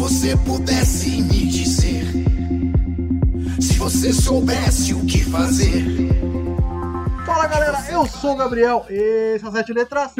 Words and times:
você 0.00 0.34
pudesse 0.34 1.20
me 1.20 1.46
dizer, 1.46 2.06
se 3.60 3.74
você 3.74 4.14
soubesse 4.14 4.94
o 4.94 5.04
que 5.04 5.22
fazer. 5.22 5.84
Fala 7.26 7.46
galera, 7.46 7.84
eu 7.92 8.06
sou 8.06 8.32
o 8.32 8.36
Gabriel, 8.36 8.86
esse 8.88 9.44
é 9.44 9.48
o 9.48 9.52
Sete 9.52 9.74
Letras. 9.74 10.12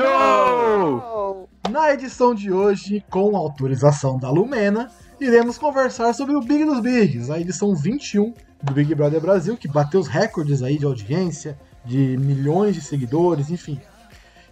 Na 1.70 1.94
edição 1.94 2.34
de 2.34 2.52
hoje, 2.52 3.02
com 3.08 3.34
autorização 3.34 4.18
da 4.18 4.30
Lumena, 4.30 4.90
iremos 5.18 5.56
conversar 5.56 6.12
sobre 6.12 6.36
o 6.36 6.42
Big 6.42 6.66
dos 6.66 6.80
Bigs, 6.80 7.30
a 7.30 7.40
edição 7.40 7.74
21 7.74 8.34
do 8.62 8.74
Big 8.74 8.94
Brother 8.94 9.22
Brasil, 9.22 9.56
que 9.56 9.66
bateu 9.66 9.98
os 9.98 10.08
recordes 10.08 10.62
aí 10.62 10.78
de 10.78 10.84
audiência, 10.84 11.58
de 11.86 12.18
milhões 12.18 12.74
de 12.74 12.82
seguidores, 12.82 13.48
enfim. 13.48 13.80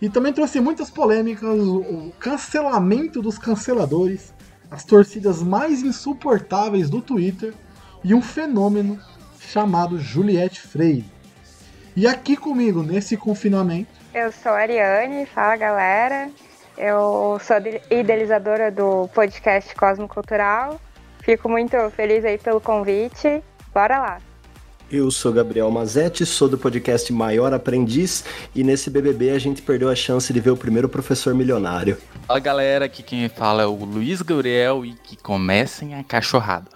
E 0.00 0.08
também 0.08 0.32
trouxe 0.32 0.58
muitas 0.58 0.88
polêmicas, 0.88 1.58
o 1.60 2.12
cancelamento 2.18 3.20
dos 3.20 3.36
canceladores, 3.36 4.32
as 4.71 4.85
torcidas 4.85 5.43
mais 5.43 5.82
insuportáveis 5.82 6.90
do 6.90 7.00
Twitter 7.00 7.54
e 8.04 8.14
um 8.14 8.22
fenômeno 8.22 8.99
chamado 9.40 9.99
Juliette 9.99 10.61
Freire. 10.61 11.04
E 11.96 12.07
aqui 12.07 12.36
comigo, 12.36 12.82
nesse 12.82 13.17
confinamento. 13.17 13.90
Eu 14.14 14.31
sou 14.31 14.53
a 14.53 14.59
Ariane, 14.59 15.26
fala 15.26 15.57
galera. 15.57 16.31
Eu 16.76 17.40
sou 17.43 17.57
idealizadora 17.90 18.71
do 18.71 19.09
podcast 19.09 19.75
Cosmo 19.75 20.07
Cultural. 20.07 20.81
Fico 21.23 21.48
muito 21.48 21.76
feliz 21.90 22.25
aí 22.25 22.39
pelo 22.39 22.61
convite. 22.61 23.43
Bora 23.75 23.98
lá! 23.98 24.28
Eu 24.90 25.10
sou 25.10 25.30
Gabriel 25.30 25.70
Mazetti, 25.70 26.24
sou 26.24 26.48
do 26.48 26.56
podcast 26.56 27.12
Maior 27.12 27.52
Aprendiz 27.52 28.24
e 28.54 28.64
nesse 28.64 28.88
BBB 28.88 29.30
a 29.30 29.38
gente 29.38 29.61
perdeu 29.61 29.90
a 29.90 29.94
chance 29.94 30.32
de 30.32 30.40
ver 30.40 30.48
o 30.48 30.56
primeiro 30.56 30.88
professor 30.88 31.34
milionário. 31.34 31.98
Fala 32.27 32.41
galera, 32.41 32.84
aqui 32.86 33.02
quem 33.02 33.28
fala 33.28 33.64
é 33.64 33.66
o 33.66 33.74
Luiz 33.74 34.22
Gabriel 34.22 34.86
e 34.86 34.94
que 34.94 35.14
comecem 35.14 35.94
a 35.94 36.02
cachorrada. 36.02 36.70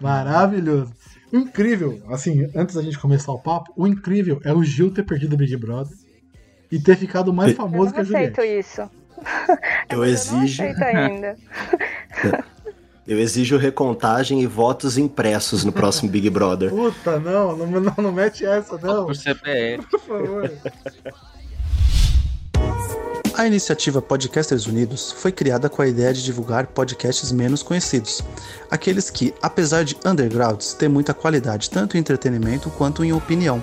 Maravilhoso. 0.00 0.92
O 1.32 1.36
incrível, 1.36 2.02
assim, 2.08 2.50
antes 2.52 2.74
da 2.74 2.82
gente 2.82 2.98
começar 2.98 3.30
o 3.30 3.38
papo, 3.38 3.72
o 3.76 3.86
incrível 3.86 4.40
é 4.42 4.52
o 4.52 4.64
Gil 4.64 4.90
ter 4.90 5.04
perdido 5.04 5.34
o 5.34 5.36
Big 5.36 5.56
Brother 5.56 5.96
e 6.70 6.80
ter 6.80 6.96
ficado 6.96 7.32
mais 7.32 7.56
famoso 7.56 7.94
que 7.94 8.00
a 8.00 8.02
Juliette. 8.02 8.40
Eu 8.40 8.44
não 8.44 8.58
aceito 8.58 8.58
isso. 8.58 8.90
Eu 9.88 10.04
exijo. 10.04 10.64
Eu 10.64 10.66
não 10.66 10.74
aceito 10.74 10.96
ainda. 10.96 11.36
Eu 13.06 13.20
exijo 13.20 13.56
recontagem 13.56 14.42
e 14.42 14.46
votos 14.46 14.98
impressos 14.98 15.64
no 15.64 15.70
próximo 15.70 16.10
Big 16.10 16.28
Brother. 16.28 16.70
Puta, 16.74 17.20
não, 17.20 17.56
não, 17.56 17.80
não, 17.80 17.94
não 17.96 18.12
mete 18.12 18.44
essa, 18.44 18.76
não. 18.78 19.06
Por 19.06 19.14
CPF. 19.14 19.86
Por 19.88 20.00
favor. 20.00 20.52
A 23.34 23.46
iniciativa 23.46 24.00
Podcasters 24.00 24.66
Unidos 24.66 25.12
foi 25.12 25.30
criada 25.30 25.68
com 25.68 25.82
a 25.82 25.86
ideia 25.86 26.12
de 26.12 26.24
divulgar 26.24 26.68
podcasts 26.68 27.30
menos 27.30 27.62
conhecidos, 27.62 28.24
aqueles 28.70 29.10
que, 29.10 29.34
apesar 29.42 29.84
de 29.84 29.94
undergrounds, 30.06 30.72
têm 30.72 30.88
muita 30.88 31.12
qualidade 31.12 31.68
tanto 31.68 31.96
em 31.96 32.00
entretenimento 32.00 32.70
quanto 32.70 33.04
em 33.04 33.12
opinião. 33.12 33.62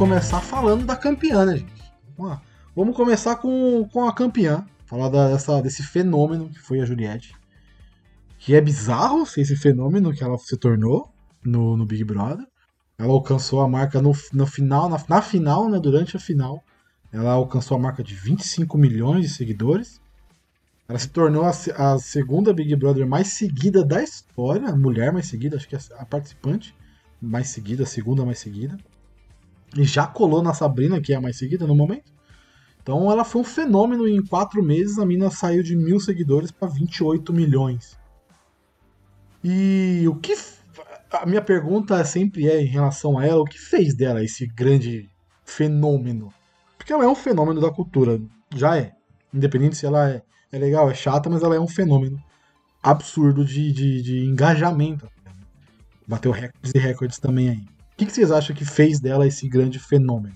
começar 0.00 0.40
falando 0.40 0.86
da 0.86 0.96
campeã, 0.96 1.44
né, 1.44 1.58
gente? 1.58 1.92
Vamos, 2.16 2.32
lá. 2.32 2.42
vamos 2.74 2.96
começar 2.96 3.36
com, 3.36 3.86
com 3.92 4.08
a 4.08 4.14
campeã. 4.14 4.64
Falar 4.86 5.10
dessa, 5.10 5.60
desse 5.60 5.82
fenômeno 5.82 6.48
que 6.48 6.58
foi 6.58 6.80
a 6.80 6.86
Juliette. 6.86 7.34
Que 8.38 8.54
é 8.54 8.62
bizarro 8.62 9.26
ser 9.26 9.42
esse 9.42 9.54
fenômeno 9.54 10.10
que 10.14 10.24
ela 10.24 10.38
se 10.38 10.56
tornou 10.56 11.12
no, 11.44 11.76
no 11.76 11.84
Big 11.84 12.02
Brother. 12.02 12.46
Ela 12.96 13.12
alcançou 13.12 13.60
a 13.60 13.68
marca 13.68 14.00
no, 14.00 14.12
no 14.32 14.46
final, 14.46 14.88
na, 14.88 14.96
na 15.06 15.20
final, 15.20 15.68
né? 15.68 15.78
Durante 15.78 16.16
a 16.16 16.20
final. 16.20 16.64
Ela 17.12 17.32
alcançou 17.32 17.76
a 17.76 17.80
marca 17.80 18.02
de 18.02 18.14
25 18.14 18.78
milhões 18.78 19.20
de 19.20 19.28
seguidores. 19.28 20.00
Ela 20.88 20.98
se 20.98 21.10
tornou 21.10 21.44
a, 21.44 21.50
a, 21.50 21.98
segunda 21.98 22.54
Big 22.54 22.74
Brother 22.74 23.06
mais 23.06 23.28
seguida 23.28 23.84
da 23.84 24.02
história, 24.02 24.66
a 24.66 24.74
mulher 24.74 25.12
mais 25.12 25.26
seguida, 25.26 25.56
acho 25.56 25.68
que 25.68 25.76
é 25.76 25.80
a 25.98 26.06
participante 26.06 26.74
mais 27.20 27.48
seguida, 27.48 27.82
a 27.82 27.86
segunda 27.86 28.24
mais 28.24 28.38
seguida. 28.38 28.78
E 29.76 29.84
já 29.84 30.06
colou 30.06 30.42
na 30.42 30.52
Sabrina, 30.52 31.00
que 31.00 31.12
é 31.12 31.16
a 31.16 31.20
mais 31.20 31.36
seguida 31.36 31.66
no 31.66 31.74
momento. 31.74 32.12
Então 32.82 33.10
ela 33.10 33.24
foi 33.24 33.42
um 33.42 33.44
fenômeno 33.44 34.08
em 34.08 34.24
quatro 34.24 34.62
meses. 34.62 34.98
A 34.98 35.06
mina 35.06 35.30
saiu 35.30 35.62
de 35.62 35.76
mil 35.76 36.00
seguidores 36.00 36.50
para 36.50 36.68
28 36.68 37.32
milhões. 37.32 37.98
E 39.44 40.04
o 40.08 40.14
que. 40.16 40.34
A 41.12 41.26
minha 41.26 41.42
pergunta 41.42 42.04
sempre 42.04 42.48
é 42.48 42.60
em 42.60 42.66
relação 42.66 43.18
a 43.18 43.26
ela: 43.26 43.42
o 43.42 43.44
que 43.44 43.58
fez 43.58 43.94
dela 43.94 44.24
esse 44.24 44.46
grande 44.46 45.08
fenômeno? 45.44 46.32
Porque 46.76 46.92
ela 46.92 47.04
é 47.04 47.08
um 47.08 47.14
fenômeno 47.14 47.60
da 47.60 47.70
cultura. 47.70 48.20
Já 48.54 48.76
é. 48.76 48.92
Independente 49.32 49.76
se 49.76 49.86
ela 49.86 50.10
é, 50.10 50.22
é 50.50 50.58
legal, 50.58 50.90
é 50.90 50.94
chata, 50.94 51.30
mas 51.30 51.42
ela 51.42 51.54
é 51.54 51.60
um 51.60 51.68
fenômeno 51.68 52.20
absurdo 52.82 53.44
de, 53.44 53.70
de, 53.72 54.02
de 54.02 54.24
engajamento. 54.24 55.08
Bateu 56.08 56.32
recordes 56.32 56.72
e 56.74 56.78
recordes 56.78 57.18
também 57.18 57.50
aí 57.50 57.79
que, 58.00 58.06
que 58.06 58.12
vocês 58.12 58.32
acham 58.32 58.56
que 58.56 58.64
fez 58.64 58.98
dela 58.98 59.26
esse 59.26 59.46
grande 59.46 59.78
fenômeno? 59.78 60.34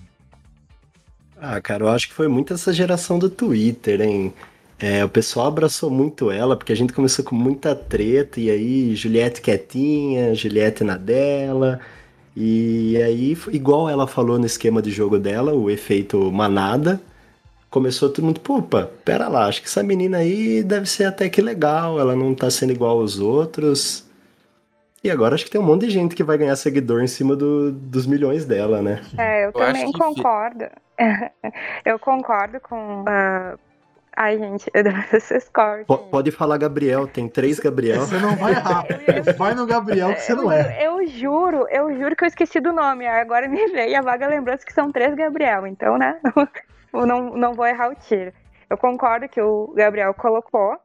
Ah, 1.37 1.59
cara, 1.59 1.83
eu 1.83 1.89
acho 1.89 2.07
que 2.07 2.13
foi 2.13 2.27
muito 2.27 2.53
essa 2.53 2.71
geração 2.71 3.17
do 3.17 3.29
Twitter, 3.29 4.01
hein? 4.01 4.33
É, 4.77 5.03
o 5.03 5.09
pessoal 5.09 5.47
abraçou 5.47 5.89
muito 5.89 6.29
ela, 6.29 6.55
porque 6.55 6.71
a 6.71 6.75
gente 6.75 6.93
começou 6.93 7.25
com 7.25 7.35
muita 7.35 7.73
treta, 7.75 8.39
e 8.39 8.51
aí 8.51 8.95
Juliette 8.95 9.41
quietinha, 9.41 10.35
Juliette 10.35 10.83
na 10.83 10.97
dela. 10.97 11.79
E 12.35 12.97
aí, 13.01 13.37
igual 13.51 13.89
ela 13.89 14.05
falou 14.05 14.37
no 14.37 14.45
esquema 14.45 14.81
de 14.81 14.91
jogo 14.91 15.17
dela, 15.17 15.53
o 15.53 15.69
efeito 15.69 16.31
manada, 16.31 17.01
começou 17.69 18.09
todo 18.09 18.25
mundo, 18.25 18.39
pupa, 18.39 18.91
pera 19.03 19.27
lá, 19.27 19.47
acho 19.47 19.61
que 19.61 19.67
essa 19.67 19.81
menina 19.81 20.17
aí 20.17 20.61
deve 20.63 20.85
ser 20.85 21.05
até 21.05 21.29
que 21.29 21.41
legal, 21.41 21.99
ela 21.99 22.15
não 22.15 22.35
tá 22.35 22.49
sendo 22.51 22.73
igual 22.73 22.99
aos 22.99 23.19
outros. 23.19 24.04
E 25.05 25.11
agora 25.11 25.35
acho 25.35 25.45
que 25.45 25.51
tem 25.51 25.61
um 25.61 25.63
monte 25.63 25.85
de 25.85 25.91
gente 25.91 26.15
que 26.15 26.23
vai 26.23 26.35
ganhar 26.35 26.55
seguidor 26.55 26.99
em 26.99 27.05
cima 27.05 27.35
do, 27.35 27.71
dos 27.71 28.07
milhões 28.07 28.43
dela, 28.43 28.81
né? 28.81 29.03
É, 29.15 29.41
eu, 29.41 29.49
eu 29.49 29.53
também 29.53 29.91
concordo. 29.91 30.65
eu 31.85 31.99
concordo 31.99 32.59
com. 32.59 33.03
Uh... 33.03 33.59
Ai, 34.17 34.39
gente, 34.39 34.71
vocês 35.11 35.47
cortam. 35.53 35.95
Pode 36.09 36.31
falar 36.31 36.57
Gabriel, 36.57 37.05
tem 37.05 37.29
três 37.29 37.59
Gabriel. 37.59 38.01
Você 38.01 38.17
não 38.17 38.35
vai 38.35 38.53
errar. 38.53 38.83
Vai 39.37 39.53
no 39.53 39.67
Gabriel 39.67 40.15
que 40.15 40.21
você 40.21 40.33
não 40.33 40.51
é. 40.51 40.83
Eu, 40.83 40.99
eu 40.99 41.07
juro, 41.07 41.67
eu 41.69 41.95
juro 41.95 42.15
que 42.15 42.23
eu 42.23 42.27
esqueci 42.27 42.59
do 42.59 42.73
nome. 42.73 43.05
Agora 43.05 43.47
me 43.47 43.67
veio 43.67 43.99
a 43.99 44.01
vaga 44.01 44.25
lembrança 44.25 44.65
que 44.65 44.73
são 44.73 44.91
três 44.91 45.13
Gabriel. 45.13 45.67
Então, 45.67 45.99
né? 45.99 46.19
não, 46.91 47.37
não 47.37 47.53
vou 47.53 47.67
errar 47.67 47.91
o 47.91 47.95
tiro. 47.95 48.33
Eu 48.67 48.77
concordo 48.77 49.29
que 49.29 49.39
o 49.39 49.71
Gabriel 49.75 50.15
colocou 50.15 50.79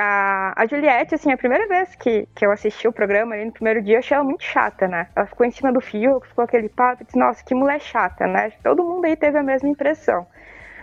a, 0.00 0.54
a 0.56 0.66
Juliette, 0.66 1.14
assim, 1.14 1.30
a 1.30 1.36
primeira 1.36 1.68
vez 1.68 1.94
que, 1.94 2.26
que 2.34 2.46
eu 2.46 2.50
assisti 2.50 2.88
o 2.88 2.92
programa, 2.92 3.34
ali 3.34 3.44
no 3.44 3.52
primeiro 3.52 3.82
dia, 3.82 3.96
eu 3.96 3.98
achei 3.98 4.14
ela 4.14 4.24
muito 4.24 4.42
chata, 4.42 4.88
né? 4.88 5.08
Ela 5.14 5.26
ficou 5.26 5.44
em 5.44 5.50
cima 5.50 5.70
do 5.70 5.80
fio, 5.80 6.20
ficou 6.20 6.44
aquele 6.44 6.68
papo, 6.70 7.04
disse, 7.04 7.18
nossa, 7.18 7.44
que 7.44 7.54
mulher 7.54 7.80
chata, 7.80 8.26
né? 8.26 8.50
Todo 8.62 8.82
mundo 8.82 9.04
aí 9.04 9.14
teve 9.16 9.36
a 9.38 9.42
mesma 9.42 9.68
impressão. 9.68 10.26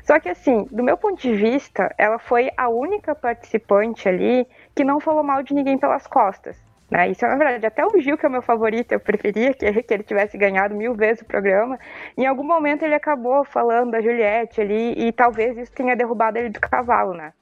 Só 0.03 0.19
que, 0.19 0.29
assim, 0.29 0.66
do 0.72 0.83
meu 0.83 0.95
ponto 0.97 1.19
de 1.22 1.33
vista, 1.33 1.94
ela 1.97 2.19
foi 2.19 2.50
a 2.55 2.69
única 2.69 3.16
participante 3.16 4.07
ali 4.07 4.47
que 4.75 4.83
não 4.83 5.00
falou 5.00 5.23
mal 5.23 5.41
de 5.41 5.53
ninguém 5.53 5.78
pelas 5.78 6.05
costas. 6.05 6.57
Né? 6.89 7.09
Isso 7.09 7.25
é 7.25 7.29
na 7.29 7.35
verdade. 7.35 7.66
Até 7.66 7.85
o 7.85 7.99
Gil, 7.99 8.17
que 8.17 8.25
é 8.25 8.29
o 8.29 8.31
meu 8.31 8.41
favorito, 8.41 8.93
eu 8.93 8.99
preferia 8.99 9.53
que, 9.53 9.72
que 9.84 9.93
ele 9.93 10.03
tivesse 10.03 10.37
ganhado 10.37 10.75
mil 10.75 10.93
vezes 10.93 11.22
o 11.22 11.25
programa. 11.25 11.78
Em 12.17 12.25
algum 12.25 12.46
momento 12.46 12.84
ele 12.84 12.96
acabou 12.96 13.43
falando 13.43 13.91
da 13.91 14.02
Juliette 14.02 14.61
ali 14.61 14.93
e 14.97 15.11
talvez 15.11 15.58
isso 15.58 15.72
tenha 15.73 15.96
derrubado 15.96 16.37
ele 16.37 16.49
do 16.49 16.59
cavalo, 16.59 17.13
né? 17.13 17.34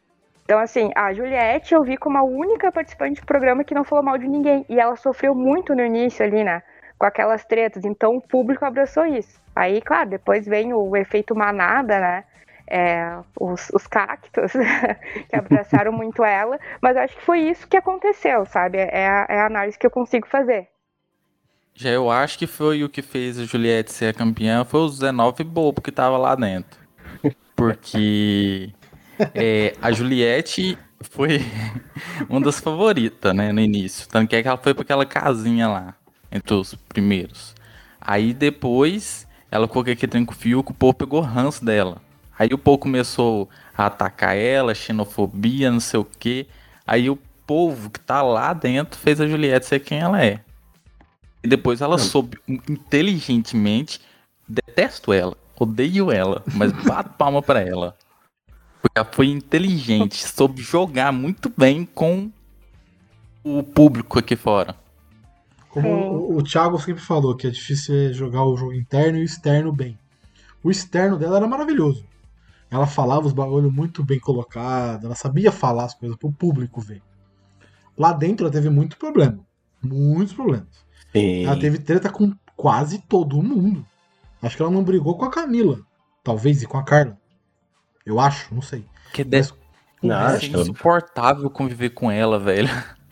Então, 0.45 0.59
assim, 0.59 0.92
a 0.95 1.12
Juliette 1.12 1.74
eu 1.74 1.83
vi 1.83 1.97
como 1.97 2.19
a 2.19 2.24
única 2.24 2.71
participante 2.71 3.19
do 3.19 3.25
programa 3.25 3.63
que 3.63 3.74
não 3.74 3.83
falou 3.83 4.06
mal 4.06 4.15
de 4.15 4.27
ninguém. 4.27 4.63
E 4.69 4.80
ela 4.80 4.95
sofreu 4.95 5.33
muito 5.33 5.74
no 5.74 5.83
início 5.83 6.24
ali, 6.24 6.44
né? 6.44 6.62
Com 7.00 7.07
aquelas 7.07 7.44
tretas. 7.44 7.83
Então 7.83 8.15
o 8.15 8.21
público 8.21 8.63
abraçou 8.63 9.07
isso. 9.07 9.42
Aí, 9.56 9.81
claro, 9.81 10.12
depois 10.12 10.45
vem 10.45 10.71
o 10.71 10.95
efeito 10.95 11.36
manada, 11.36 12.00
né? 12.00 12.24
É, 12.68 13.18
os, 13.39 13.69
os 13.71 13.88
cactos 13.88 14.53
que 15.30 15.36
abraçaram 15.36 15.92
muito 15.94 16.24
ela. 16.24 16.59
Mas 16.80 16.95
acho 16.95 17.15
que 17.15 17.24
foi 17.24 17.39
isso 17.39 17.68
que 17.68 17.77
aconteceu, 17.77 18.45
sabe? 18.45 18.77
É 18.77 19.07
a, 19.07 19.25
é 19.27 19.39
a 19.39 19.47
análise 19.47 19.80
que 19.80 19.88
eu 19.88 19.92
consigo 19.92 20.27
fazer. 20.27 20.68
Já 21.74 21.89
eu 21.89 22.09
acho 22.09 22.38
que 22.38 22.45
foi 22.45 22.83
o 22.83 22.89
que 22.89 23.01
fez 23.01 23.39
a 23.39 23.45
Juliette 23.45 23.92
ser 23.92 24.09
a 24.09 24.13
campeã, 24.13 24.63
foi 24.63 24.81
os 24.81 25.00
19 25.00 25.44
bobo 25.44 25.81
que 25.81 25.92
tava 25.92 26.18
lá 26.18 26.36
dentro. 26.36 26.80
Porque 27.56 28.71
é, 29.34 29.76
a 29.82 29.92
Juliette 29.92 30.78
foi 31.02 31.40
uma 32.30 32.42
das 32.42 32.60
favoritas, 32.60 33.34
né, 33.34 33.52
no 33.52 33.62
início. 33.62 34.08
Tanto 34.08 34.30
que 34.30 34.36
é 34.36 34.42
que 34.42 34.48
ela 34.48 34.58
foi 34.58 34.74
pra 34.74 34.84
aquela 34.84 35.06
casinha 35.06 35.68
lá, 35.68 35.96
entre 36.32 36.54
os 36.54 36.76
primeiros. 36.90 37.56
Aí 38.00 38.34
depois, 38.34 39.28
ela 39.50 39.68
ficou 39.68 39.84
com 39.84 39.90
aquele 39.90 40.12
trem 40.12 40.26
com 40.26 40.34
o 40.34 40.74
povo 40.74 40.94
pegou 40.94 41.22
ranço 41.22 41.64
dela. 41.64 42.02
Aí 42.38 42.50
o 42.54 42.58
povo 42.58 42.78
começou 42.78 43.50
a 43.76 43.86
atacar 43.86 44.36
ela, 44.36 44.76
xenofobia, 44.76 45.72
não 45.72 45.80
sei 45.80 46.00
o 46.00 46.06
quê. 46.06 46.48
Aí 46.86 47.10
o 47.10 47.18
povo 47.48 47.90
que 47.90 48.00
tá 48.00 48.22
lá 48.22 48.54
dentro 48.54 49.00
fez 49.00 49.22
a 49.22 49.28
Juliette 49.28 49.66
ser 49.66 49.80
quem 49.80 50.00
ela 50.00 50.24
é. 50.24 50.42
E 51.44 51.48
depois 51.48 51.80
ela 51.80 51.98
soube 51.98 52.38
inteligentemente, 52.48 54.02
detesto 54.48 55.14
ela, 55.14 55.38
odeio 55.58 56.12
ela, 56.12 56.44
mas 56.54 56.72
bato 56.72 57.12
palma 57.18 57.42
pra 57.42 57.62
ela. 57.62 57.96
Porque 58.86 59.00
ela 59.00 59.10
foi 59.12 59.30
inteligente, 59.30 60.22
soube 60.30 60.62
jogar 60.62 61.12
muito 61.12 61.52
bem 61.58 61.86
com 61.86 62.30
o 63.44 63.64
público 63.64 64.20
aqui 64.20 64.36
fora. 64.36 64.76
Como 65.70 65.90
o, 65.90 66.38
o 66.38 66.44
Thiago 66.44 66.80
sempre 66.80 67.02
falou, 67.02 67.36
que 67.36 67.48
é 67.48 67.50
difícil 67.50 68.14
jogar 68.14 68.46
o 68.46 68.56
jogo 68.56 68.74
interno 68.74 69.18
e 69.18 69.22
o 69.22 69.26
externo 69.26 69.72
bem. 69.72 69.98
O 70.64 70.70
externo 70.70 71.18
dela 71.18 71.38
era 71.38 71.48
maravilhoso. 71.48 72.06
Ela 72.70 72.86
falava 72.86 73.26
os 73.26 73.34
bagulhos 73.34 73.74
muito 73.74 74.04
bem 74.04 74.20
colocados, 74.20 75.04
ela 75.04 75.16
sabia 75.16 75.52
falar 75.52 75.86
as 75.86 75.96
coisas 75.96 76.16
pro 76.16 76.31
público 76.31 76.80
ver. 76.80 77.02
Lá 77.98 78.14
dentro 78.14 78.46
ela 78.46 78.54
teve 78.54 78.70
muito 78.70 78.98
problema. 78.98 79.40
Muitos 79.81 80.34
problemas. 80.34 80.86
Sim. 81.12 81.46
Ela 81.46 81.60
teve 81.60 81.80
treta 81.80 82.12
com 82.12 82.31
quase 82.56 83.00
todo 83.00 83.42
mundo. 83.42 83.84
Acho 84.44 84.56
que 84.56 84.62
ela 84.62 84.72
não 84.72 84.84
brigou 84.84 85.18
com 85.18 85.26
a 85.26 85.31
Camila. 85.31 85.80
Talvez 86.24 86.62
e 86.62 86.68
com 86.68 86.78
a 86.78 86.84
Carla. 86.84 87.18
Eu 88.06 88.19
acho, 88.19 88.54
não 88.54 88.62
sei. 88.62 88.84
Que 89.13 89.24
deve 89.24 89.50
Não, 90.02 90.16
ser 90.30 90.36
acho 90.36 90.50
que- 90.52 90.57
insuportável 90.60 91.50
conviver 91.50 91.90
com 91.90 92.12
ela, 92.12 92.38
velho. 92.40 92.69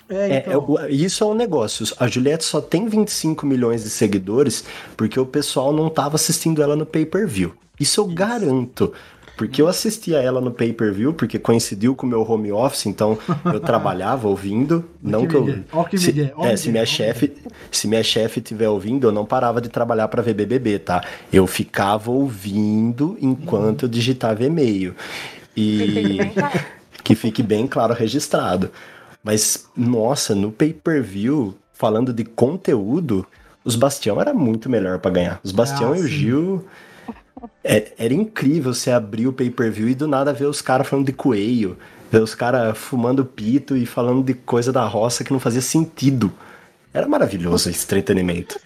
É, 0.09 0.15
É, 0.35 0.37
então. 0.39 0.53
é, 0.53 0.57
o- 0.57 0.87
isso 0.89 1.23
é 1.23 1.27
um 1.27 1.33
negócio. 1.33 1.85
A 1.99 2.07
Juliette 2.07 2.43
só 2.43 2.61
tem 2.61 2.87
25 2.87 3.45
milhões 3.45 3.83
de 3.83 3.89
seguidores 3.89 4.63
porque 4.95 5.19
o 5.19 5.25
pessoal 5.25 5.71
não 5.73 5.89
tava 5.89 6.15
assistindo 6.15 6.61
ela 6.61 6.75
no 6.75 6.85
pay-per-view. 6.85 7.53
Isso 7.79 7.99
eu 8.01 8.05
garanto. 8.07 8.93
Porque 9.35 9.61
eu 9.61 9.67
assistia 9.67 10.17
ela 10.19 10.39
no 10.39 10.51
pay-per-view, 10.51 11.13
porque 11.13 11.39
coincidiu 11.39 11.95
com 11.95 12.05
o 12.05 12.09
meu 12.09 12.21
home 12.21 12.51
office, 12.51 12.85
então 12.85 13.17
eu 13.45 13.59
trabalhava 13.61 14.27
ouvindo. 14.27 14.85
não 15.01 15.25
que 15.25 15.35
eu. 15.35 15.63
Ó 15.71 15.83
que 15.83 15.97
se, 15.97 16.31
ó 16.35 16.45
é, 16.45 16.55
se 16.55 16.69
minha 16.69 16.85
chefe, 16.85 17.33
se 17.71 17.87
minha 17.87 18.03
chefe 18.03 18.39
estiver 18.39 18.69
ouvindo, 18.69 19.07
eu 19.07 19.11
não 19.11 19.25
parava 19.25 19.59
de 19.59 19.69
trabalhar 19.69 20.07
para 20.07 20.21
ver 20.21 20.35
BBB, 20.35 20.79
tá? 20.79 21.03
Eu 21.31 21.47
ficava 21.47 22.11
ouvindo 22.11 23.17
enquanto 23.19 23.83
eu 23.83 23.89
digitava 23.89 24.43
e-mail. 24.43 24.95
E 25.57 26.19
que 27.03 27.15
fique 27.15 27.41
bem 27.43 27.67
claro 27.67 27.93
registrado. 27.93 28.71
Mas, 29.23 29.67
nossa, 29.75 30.35
no 30.35 30.51
pay-per-view, 30.51 31.55
falando 31.73 32.13
de 32.13 32.23
conteúdo, 32.23 33.25
os 33.63 33.75
Bastião 33.75 34.19
era 34.21 34.33
muito 34.33 34.69
melhor 34.69 34.99
pra 34.99 35.09
ganhar. 35.11 35.39
Os 35.43 35.51
Bastião 35.51 35.93
Ah, 35.93 35.97
e 35.97 36.01
o 36.01 36.03
sim. 36.03 36.09
Gil. 36.09 36.65
É- 37.63 37.91
era 37.97 38.13
incrível 38.13 38.73
você 38.73 38.91
abrir 38.91 39.27
o 39.27 39.33
pay-per-view 39.33 39.89
e 39.89 39.95
do 39.95 40.07
nada 40.07 40.33
ver 40.33 40.45
os 40.45 40.61
caras 40.61 40.87
falando 40.87 41.05
de 41.05 41.13
coelho, 41.13 41.77
ver 42.11 42.21
os 42.21 42.35
caras 42.35 42.77
fumando 42.77 43.25
pito 43.25 43.75
e 43.75 43.85
falando 43.85 44.23
de 44.23 44.33
coisa 44.33 44.71
da 44.71 44.85
roça 44.85 45.23
que 45.23 45.31
não 45.31 45.39
fazia 45.39 45.61
sentido. 45.61 46.31
Era 46.93 47.07
maravilhoso 47.07 47.69
esse 47.69 47.85
entretenimento. 47.85 48.59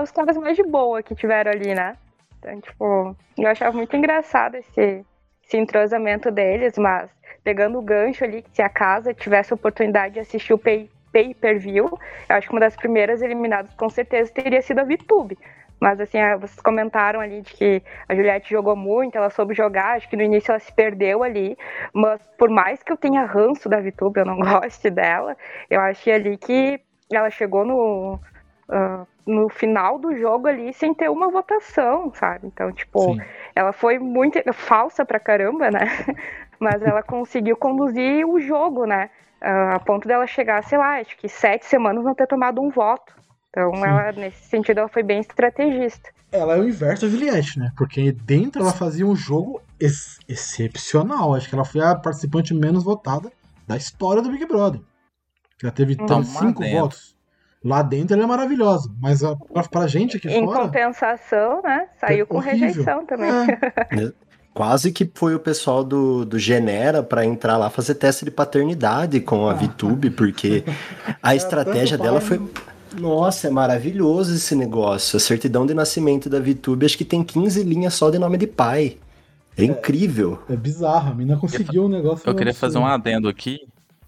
Os 0.00 0.10
caras 0.12 0.36
mais 0.36 0.56
de 0.56 0.62
boa 0.62 1.02
que 1.02 1.14
tiveram 1.14 1.50
ali, 1.50 1.74
né? 1.74 1.96
Então, 2.38 2.60
tipo, 2.60 3.16
eu 3.36 3.48
achava 3.48 3.76
muito 3.76 3.94
engraçado 3.96 4.54
esse, 4.54 5.04
esse 5.46 5.56
entrosamento 5.56 6.30
deles, 6.30 6.78
mas 6.78 7.10
pegando 7.42 7.78
o 7.78 7.82
gancho 7.82 8.24
ali, 8.24 8.42
que 8.42 8.50
se 8.52 8.62
a 8.62 8.68
casa 8.68 9.12
tivesse 9.12 9.52
a 9.52 9.56
oportunidade 9.56 10.14
de 10.14 10.20
assistir 10.20 10.52
o 10.52 10.58
pay, 10.58 10.88
pay-per-view, 11.12 11.98
eu 12.28 12.36
acho 12.36 12.46
que 12.46 12.54
uma 12.54 12.60
das 12.60 12.76
primeiras 12.76 13.20
eliminadas 13.20 13.74
com 13.74 13.90
certeza 13.90 14.30
teria 14.32 14.62
sido 14.62 14.78
a 14.78 14.84
VTube. 14.84 15.36
Mas 15.80 15.98
assim, 15.98 16.18
vocês 16.38 16.60
comentaram 16.60 17.20
ali 17.20 17.40
de 17.40 17.54
que 17.54 17.82
a 18.06 18.14
Juliette 18.14 18.50
jogou 18.50 18.76
muito, 18.76 19.16
ela 19.16 19.30
soube 19.30 19.54
jogar, 19.54 19.96
acho 19.96 20.08
que 20.08 20.16
no 20.16 20.22
início 20.22 20.52
ela 20.52 20.60
se 20.60 20.72
perdeu 20.72 21.22
ali, 21.22 21.56
mas 21.94 22.20
por 22.36 22.50
mais 22.50 22.82
que 22.82 22.92
eu 22.92 22.98
tenha 22.98 23.24
ranço 23.24 23.68
da 23.68 23.80
VTube, 23.80 24.20
eu 24.20 24.26
não 24.26 24.36
goste 24.60 24.90
dela, 24.90 25.36
eu 25.70 25.80
achei 25.80 26.12
ali 26.12 26.36
que 26.36 26.78
ela 27.10 27.30
chegou 27.30 27.64
no, 27.64 28.20
ah, 28.68 29.06
no 29.26 29.48
final 29.48 29.98
do 29.98 30.14
jogo 30.16 30.46
ali 30.46 30.72
sem 30.72 30.92
ter 30.92 31.08
uma 31.08 31.30
votação, 31.30 32.12
sabe? 32.14 32.46
Então, 32.46 32.70
tipo, 32.72 33.00
Sim. 33.00 33.20
ela 33.54 33.72
foi 33.72 33.98
muito 33.98 34.38
falsa 34.52 35.04
pra 35.04 35.18
caramba, 35.18 35.70
né? 35.70 35.80
Mas 36.60 36.82
ela 36.82 37.02
conseguiu 37.02 37.56
conduzir 37.56 38.26
o 38.26 38.38
jogo, 38.38 38.84
né? 38.84 39.08
Ah, 39.40 39.76
a 39.76 39.80
ponto 39.80 40.06
dela 40.06 40.26
chegar, 40.26 40.62
sei 40.62 40.76
lá, 40.76 41.00
acho 41.00 41.16
que 41.16 41.28
sete 41.28 41.64
semanas 41.64 42.04
não 42.04 42.14
ter 42.14 42.26
tomado 42.26 42.60
um 42.60 42.68
voto. 42.68 43.19
Então, 43.50 43.74
Sim. 43.74 43.84
ela, 43.84 44.12
nesse 44.12 44.44
sentido, 44.48 44.78
ela 44.78 44.88
foi 44.88 45.02
bem 45.02 45.20
estrategista. 45.20 46.08
Ela 46.32 46.56
é 46.56 46.60
o 46.60 46.68
inverso 46.68 47.04
da 47.06 47.10
Juliette, 47.10 47.58
né? 47.58 47.72
Porque 47.76 48.12
dentro 48.12 48.62
ela 48.62 48.72
fazia 48.72 49.04
um 49.04 49.16
jogo 49.16 49.60
ex- 49.80 50.18
excepcional. 50.28 51.34
Acho 51.34 51.48
que 51.48 51.54
ela 51.54 51.64
foi 51.64 51.80
a 51.82 51.94
participante 51.96 52.54
menos 52.54 52.84
votada 52.84 53.30
da 53.66 53.76
história 53.76 54.22
do 54.22 54.30
Big 54.30 54.46
Brother. 54.46 54.80
Ela 55.62 55.72
teve 55.72 55.94
Então, 55.94 56.22
teve 56.22 56.32
lá 56.34 56.40
cinco 56.40 56.60
dentro. 56.62 56.78
votos. 56.80 57.16
Lá 57.64 57.82
dentro 57.82 58.14
ela 58.14 58.22
é 58.24 58.26
maravilhosa. 58.26 58.88
Mas 59.00 59.24
a, 59.24 59.34
pra, 59.36 59.64
pra 59.64 59.86
gente 59.88 60.16
aqui 60.16 60.28
em 60.28 60.44
fora. 60.46 60.60
compensação, 60.62 61.60
né? 61.62 61.88
Saiu 62.00 62.26
com 62.26 62.36
horrível. 62.36 62.68
rejeição 62.68 63.04
também. 63.04 63.30
É, 63.30 64.12
Quase 64.54 64.90
que 64.90 65.08
foi 65.14 65.34
o 65.34 65.38
pessoal 65.40 65.84
do, 65.84 66.24
do 66.24 66.36
Genera 66.38 67.04
pra 67.04 67.24
entrar 67.24 67.56
lá 67.56 67.70
fazer 67.70 67.94
teste 67.94 68.24
de 68.24 68.32
paternidade 68.32 69.20
com 69.20 69.48
a 69.48 69.54
VTube, 69.54 70.10
porque 70.10 70.64
a 71.22 71.34
estratégia 71.36 71.96
tanto 71.96 72.06
dela 72.08 72.20
foi. 72.20 72.40
Nossa, 72.98 73.48
é 73.48 73.50
maravilhoso 73.50 74.34
esse 74.34 74.54
negócio. 74.54 75.16
A 75.16 75.20
certidão 75.20 75.66
de 75.66 75.74
nascimento 75.74 76.28
da 76.28 76.40
VTube 76.40 76.86
acho 76.86 76.98
que 76.98 77.04
tem 77.04 77.22
15 77.22 77.62
linhas 77.62 77.94
só 77.94 78.10
de 78.10 78.18
nome 78.18 78.36
de 78.36 78.46
pai. 78.46 78.96
É 79.56 79.64
incrível. 79.64 80.42
é 80.48 80.56
bizarro. 80.56 81.10
A 81.10 81.14
menina 81.14 81.38
conseguiu 81.38 81.84
um 81.84 81.88
negócio. 81.88 82.28
Eu 82.28 82.34
queria 82.34 82.54
fazer 82.54 82.78
um 82.78 82.86
absurdo. 82.86 83.08
adendo 83.08 83.28
aqui, 83.28 83.58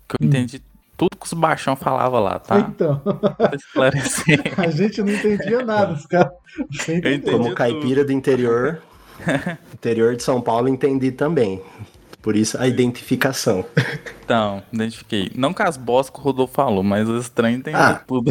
que 0.08 0.16
eu 0.20 0.26
entendi 0.26 0.62
tudo 0.96 1.16
que 1.16 1.26
os 1.26 1.32
baixão 1.32 1.74
falavam 1.74 2.20
lá, 2.20 2.38
tá? 2.38 2.58
Então, 2.60 3.00
Pra 3.36 3.54
esclarecer. 3.54 4.40
a 4.56 4.70
gente 4.70 5.02
não 5.02 5.12
entendia 5.12 5.64
nada. 5.64 5.94
Os 5.94 6.06
caras. 6.06 6.32
Como 7.30 7.54
caipira 7.54 8.04
do 8.04 8.12
interior, 8.12 8.80
interior 9.74 10.14
de 10.16 10.22
São 10.22 10.40
Paulo, 10.40 10.68
entendi 10.68 11.10
também. 11.10 11.60
Por 12.22 12.36
isso 12.36 12.56
a 12.58 12.68
identificação. 12.68 13.64
Então, 14.24 14.62
identifiquei. 14.72 15.30
Não 15.34 15.52
com 15.52 15.62
as 15.64 15.76
bostas 15.76 16.14
que 16.14 16.20
o 16.20 16.22
Rodolfo 16.24 16.54
falou, 16.54 16.82
mas 16.82 17.08
os 17.08 17.24
estranhos 17.24 17.58
entendem 17.60 17.80
Ah. 17.80 17.94
tudo. 18.06 18.30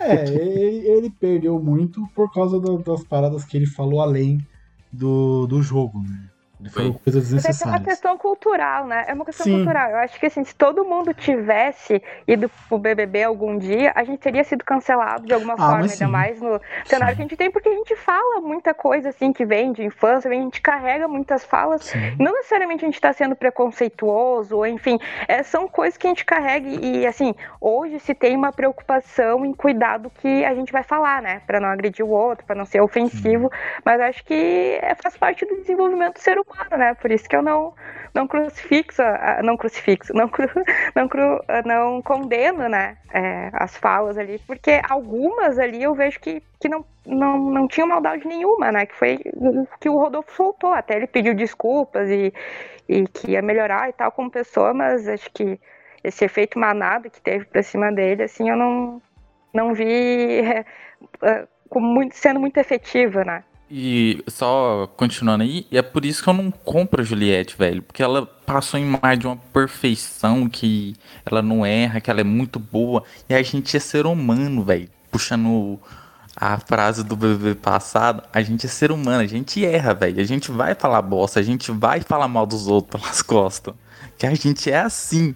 É, 0.00 0.28
ele, 0.28 0.86
ele 0.88 1.10
perdeu 1.10 1.60
muito 1.62 2.04
por 2.14 2.32
causa 2.32 2.60
da- 2.60 2.76
das 2.76 3.04
paradas 3.04 3.44
que 3.44 3.56
ele 3.56 3.66
falou 3.66 4.00
além 4.00 4.44
do, 4.92 5.46
do 5.46 5.62
jogo, 5.62 6.00
né? 6.02 6.24
Foi. 6.70 6.92
coisas 7.04 7.32
Mas 7.32 7.44
é 7.44 7.52
que 7.52 7.64
é 7.64 7.66
uma 7.66 7.80
questão 7.80 8.18
cultural, 8.18 8.86
né? 8.86 9.04
É 9.08 9.14
uma 9.14 9.24
questão 9.24 9.44
Sim. 9.44 9.56
cultural. 9.56 9.90
Eu 9.90 9.96
acho 9.98 10.18
que 10.18 10.26
assim, 10.26 10.44
se 10.44 10.54
todo 10.54 10.84
mundo 10.84 11.12
tivesse 11.12 12.02
ido 12.26 12.50
pro 12.68 12.78
BBB 12.78 13.24
algum 13.24 13.58
dia, 13.58 13.92
a 13.94 14.04
gente 14.04 14.18
teria 14.20 14.44
sido 14.44 14.64
cancelado 14.64 15.26
de 15.26 15.34
alguma 15.34 15.54
Ah, 15.54 15.56
forma, 15.56 15.76
ainda 15.82 15.88
sim. 15.88 16.06
mais 16.06 16.40
no 16.40 16.60
cenário 16.84 17.16
que 17.16 17.22
a 17.22 17.24
gente 17.24 17.36
tem, 17.36 17.50
porque 17.50 17.68
a 17.68 17.74
gente 17.74 17.96
fala 17.96 18.40
muita 18.40 18.74
coisa 18.74 19.08
assim 19.08 19.32
que 19.32 19.44
vem 19.44 19.72
de 19.72 19.84
infância, 19.84 20.30
a 20.30 20.34
gente 20.34 20.60
carrega 20.60 21.08
muitas 21.08 21.44
falas. 21.44 21.84
Sim. 21.84 22.16
Não 22.18 22.32
necessariamente 22.32 22.84
a 22.84 22.88
gente 22.88 22.94
está 22.94 23.12
sendo 23.12 23.34
preconceituoso, 23.34 24.56
ou 24.56 24.66
enfim, 24.66 24.98
é, 25.26 25.42
são 25.42 25.66
coisas 25.68 25.96
que 25.96 26.06
a 26.06 26.10
gente 26.10 26.24
carrega 26.24 26.68
e 26.68 27.06
assim, 27.06 27.34
hoje 27.60 27.98
se 28.00 28.14
tem 28.14 28.36
uma 28.36 28.52
preocupação 28.52 29.44
em 29.44 29.52
cuidar 29.52 29.98
do 29.98 30.10
que 30.10 30.44
a 30.44 30.54
gente 30.54 30.72
vai 30.72 30.82
falar, 30.82 31.22
né? 31.22 31.42
Para 31.46 31.60
não 31.60 31.68
agredir 31.68 32.04
o 32.04 32.10
outro, 32.10 32.44
para 32.46 32.54
não 32.56 32.64
ser 32.64 32.80
ofensivo, 32.80 33.50
mas 33.84 34.00
acho 34.00 34.24
que 34.24 34.78
é, 34.82 34.94
faz 34.94 35.16
parte 35.16 35.44
do 35.44 35.56
desenvolvimento 35.56 36.14
do 36.14 36.20
ser 36.20 36.38
humano, 36.38 36.51
né? 36.70 36.94
Por 36.94 37.10
isso 37.10 37.28
que 37.28 37.36
eu 37.36 37.42
não 37.42 37.74
não 38.14 38.28
crucifixo, 38.28 39.02
não 39.42 39.56
crucifixo, 39.56 40.12
não 40.14 40.28
cru, 40.28 40.46
não, 40.94 41.08
cru, 41.08 41.42
não 41.64 42.02
condeno, 42.02 42.68
né? 42.68 42.98
é, 43.12 43.50
as 43.52 43.76
falas 43.76 44.16
ali, 44.16 44.38
porque 44.46 44.80
algumas 44.88 45.58
ali 45.58 45.82
eu 45.82 45.94
vejo 45.94 46.18
que, 46.18 46.42
que 46.58 46.68
não, 46.68 46.84
não, 47.06 47.38
não 47.38 47.68
tinham 47.68 47.86
maldade 47.86 48.26
nenhuma, 48.26 48.72
né? 48.72 48.86
Que 48.86 48.94
foi 48.94 49.20
o 49.34 49.66
que 49.78 49.88
o 49.88 49.98
Rodolfo 49.98 50.32
soltou, 50.34 50.72
até 50.72 50.96
ele 50.96 51.06
pediu 51.06 51.34
desculpas 51.34 52.08
e, 52.08 52.32
e 52.88 53.06
que 53.06 53.32
ia 53.32 53.42
melhorar 53.42 53.88
e 53.88 53.92
tal 53.92 54.10
como 54.10 54.30
pessoa, 54.30 54.72
mas 54.72 55.06
acho 55.06 55.30
que 55.32 55.60
esse 56.02 56.24
efeito 56.24 56.58
manado 56.58 57.10
que 57.10 57.20
teve 57.20 57.44
pra 57.44 57.62
cima 57.62 57.92
dele, 57.92 58.22
assim, 58.24 58.48
eu 58.48 58.56
não, 58.56 59.02
não 59.52 59.74
vi 59.74 60.40
é, 61.22 61.46
muito, 61.74 62.16
sendo 62.16 62.40
muito 62.40 62.56
efetiva, 62.56 63.24
né? 63.24 63.44
E 63.74 64.22
só 64.28 64.86
continuando 64.98 65.44
aí, 65.44 65.66
é 65.72 65.80
por 65.80 66.04
isso 66.04 66.22
que 66.22 66.28
eu 66.28 66.34
não 66.34 66.50
compro 66.50 67.00
a 67.00 67.04
Juliette, 67.04 67.56
velho. 67.56 67.80
Porque 67.80 68.02
ela 68.02 68.26
passou 68.26 68.78
em 68.78 68.84
mais 68.84 69.18
de 69.18 69.26
uma 69.26 69.36
perfeição 69.36 70.46
que 70.46 70.94
ela 71.24 71.40
não 71.40 71.64
erra, 71.64 71.98
que 71.98 72.10
ela 72.10 72.20
é 72.20 72.24
muito 72.24 72.58
boa. 72.58 73.02
E 73.30 73.34
a 73.34 73.42
gente 73.42 73.74
é 73.74 73.80
ser 73.80 74.04
humano, 74.04 74.62
velho. 74.62 74.90
Puxando 75.10 75.80
a 76.36 76.58
frase 76.58 77.02
do 77.02 77.16
BBB 77.16 77.54
passado, 77.54 78.22
a 78.30 78.42
gente 78.42 78.66
é 78.66 78.68
ser 78.68 78.92
humano, 78.92 79.22
a 79.22 79.26
gente 79.26 79.64
erra, 79.64 79.94
velho. 79.94 80.20
A 80.20 80.24
gente 80.24 80.50
vai 80.50 80.74
falar 80.74 81.00
bosta, 81.00 81.40
a 81.40 81.42
gente 81.42 81.72
vai 81.72 82.02
falar 82.02 82.28
mal 82.28 82.44
dos 82.44 82.66
outros 82.66 83.00
pelas 83.00 83.22
costas. 83.24 83.72
Que 84.18 84.26
a 84.26 84.34
gente 84.34 84.70
é 84.70 84.80
assim. 84.80 85.34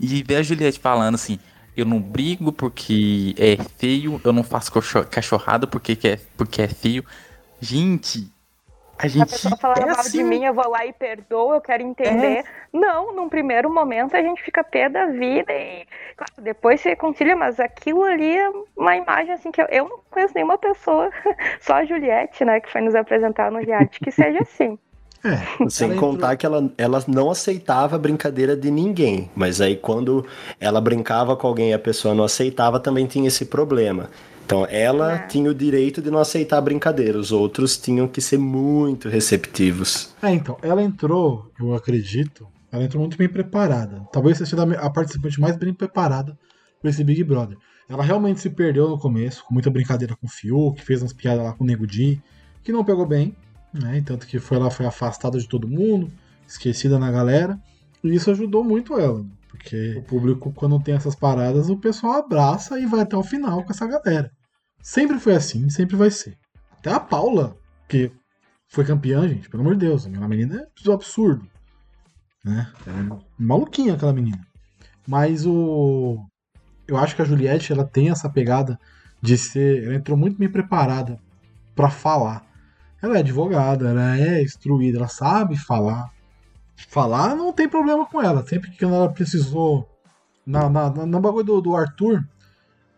E 0.00 0.24
ver 0.24 0.38
a 0.38 0.42
Juliette 0.42 0.80
falando 0.80 1.14
assim, 1.14 1.38
eu 1.76 1.84
não 1.84 2.00
brigo 2.00 2.50
porque 2.50 3.32
é 3.38 3.56
feio, 3.78 4.20
eu 4.24 4.32
não 4.32 4.42
faço 4.42 4.72
cachorrada 5.08 5.68
porque 5.68 5.96
é, 6.08 6.18
porque 6.36 6.62
é 6.62 6.68
feio. 6.68 7.04
Gente, 7.60 8.30
a 8.98 9.08
gente. 9.08 9.22
A 9.22 9.26
pessoa 9.26 9.56
fala 9.56 9.74
é 9.78 9.86
mal 9.86 10.00
assim. 10.00 10.18
de 10.18 10.24
mim, 10.24 10.44
eu 10.44 10.54
vou 10.54 10.68
lá 10.70 10.86
e 10.86 10.92
perdoo, 10.92 11.54
eu 11.54 11.60
quero 11.60 11.82
entender. 11.82 12.38
É. 12.38 12.44
Não, 12.72 13.14
num 13.14 13.28
primeiro 13.28 13.72
momento 13.72 14.16
a 14.16 14.22
gente 14.22 14.42
fica 14.42 14.64
pé 14.64 14.88
da 14.88 15.06
vida 15.06 15.52
e 15.52 15.86
claro, 16.16 16.32
depois 16.38 16.80
se 16.80 16.88
reconcilia, 16.88 17.36
mas 17.36 17.60
aquilo 17.60 18.02
ali 18.02 18.36
é 18.36 18.50
uma 18.76 18.96
imagem 18.96 19.32
assim 19.32 19.50
que 19.50 19.60
eu, 19.60 19.66
eu 19.70 19.88
não 19.88 20.00
conheço 20.10 20.34
nenhuma 20.34 20.56
pessoa, 20.56 21.10
só 21.60 21.74
a 21.74 21.84
Juliette, 21.84 22.44
né, 22.44 22.60
que 22.60 22.70
foi 22.70 22.80
nos 22.80 22.94
apresentar 22.94 23.50
no 23.50 23.58
reality, 23.58 24.00
que 24.00 24.10
seja 24.10 24.40
assim. 24.40 24.78
É, 25.24 25.68
Sem 25.68 25.96
contar 25.96 26.36
que 26.36 26.46
ela, 26.46 26.70
ela 26.78 27.02
não 27.08 27.30
aceitava 27.30 27.96
a 27.96 27.98
brincadeira 27.98 28.56
de 28.56 28.70
ninguém. 28.70 29.28
Mas 29.34 29.60
aí 29.60 29.74
quando 29.74 30.24
ela 30.60 30.80
brincava 30.80 31.36
com 31.36 31.48
alguém 31.48 31.70
e 31.70 31.74
a 31.74 31.78
pessoa 31.78 32.14
não 32.14 32.24
aceitava, 32.24 32.78
também 32.78 33.06
tinha 33.06 33.26
esse 33.26 33.44
problema. 33.44 34.08
Então 34.46 34.64
ela 34.70 35.14
É. 35.14 35.26
tinha 35.26 35.50
o 35.50 35.54
direito 35.54 36.00
de 36.00 36.08
não 36.08 36.20
aceitar 36.20 36.58
a 36.58 36.60
brincadeira. 36.60 37.18
Os 37.18 37.32
outros 37.32 37.76
tinham 37.76 38.06
que 38.06 38.20
ser 38.20 38.38
muito 38.38 39.08
receptivos. 39.08 40.14
É, 40.22 40.30
então, 40.30 40.56
ela 40.62 40.80
entrou, 40.84 41.50
eu 41.58 41.74
acredito, 41.74 42.46
ela 42.70 42.84
entrou 42.84 43.00
muito 43.00 43.18
bem 43.18 43.28
preparada. 43.28 44.02
Talvez 44.12 44.38
seja 44.38 44.56
a 44.78 44.88
participante 44.88 45.40
mais 45.40 45.56
bem 45.56 45.74
preparada 45.74 46.38
para 46.80 46.90
esse 46.90 47.02
Big 47.02 47.24
Brother. 47.24 47.58
Ela 47.88 48.04
realmente 48.04 48.40
se 48.40 48.48
perdeu 48.48 48.88
no 48.88 48.98
começo, 48.98 49.44
com 49.44 49.52
muita 49.52 49.68
brincadeira 49.68 50.14
com 50.14 50.26
o 50.26 50.30
Fiuk, 50.30 50.80
fez 50.80 51.02
umas 51.02 51.12
piadas 51.12 51.44
lá 51.44 51.52
com 51.52 51.64
o 51.64 51.66
Nego 51.66 51.86
Di, 51.86 52.22
que 52.62 52.70
não 52.70 52.84
pegou 52.84 53.04
bem, 53.06 53.34
né? 53.74 54.00
Tanto 54.06 54.28
que 54.28 54.38
foi 54.38 54.58
lá, 54.58 54.70
foi 54.70 54.86
afastada 54.86 55.38
de 55.38 55.48
todo 55.48 55.66
mundo, 55.68 56.08
esquecida 56.46 57.00
na 57.00 57.10
galera. 57.10 57.58
E 58.02 58.14
isso 58.14 58.30
ajudou 58.30 58.62
muito 58.62 58.96
ela, 58.96 59.18
né? 59.18 59.26
porque 59.48 59.96
o 59.96 60.02
público, 60.02 60.52
quando 60.52 60.78
tem 60.80 60.94
essas 60.94 61.14
paradas, 61.16 61.68
o 61.70 61.76
pessoal 61.76 62.12
abraça 62.14 62.78
e 62.78 62.86
vai 62.86 63.00
até 63.00 63.16
o 63.16 63.22
final 63.22 63.64
com 63.64 63.72
essa 63.72 63.86
galera. 63.86 64.30
Sempre 64.86 65.18
foi 65.18 65.34
assim, 65.34 65.68
sempre 65.68 65.96
vai 65.96 66.12
ser. 66.12 66.38
Até 66.78 66.92
a 66.92 67.00
Paula, 67.00 67.58
que 67.88 68.12
foi 68.68 68.84
campeã, 68.84 69.26
gente, 69.26 69.50
pelo 69.50 69.64
amor 69.64 69.74
de 69.74 69.84
Deus, 69.84 70.06
a 70.06 70.28
menina 70.28 70.64
é 70.86 70.92
absurdo. 70.92 71.44
Né? 72.44 72.72
É 72.86 72.92
maluquinha 73.36 73.94
aquela 73.94 74.12
menina. 74.12 74.46
Mas 75.04 75.44
o. 75.44 76.24
Eu 76.86 76.96
acho 76.96 77.16
que 77.16 77.22
a 77.22 77.24
Juliette 77.24 77.72
ela 77.72 77.84
tem 77.84 78.10
essa 78.10 78.30
pegada 78.30 78.78
de 79.20 79.36
ser. 79.36 79.82
Ela 79.82 79.96
entrou 79.96 80.16
muito 80.16 80.38
bem 80.38 80.48
preparada 80.48 81.18
para 81.74 81.90
falar. 81.90 82.46
Ela 83.02 83.16
é 83.16 83.18
advogada, 83.18 83.88
ela 83.88 84.16
é 84.16 84.40
instruída, 84.40 84.98
ela 84.98 85.08
sabe 85.08 85.56
falar. 85.56 86.12
Falar 86.88 87.34
não 87.34 87.52
tem 87.52 87.68
problema 87.68 88.06
com 88.06 88.22
ela. 88.22 88.46
Sempre 88.46 88.70
que 88.70 88.84
ela 88.84 89.12
precisou. 89.12 89.88
Na, 90.46 90.70
na, 90.70 90.90
na- 91.06 91.20
bagulho 91.20 91.44
do, 91.44 91.60
do 91.60 91.74
Arthur, 91.74 92.24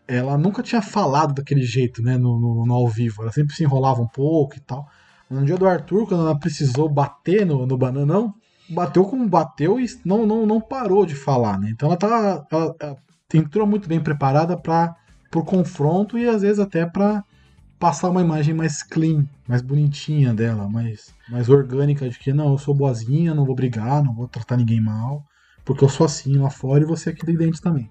ela 0.09 0.37
nunca 0.37 0.63
tinha 0.63 0.81
falado 0.81 1.35
daquele 1.35 1.61
jeito, 1.61 2.01
né? 2.01 2.17
No, 2.17 2.39
no, 2.39 2.65
no 2.65 2.73
ao 2.73 2.87
vivo. 2.87 3.21
Ela 3.21 3.31
sempre 3.31 3.55
se 3.55 3.63
enrolava 3.63 4.01
um 4.01 4.07
pouco 4.07 4.57
e 4.57 4.59
tal. 4.59 4.87
No 5.29 5.45
dia 5.45 5.55
do 5.55 5.67
Arthur, 5.67 6.07
quando 6.07 6.21
ela 6.21 6.39
precisou 6.39 6.89
bater 6.89 7.45
no, 7.45 7.67
no 7.67 7.77
bananão, 7.77 8.33
bateu 8.67 9.05
como 9.05 9.29
bateu 9.29 9.79
e 9.79 9.85
não, 10.03 10.25
não, 10.25 10.47
não 10.47 10.59
parou 10.59 11.05
de 11.05 11.13
falar, 11.13 11.59
né? 11.59 11.69
Então 11.69 11.89
ela 11.89 11.97
tá. 11.97 12.45
Ela, 12.51 12.75
ela 12.79 12.97
entrou 13.31 13.67
muito 13.67 13.87
bem 13.87 13.99
preparada 13.99 14.57
para 14.57 14.95
o 15.35 15.43
confronto 15.43 16.17
e 16.17 16.27
às 16.27 16.41
vezes 16.41 16.59
até 16.59 16.87
para 16.87 17.23
passar 17.77 18.09
uma 18.09 18.21
imagem 18.21 18.55
mais 18.55 18.81
clean, 18.81 19.25
mais 19.47 19.61
bonitinha 19.61 20.33
dela, 20.33 20.67
mais, 20.67 21.13
mais 21.29 21.47
orgânica 21.47 22.09
de 22.09 22.17
que 22.17 22.33
não, 22.33 22.51
eu 22.51 22.57
sou 22.57 22.73
boazinha, 22.73 23.35
não 23.35 23.45
vou 23.45 23.55
brigar, 23.55 24.03
não 24.03 24.13
vou 24.15 24.27
tratar 24.27 24.57
ninguém 24.57 24.81
mal, 24.81 25.23
porque 25.63 25.83
eu 25.83 25.89
sou 25.89 26.05
assim 26.05 26.35
lá 26.37 26.49
fora 26.49 26.83
e 26.83 26.87
você 26.87 27.11
aqui 27.11 27.23
dentro 27.37 27.61
também. 27.61 27.89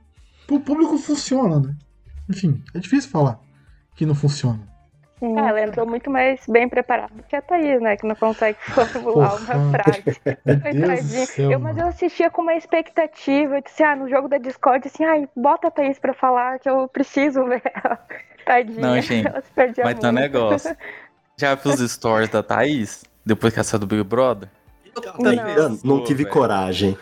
Pro 0.48 0.58
público 0.58 0.98
funciona, 0.98 1.60
né? 1.60 1.76
Enfim, 2.28 2.62
é 2.74 2.78
difícil 2.78 3.10
falar 3.10 3.40
que 3.94 4.06
não 4.06 4.14
funciona. 4.14 4.60
É, 5.20 5.26
ela 5.26 5.60
entrou 5.60 5.84
muito 5.84 6.08
mais 6.08 6.40
bem 6.48 6.68
preparada 6.68 7.12
do 7.12 7.24
que 7.24 7.34
a 7.34 7.42
Thaís, 7.42 7.80
né? 7.80 7.96
Que 7.96 8.06
não 8.06 8.14
consegue 8.14 8.56
formular 8.70 9.30
Porra. 9.30 9.56
uma 9.56 9.70
frase. 9.72 10.20
Céu, 11.26 11.50
eu, 11.50 11.58
mas 11.58 11.76
eu 11.76 11.86
assistia 11.86 12.30
com 12.30 12.42
uma 12.42 12.54
expectativa. 12.54 13.56
Eu 13.56 13.62
disse, 13.62 13.82
ah, 13.82 13.96
no 13.96 14.08
jogo 14.08 14.28
da 14.28 14.38
Discord, 14.38 14.86
assim, 14.86 15.04
ai, 15.04 15.28
bota 15.34 15.68
a 15.68 15.70
Thaís 15.70 15.98
pra 15.98 16.14
falar 16.14 16.60
que 16.60 16.70
eu 16.70 16.86
preciso 16.88 17.44
ver 17.44 17.62
ela. 17.74 17.98
Tadinha. 18.46 18.80
Não, 18.80 19.00
gente, 19.00 19.26
ela 19.26 19.42
se 19.42 19.50
perdia 19.50 19.84
Mas 19.84 19.98
tem 19.98 20.08
um 20.08 20.12
negócio. 20.12 20.76
Já 21.36 21.54
viu 21.54 21.72
os 21.72 21.92
stories 21.92 22.30
da 22.30 22.42
Thaís? 22.42 23.04
Depois 23.26 23.52
que 23.52 23.58
ela 23.58 23.64
saiu 23.64 23.80
do 23.80 23.86
Big 23.86 24.04
Brother? 24.04 24.48
Não. 25.18 25.32
Eu 25.32 25.78
não 25.84 26.04
tive 26.04 26.22
velho. 26.22 26.34
coragem. 26.34 26.96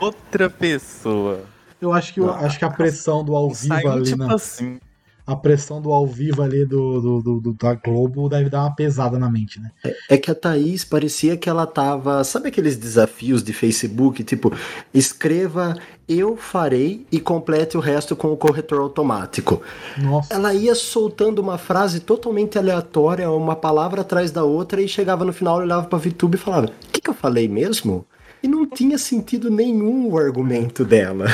Outra 0.00 0.50
pessoa. 0.50 1.44
Eu 1.80 1.92
acho 1.92 2.12
que, 2.14 2.20
eu 2.20 2.30
acho 2.30 2.58
que 2.58 2.64
a 2.64 2.70
pressão 2.70 3.24
do 3.24 3.34
ao 3.34 3.48
vivo 3.50 3.74
Saiu 3.74 3.92
ali, 3.92 4.02
tipo 4.04 4.18
na, 4.18 4.34
assim. 4.34 4.78
a 5.26 5.34
pressão 5.36 5.80
do 5.80 5.92
ao 5.92 6.06
vivo 6.06 6.42
ali 6.42 6.64
do, 6.66 7.00
do, 7.00 7.22
do- 7.22 7.40
do- 7.40 7.52
da 7.54 7.74
Globo 7.74 8.28
deve 8.28 8.50
dar 8.50 8.62
uma 8.62 8.74
pesada 8.74 9.18
na 9.18 9.30
mente, 9.30 9.60
né? 9.60 9.70
É 10.08 10.16
que 10.18 10.30
a 10.30 10.34
Thaís 10.34 10.84
parecia 10.84 11.36
que 11.36 11.48
ela 11.48 11.66
tava. 11.66 12.22
Sabe 12.24 12.48
aqueles 12.48 12.76
desafios 12.76 13.42
de 13.42 13.52
Facebook? 13.52 14.22
Tipo, 14.24 14.52
escreva 14.92 15.76
eu 16.08 16.36
farei 16.36 17.06
e 17.12 17.20
complete 17.20 17.76
o 17.76 17.80
resto 17.80 18.16
com 18.16 18.32
o 18.32 18.36
corretor 18.36 18.80
automático. 18.80 19.62
Nossa. 19.96 20.34
Ela 20.34 20.52
ia 20.52 20.74
soltando 20.74 21.38
uma 21.38 21.56
frase 21.56 22.00
totalmente 22.00 22.58
aleatória, 22.58 23.30
uma 23.30 23.54
palavra 23.54 24.00
atrás 24.00 24.32
da 24.32 24.42
outra, 24.42 24.82
e 24.82 24.88
chegava 24.88 25.24
no 25.24 25.32
final, 25.32 25.58
olhava 25.58 25.86
pra 25.86 25.98
VTube 26.00 26.34
e 26.34 26.38
falava: 26.38 26.66
O 26.66 26.90
que, 26.92 27.00
que 27.00 27.08
eu 27.08 27.14
falei 27.14 27.46
mesmo? 27.48 28.04
E 28.42 28.48
não 28.48 28.66
tinha 28.66 28.98
sentido 28.98 29.48
nenhum 29.50 30.08
o 30.10 30.18
argumento 30.18 30.84
dela. 30.84 31.26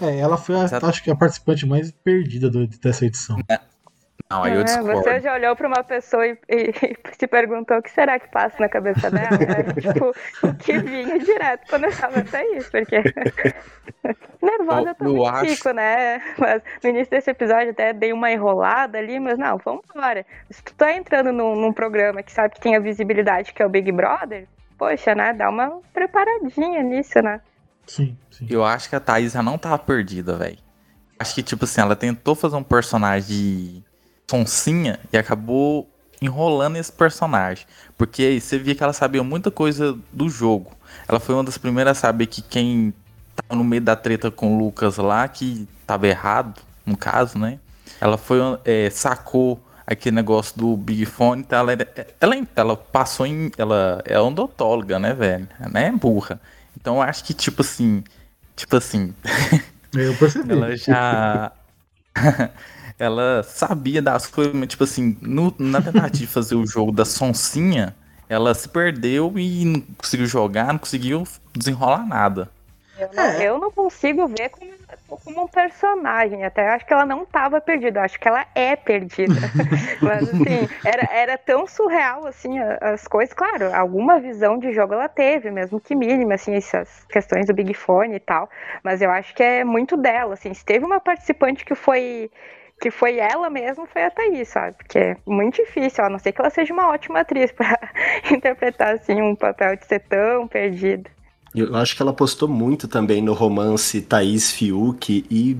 É, 0.00 0.18
ela 0.18 0.36
foi, 0.36 0.56
a, 0.60 0.64
Exato. 0.64 0.86
acho 0.86 1.02
que 1.02 1.10
a 1.10 1.16
participante 1.16 1.66
mais 1.66 1.90
perdida 1.90 2.50
do- 2.50 2.66
dessa 2.66 3.04
edição. 3.06 3.36
Não, 4.30 4.42
aí 4.42 4.54
eu 4.54 4.60
É, 4.60 4.64
discordo. 4.64 4.92
você 5.02 5.20
já 5.20 5.34
olhou 5.34 5.54
pra 5.54 5.68
uma 5.68 5.84
pessoa 5.84 6.26
e, 6.26 6.32
e- 6.48 6.70
e 6.82 6.96
se 7.18 7.26
perguntou 7.26 7.76
o 7.78 7.82
que 7.82 7.90
será 7.90 8.18
que 8.18 8.28
passa 8.30 8.56
na 8.58 8.68
cabeça 8.68 9.10
dela? 9.10 9.28
É, 9.28 9.62
tipo, 9.80 10.10
o 10.42 10.54
que 10.54 10.78
vinha 10.78 11.18
direto 11.18 11.66
quando 11.68 11.84
eu 11.84 11.96
tava 11.96 12.20
até 12.20 12.44
isso, 12.56 12.70
porque 12.70 12.96
nervosa 14.42 14.90
eu 14.90 14.94
também 14.94 15.28
acho- 15.28 15.46
fico, 15.56 15.70
né? 15.72 16.22
Mas 16.38 16.62
no 16.82 16.90
início 16.90 17.10
desse 17.10 17.30
episódio 17.30 17.70
até 17.70 17.92
dei 17.92 18.12
uma 18.12 18.30
enrolada 18.32 18.98
ali, 18.98 19.18
mas 19.20 19.38
não, 19.38 19.58
vamos 19.58 19.82
embora. 19.94 20.24
Se 20.50 20.62
tu 20.62 20.74
tá 20.74 20.92
entrando 20.92 21.32
num, 21.32 21.54
num 21.54 21.72
programa 21.72 22.22
que 22.22 22.32
sabe 22.32 22.54
que 22.54 22.60
tem 22.60 22.76
a 22.76 22.80
visibilidade 22.80 23.52
que 23.52 23.62
é 23.62 23.66
o 23.66 23.70
Big 23.70 23.90
Brother, 23.92 24.46
poxa, 24.78 25.14
né? 25.14 25.32
Dá 25.32 25.48
uma 25.48 25.80
preparadinha 25.92 26.82
nisso, 26.82 27.20
né? 27.22 27.40
Sim, 27.86 28.16
sim. 28.30 28.46
Eu 28.48 28.64
acho 28.64 28.88
que 28.88 28.96
a 28.96 29.00
Thaís 29.00 29.32
já 29.32 29.42
não 29.42 29.58
tava 29.58 29.78
perdida, 29.78 30.36
velho. 30.36 30.58
Acho 31.18 31.34
que, 31.34 31.42
tipo 31.42 31.64
assim, 31.64 31.80
ela 31.80 31.94
tentou 31.94 32.34
fazer 32.34 32.56
um 32.56 32.62
personagem 32.62 33.84
sonsinha 34.28 34.98
e 35.12 35.16
acabou 35.16 35.88
enrolando 36.20 36.76
esse 36.76 36.92
personagem. 36.92 37.66
Porque 37.96 38.22
aí 38.22 38.40
você 38.40 38.58
via 38.58 38.74
que 38.74 38.82
ela 38.82 38.92
sabia 38.92 39.22
muita 39.22 39.50
coisa 39.50 39.96
do 40.12 40.28
jogo. 40.28 40.72
Ela 41.06 41.20
foi 41.20 41.34
uma 41.34 41.44
das 41.44 41.58
primeiras 41.58 41.98
a 41.98 42.00
saber 42.00 42.26
que 42.26 42.42
quem 42.42 42.92
tava 43.34 43.58
no 43.58 43.64
meio 43.64 43.82
da 43.82 43.94
treta 43.96 44.30
com 44.30 44.54
o 44.54 44.58
Lucas 44.58 44.96
lá, 44.96 45.26
que 45.28 45.68
tava 45.86 46.06
errado, 46.06 46.60
no 46.84 46.96
caso, 46.96 47.38
né? 47.38 47.58
Ela 48.00 48.16
foi, 48.16 48.38
é, 48.64 48.90
sacou 48.90 49.60
aquele 49.86 50.16
negócio 50.16 50.56
do 50.58 50.76
Big 50.76 51.04
Fone, 51.04 51.42
então 51.42 51.58
ela, 51.58 51.72
ela, 52.20 52.46
ela 52.56 52.76
passou 52.76 53.26
em. 53.26 53.50
Ela 53.56 54.02
é 54.04 54.18
odontóloga, 54.18 54.98
né, 54.98 55.12
velho? 55.12 55.48
Ela 55.60 55.80
é 55.80 55.92
burra. 55.92 56.40
Então 56.84 56.96
eu 56.96 57.02
acho 57.02 57.24
que, 57.24 57.32
tipo 57.32 57.62
assim. 57.62 58.04
Tipo 58.54 58.76
assim, 58.76 59.14
Eu 59.94 60.14
percebi. 60.18 60.52
ela 60.52 60.76
já. 60.76 61.50
ela 62.98 63.42
sabia 63.42 64.02
das 64.02 64.26
coisas, 64.26 64.52
mas, 64.54 64.68
tipo 64.68 64.84
assim, 64.84 65.16
no- 65.22 65.54
na 65.58 65.80
tentativa 65.80 66.10
de 66.10 66.26
fazer 66.26 66.54
o 66.56 66.66
jogo 66.66 66.92
da 66.92 67.06
Sonsinha, 67.06 67.96
ela 68.28 68.52
se 68.52 68.68
perdeu 68.68 69.32
e 69.38 69.64
não 69.64 69.80
conseguiu 69.96 70.26
jogar, 70.26 70.66
não 70.74 70.78
conseguiu 70.78 71.26
desenrolar 71.56 72.06
nada. 72.06 72.50
Eu 72.98 73.08
não, 73.14 73.24
eu 73.24 73.58
não 73.58 73.70
consigo 73.72 74.28
ver 74.28 74.50
como, 74.50 74.70
como 75.18 75.44
um 75.44 75.48
personagem. 75.48 76.44
Até 76.44 76.68
acho 76.68 76.86
que 76.86 76.92
ela 76.92 77.06
não 77.06 77.24
tava 77.24 77.60
perdida. 77.60 78.00
eu 78.00 78.04
Acho 78.04 78.18
que 78.18 78.28
ela 78.28 78.46
é 78.54 78.76
perdida. 78.76 79.34
Mas 80.00 80.28
assim, 80.28 80.68
era, 80.84 81.08
era 81.12 81.38
tão 81.38 81.66
surreal 81.66 82.26
assim 82.26 82.58
as 82.80 83.06
coisas. 83.06 83.34
Claro, 83.34 83.74
alguma 83.74 84.18
visão 84.20 84.58
de 84.58 84.72
jogo 84.72 84.94
ela 84.94 85.08
teve, 85.08 85.50
mesmo 85.50 85.80
que 85.80 85.94
mínima, 85.94 86.34
assim, 86.34 86.54
essas 86.54 87.04
questões 87.06 87.46
do 87.46 87.54
Big 87.54 87.74
Fone 87.74 88.16
e 88.16 88.20
tal. 88.20 88.48
Mas 88.82 89.02
eu 89.02 89.10
acho 89.10 89.34
que 89.34 89.42
é 89.42 89.64
muito 89.64 89.96
dela. 89.96 90.34
Assim, 90.34 90.52
se 90.54 90.64
teve 90.64 90.84
uma 90.84 91.00
participante 91.00 91.64
que 91.64 91.74
foi 91.74 92.30
que 92.80 92.90
foi 92.90 93.18
ela 93.18 93.48
mesma, 93.48 93.86
foi 93.86 94.02
a 94.02 94.10
Thaís, 94.10 94.48
sabe? 94.48 94.76
Porque 94.76 94.98
é 94.98 95.16
muito 95.26 95.56
difícil, 95.56 96.04
a 96.04 96.10
não 96.10 96.18
ser 96.18 96.32
que 96.32 96.40
ela 96.40 96.50
seja 96.50 96.72
uma 96.72 96.90
ótima 96.90 97.20
atriz 97.20 97.50
pra 97.52 97.78
interpretar 98.30 98.94
assim 98.94 99.22
um 99.22 99.34
papel 99.34 99.76
de 99.76 99.86
ser 99.86 100.00
tão 100.00 100.46
perdida. 100.48 101.10
Eu 101.54 101.76
acho 101.76 101.94
que 101.94 102.02
ela 102.02 102.12
postou 102.12 102.48
muito 102.48 102.88
também 102.88 103.22
no 103.22 103.32
romance 103.32 104.00
Thaís 104.00 104.50
Fiuk 104.50 105.24
e 105.30 105.56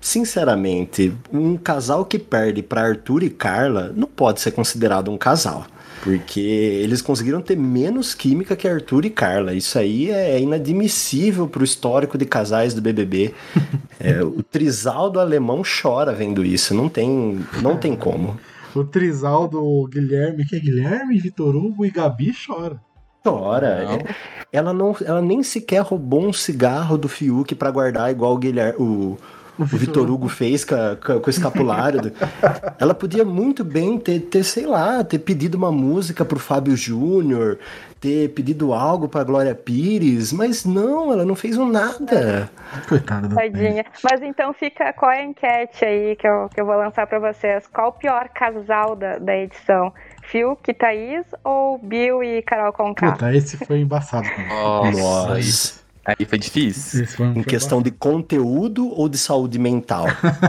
sinceramente, 0.00 1.14
um 1.32 1.56
casal 1.56 2.04
que 2.04 2.18
perde 2.18 2.62
para 2.62 2.82
Arthur 2.82 3.22
e 3.22 3.30
Carla 3.30 3.92
não 3.96 4.08
pode 4.08 4.40
ser 4.40 4.50
considerado 4.50 5.10
um 5.10 5.16
casal. 5.16 5.66
Porque 6.02 6.40
eles 6.40 7.00
conseguiram 7.00 7.40
ter 7.40 7.56
menos 7.56 8.12
química 8.12 8.56
que 8.56 8.66
Arthur 8.66 9.04
e 9.04 9.10
Carla. 9.10 9.54
Isso 9.54 9.78
aí 9.78 10.10
é 10.10 10.40
inadmissível 10.40 11.46
pro 11.46 11.62
histórico 11.62 12.18
de 12.18 12.26
casais 12.26 12.74
do 12.74 12.82
BBB. 12.82 13.32
É, 14.04 14.20
o 14.20 14.42
Trisaldo 14.42 15.20
alemão 15.20 15.62
chora 15.62 16.12
vendo 16.12 16.44
isso. 16.44 16.74
Não 16.74 16.88
tem, 16.88 17.38
não 17.62 17.76
tem 17.76 17.94
como. 17.94 18.36
O 18.74 18.82
trisal 18.82 19.46
do 19.46 19.88
Guilherme, 19.88 20.44
que 20.44 20.56
é 20.56 20.58
Guilherme, 20.58 21.20
Vitor 21.20 21.54
Hugo 21.54 21.86
e 21.86 21.90
Gabi 21.92 22.32
chora. 22.44 22.80
Chora. 23.24 23.84
Não. 23.84 23.92
É, 23.94 24.04
Ela, 24.52 24.72
não, 24.72 24.94
ela 25.04 25.22
nem 25.22 25.42
sequer 25.42 25.80
roubou 25.82 26.26
um 26.26 26.32
cigarro 26.32 26.98
do 26.98 27.08
Fiuk 27.08 27.54
pra 27.54 27.70
guardar 27.70 28.10
igual 28.10 28.34
o 28.34 28.38
Guilherme. 28.38 28.78
O, 28.78 29.18
o 29.58 29.64
Vitor 29.64 30.10
Hugo 30.10 30.28
fez 30.28 30.64
com, 30.64 30.74
a- 30.74 30.96
com 30.96 31.26
o 31.26 31.30
escapulário. 31.30 32.02
do- 32.02 32.12
Ela 32.78 32.94
podia 32.94 33.24
muito 33.24 33.62
bem 33.64 33.98
ter, 33.98 34.20
ter, 34.20 34.42
sei 34.44 34.66
lá, 34.66 35.02
ter 35.04 35.18
pedido 35.20 35.56
uma 35.56 35.70
música 35.72 36.24
pro 36.24 36.38
Fábio 36.38 36.74
Júnior, 36.76 37.58
ter 38.00 38.30
pedido 38.30 38.72
algo 38.74 39.08
pra 39.08 39.22
Glória 39.22 39.54
Pires, 39.54 40.32
mas 40.32 40.64
não, 40.64 41.12
ela 41.12 41.24
não 41.24 41.36
fez 41.36 41.56
um 41.56 41.68
nada. 41.68 42.50
Coitada 42.88 43.28
da 43.28 43.36
Tadinha. 43.36 43.84
Mas 44.02 44.20
então 44.22 44.52
fica 44.52 44.92
qual 44.94 45.12
é 45.12 45.20
a 45.20 45.24
enquete 45.24 45.84
aí 45.84 46.16
que 46.16 46.26
eu, 46.26 46.48
que 46.52 46.60
eu 46.60 46.66
vou 46.66 46.74
lançar 46.76 47.06
pra 47.06 47.18
vocês? 47.20 47.66
Qual 47.72 47.90
o 47.90 47.92
pior 47.92 48.28
casal 48.30 48.96
da, 48.96 49.18
da 49.18 49.36
edição? 49.36 49.92
Fiuk 50.32 50.70
e 50.70 50.72
Thaís 50.72 51.26
ou 51.44 51.78
Bill 51.78 52.24
e 52.24 52.40
Carol 52.40 52.72
Conká? 52.72 53.12
Puta, 53.12 53.34
esse 53.34 53.58
foi 53.58 53.80
embaçado. 53.80 54.26
Nossa, 54.48 55.38
isso. 55.38 55.82
Aí 56.06 56.24
foi 56.24 56.38
difícil. 56.38 57.06
Foi, 57.06 57.26
Em 57.26 57.42
questão 57.42 57.82
de 57.82 57.90
conteúdo 57.90 58.88
ou 58.88 59.10
de 59.10 59.18
saúde 59.18 59.58
mental? 59.58 60.06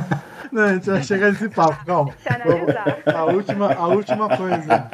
Não, 0.53 0.63
a 0.63 0.73
gente 0.75 0.85
vai 0.89 1.03
chegar 1.03 1.31
nesse 1.31 1.49
papo, 1.49 1.83
calma. 1.85 2.13
A 3.13 3.23
última, 3.25 3.73
a 3.73 3.87
última 3.87 4.29
coisa. 4.37 4.89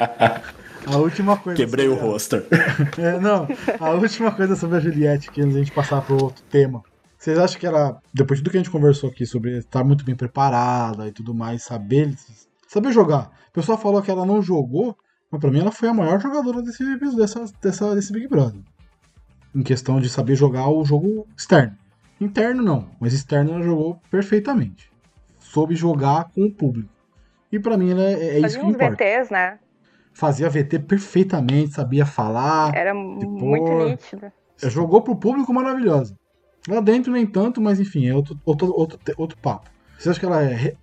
A 0.86 0.96
última 0.96 1.36
coisa. 1.36 1.56
Quebrei 1.56 1.86
o 1.86 1.92
sobre 1.92 2.06
a- 2.06 2.10
rosto. 2.10 2.36
É, 2.98 3.18
não, 3.20 3.46
a 3.78 3.90
última 3.90 4.32
coisa 4.32 4.56
sobre 4.56 4.78
a 4.78 4.80
Juliette, 4.80 5.30
que 5.30 5.42
antes 5.42 5.52
da 5.54 5.58
gente 5.60 5.72
passar 5.72 6.00
para 6.00 6.14
outro 6.14 6.42
tema. 6.50 6.82
Vocês 7.18 7.38
acham 7.38 7.60
que 7.60 7.66
ela, 7.66 8.00
depois 8.12 8.38
de 8.40 8.44
tudo 8.44 8.52
que 8.52 8.56
a 8.56 8.60
gente 8.60 8.70
conversou 8.70 9.10
aqui 9.10 9.26
sobre 9.26 9.58
estar 9.58 9.84
muito 9.84 10.02
bem 10.02 10.14
preparada 10.16 11.06
e 11.06 11.12
tudo 11.12 11.34
mais, 11.34 11.62
saber, 11.62 12.14
saber 12.66 12.90
jogar? 12.92 13.30
O 13.50 13.52
pessoal 13.52 13.76
falou 13.76 14.00
que 14.00 14.10
ela 14.10 14.24
não 14.24 14.40
jogou, 14.40 14.96
mas 15.30 15.40
pra 15.40 15.50
mim 15.50 15.60
ela 15.60 15.72
foi 15.72 15.88
a 15.88 15.94
maior 15.94 16.20
jogadora 16.20 16.62
desse, 16.62 16.84
dessa, 17.16 17.44
dessa, 17.60 17.94
desse 17.94 18.12
Big 18.12 18.28
Brother. 18.28 18.60
Em 19.54 19.62
questão 19.62 20.00
de 20.00 20.08
saber 20.08 20.36
jogar 20.36 20.68
o 20.68 20.84
jogo 20.84 21.26
externo. 21.36 21.76
Interno 22.20 22.62
não, 22.62 22.88
mas 23.00 23.12
externo 23.12 23.52
ela 23.54 23.62
jogou 23.62 24.00
perfeitamente. 24.10 24.90
Soube 25.38 25.74
jogar 25.74 26.30
com 26.32 26.44
o 26.44 26.50
público. 26.52 26.88
E 27.50 27.58
pra 27.58 27.76
mim 27.76 27.90
ela 27.90 28.02
é, 28.02 28.12
é 28.12 28.32
isso 28.34 28.42
Fazia 28.42 28.60
que 28.60 28.66
importa. 28.66 29.04
VTs, 29.04 29.30
né? 29.30 29.58
Fazia 30.12 30.50
VT 30.50 30.78
perfeitamente, 30.80 31.74
sabia 31.74 32.04
falar. 32.04 32.74
Era 32.74 32.92
muito 32.92 33.72
nítido. 33.84 34.30
Jogou 34.58 35.02
pro 35.02 35.16
público 35.16 35.52
maravilhosa. 35.52 36.16
Lá 36.68 36.80
dentro 36.80 37.12
nem 37.12 37.26
tanto, 37.26 37.60
mas 37.60 37.80
enfim, 37.80 38.06
é 38.06 38.14
outro, 38.14 38.38
outro, 38.44 38.72
outro, 38.76 38.98
outro 39.16 39.38
papo. 39.38 39.70
Você 39.98 40.10
acha 40.10 40.20
que 40.20 40.26
ela 40.26 40.42
é. 40.42 40.74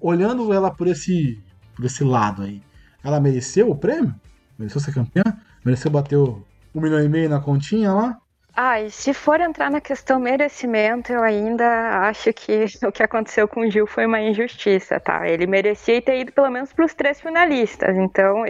Olhando 0.00 0.52
ela 0.52 0.70
por 0.70 0.86
esse, 0.86 1.42
por 1.74 1.84
esse 1.84 2.04
lado 2.04 2.42
aí, 2.42 2.62
ela 3.02 3.20
mereceu 3.20 3.70
o 3.70 3.76
prêmio? 3.76 4.14
Mereceu 4.58 4.80
ser 4.80 4.92
campeã? 4.92 5.22
Mereceu 5.64 5.90
bater 5.90 6.16
o 6.16 6.44
um 6.74 6.80
milhão 6.80 7.02
e 7.02 7.08
meio 7.08 7.28
na 7.28 7.40
continha 7.40 7.92
lá? 7.92 8.18
Ah, 8.54 8.82
e 8.82 8.90
se 8.90 9.14
for 9.14 9.40
entrar 9.40 9.70
na 9.70 9.80
questão 9.80 10.20
merecimento, 10.20 11.10
eu 11.10 11.22
ainda 11.22 12.00
acho 12.06 12.32
que 12.34 12.66
o 12.86 12.92
que 12.92 13.02
aconteceu 13.02 13.48
com 13.48 13.60
o 13.60 13.70
Gil 13.70 13.86
foi 13.86 14.04
uma 14.04 14.20
injustiça, 14.20 15.00
tá? 15.00 15.26
Ele 15.26 15.46
merecia 15.46 16.02
ter 16.02 16.20
ido 16.20 16.32
pelo 16.32 16.50
menos 16.50 16.72
para 16.72 16.84
os 16.84 16.94
três 16.94 17.20
finalistas. 17.20 17.96
Então, 17.96 18.44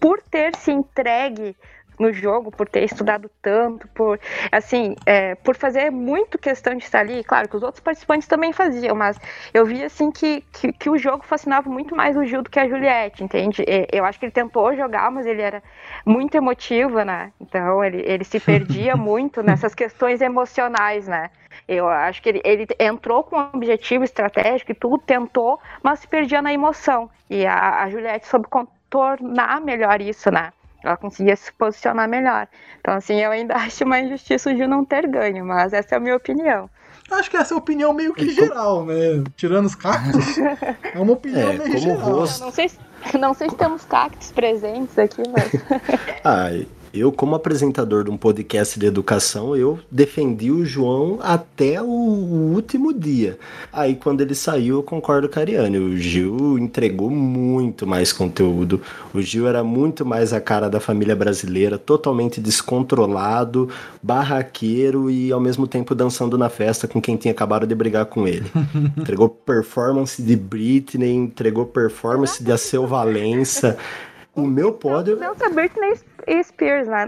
por 0.00 0.22
ter 0.22 0.54
se 0.56 0.70
entregue 0.70 1.56
no 2.02 2.12
jogo, 2.12 2.50
por 2.50 2.68
ter 2.68 2.84
estudado 2.84 3.30
tanto, 3.40 3.86
por 3.88 4.18
assim, 4.50 4.94
é, 5.06 5.34
por 5.36 5.54
fazer 5.54 5.90
muito 5.90 6.38
questão 6.38 6.74
de 6.74 6.84
estar 6.84 7.00
ali, 7.00 7.22
claro 7.22 7.48
que 7.48 7.56
os 7.56 7.62
outros 7.62 7.82
participantes 7.82 8.28
também 8.28 8.52
faziam, 8.52 8.94
mas 8.94 9.18
eu 9.54 9.64
vi 9.64 9.84
assim 9.84 10.10
que, 10.10 10.42
que, 10.52 10.72
que 10.72 10.90
o 10.90 10.98
jogo 10.98 11.24
fascinava 11.24 11.70
muito 11.70 11.94
mais 11.96 12.16
o 12.16 12.24
Gil 12.24 12.42
do 12.42 12.50
que 12.50 12.58
a 12.58 12.68
Juliette, 12.68 13.22
entende? 13.22 13.64
Eu 13.92 14.04
acho 14.04 14.18
que 14.18 14.26
ele 14.26 14.32
tentou 14.32 14.74
jogar, 14.74 15.10
mas 15.10 15.26
ele 15.26 15.40
era 15.40 15.62
muito 16.04 16.34
emotivo, 16.34 17.02
né? 17.02 17.32
Então 17.40 17.84
ele, 17.84 18.02
ele 18.04 18.24
se 18.24 18.40
perdia 18.40 18.96
muito 18.96 19.42
nessas 19.42 19.74
questões 19.74 20.20
emocionais, 20.20 21.06
né? 21.06 21.30
Eu 21.68 21.88
acho 21.88 22.20
que 22.22 22.28
ele, 22.28 22.40
ele 22.44 22.66
entrou 22.78 23.22
com 23.22 23.38
um 23.38 23.50
objetivo 23.54 24.04
estratégico 24.04 24.72
e 24.72 24.74
tudo, 24.74 24.98
tentou, 24.98 25.60
mas 25.82 26.00
se 26.00 26.08
perdia 26.08 26.42
na 26.42 26.52
emoção. 26.52 27.10
E 27.30 27.46
a, 27.46 27.82
a 27.82 27.90
Juliette 27.90 28.26
soube 28.26 28.46
contornar 28.48 29.60
melhor 29.60 30.00
isso, 30.00 30.30
né? 30.30 30.52
Ela 30.82 30.96
conseguia 30.96 31.36
se 31.36 31.52
posicionar 31.52 32.08
melhor. 32.08 32.48
Então, 32.80 32.94
assim, 32.94 33.14
eu 33.20 33.30
ainda 33.30 33.54
acho 33.56 33.84
uma 33.84 33.98
injustiça 34.00 34.50
o 34.50 34.56
Gil 34.56 34.68
não 34.68 34.84
ter 34.84 35.06
ganho, 35.06 35.44
mas 35.44 35.72
essa 35.72 35.94
é 35.94 35.98
a 35.98 36.00
minha 36.00 36.16
opinião. 36.16 36.68
Acho 37.10 37.30
que 37.30 37.36
essa 37.36 37.52
é 37.52 37.56
a 37.56 37.58
opinião 37.58 37.92
meio 37.92 38.14
que 38.14 38.30
geral, 38.30 38.86
né? 38.86 39.22
Tirando 39.36 39.66
os 39.66 39.74
cactos. 39.74 40.38
É 40.38 40.98
uma 40.98 41.12
opinião 41.12 41.50
É, 41.50 41.58
meio 41.58 41.72
como 41.72 41.78
geral. 41.78 42.10
rosto- 42.12 42.40
não 42.42 42.50
sei, 42.50 42.68
se- 42.70 42.78
não 43.18 43.34
sei 43.34 43.50
se 43.50 43.56
temos 43.56 43.84
cactos 43.84 44.32
presentes 44.32 44.98
aqui, 44.98 45.22
mas. 45.28 45.52
Ah, 46.24 46.48
eu, 46.92 47.10
como 47.10 47.34
apresentador 47.34 48.04
de 48.04 48.10
um 48.10 48.16
podcast 48.18 48.78
de 48.78 48.84
educação, 48.84 49.56
eu 49.56 49.78
defendi 49.90 50.50
o 50.50 50.64
João 50.64 51.18
até 51.22 51.80
o 51.80 51.86
último 51.86 52.92
dia. 52.92 53.38
Aí, 53.72 53.96
quando 53.96 54.20
ele 54.20 54.34
saiu, 54.34 54.76
eu 54.76 54.82
concordo 54.82 55.26
com 55.28 55.38
a 55.38 55.42
Ariane. 55.42 55.78
O 55.78 55.96
Gil 55.96 56.58
entregou 56.58 57.08
muito 57.08 57.86
mais 57.86 58.12
conteúdo. 58.12 58.82
O 59.14 59.22
Gil 59.22 59.48
era 59.48 59.64
muito 59.64 60.04
mais 60.04 60.34
a 60.34 60.40
cara 60.40 60.68
da 60.68 60.80
família 60.80 61.16
brasileira, 61.16 61.78
totalmente 61.78 62.40
descontrolado, 62.40 63.70
barraqueiro 64.02 65.10
e, 65.10 65.32
ao 65.32 65.40
mesmo 65.40 65.66
tempo, 65.66 65.94
dançando 65.94 66.36
na 66.36 66.50
festa 66.50 66.86
com 66.86 67.00
quem 67.00 67.16
tinha 67.16 67.32
acabado 67.32 67.66
de 67.66 67.74
brigar 67.74 68.04
com 68.04 68.28
ele. 68.28 68.50
entregou 68.98 69.30
performance 69.30 70.22
de 70.22 70.36
Britney, 70.36 71.14
entregou 71.14 71.64
performance 71.64 72.44
de 72.44 72.52
Alceu 72.52 72.86
Valença. 72.86 73.78
O 74.34 74.42
meu 74.42 74.72
pódio 74.72 75.16
Não, 75.16 75.32
a 75.32 75.48
Britney 75.50 75.94
Spears, 76.42 76.88
né? 76.88 77.06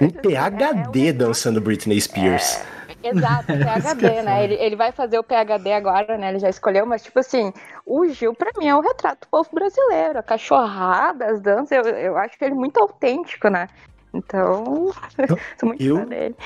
um 0.00 0.08
PHD 0.08 1.12
dançando 1.12 1.60
Britney 1.60 2.00
Spears. 2.00 2.64
Exato, 3.02 3.44
PHD, 3.52 4.22
né? 4.22 4.44
Ele, 4.44 4.54
ele 4.54 4.76
vai 4.76 4.90
fazer 4.90 5.18
o 5.18 5.22
PHD 5.24 5.72
agora, 5.72 6.16
né? 6.16 6.30
Ele 6.30 6.38
já 6.38 6.48
escolheu, 6.48 6.86
mas 6.86 7.02
tipo 7.02 7.18
assim, 7.18 7.52
o 7.84 8.06
Gil 8.08 8.32
pra 8.34 8.50
mim 8.58 8.68
é 8.68 8.74
o 8.74 8.80
retrato 8.80 9.26
do 9.26 9.30
povo 9.30 9.50
brasileiro, 9.52 10.18
a 10.18 10.22
cachorrada, 10.22 11.26
as 11.26 11.40
danças, 11.40 11.72
eu, 11.86 11.92
eu 11.94 12.16
acho 12.16 12.36
ele 12.40 12.54
muito 12.54 12.78
autêntico, 12.80 13.48
né? 13.50 13.68
Então, 14.14 14.92
sou 15.60 15.68
muito 15.68 15.82
Eu- 15.82 15.96
fã 15.98 16.04
dele. 16.06 16.36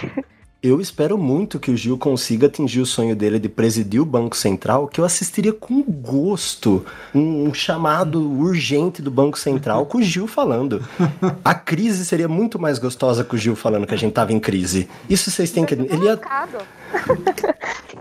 Eu 0.62 0.79
espero 0.79 1.16
muito 1.16 1.59
que 1.59 1.70
o 1.70 1.77
Gil 1.77 1.96
consiga 1.96 2.46
atingir 2.46 2.81
o 2.81 2.87
sonho 2.87 3.16
dele 3.16 3.38
de 3.38 3.49
presidir 3.49 3.99
o 3.99 4.05
Banco 4.05 4.37
Central, 4.37 4.88
que 4.88 5.01
eu 5.01 5.07
assistiria 5.07 5.55
com 5.55 5.83
gosto 5.83 6.85
um, 7.14 7.44
um 7.49 7.55
chamado 7.55 8.31
urgente 8.31 9.01
do 9.01 9.11
Banco 9.11 9.38
Central 9.38 9.87
com 9.87 9.96
o 9.96 10.03
Gil 10.03 10.27
falando. 10.27 10.87
A 11.42 11.55
crise 11.55 12.05
seria 12.05 12.29
muito 12.29 12.59
mais 12.59 12.79
gostosa 12.79 13.25
com 13.25 13.37
o 13.37 13.38
Gil 13.38 13.57
falando 13.57 13.87
que 13.87 13.94
a 13.94 13.96
gente 13.96 14.12
tava 14.12 14.35
em 14.35 14.38
crise. 14.38 14.87
Isso 15.09 15.31
vocês 15.31 15.51
têm 15.51 15.64
que. 15.64 15.73
Ele 15.73 16.05
ia... 16.05 16.20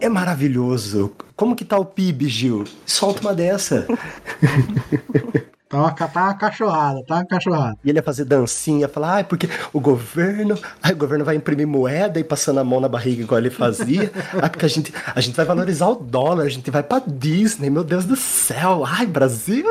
É 0.01 0.09
maravilhoso. 0.09 1.13
Como 1.37 1.55
que 1.55 1.63
tá 1.63 1.77
o 1.77 1.85
PIB, 1.85 2.27
Gil? 2.27 2.65
Solta 2.85 3.21
uma 3.21 3.33
dessa. 3.33 3.87
Tá 5.69 5.77
uma, 5.77 5.91
tá 5.91 6.23
uma 6.23 6.33
cachorrada, 6.33 7.03
tá 7.05 7.15
uma 7.17 7.25
cachorrada. 7.25 7.77
E 7.85 7.89
ele 7.91 7.99
ia 7.99 8.03
fazer 8.03 8.25
dancinha, 8.25 8.87
falar, 8.89 9.17
ai, 9.17 9.23
porque 9.23 9.47
o 9.71 9.79
governo, 9.79 10.57
ai, 10.81 10.93
o 10.93 10.97
governo 10.97 11.23
vai 11.23 11.35
imprimir 11.35 11.67
moeda 11.67 12.19
e 12.19 12.23
passando 12.23 12.59
a 12.59 12.63
mão 12.63 12.79
na 12.79 12.89
barriga 12.89 13.21
igual 13.21 13.39
ele 13.39 13.51
fazia. 13.51 14.11
ai, 14.41 14.49
porque 14.49 14.65
a 14.65 14.69
gente, 14.69 14.91
a 15.15 15.21
gente 15.21 15.35
vai 15.35 15.45
valorizar 15.45 15.87
o 15.87 15.93
dólar, 15.95 16.45
a 16.45 16.49
gente 16.49 16.71
vai 16.71 16.81
pra 16.81 16.99
Disney, 17.05 17.69
meu 17.69 17.83
Deus 17.83 18.03
do 18.03 18.15
céu. 18.15 18.83
Ai, 18.83 19.05
Brasil! 19.05 19.63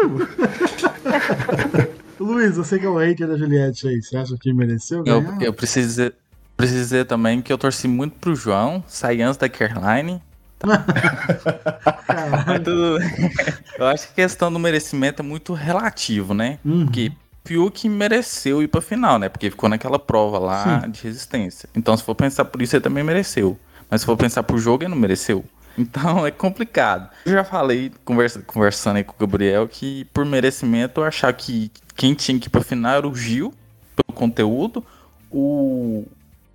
Luiz, 2.21 2.57
você 2.57 2.79
que 2.79 2.87
é 2.87 2.89
o 2.89 2.97
hater 2.97 3.27
da 3.27 3.37
Juliette 3.37 3.89
aí, 3.89 4.01
você 4.01 4.17
acha 4.17 4.37
que 4.41 4.53
mereceu 4.53 5.03
Eu, 5.05 5.21
ganhar? 5.21 5.43
eu 5.43 5.53
preciso, 5.53 5.89
dizer, 5.89 6.15
preciso 6.57 6.79
dizer 6.79 7.07
também 7.07 7.43
que 7.43 7.53
eu 7.53 7.59
torci 7.59 7.89
muito 7.89 8.15
pro 8.21 8.37
João 8.37 8.85
sair 8.87 9.23
antes 9.23 9.37
da 9.37 9.49
Caroline. 9.49 10.23
Mas 12.47 12.63
tudo 12.65 12.99
bem. 12.99 13.31
Eu 13.79 13.87
acho 13.87 14.07
que 14.07 14.21
a 14.21 14.25
questão 14.27 14.53
do 14.53 14.59
merecimento 14.59 15.23
é 15.23 15.25
muito 15.25 15.53
relativo, 15.53 16.35
né? 16.35 16.59
Uhum. 16.65 16.85
Porque 16.87 17.13
Fiuk 17.45 17.89
mereceu 17.89 18.63
ir 18.63 18.69
pra 18.69 18.81
final, 18.81 19.19
né? 19.19 19.29
Porque 19.29 19.51
ficou 19.51 19.69
naquela 19.69 19.99
prova 19.99 20.39
lá 20.39 20.87
de 20.87 21.03
resistência. 21.03 21.69
Então, 21.75 21.97
se 21.97 22.03
for 22.03 22.15
pensar 22.15 22.45
por 22.45 22.61
isso, 22.61 22.77
ele 22.77 22.83
também 22.83 23.03
mereceu. 23.03 23.59
Mas 23.91 24.03
se 24.03 24.07
for 24.07 24.17
pensar 24.17 24.43
pro 24.43 24.59
jogo, 24.59 24.83
ele 24.83 24.91
não 24.91 24.99
mereceu. 24.99 25.45
Então 25.79 26.27
é 26.27 26.33
complicado. 26.33 27.09
Eu 27.25 27.35
já 27.35 27.45
falei, 27.45 27.93
conversa, 28.05 28.43
conversando 28.43 28.97
aí 28.97 29.05
com 29.05 29.13
o 29.13 29.17
Gabriel, 29.21 29.69
que 29.69 30.07
por 30.07 30.25
merecimento 30.25 31.01
eu 31.01 31.05
achava 31.05 31.33
que 31.33 31.71
quem 31.95 32.15
tinha 32.15 32.37
que 32.37 32.49
ir 32.49 32.51
pra 32.51 32.63
final 32.63 32.97
era 32.97 33.07
o 33.07 33.15
Gil, 33.15 33.55
pelo 33.95 34.13
conteúdo. 34.13 34.85
O 35.31 36.05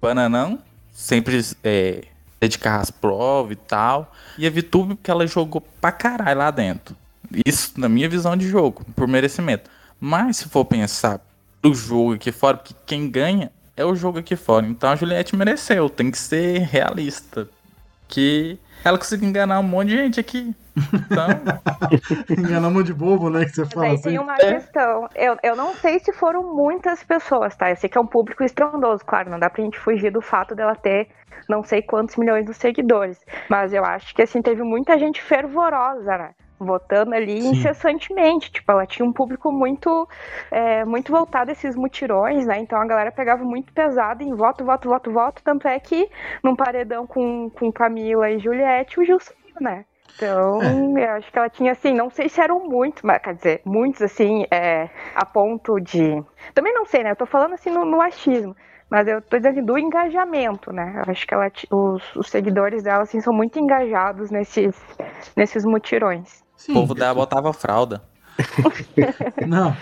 Bananão, 0.01 0.59
sempre 0.93 1.39
é, 1.63 2.03
dedicar 2.43 2.79
as 2.79 2.91
provas 2.91 3.53
e 3.53 3.55
tal. 3.55 4.11
E 4.37 4.45
a 4.45 4.49
Vitube, 4.49 4.95
porque 4.95 5.09
ela 5.09 5.25
jogou 5.25 5.61
pra 5.79 5.91
caralho 5.91 6.39
lá 6.39 6.51
dentro. 6.51 6.95
Isso 7.45 7.73
na 7.77 7.87
minha 7.89 8.09
visão 8.09 8.35
de 8.35 8.47
jogo, 8.47 8.85
por 8.95 9.07
merecimento. 9.07 9.69
Mas 9.99 10.37
se 10.37 10.49
for 10.49 10.65
pensar 10.65 11.21
do 11.61 11.73
jogo 11.73 12.13
aqui 12.13 12.31
fora, 12.31 12.57
porque 12.57 12.75
quem 12.85 13.09
ganha 13.09 13.51
é 13.75 13.85
o 13.85 13.95
jogo 13.95 14.19
aqui 14.19 14.35
fora. 14.35 14.65
Então 14.67 14.89
a 14.89 14.95
Juliette 14.95 15.35
mereceu, 15.35 15.89
tem 15.89 16.11
que 16.11 16.17
ser 16.17 16.59
realista. 16.59 17.47
Que 18.07 18.59
ela 18.83 18.97
conseguiu 18.97 19.29
enganar 19.29 19.59
um 19.59 19.63
monte 19.63 19.89
de 19.89 19.97
gente 19.97 20.19
aqui. 20.19 20.53
Então, 20.93 21.27
Enganamos 22.37 22.83
de 22.83 22.93
bobo, 22.93 23.29
né? 23.29 23.45
Que 23.45 23.51
você 23.51 23.61
Mas 23.61 23.73
fala 23.73 23.85
aí 23.85 23.93
assim. 23.93 24.03
tem 24.03 24.19
uma 24.19 24.35
questão. 24.35 25.09
Eu, 25.15 25.37
eu 25.41 25.55
não 25.55 25.73
sei 25.75 25.99
se 25.99 26.11
foram 26.13 26.53
muitas 26.53 27.03
pessoas, 27.03 27.55
tá? 27.55 27.69
Eu 27.69 27.77
sei 27.77 27.89
que 27.89 27.97
é 27.97 28.01
um 28.01 28.07
público 28.07 28.43
estrondoso, 28.43 29.03
claro, 29.05 29.29
não 29.29 29.39
dá 29.39 29.49
pra 29.49 29.63
gente 29.63 29.79
fugir 29.79 30.11
do 30.11 30.21
fato 30.21 30.53
dela 30.53 30.75
ter 30.75 31.07
não 31.49 31.63
sei 31.63 31.81
quantos 31.81 32.15
milhões 32.15 32.45
de 32.45 32.53
seguidores. 32.53 33.19
Mas 33.49 33.73
eu 33.73 33.83
acho 33.83 34.13
que 34.15 34.21
assim, 34.21 34.41
teve 34.41 34.63
muita 34.63 34.97
gente 34.97 35.21
fervorosa, 35.21 36.17
né? 36.17 36.35
Votando 36.59 37.13
ali 37.13 37.41
Sim. 37.41 37.51
incessantemente. 37.51 38.51
Tipo, 38.51 38.71
ela 38.71 38.85
tinha 38.85 39.05
um 39.05 39.11
público 39.11 39.51
muito, 39.51 40.07
é, 40.51 40.85
muito 40.85 41.11
voltado 41.11 41.49
a 41.49 41.53
esses 41.53 41.75
mutirões, 41.75 42.45
né? 42.45 42.59
Então 42.59 42.79
a 42.79 42.85
galera 42.85 43.11
pegava 43.11 43.43
muito 43.43 43.73
pesado 43.73 44.23
em 44.23 44.33
voto, 44.33 44.63
voto, 44.63 44.87
voto, 44.87 45.11
voto. 45.11 45.43
Tanto 45.43 45.67
é 45.67 45.79
que 45.79 46.09
num 46.43 46.55
paredão 46.55 47.05
com, 47.05 47.49
com 47.49 47.71
Camila 47.71 48.29
e 48.29 48.39
Juliette, 48.39 48.99
o 48.99 49.05
Gil 49.05 49.19
subiu, 49.19 49.55
né? 49.59 49.85
Então, 50.15 50.61
eu 50.97 51.11
acho 51.11 51.31
que 51.31 51.37
ela 51.37 51.49
tinha, 51.49 51.71
assim, 51.71 51.93
não 51.93 52.09
sei 52.09 52.29
se 52.29 52.39
eram 52.39 52.59
muitos, 52.59 53.01
mas 53.01 53.19
quer 53.21 53.33
dizer, 53.33 53.61
muitos, 53.65 54.01
assim, 54.01 54.45
é, 54.51 54.89
a 55.15 55.25
ponto 55.25 55.79
de. 55.79 56.23
Também 56.53 56.73
não 56.73 56.85
sei, 56.85 57.03
né? 57.03 57.11
Eu 57.11 57.15
tô 57.15 57.25
falando 57.25 57.53
assim 57.53 57.71
no, 57.71 57.83
no 57.83 57.99
achismo. 57.99 58.55
Mas 58.93 59.07
eu 59.07 59.19
tô 59.23 59.37
dizendo 59.37 59.65
do 59.65 59.75
engajamento, 59.75 60.71
né? 60.71 61.01
Eu 61.03 61.11
acho 61.11 61.25
que 61.25 61.33
ela, 61.33 61.51
os, 61.71 62.03
os 62.15 62.29
seguidores 62.29 62.83
dela, 62.83 63.01
assim, 63.01 63.19
são 63.21 63.33
muito 63.33 63.57
engajados 63.57 64.29
nesses, 64.29 64.75
nesses 65.35 65.65
mutirões. 65.65 66.43
Sim, 66.55 66.73
o 66.73 66.75
povo 66.75 66.93
dela 66.93 67.15
botava 67.15 67.51
fralda. 67.53 68.03
Não. 69.47 69.75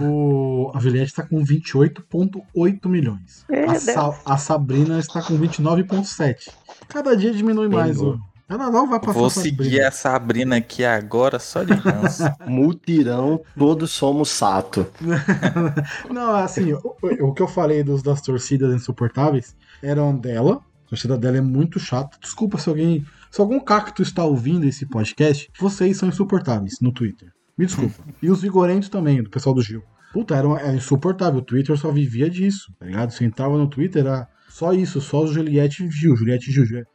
O, 0.00 0.72
a 0.74 0.80
Juliette 0.80 1.10
está 1.10 1.22
com 1.26 1.44
28,8 1.44 2.88
milhões. 2.88 3.44
A, 3.68 3.74
Sa- 3.74 4.18
a 4.24 4.38
Sabrina 4.38 4.98
está 4.98 5.20
com 5.20 5.38
29,7. 5.38 6.48
Cada 6.88 7.14
dia 7.14 7.34
diminui 7.34 7.68
mais. 7.68 8.00
O, 8.00 8.18
ela 8.48 8.70
não 8.70 8.88
vai 8.88 9.00
passar 9.00 9.12
Vou 9.18 9.30
seguir 9.30 9.80
a 9.82 9.90
Sabrina 9.90 10.56
aqui 10.56 10.84
agora 10.84 11.38
só 11.38 11.64
de 11.64 11.72
ranço. 11.72 12.22
Mutirão, 12.46 13.40
todos 13.56 13.90
somos 13.90 14.28
sato. 14.28 14.86
Não, 16.10 16.34
assim, 16.36 16.72
o, 16.72 16.96
o 17.20 17.32
que 17.32 17.42
eu 17.42 17.48
falei 17.48 17.82
dos, 17.82 18.02
das 18.02 18.20
torcidas 18.20 18.74
insuportáveis 18.74 19.56
eram 19.82 20.16
dela. 20.16 20.60
A 20.86 20.88
torcida 20.90 21.16
dela 21.16 21.38
é 21.38 21.40
muito 21.40 21.78
chata. 21.80 22.18
Desculpa 22.20 22.58
se 22.58 22.68
alguém. 22.68 23.04
Se 23.30 23.40
algum 23.40 23.58
cacto 23.58 24.02
está 24.02 24.22
ouvindo 24.24 24.64
esse 24.66 24.86
podcast, 24.86 25.50
vocês 25.58 25.96
são 25.96 26.08
insuportáveis 26.08 26.74
no 26.80 26.92
Twitter. 26.92 27.30
Me 27.58 27.66
desculpa. 27.66 28.02
E 28.22 28.30
os 28.30 28.42
vigorentos 28.42 28.88
também, 28.88 29.22
do 29.22 29.30
pessoal 29.30 29.54
do 29.54 29.62
Gil. 29.62 29.82
Puta, 30.12 30.36
era, 30.36 30.46
uma- 30.46 30.60
era 30.60 30.74
insuportável. 30.74 31.40
O 31.40 31.44
Twitter 31.44 31.76
só 31.76 31.90
vivia 31.90 32.30
disso, 32.30 32.72
tá 32.78 32.86
ligado? 32.86 33.10
Você 33.10 33.24
entrava 33.24 33.56
no 33.58 33.66
Twitter, 33.68 34.04
era 34.04 34.28
só 34.48 34.72
isso, 34.72 35.00
só 35.00 35.26
Juliette 35.26 35.84
e 35.84 35.90
Gil, 35.90 36.16
Juliette 36.16 36.50
e 36.50 36.52
Gil. 36.52 36.64
Juliette. 36.64 36.88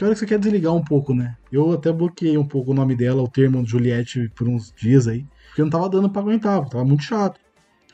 Hora 0.00 0.14
que 0.14 0.18
você 0.18 0.26
quer 0.26 0.38
desligar 0.38 0.74
um 0.74 0.82
pouco, 0.82 1.14
né? 1.14 1.36
Eu 1.50 1.72
até 1.72 1.92
bloqueei 1.92 2.36
um 2.36 2.46
pouco 2.46 2.72
o 2.72 2.74
nome 2.74 2.96
dela, 2.96 3.22
o 3.22 3.28
termo 3.28 3.64
Juliette, 3.64 4.28
por 4.34 4.48
uns 4.48 4.72
dias 4.72 5.06
aí. 5.06 5.24
Porque 5.48 5.62
não 5.62 5.70
tava 5.70 5.88
dando 5.88 6.10
pra 6.10 6.22
aguentar, 6.22 6.68
tava 6.68 6.84
muito 6.84 7.04
chato. 7.04 7.38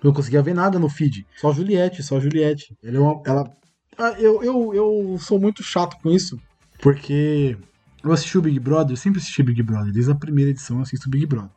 Eu 0.03 0.09
não 0.09 0.15
conseguia 0.15 0.43
ver 0.43 0.55
nada 0.55 0.79
no 0.79 0.89
feed. 0.89 1.27
Só 1.37 1.53
Juliette, 1.53 2.03
só 2.03 2.19
Juliette. 2.19 2.75
Ela 2.83 2.97
é 2.97 3.01
uma, 3.01 3.23
ela... 3.27 3.53
Ah, 3.99 4.15
eu, 4.19 4.43
eu, 4.43 4.75
eu 4.75 5.19
sou 5.19 5.41
muito 5.41 5.63
chato 5.63 5.99
com 6.01 6.09
isso, 6.09 6.41
porque 6.81 7.59
eu 8.05 8.13
assisti 8.13 8.39
o 8.39 8.43
Big 8.43 8.59
Brother, 8.61 8.93
eu 8.93 8.97
sempre 8.97 9.19
assisti 9.19 9.43
Big 9.43 9.61
Brother, 9.61 9.93
desde 9.93 10.13
a 10.13 10.15
primeira 10.15 10.53
edição 10.53 10.77
eu 10.77 10.83
assisto 10.83 11.09
o 11.09 11.11
Big 11.11 11.27
Brother. 11.27 11.51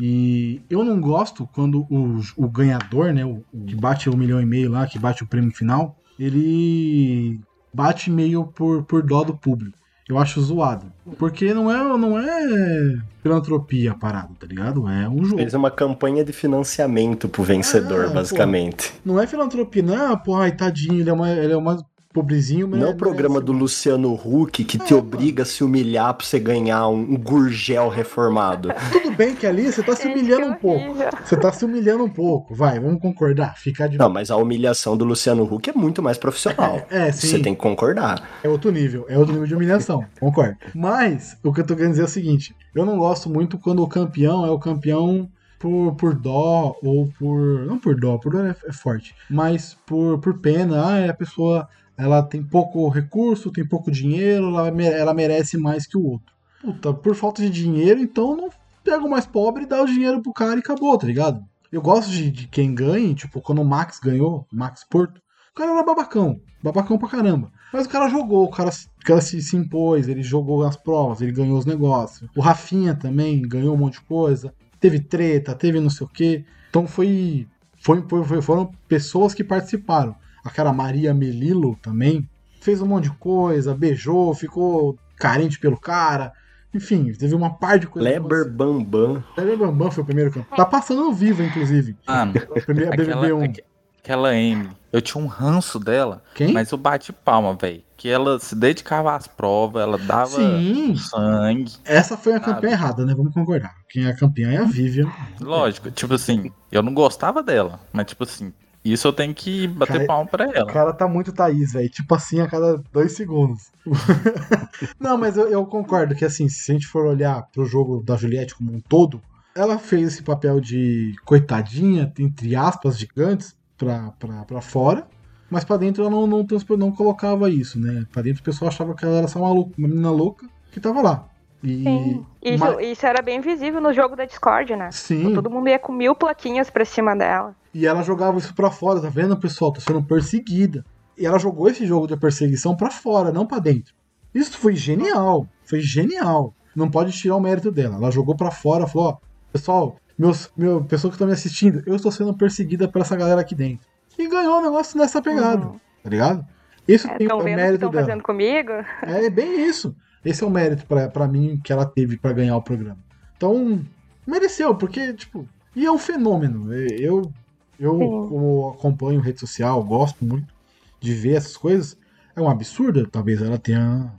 E 0.00 0.62
eu 0.70 0.82
não 0.82 0.98
gosto 0.98 1.46
quando 1.52 1.86
o, 1.90 2.18
o 2.36 2.48
ganhador, 2.48 3.12
né, 3.12 3.26
o, 3.26 3.44
o 3.52 3.64
que 3.66 3.76
bate 3.76 4.08
o 4.08 4.16
milhão 4.16 4.40
e 4.40 4.46
meio 4.46 4.70
lá, 4.70 4.86
que 4.86 4.98
bate 4.98 5.22
o 5.22 5.26
prêmio 5.26 5.52
final, 5.52 5.96
ele 6.18 7.38
bate 7.74 8.10
meio 8.10 8.46
por, 8.46 8.84
por 8.84 9.02
dó 9.02 9.22
do 9.22 9.36
público. 9.36 9.78
Eu 10.12 10.18
acho 10.18 10.40
zoado. 10.42 10.84
Porque 11.18 11.54
não 11.54 11.70
é, 11.70 11.98
não 11.98 12.18
é 12.18 12.98
filantropia 13.22 13.92
a 13.92 13.94
parada, 13.94 14.28
tá 14.38 14.46
ligado? 14.46 14.86
É 14.88 15.08
um 15.08 15.24
jogo. 15.24 15.38
Fez 15.38 15.54
uma 15.54 15.70
campanha 15.70 16.22
de 16.24 16.32
financiamento 16.32 17.28
pro 17.28 17.42
vencedor, 17.42 18.04
Ah, 18.04 18.08
pô. 18.08 18.14
basicamente. 18.14 18.92
Não 19.04 19.18
é 19.20 19.26
filantropia, 19.26 19.82
não 19.82 20.12
é, 20.12 20.16
porra, 20.16 20.42
ai, 20.44 20.52
tadinho, 20.52 21.00
ele 21.00 21.08
é 21.08 21.12
uma, 21.12 21.30
ele 21.30 21.52
é 21.52 21.56
uma 21.56 21.84
pobrezinho, 22.12 22.68
mas. 22.68 22.80
Não 22.80 22.88
é 22.88 22.90
o 22.90 22.96
programa 22.96 23.34
merece- 23.36 23.46
do 23.46 23.52
Luciano 23.52 24.12
Huck 24.14 24.64
que 24.64 24.78
te 24.78 24.92
Ah, 24.94 24.98
obriga 24.98 25.42
a 25.42 25.46
se 25.46 25.64
humilhar 25.64 26.14
pra 26.14 26.26
você 26.26 26.38
ganhar 26.38 26.88
um, 26.88 27.00
um 27.00 27.16
gurgel 27.16 27.88
reformado. 27.88 28.68
Tudo 28.92 29.10
bem 29.16 29.34
que 29.34 29.46
ali 29.46 29.72
você 29.72 29.82
tá 29.82 29.96
se 29.96 30.06
humilhando 30.06 30.46
um 30.46 30.54
pouco. 30.54 30.94
Você 31.24 31.36
tá 31.36 31.52
se 31.52 31.64
humilhando 31.64 32.04
um 32.04 32.08
pouco. 32.10 32.54
Vai, 32.54 32.78
vamos 32.78 33.00
concordar. 33.00 33.56
Ficar 33.56 33.86
de 33.88 33.98
Não, 33.98 34.08
mas 34.08 34.30
a 34.30 34.36
humilhação 34.36 34.96
do 34.96 35.04
Luciano 35.04 35.44
Huck 35.44 35.70
é 35.70 35.72
muito 35.72 36.02
mais 36.02 36.18
profissional. 36.18 36.86
É, 36.90 37.10
sim. 37.12 37.28
Você 37.28 37.38
tem 37.38 37.54
que 37.54 37.60
concordar. 37.60 38.28
É 38.42 38.48
outro 38.48 38.70
nível, 38.70 39.06
é 39.08 39.16
outro 39.18 39.32
nível 39.32 39.46
de 39.48 39.54
humilhação, 39.54 40.04
concordo. 40.20 40.56
Mas, 40.74 41.36
o 41.42 41.52
que 41.52 41.60
eu 41.60 41.66
tô 41.66 41.74
querendo 41.74 41.92
dizer 41.92 42.02
é 42.02 42.06
o 42.06 42.08
seguinte: 42.08 42.54
eu 42.74 42.84
não 42.84 42.98
gosto 42.98 43.30
muito 43.30 43.58
quando 43.58 43.82
o 43.82 43.88
campeão 43.88 44.44
é 44.46 44.50
o 44.50 44.58
campeão 44.58 45.28
por, 45.58 45.94
por 45.94 46.14
dó 46.14 46.74
ou 46.82 47.08
por. 47.18 47.64
Não 47.66 47.78
por 47.78 47.94
dó, 47.98 48.18
por 48.18 48.32
dó 48.32 48.40
é, 48.44 48.54
é 48.66 48.72
forte, 48.72 49.14
mas 49.30 49.76
por, 49.86 50.18
por 50.18 50.38
pena. 50.40 50.82
Ah, 50.82 51.10
a 51.10 51.14
pessoa 51.14 51.68
ela 51.96 52.22
tem 52.22 52.42
pouco 52.42 52.88
recurso, 52.88 53.50
tem 53.52 53.66
pouco 53.66 53.90
dinheiro, 53.90 54.46
ela, 54.48 54.68
ela 54.68 55.14
merece 55.14 55.56
mais 55.56 55.86
que 55.86 55.96
o 55.96 56.04
outro. 56.04 56.32
Puta, 56.60 56.92
por 56.94 57.14
falta 57.14 57.42
de 57.42 57.50
dinheiro, 57.50 58.00
então 58.00 58.36
não 58.36 58.48
pega 58.84 59.04
o 59.04 59.10
mais 59.10 59.26
pobre 59.26 59.66
dá 59.66 59.82
o 59.82 59.86
dinheiro 59.86 60.20
pro 60.22 60.32
cara 60.32 60.56
e 60.56 60.58
acabou, 60.60 60.96
tá 60.98 61.06
ligado? 61.06 61.42
Eu 61.70 61.80
gosto 61.80 62.10
de, 62.10 62.30
de 62.30 62.46
quem 62.48 62.74
ganhe, 62.74 63.14
tipo, 63.14 63.40
quando 63.40 63.62
o 63.62 63.64
Max 63.64 63.98
ganhou, 63.98 64.46
Max 64.52 64.84
Porto, 64.88 65.20
o 65.52 65.54
cara 65.54 65.70
era 65.72 65.82
babacão, 65.82 66.40
babacão 66.62 66.98
pra 66.98 67.08
caramba. 67.08 67.50
Mas 67.72 67.86
o 67.86 67.88
cara 67.88 68.08
jogou, 68.08 68.44
o 68.44 68.50
cara, 68.50 68.70
o 68.70 69.04
cara 69.04 69.20
se, 69.20 69.40
se 69.40 69.56
impôs, 69.56 70.06
ele 70.08 70.22
jogou 70.22 70.62
as 70.64 70.76
provas, 70.76 71.20
ele 71.20 71.32
ganhou 71.32 71.58
os 71.58 71.64
negócios. 71.64 72.28
O 72.36 72.40
Rafinha 72.40 72.94
também 72.94 73.40
ganhou 73.42 73.74
um 73.74 73.78
monte 73.78 73.94
de 73.94 74.02
coisa. 74.02 74.52
Teve 74.78 75.00
treta, 75.00 75.54
teve 75.54 75.80
não 75.80 75.88
sei 75.90 76.06
o 76.06 76.10
quê. 76.10 76.44
Então 76.68 76.86
foi, 76.86 77.46
foi- 77.80 78.02
foi- 78.24 78.42
foram 78.42 78.70
pessoas 78.88 79.32
que 79.34 79.42
participaram. 79.44 80.14
Aquela 80.44 80.72
Maria 80.72 81.12
Melilo 81.14 81.76
também 81.82 82.28
fez 82.60 82.80
um 82.80 82.86
monte 82.86 83.04
de 83.04 83.16
coisa, 83.16 83.74
beijou, 83.74 84.34
ficou 84.34 84.96
carente 85.18 85.58
pelo 85.58 85.78
cara. 85.78 86.32
Enfim, 86.74 87.12
teve 87.12 87.34
uma 87.34 87.50
par 87.58 87.78
de 87.78 87.86
coisas. 87.86 88.10
Leber 88.10 88.50
Bambam. 88.50 89.22
Kleber 89.34 89.58
Bambam 89.58 89.90
foi 89.90 90.02
o 90.02 90.06
primeiro 90.06 90.30
campeão. 90.32 90.56
Tá 90.56 90.64
passando 90.64 91.02
no 91.02 91.12
vivo, 91.12 91.42
inclusive. 91.42 91.96
Mano, 92.06 92.32
A 92.56 92.60
primeira 92.60 92.90
aquela, 92.94 93.20
BBB1. 93.26 93.44
aque- 93.44 93.64
aquela 94.02 94.30
Amy, 94.30 94.70
eu 94.90 95.02
tinha 95.02 95.22
um 95.22 95.26
ranço 95.26 95.78
dela, 95.78 96.22
Quem? 96.34 96.52
mas 96.52 96.70
eu 96.72 96.78
bati 96.78 97.12
palma, 97.12 97.54
velho. 97.54 97.82
Que 97.96 98.08
ela 98.08 98.38
se 98.40 98.56
dedicava 98.56 99.14
às 99.14 99.26
provas, 99.28 99.82
ela 99.82 99.98
dava 99.98 100.28
Sim, 100.38 100.96
sangue. 100.96 101.72
essa 101.84 102.16
foi 102.16 102.32
a 102.34 102.40
Sabe? 102.40 102.54
campeã 102.54 102.70
errada, 102.70 103.04
né? 103.04 103.14
Vamos 103.14 103.32
concordar. 103.34 103.74
Quem 103.90 104.06
é 104.06 104.08
a 104.10 104.16
campeã 104.16 104.50
é 104.50 104.56
a 104.56 104.64
Vivian. 104.64 105.08
Lógico, 105.40 105.90
tipo 105.90 106.14
assim, 106.14 106.50
eu 106.72 106.82
não 106.82 106.92
gostava 106.94 107.42
dela, 107.42 107.78
mas 107.92 108.06
tipo 108.06 108.24
assim, 108.24 108.52
isso 108.84 109.06
eu 109.06 109.12
tenho 109.12 109.34
que 109.34 109.66
bater 109.68 109.92
Cara, 109.94 110.06
palma 110.06 110.30
pra 110.30 110.48
O 110.48 110.52
ela. 110.52 110.66
cara 110.66 110.92
tá 110.92 111.06
muito 111.06 111.32
Thaís, 111.32 111.72
velho. 111.72 111.88
Tipo 111.88 112.14
assim, 112.14 112.40
a 112.40 112.48
cada 112.48 112.82
dois 112.92 113.12
segundos. 113.12 113.70
Não, 114.98 115.16
mas 115.16 115.36
eu, 115.36 115.48
eu 115.48 115.64
concordo 115.66 116.14
que, 116.14 116.24
assim, 116.24 116.48
se 116.48 116.70
a 116.70 116.74
gente 116.74 116.86
for 116.86 117.06
olhar 117.06 117.42
pro 117.52 117.64
jogo 117.64 118.02
da 118.02 118.16
Juliette 118.16 118.54
como 118.54 118.72
um 118.72 118.80
todo, 118.80 119.20
ela 119.54 119.78
fez 119.78 120.08
esse 120.14 120.22
papel 120.22 120.60
de 120.60 121.14
coitadinha, 121.24 122.12
entre 122.18 122.56
aspas, 122.56 122.98
gigantes, 122.98 123.54
pra, 123.76 124.10
pra, 124.18 124.44
pra 124.44 124.60
fora. 124.60 125.06
Mas 125.50 125.64
pra 125.64 125.76
dentro 125.76 126.02
ela 126.02 126.10
não, 126.10 126.26
não, 126.26 126.46
não 126.78 126.90
colocava 126.92 127.50
isso, 127.50 127.78
né? 127.78 128.06
Pra 128.10 128.22
dentro 128.22 128.40
o 128.40 128.44
pessoal 128.44 128.68
achava 128.70 128.94
que 128.94 129.04
ela 129.04 129.18
era 129.18 129.28
só 129.28 129.38
uma, 129.38 129.52
lou- 129.52 129.70
uma 129.76 129.86
menina 129.88 130.10
louca 130.10 130.46
que 130.70 130.80
tava 130.80 131.02
lá. 131.02 131.28
E. 131.62 131.82
Sim. 131.84 132.26
Isso, 132.42 132.80
isso 132.80 133.06
era 133.06 133.22
bem 133.22 133.40
visível 133.40 133.80
no 133.80 133.92
jogo 133.92 134.16
da 134.16 134.24
Discord, 134.24 134.74
né? 134.74 134.90
Sim. 134.90 135.32
Todo 135.34 135.48
mundo 135.50 135.68
ia 135.68 135.78
com 135.78 135.92
mil 135.92 136.14
plaquinhas 136.14 136.68
pra 136.70 136.84
cima 136.84 137.14
dela. 137.16 137.54
E 137.72 137.86
ela 137.86 138.02
jogava 138.02 138.36
isso 138.38 138.54
pra 138.54 138.70
fora, 138.70 139.00
tá 139.00 139.08
vendo, 139.08 139.36
pessoal? 139.36 139.72
Tá 139.72 139.80
sendo 139.80 140.02
perseguida. 140.02 140.84
E 141.16 141.24
ela 141.24 141.38
jogou 141.38 141.68
esse 141.68 141.86
jogo 141.86 142.06
de 142.06 142.16
perseguição 142.16 142.76
pra 142.76 142.90
fora, 142.90 143.30
não 143.32 143.46
pra 143.46 143.58
dentro. 143.58 143.94
Isso 144.34 144.58
foi 144.58 144.74
genial. 144.74 145.46
Foi 145.64 145.80
genial. 145.80 146.54
Não 146.74 146.90
pode 146.90 147.12
tirar 147.12 147.36
o 147.36 147.40
mérito 147.40 147.70
dela. 147.70 147.96
Ela 147.96 148.10
jogou 148.10 148.34
pra 148.34 148.50
fora, 148.50 148.86
falou: 148.86 149.08
ó, 149.10 149.16
pessoal, 149.52 149.96
meus, 150.18 150.50
meu, 150.56 150.82
pessoa 150.84 151.12
que 151.12 151.18
tá 151.18 151.26
me 151.26 151.32
assistindo, 151.32 151.82
eu 151.86 151.94
estou 151.94 152.10
sendo 152.10 152.34
perseguida 152.34 152.88
por 152.88 153.00
essa 153.02 153.14
galera 153.16 153.40
aqui 153.40 153.54
dentro. 153.54 153.86
E 154.18 154.26
ganhou 154.28 154.58
o 154.58 154.62
negócio 154.62 154.98
nessa 154.98 155.22
pegada, 155.22 155.66
Uhum. 155.66 155.80
tá 156.02 156.10
ligado? 156.10 156.44
Isso 156.88 157.06
tem 157.08 157.18
Estão 157.22 157.38
o 157.38 157.44
que 157.44 157.54
mérito 157.54 157.74
estão 157.74 157.90
dela. 157.90 158.06
fazendo 158.06 158.22
comigo? 158.22 158.72
É 159.02 159.30
bem 159.30 159.64
isso. 159.66 159.94
Esse 160.24 160.44
é 160.44 160.46
o 160.46 160.50
mérito 160.50 160.86
pra, 160.86 161.08
pra 161.08 161.28
mim 161.28 161.60
que 161.62 161.72
ela 161.72 161.84
teve 161.84 162.16
pra 162.16 162.32
ganhar 162.32 162.56
o 162.56 162.62
programa. 162.62 162.98
Então, 163.36 163.80
mereceu, 164.26 164.74
porque, 164.74 165.12
tipo, 165.14 165.48
e 165.74 165.84
é 165.84 165.90
um 165.90 165.98
fenômeno. 165.98 166.72
Eu, 166.72 167.32
eu 167.78 167.98
como 167.98 168.70
acompanho 168.70 169.20
rede 169.20 169.40
social, 169.40 169.82
gosto 169.82 170.24
muito 170.24 170.52
de 171.00 171.12
ver 171.14 171.36
essas 171.36 171.56
coisas. 171.56 171.96
É 172.36 172.40
um 172.40 172.48
absurdo, 172.48 173.06
talvez 173.06 173.42
ela 173.42 173.58
tenha 173.58 174.12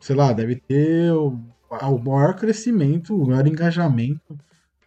sei 0.00 0.16
lá, 0.16 0.32
deve 0.32 0.56
ter 0.56 1.12
o, 1.12 1.38
o 1.70 1.98
maior 1.98 2.34
crescimento, 2.34 3.14
o 3.14 3.28
maior 3.28 3.46
engajamento 3.46 4.36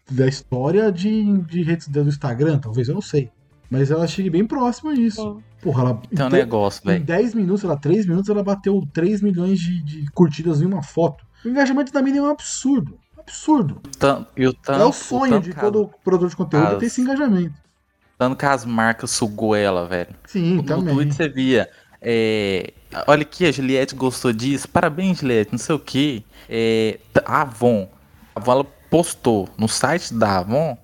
da 0.09 0.27
história 0.27 0.91
de, 0.91 1.37
de 1.43 1.61
redes 1.61 1.87
do 1.87 2.01
Instagram, 2.01 2.59
talvez, 2.59 2.87
eu 2.89 2.95
não 2.95 3.01
sei. 3.01 3.29
Mas 3.69 3.91
ela 3.91 4.07
chega 4.07 4.31
bem 4.31 4.45
próxima 4.45 4.91
a 4.91 4.95
isso. 4.95 5.21
Sim. 5.21 5.43
Porra, 5.63 5.81
ela. 5.83 6.01
Tem 6.13 6.23
um 6.25 6.27
em 6.27 6.29
te- 6.29 6.35
negócio, 6.35 6.81
Em 6.83 6.87
velho. 6.93 7.03
10 7.05 7.33
minutos, 7.33 7.61
sei 7.61 7.69
lá, 7.69 7.77
3 7.77 8.05
minutos, 8.05 8.29
ela 8.29 8.43
bateu 8.43 8.81
3 8.93 9.21
milhões 9.21 9.59
de, 9.59 9.81
de 9.81 10.11
curtidas 10.11 10.61
em 10.61 10.65
uma 10.65 10.83
foto. 10.83 11.25
O 11.45 11.49
engajamento 11.49 11.91
da 11.91 12.01
mídia 12.01 12.19
é 12.19 12.21
um 12.23 12.29
absurdo. 12.29 12.97
Absurdo. 13.17 13.81
E 14.35 14.45
o 14.47 14.53
tanto, 14.53 14.81
é 14.81 14.85
o 14.85 14.91
sonho 14.91 15.33
tanto 15.33 15.43
de 15.45 15.53
todo 15.55 15.89
produtor 16.03 16.29
de 16.29 16.35
conteúdo 16.35 16.67
as- 16.67 16.77
ter 16.79 16.85
esse 16.87 17.01
engajamento. 17.01 17.53
Tanto 18.17 18.35
que 18.37 18.45
as 18.45 18.65
marcas 18.65 19.11
sugou 19.11 19.55
ela, 19.55 19.87
velho. 19.87 20.13
Sim, 20.25 20.55
No 20.57 20.63
também. 20.63 20.93
Twitter 20.93 21.13
você 21.15 21.29
via. 21.29 21.69
é, 22.01 22.73
olha 23.07 23.21
aqui, 23.23 23.45
a 23.45 23.51
Juliette 23.51 23.95
gostou 23.95 24.31
disso. 24.33 24.67
Parabéns, 24.67 25.19
Juliette, 25.19 25.51
não 25.51 25.57
sei 25.57 25.75
o 25.75 25.79
que. 25.79 26.23
a 27.25 27.41
Avon. 27.41 27.89
A 28.35 28.39
Avon 28.39 28.51
ela 28.51 28.63
postou 28.89 29.49
no 29.57 29.67
site 29.67 30.13
da 30.13 30.39
Avon 30.39 30.77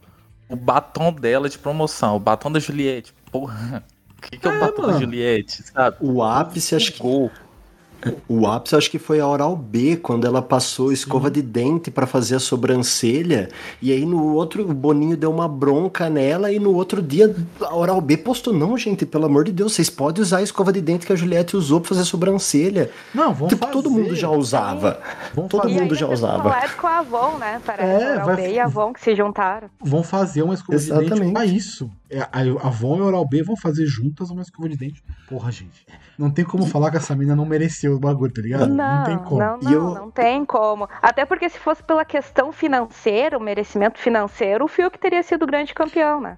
o 0.50 0.56
batom 0.56 1.14
dela 1.14 1.48
de 1.50 1.58
promoção. 1.60 2.16
O 2.16 2.20
batom 2.20 2.52
da 2.52 2.60
Juliette. 2.60 3.14
Porra. 3.32 3.84
O 4.20 4.22
que, 4.22 4.38
que 4.38 4.48
é, 4.48 4.52
o 4.52 4.54
É, 4.54 4.60
batom 4.60 4.82
mano. 4.82 4.94
da 4.94 5.00
Juliette, 5.00 5.64
sabe? 5.64 5.98
O 6.02 6.22
ápice, 6.22 6.76
acho 6.76 6.92
que 6.92 6.98
Sugou. 6.98 7.32
O 8.28 8.48
ápice 8.48 8.76
acho 8.76 8.90
que 8.90 8.98
foi 9.00 9.20
a 9.20 9.28
Oral 9.28 9.56
B, 9.56 9.98
quando 9.98 10.26
ela 10.26 10.42
passou 10.42 10.92
escova 10.92 11.30
de 11.30 11.42
dente 11.42 11.92
pra 11.92 12.08
fazer 12.08 12.36
a 12.36 12.40
sobrancelha, 12.40 13.50
e 13.82 13.92
aí 13.92 14.06
no 14.06 14.34
outro 14.34 14.64
o 14.70 14.74
Boninho 14.74 15.18
deu 15.18 15.30
uma 15.32 15.48
bronca 15.48 16.10
nela, 16.10 16.52
e 16.52 16.60
no 16.60 16.74
outro 16.74 17.02
dia 17.02 17.36
a 17.62 17.76
Oral 17.76 18.00
B 18.00 18.16
postou, 18.18 18.54
não 18.54 18.78
gente, 18.78 19.06
pelo 19.06 19.26
amor 19.26 19.44
de 19.44 19.52
Deus, 19.52 19.74
vocês 19.74 19.90
podem 19.90 20.22
usar 20.22 20.38
a 20.38 20.42
escova 20.44 20.72
de 20.72 20.80
dente 20.82 21.06
que 21.06 21.12
a 21.12 21.16
Juliette 21.16 21.58
usou 21.58 21.82
pra 21.82 21.90
fazer 21.90 22.02
a 22.02 22.06
sobrancelha. 22.06 22.90
Não, 23.14 23.34
vamos 23.34 23.50
tipo, 23.50 23.66
fazer. 23.66 23.74
todo 23.74 23.90
mundo 23.90 24.16
já 24.16 24.30
usava. 24.30 25.00
Vamos 25.34 25.50
todo 25.52 25.64
fazer. 25.64 25.82
Mundo 25.82 25.96
já 25.96 26.08
usava. 26.08 26.56
com 26.80 26.88
a 26.88 27.00
Avon, 27.00 27.38
né? 27.38 27.62
Parece. 27.66 28.04
É, 28.04 28.08
a 28.08 28.12
Oral 28.14 28.26
vai- 28.28 28.36
B 28.38 28.52
e 28.54 28.60
a 28.60 28.66
Avon 28.66 28.94
que 28.94 29.02
se 29.02 29.16
juntaram. 29.16 29.70
Vão 29.82 30.04
fazer 30.04 30.42
uma 30.44 30.54
escova 30.54 30.78
de 30.80 30.86
dente 30.90 31.02
Exatamente. 31.06 31.34
pra 31.34 31.46
isso. 31.46 31.92
É, 32.10 32.22
A 32.22 32.30
a 32.64 32.68
Avon 32.68 32.98
e 32.98 33.02
a 33.02 33.04
Oral 33.06 33.28
B 33.28 33.44
vão 33.44 33.56
fazer 33.58 33.86
juntas 33.86 34.30
uma 34.30 34.42
escova 34.42 34.70
de 34.70 34.78
dente. 34.78 35.04
Porra, 35.28 35.52
gente. 35.52 35.86
Não 36.20 36.30
tem 36.30 36.44
como 36.44 36.66
falar 36.68 36.92
que 36.92 36.98
essa 36.98 37.16
mina 37.16 37.34
não 37.34 37.46
mereceu 37.46 37.96
o 37.96 38.00
bagulho, 38.00 38.34
tá 38.34 38.42
ligado? 38.42 38.68
Não, 38.68 39.04
tem 39.06 39.18
como. 39.20 39.40
não, 39.40 39.60
E 39.62 39.64
não, 39.64 39.72
eu- 39.72 39.94
não 39.96 40.12
tem 40.12 40.44
como. 40.44 40.88
Até 41.02 41.24
porque 41.26 41.48
se 41.50 41.58
fosse 41.58 41.82
pela 41.82 42.04
questão 42.04 42.52
financeira, 42.52 43.38
o 43.38 43.42
merecimento 43.42 43.98
financeiro, 43.98 44.66
o 44.66 44.68
Fiuk 44.68 45.00
teria 45.00 45.24
sido 45.24 45.44
o 45.44 45.48
grande 45.48 45.74
campeão, 45.74 46.20
né? 46.20 46.38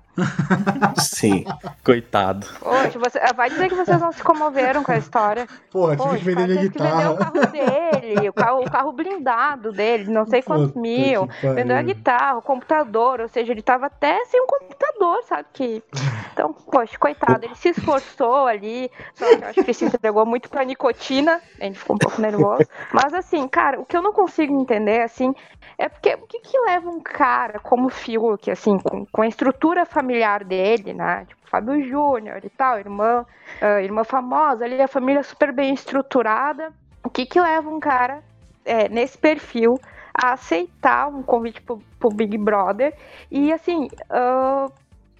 Sim. 0.97 1.45
Coitado. 1.83 2.47
Hoje, 2.61 2.97
você, 2.97 3.19
vai 3.35 3.49
dizer 3.49 3.69
que 3.69 3.75
vocês 3.75 3.99
não 3.99 4.11
se 4.11 4.23
comoveram 4.23 4.83
com 4.83 4.91
a 4.91 4.97
história. 4.97 5.47
Porra, 5.69 5.95
tive 5.95 6.09
Poxa, 6.09 6.17
que 6.17 6.25
vender 6.25 6.47
minha 6.47 6.69
que 6.69 6.77
vender 6.79 7.07
o 7.07 7.15
guitarra. 7.15 7.17
carro 7.17 7.47
dele, 7.47 8.29
o 8.29 8.33
carro, 8.33 8.61
o 8.61 8.71
carro 8.71 8.91
blindado 8.91 9.71
dele, 9.71 10.11
não 10.11 10.25
sei 10.25 10.41
quantos 10.41 10.67
Puta 10.67 10.79
mil. 10.79 11.27
Vendeu 11.41 11.77
a 11.77 11.81
guitarra, 11.81 12.37
o 12.37 12.41
computador, 12.41 13.21
ou 13.21 13.27
seja, 13.27 13.51
ele 13.51 13.61
tava 13.61 13.87
até 13.87 14.23
sem 14.25 14.41
um 14.41 14.47
computador, 14.47 15.23
sabe? 15.23 15.45
Que... 15.53 15.83
Então, 16.33 16.53
poxa, 16.53 16.97
coitado, 16.97 17.45
ele 17.45 17.55
se 17.55 17.69
esforçou 17.69 18.47
ali, 18.47 18.89
só 19.13 19.25
que 19.27 19.43
eu 19.43 19.47
acho 19.49 19.53
que 19.55 19.59
ele 19.59 19.73
se 19.73 19.83
entregou 19.83 20.25
muito 20.25 20.49
pra 20.49 20.63
nicotina, 20.63 21.41
a 21.59 21.65
gente 21.65 21.77
ficou 21.77 21.97
um 21.97 21.99
pouco 21.99 22.21
nervoso. 22.21 22.65
Mas 22.93 23.13
assim, 23.13 23.45
cara, 23.49 23.79
o 23.81 23.85
que 23.85 23.97
eu 23.97 24.01
não 24.01 24.13
consigo 24.13 24.57
entender, 24.59 25.01
assim, 25.01 25.35
é 25.77 25.89
porque 25.89 26.13
o 26.13 26.27
que, 26.27 26.39
que 26.39 26.59
leva 26.59 26.89
um 26.89 26.99
cara 26.99 27.59
como 27.59 27.87
o 27.87 27.89
Fiuk, 27.89 28.49
assim, 28.49 28.77
com, 28.79 29.05
com 29.05 29.21
a 29.23 29.27
estrutura 29.27 29.85
familiar 29.85 30.10
dele, 30.45 30.93
né? 30.93 31.25
Tipo, 31.27 31.41
Fábio 31.49 31.83
Júnior 31.87 32.39
e 32.43 32.49
tal, 32.49 32.79
irmã, 32.79 33.25
ah, 33.61 33.81
irmã 33.81 34.03
famosa, 34.03 34.65
ali 34.65 34.81
a 34.81 34.87
família 34.87 35.23
super 35.23 35.51
bem 35.51 35.73
estruturada. 35.73 36.71
O 37.03 37.09
que 37.09 37.25
que 37.25 37.39
leva 37.39 37.69
um 37.69 37.79
cara 37.79 38.23
é, 38.63 38.87
nesse 38.87 39.17
perfil 39.17 39.79
a 40.13 40.33
aceitar 40.33 41.07
um 41.07 41.23
convite 41.23 41.61
pro, 41.61 41.81
pro 41.99 42.09
Big 42.09 42.37
Brother 42.37 42.93
e 43.29 43.51
assim, 43.51 43.89
ah, 44.09 44.67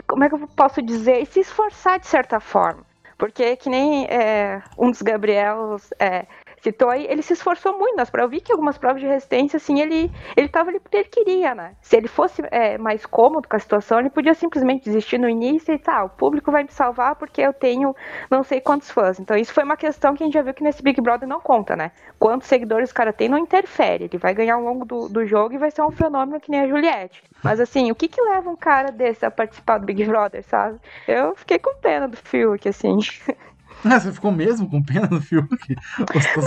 como 0.08 0.23
é 0.23 0.30
que 0.30 0.36
eu 0.36 0.47
posso 0.56 0.82
dizer? 0.82 1.21
E 1.21 1.25
se 1.25 1.39
esforçar 1.39 1.99
de 1.99 2.08
certa 2.08 2.39
forma. 2.39 2.84
Porque 3.17 3.56
que 3.56 3.69
nem 3.69 4.06
é, 4.06 4.62
um 4.77 4.89
dos 4.89 5.01
Gabriels 5.01 5.89
é, 5.99 6.25
citou 6.62 6.89
aí, 6.89 7.06
ele 7.10 7.21
se 7.21 7.34
esforçou 7.34 7.78
muito 7.78 7.95
nas 7.95 8.10
provas. 8.10 8.32
Eu 8.32 8.38
vi 8.38 8.41
que 8.41 8.52
algumas 8.52 8.78
provas 8.78 9.02
de 9.02 9.08
resistência, 9.08 9.58
assim, 9.58 9.82
ele, 9.82 10.12
ele 10.38 10.47
tava 10.47 10.69
ali 10.69 10.80
porque 10.80 10.97
ele 10.97 11.10
queria, 11.10 11.56
né? 11.56 11.76
Se 11.82 11.97
ele 11.97 12.08
fosse 12.08 12.43
é, 12.52 12.78
mais 12.78 13.06
cômodo 13.06 13.47
com 13.47 13.56
a 13.56 13.60
situação, 13.60 14.00
ele 14.00 14.10
podia 14.10 14.34
simplesmente 14.34 14.86
desistir 14.86 15.17
no 15.17 15.28
início 15.28 15.74
e 15.74 15.80
tal, 15.80 16.06
o 16.06 16.10
público 16.10 16.52
vai 16.52 16.63
me 16.63 16.71
salvar 16.71 17.15
porque 17.15 17.41
eu 17.41 17.52
tenho 17.52 17.95
não 18.30 18.43
sei 18.43 18.62
quantos 18.62 18.91
fãs. 18.91 19.19
Então 19.19 19.36
isso 19.36 19.54
foi 19.54 19.63
uma 19.63 19.76
questão 19.76 20.15
que 20.15 20.24
a 20.24 20.26
gente 20.26 20.34
já 20.34 20.41
viu 20.41 20.54
que 20.54 20.63
nesse 20.63 20.84
Big 20.84 21.02
Brother 21.02 21.28
não 21.28 21.41
conta, 21.41 21.76
né? 21.76 21.91
Quantos 22.19 22.47
seguidores 22.47 22.91
o 22.91 22.93
cara 22.93 23.12
tem 23.12 23.28
não 23.28 23.38
interfere. 23.38 24.06
Ele 24.06 24.17
vai 24.17 24.34
ganhar 24.34 24.56
ao 24.56 24.62
longo 24.62 24.86
do, 24.86 25.10
do 25.10 25.26
jogo 25.26 25.56
e 25.56 25.58
vai 25.58 25.71
ser 25.71 25.82
um 25.82 25.91
fenômeno 25.91 26.39
que 26.39 26.52
nem 26.52 26.62
a 26.62 26.67
Juliette. 26.67 27.24
Mas 27.43 27.60
assim, 27.60 27.91
o 27.91 27.95
que 27.95 28.08
que 28.08 28.21
leva 28.21 28.50
um 28.50 28.56
cara 28.56 28.91
desse 28.91 29.26
a 29.26 29.32
participar 29.32 29.80
do 29.80 29.86
Big 29.86 30.06
Brother, 30.06 30.43
sabe? 30.43 30.80
Eu 31.08 31.36
fiquei 31.36 31.58
com 31.58 31.76
pena 31.76 32.08
do 32.08 32.17
Fiuk, 32.17 32.67
assim. 32.69 33.00
Ah, 33.84 34.00
você 34.00 34.12
ficou 34.12 34.32
mesmo 34.32 34.70
com 34.70 34.82
pena 34.84 35.08
do 35.08 35.22
Fiuk? 35.22 35.76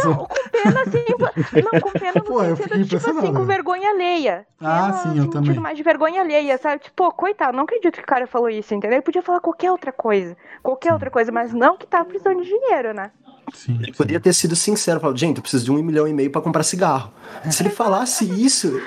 Não, 0.05 0.27
com 0.27 0.51
pena 0.51 0.83
assim. 0.83 1.05
Não, 1.63 1.81
com 1.81 1.91
pena 1.93 2.13
no 2.15 2.23
Pô, 2.25 2.43
eu 2.43 2.57
sentido 2.57 2.63
fiquei 2.63 2.83
de, 2.85 2.89
tipo 2.89 3.11
assim, 3.11 3.33
com 3.33 3.45
vergonha 3.45 3.91
alheia. 3.91 4.47
Ah, 4.61 4.93
Pena 4.93 4.93
sim, 4.93 5.09
no 5.21 5.25
eu 5.25 5.31
também. 5.31 5.61
mais 5.61 5.77
de 5.77 5.83
vergonha 5.83 6.21
alheia, 6.21 6.57
sabe? 6.59 6.83
Tipo, 6.85 7.11
coitado, 7.13 7.57
não 7.57 7.65
acredito 7.65 7.95
que 7.95 8.03
o 8.03 8.07
cara 8.07 8.27
falou 8.27 8.49
isso, 8.49 8.75
entendeu? 8.75 8.97
Ele 8.97 9.03
podia 9.03 9.23
falar 9.23 9.41
qualquer 9.41 9.71
outra 9.71 9.93
coisa. 9.93 10.37
Qualquer 10.63 10.93
outra 10.93 11.11
coisa, 11.11 11.33
mas 11.33 11.53
não 11.53 11.77
que 11.77 11.87
tá 11.87 12.05
precisando 12.05 12.43
de 12.43 12.49
dinheiro, 12.49 12.95
né? 12.95 13.11
Sim, 13.53 13.79
Ele 13.83 13.93
podia 13.93 14.19
ter 14.21 14.33
sido 14.33 14.57
sincero, 14.57 15.01
falado, 15.01 15.19
gente, 15.19 15.37
eu 15.37 15.43
preciso 15.43 15.65
de 15.65 15.71
um 15.73 15.83
milhão 15.83 16.09
e 16.09 16.13
meio 16.13 16.31
pra 16.31 16.41
comprar 16.41 16.63
cigarro. 16.63 17.13
Se 17.51 17.63
ele 17.63 17.71
falasse 17.71 18.25
isso, 18.25 18.81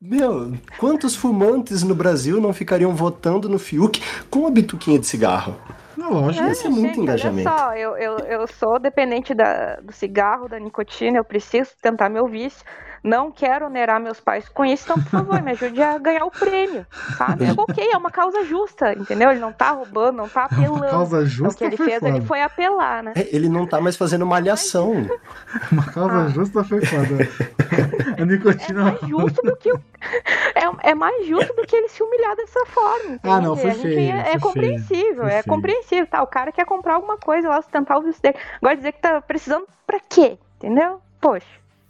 meu, 0.00 0.52
quantos 0.78 1.16
fumantes 1.16 1.82
no 1.82 1.94
Brasil 1.94 2.40
não 2.40 2.52
ficariam 2.52 2.94
votando 2.94 3.48
no 3.48 3.58
Fiuk 3.58 4.02
com 4.28 4.40
uma 4.40 4.50
bituquinha 4.50 4.98
de 4.98 5.06
cigarro? 5.06 5.56
Não, 5.96 6.12
lógico. 6.12 6.46
Esse 6.48 6.66
é 6.66 6.70
muito 6.70 7.00
engajamento. 7.00 7.48
Olha 7.48 7.58
só, 7.58 7.74
eu, 7.74 7.96
eu, 7.96 8.18
eu 8.18 8.46
sou 8.46 8.78
dependente 8.78 9.34
da, 9.34 9.76
do 9.76 9.92
cigarro, 9.92 10.48
da 10.48 10.58
nicotina, 10.58 11.18
eu 11.18 11.24
preciso 11.24 11.70
tentar 11.80 12.08
meu 12.08 12.26
vício. 12.26 12.64
Não 13.04 13.30
quero 13.30 13.66
onerar 13.66 14.00
meus 14.00 14.18
pais 14.18 14.48
com 14.48 14.64
isso, 14.64 14.84
então, 14.84 14.96
por 14.96 15.10
favor, 15.10 15.42
me 15.42 15.50
ajude 15.50 15.82
a 15.82 15.98
ganhar 15.98 16.24
o 16.24 16.30
prêmio, 16.30 16.86
sabe? 17.18 17.44
É 17.44 17.52
ok, 17.54 17.90
é 17.92 17.96
uma 17.98 18.10
causa 18.10 18.42
justa, 18.46 18.94
entendeu? 18.94 19.30
Ele 19.30 19.40
não 19.40 19.52
tá 19.52 19.72
roubando, 19.72 20.16
não 20.16 20.28
tá 20.28 20.44
apelando. 20.44 20.72
Uma 20.78 20.88
causa 20.88 21.16
Então, 21.16 21.22
o 21.22 21.26
justa 21.26 21.58
que 21.58 21.64
ele 21.64 21.76
foi 21.76 21.86
fez, 21.86 21.98
foda. 22.00 22.08
ele 22.16 22.24
foi 22.24 22.40
apelar, 22.40 23.02
né? 23.02 23.12
É, 23.14 23.28
Ele 23.36 23.46
não 23.50 23.66
tá 23.66 23.78
mais 23.78 23.94
fazendo 23.94 24.24
malhação. 24.24 24.94
Uma 25.70 25.84
causa 25.84 26.14
Ah. 26.16 26.28
justa 26.28 26.64
foi 26.64 26.80
foda. 26.84 27.28
A 28.16 28.22
É 28.22 28.24
nicotina. 28.24 28.84
mais 28.84 29.00
justo 29.00 29.42
do 29.42 29.54
que 29.56 29.70
o... 29.70 29.76
é, 30.54 30.90
é 30.90 30.94
mais 30.94 31.26
justo 31.26 31.52
do 31.54 31.62
que 31.66 31.76
ele 31.76 31.88
se 31.88 32.02
humilhar 32.02 32.34
dessa 32.36 32.64
forma. 32.66 33.18
Ah, 33.22 33.40
não, 33.40 33.54
entende? 33.54 33.80
foi 33.82 33.94
feio, 33.94 34.12
É, 34.16 34.22
foi 34.24 34.32
é 34.32 34.38
compreensível, 34.38 35.26
é 35.26 35.42
compreensível, 35.42 36.06
tá? 36.06 36.22
O 36.22 36.26
cara 36.26 36.50
quer 36.52 36.64
comprar 36.64 36.94
alguma 36.94 37.18
coisa 37.18 37.48
lá, 37.50 37.60
sustentar 37.60 37.98
o 37.98 38.02
vício 38.02 38.22
dele. 38.22 38.36
Agora 38.62 38.76
dizer 38.76 38.92
que 38.92 39.00
tá 39.00 39.20
precisando 39.20 39.66
pra 39.86 39.98
quê? 40.08 40.38
Entendeu? 40.56 41.00
Poxa. 41.20 41.44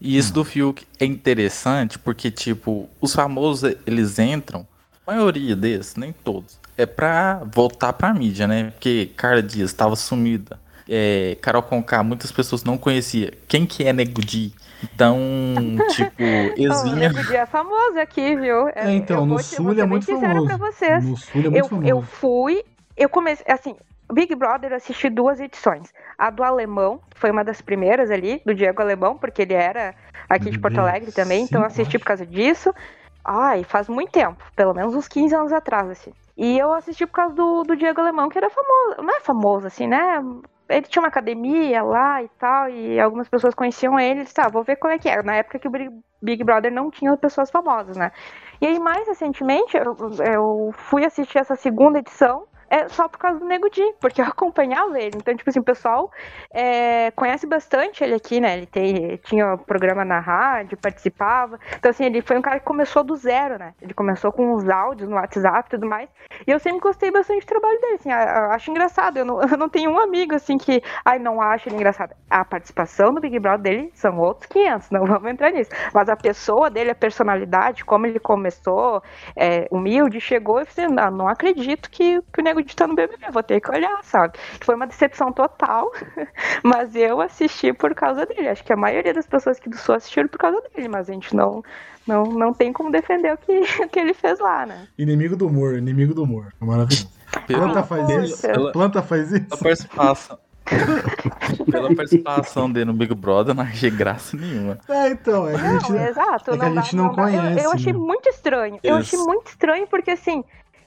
E 0.07 0.19
isso 0.19 0.35
do 0.35 0.45
Fiuk 0.45 0.87
é 1.01 1.07
interessante 1.07 1.99
porque, 1.99 2.31
tipo, 2.31 2.91
os 3.01 3.15
famosos, 3.15 3.75
eles 3.87 4.19
entram, 4.19 4.67
a 5.07 5.11
maioria 5.13 5.57
desses, 5.57 5.97
nem 5.97 6.13
todos, 6.13 6.59
é 6.77 6.85
pra 6.85 7.41
voltar 7.51 7.93
pra 7.95 8.13
mídia, 8.13 8.47
né? 8.47 8.65
Porque 8.73 9.11
Carla 9.17 9.43
Dias 9.43 9.73
tava 9.73 9.97
sumida. 9.97 10.61
É, 10.87 11.39
Carol 11.41 11.63
Conká, 11.63 12.03
muitas 12.03 12.31
pessoas 12.31 12.63
não 12.65 12.77
conheciam. 12.77 13.31
Quem 13.49 13.65
que 13.65 13.85
é 13.85 13.95
Nego 13.95 14.21
Di? 14.21 14.53
Então, 14.83 15.17
tipo, 15.97 16.23
eles 16.23 16.77
Ô, 16.77 16.81
o 16.81 16.83
vinham... 16.85 16.99
Nego 16.99 17.25
Di 17.25 17.37
é 17.37 17.47
famoso 17.47 17.99
aqui, 17.99 18.37
viu? 18.37 18.69
É, 18.75 18.93
então, 18.93 19.21
eu 19.21 19.25
no 19.27 19.35
vou 19.37 19.39
te- 19.39 19.45
Sul 19.55 19.65
vou 19.65 19.73
ele 19.73 19.81
é 19.81 19.87
muito 19.87 20.05
famoso. 20.05 20.47
pra 20.47 20.57
vocês. 20.59 21.03
No 21.03 21.17
Sul 21.17 21.41
é 21.41 21.49
muito 21.49 21.69
famoso. 21.69 21.89
eu 21.89 22.03
fui, 22.03 22.63
eu 22.95 23.09
comecei, 23.09 23.47
assim, 23.49 23.75
Big 24.13 24.35
Brother 24.35 24.71
eu 24.73 24.77
assisti 24.77 25.09
duas 25.09 25.41
edições. 25.41 25.93
A 26.19 26.31
do 26.31 26.43
Alemão, 26.43 27.01
que 27.11 27.19
foi 27.19 27.31
uma 27.31 27.45
das 27.45 27.61
primeiras 27.61 28.11
ali, 28.11 28.43
do 28.45 28.55
Diego 28.55 28.81
Alemão, 28.83 29.17
porque 29.17 29.43
ele 29.43 29.55
era 29.55 29.95
aqui 30.29 30.51
de 30.51 30.59
Porto 30.59 30.75
Bem, 30.75 30.83
Alegre 30.83 31.13
também, 31.13 31.43
então 31.43 31.61
eu 31.61 31.67
assisti 31.67 31.99
por 31.99 32.07
causa 32.07 32.27
disso. 32.27 32.73
Ai, 33.25 33.65
faz 33.65 33.89
muito 33.89 34.13
tempo, 34.13 34.43
pelo 34.55 34.75
menos 34.75 34.95
uns 34.95 35.09
15 35.09 35.35
anos 35.35 35.53
atrás, 35.53 35.89
assim. 35.89 36.13
E 36.37 36.59
eu 36.59 36.73
assisti 36.73 37.07
por 37.07 37.15
causa 37.15 37.35
do, 37.35 37.63
do 37.63 37.77
Diego 37.77 38.01
Alemão, 38.01 38.29
que 38.29 38.37
era 38.37 38.51
famoso, 38.51 39.03
não 39.03 39.17
é 39.17 39.21
famoso, 39.21 39.67
assim, 39.67 39.87
né? 39.87 40.23
Ele 40.69 40.87
tinha 40.87 41.03
uma 41.03 41.09
academia 41.09 41.83
lá 41.83 42.23
e 42.23 42.29
tal, 42.39 42.69
e 42.69 42.99
algumas 42.99 43.29
pessoas 43.29 43.55
conheciam 43.55 43.99
ele, 44.01 44.21
e 44.21 44.25
disse, 44.25 44.41
ah, 44.41 44.49
vou 44.49 44.65
ver 44.65 44.77
qual 44.77 44.93
é 44.93 44.99
que 44.99 45.09
é. 45.09 45.23
Na 45.23 45.37
época 45.37 45.59
que 45.59 45.69
o 45.69 45.71
Big- 45.71 45.93
Big 46.23 46.43
Brother 46.45 46.73
não 46.73 46.91
tinha 46.91 47.17
pessoas 47.17 47.51
famosas, 47.51 47.97
né? 47.97 48.11
E 48.61 48.67
aí, 48.67 48.79
mais 48.79 49.07
recentemente, 49.07 49.77
eu, 49.77 49.97
eu 50.25 50.71
fui 50.73 51.05
assistir 51.05 51.39
essa 51.39 51.55
segunda 51.55 51.99
edição, 51.99 52.47
é 52.71 52.89
só 52.89 53.09
por 53.09 53.19
causa 53.19 53.39
do 53.39 53.47
Nego 53.47 53.69
Di, 53.71 53.83
porque 54.01 54.21
eu 54.21 54.27
acompanhava 54.27 54.99
ele. 54.99 55.17
Então, 55.17 55.37
tipo 55.37 55.49
assim, 55.51 55.61
o 55.61 55.65
pessoal 55.65 56.11
é, 56.53 57.11
conhece 57.13 57.47
bastante 57.47 58.03
ele 58.05 58.15
aqui, 58.15 58.41
né? 58.41 58.57
Ele 58.57 58.67
tem, 58.67 59.17
tinha 59.19 59.55
um 59.55 59.59
programa 59.59 60.05
na 60.05 60.21
rádio, 60.21 60.79
participava. 60.79 61.59
Então, 61.77 61.91
assim, 61.91 62.05
ele 62.05 62.23
foi 62.23 62.39
um 62.39 62.43
cara 62.43 62.59
que 62.59 62.65
começou 62.65 63.03
do 63.03 63.17
zero, 63.17 63.59
né? 63.59 63.75
Ele 63.81 63.95
começou 63.95 64.33
com 64.33 64.55
os 64.55 64.69
áudios 64.69 65.09
no 65.09 65.17
WhatsApp 65.17 65.67
e 65.67 65.71
tudo 65.71 65.89
mais. 65.89 66.09
E 66.47 66.51
eu 66.51 66.59
sempre 66.59 66.81
gostei 66.81 67.11
bastante 67.11 67.45
do 67.45 67.49
trabalho 67.49 67.81
dele, 67.81 67.95
assim, 67.95 68.11
acho 68.11 68.71
engraçado. 68.71 69.19
Eu 69.19 69.25
não, 69.25 69.43
eu 69.43 69.57
não 69.57 69.69
tenho 69.69 69.91
um 69.91 69.99
amigo, 69.99 70.35
assim, 70.35 70.57
que, 70.59 70.83
ai, 71.05 71.19
não 71.19 71.41
acho 71.41 71.69
ele 71.69 71.77
engraçado. 71.77 72.15
A 72.31 72.45
participação 72.45 73.13
do 73.13 73.21
Big 73.21 73.39
Brother 73.39 73.65
dele 73.65 73.91
são 73.95 74.19
outros 74.19 74.47
500, 74.47 74.91
não 74.91 75.05
vamos 75.07 75.31
entrar 75.31 75.51
nisso. 75.51 75.71
Mas 75.93 76.09
a 76.09 76.17
pessoa 76.17 76.71
dele, 76.71 76.91
a 76.91 76.95
personalidade, 76.95 77.85
como 77.85 78.07
ele 78.07 78.21
começou, 78.21 79.03
é, 79.37 79.67
humilde, 79.71 80.21
chegou 80.21 80.61
e 80.61 80.65
falei, 80.65 80.91
não, 80.91 81.11
não 81.11 81.29
acredito 81.29 81.91
que, 81.91 82.21
que 82.33 82.41
o 82.41 82.45
Nego 82.45 82.54
de 82.63 82.71
estar 82.71 82.87
no 82.87 82.95
BBB, 82.95 83.31
vou 83.33 83.43
ter 83.43 83.61
que 83.61 83.71
olhar, 83.71 84.03
sabe? 84.05 84.39
Foi 84.61 84.75
uma 84.75 84.87
decepção 84.87 85.33
total, 85.33 85.91
mas 86.63 86.95
eu 86.95 87.21
assisti 87.21 87.73
por 87.73 87.95
causa 87.95 88.27
dele. 88.27 88.49
Acho 88.49 88.63
que 88.65 88.73
a 88.73 88.77
maioria 88.77 89.13
das 89.15 89.27
pessoas 89.27 89.59
que 89.59 89.69
do 89.69 89.77
Sul 89.77 89.95
assistiram 89.95 90.29
por 90.29 90.39
causa 90.39 90.63
dele, 90.75 90.89
mas 90.89 91.09
a 91.09 91.13
gente 91.13 91.35
não, 91.35 91.63
não, 92.07 92.25
não 92.25 92.53
tem 92.53 92.73
como 92.73 92.91
defender 92.91 93.33
o 93.33 93.39
que, 93.39 93.53
o 93.83 93.89
que 93.89 93.99
ele 93.99 94.15
fez 94.15 94.39
lá, 94.39 94.67
né? 94.67 94.87
Inimigo 94.99 95.37
do 95.37 95.47
humor, 95.47 95.75
inimigo 95.75 96.15
do 96.15 96.23
humor. 96.23 96.53
É 96.61 96.65
maravilhoso. 96.65 97.09
Planta 97.47 97.83
faz 97.83 98.07
poxa. 98.07 98.21
isso. 98.25 98.47
Ela- 98.47 98.73
Planta 98.73 99.03
faz 99.03 99.33
isso. 99.33 99.49
participação. 99.59 100.39
Pela 101.71 101.95
participação 101.95 102.73
dele 102.73 102.87
no 102.87 102.95
Big 102.95 103.15
Brother, 103.15 103.55
não 103.55 103.65
achei 103.65 103.91
graça 103.91 104.37
nenhuma. 104.37 104.79
É, 104.89 105.11
então, 105.11 105.47
é 105.47 105.53
que 105.53 105.61
a 105.61 105.73
gente. 105.79 105.93
Não, 105.93 106.07
exato. 106.07 106.51
é 106.51 106.59
que 106.59 106.65
a 106.65 106.71
gente 106.71 106.97
não 106.97 107.15
conhece, 107.15 107.65
Eu, 107.65 107.73
achei 107.73 107.93
né? 107.93 107.99
muito 107.99 108.29
estranho. 108.31 108.79
Eu 108.83 108.97
achei 108.97 109.19
Isso. 109.19 109.29
muito 109.29 109.49
estranho 109.49 109.87
porque, 109.87 110.13
assim, 110.13 110.43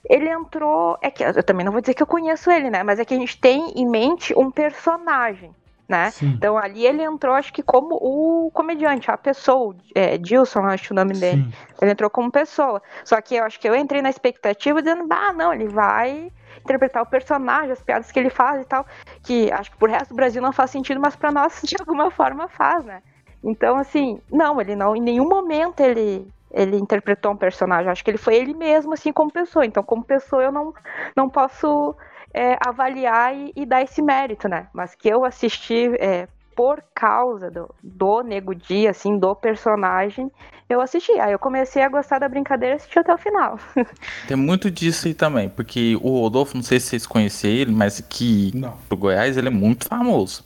ele 0.09 0.29
entrou. 0.29 0.97
É 1.01 1.09
que 1.09 1.23
eu 1.23 1.43
também 1.43 1.65
não 1.65 1.71
vou 1.71 1.81
dizer 1.81 1.93
que 1.93 2.03
eu 2.03 2.07
conheço 2.07 2.49
ele, 2.49 2.69
né? 2.69 2.83
Mas 2.83 2.99
é 2.99 3.05
que 3.05 3.13
a 3.13 3.17
gente 3.17 3.39
tem 3.39 3.71
em 3.75 3.87
mente 3.87 4.33
um 4.37 4.49
personagem, 4.49 5.51
né? 5.87 6.11
Então 6.21 6.57
ali 6.57 6.85
ele 6.85 7.03
entrou, 7.03 7.33
acho 7.33 7.53
que 7.53 7.63
como 7.63 7.95
o 7.95 8.51
comediante, 8.51 9.09
a 9.09 9.17
pessoa, 9.17 9.75
é, 9.95 10.17
Dilson, 10.17 10.61
acho 10.65 10.93
o 10.93 10.95
nome 10.95 11.13
dele. 11.13 11.43
Sim. 11.43 11.53
Ele 11.81 11.91
entrou 11.91 12.09
como 12.09 12.31
pessoa. 12.31 12.81
Só 13.03 13.21
que 13.21 13.35
eu 13.35 13.43
acho 13.43 13.59
que 13.59 13.67
eu 13.67 13.75
entrei 13.75 14.01
na 14.01 14.09
expectativa 14.09 14.81
dizendo, 14.81 15.07
ah, 15.11 15.33
não, 15.33 15.53
ele 15.53 15.67
vai 15.67 16.31
interpretar 16.63 17.01
o 17.01 17.05
personagem, 17.05 17.71
as 17.71 17.81
piadas 17.81 18.11
que 18.11 18.19
ele 18.19 18.29
faz 18.29 18.61
e 18.61 18.65
tal. 18.65 18.85
Que 19.23 19.51
acho 19.51 19.71
que 19.71 19.77
pro 19.77 19.89
resto 19.89 20.09
do 20.09 20.15
Brasil 20.15 20.41
não 20.41 20.51
faz 20.51 20.71
sentido, 20.71 20.99
mas 20.99 21.15
pra 21.15 21.31
nós 21.31 21.61
de 21.63 21.75
alguma 21.79 22.11
forma 22.11 22.47
faz, 22.47 22.83
né? 22.83 23.01
Então, 23.43 23.77
assim, 23.77 24.19
não, 24.31 24.59
ele 24.59 24.75
não, 24.75 24.95
em 24.95 25.01
nenhum 25.01 25.27
momento 25.27 25.79
ele. 25.79 26.27
Ele 26.51 26.77
interpretou 26.77 27.31
um 27.31 27.37
personagem, 27.37 27.91
acho 27.91 28.03
que 28.03 28.11
ele 28.11 28.17
foi 28.17 28.35
ele 28.35 28.53
mesmo, 28.53 28.93
assim, 28.93 29.11
como 29.11 29.31
pessoa. 29.31 29.65
Então, 29.65 29.83
como 29.83 30.03
pessoa, 30.03 30.43
eu 30.43 30.51
não, 30.51 30.73
não 31.15 31.29
posso 31.29 31.95
é, 32.33 32.57
avaliar 32.65 33.35
e, 33.35 33.51
e 33.55 33.65
dar 33.65 33.81
esse 33.81 34.01
mérito, 34.01 34.47
né? 34.47 34.67
Mas 34.73 34.95
que 34.95 35.09
eu 35.09 35.25
assisti 35.25 35.91
é, 35.99 36.27
por 36.55 36.83
causa 36.95 37.51
do, 37.51 37.69
do 37.83 38.23
Nego 38.23 38.55
Di, 38.55 38.87
assim, 38.87 39.19
do 39.19 39.35
personagem, 39.35 40.31
eu 40.69 40.81
assisti. 40.81 41.11
Aí 41.19 41.31
eu 41.31 41.39
comecei 41.39 41.83
a 41.83 41.89
gostar 41.89 42.19
da 42.19 42.27
brincadeira 42.27 42.75
e 42.75 42.77
assisti 42.77 42.97
até 42.97 43.13
o 43.13 43.17
final. 43.17 43.59
Tem 44.27 44.35
muito 44.35 44.69
disso 44.71 45.07
aí 45.07 45.13
também, 45.13 45.49
porque 45.49 45.95
o 46.01 46.19
Rodolfo, 46.21 46.55
não 46.55 46.63
sei 46.63 46.79
se 46.79 46.87
vocês 46.87 47.05
conhecem 47.05 47.51
ele, 47.51 47.71
mas 47.71 48.01
que 48.01 48.51
Não. 48.55 48.73
pro 48.89 48.97
Goiás 48.97 49.37
ele 49.37 49.47
é 49.47 49.51
muito 49.51 49.87
famoso. 49.87 50.43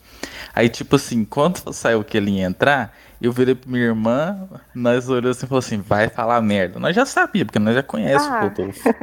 Aí, 0.53 0.69
tipo 0.69 0.97
assim, 0.97 1.23
quando 1.23 1.73
saiu 1.73 2.03
que 2.03 2.17
ele 2.17 2.31
ia 2.31 2.45
entrar, 2.45 2.93
eu 3.21 3.31
virei 3.31 3.55
pra 3.55 3.69
minha 3.71 3.85
irmã, 3.85 4.47
nós 4.73 5.07
olhamos 5.09 5.37
assim 5.37 5.45
e 5.45 5.49
falou 5.49 5.59
assim, 5.59 5.77
vai 5.79 6.09
falar 6.09 6.41
merda. 6.41 6.79
Nós 6.79 6.95
já 6.95 7.05
sabia, 7.05 7.45
porque 7.45 7.59
nós 7.59 7.75
já 7.75 7.83
conhecemos 7.83 8.27
Ah. 8.27 8.39
o 8.39 8.43
Rodolfo. 8.49 8.95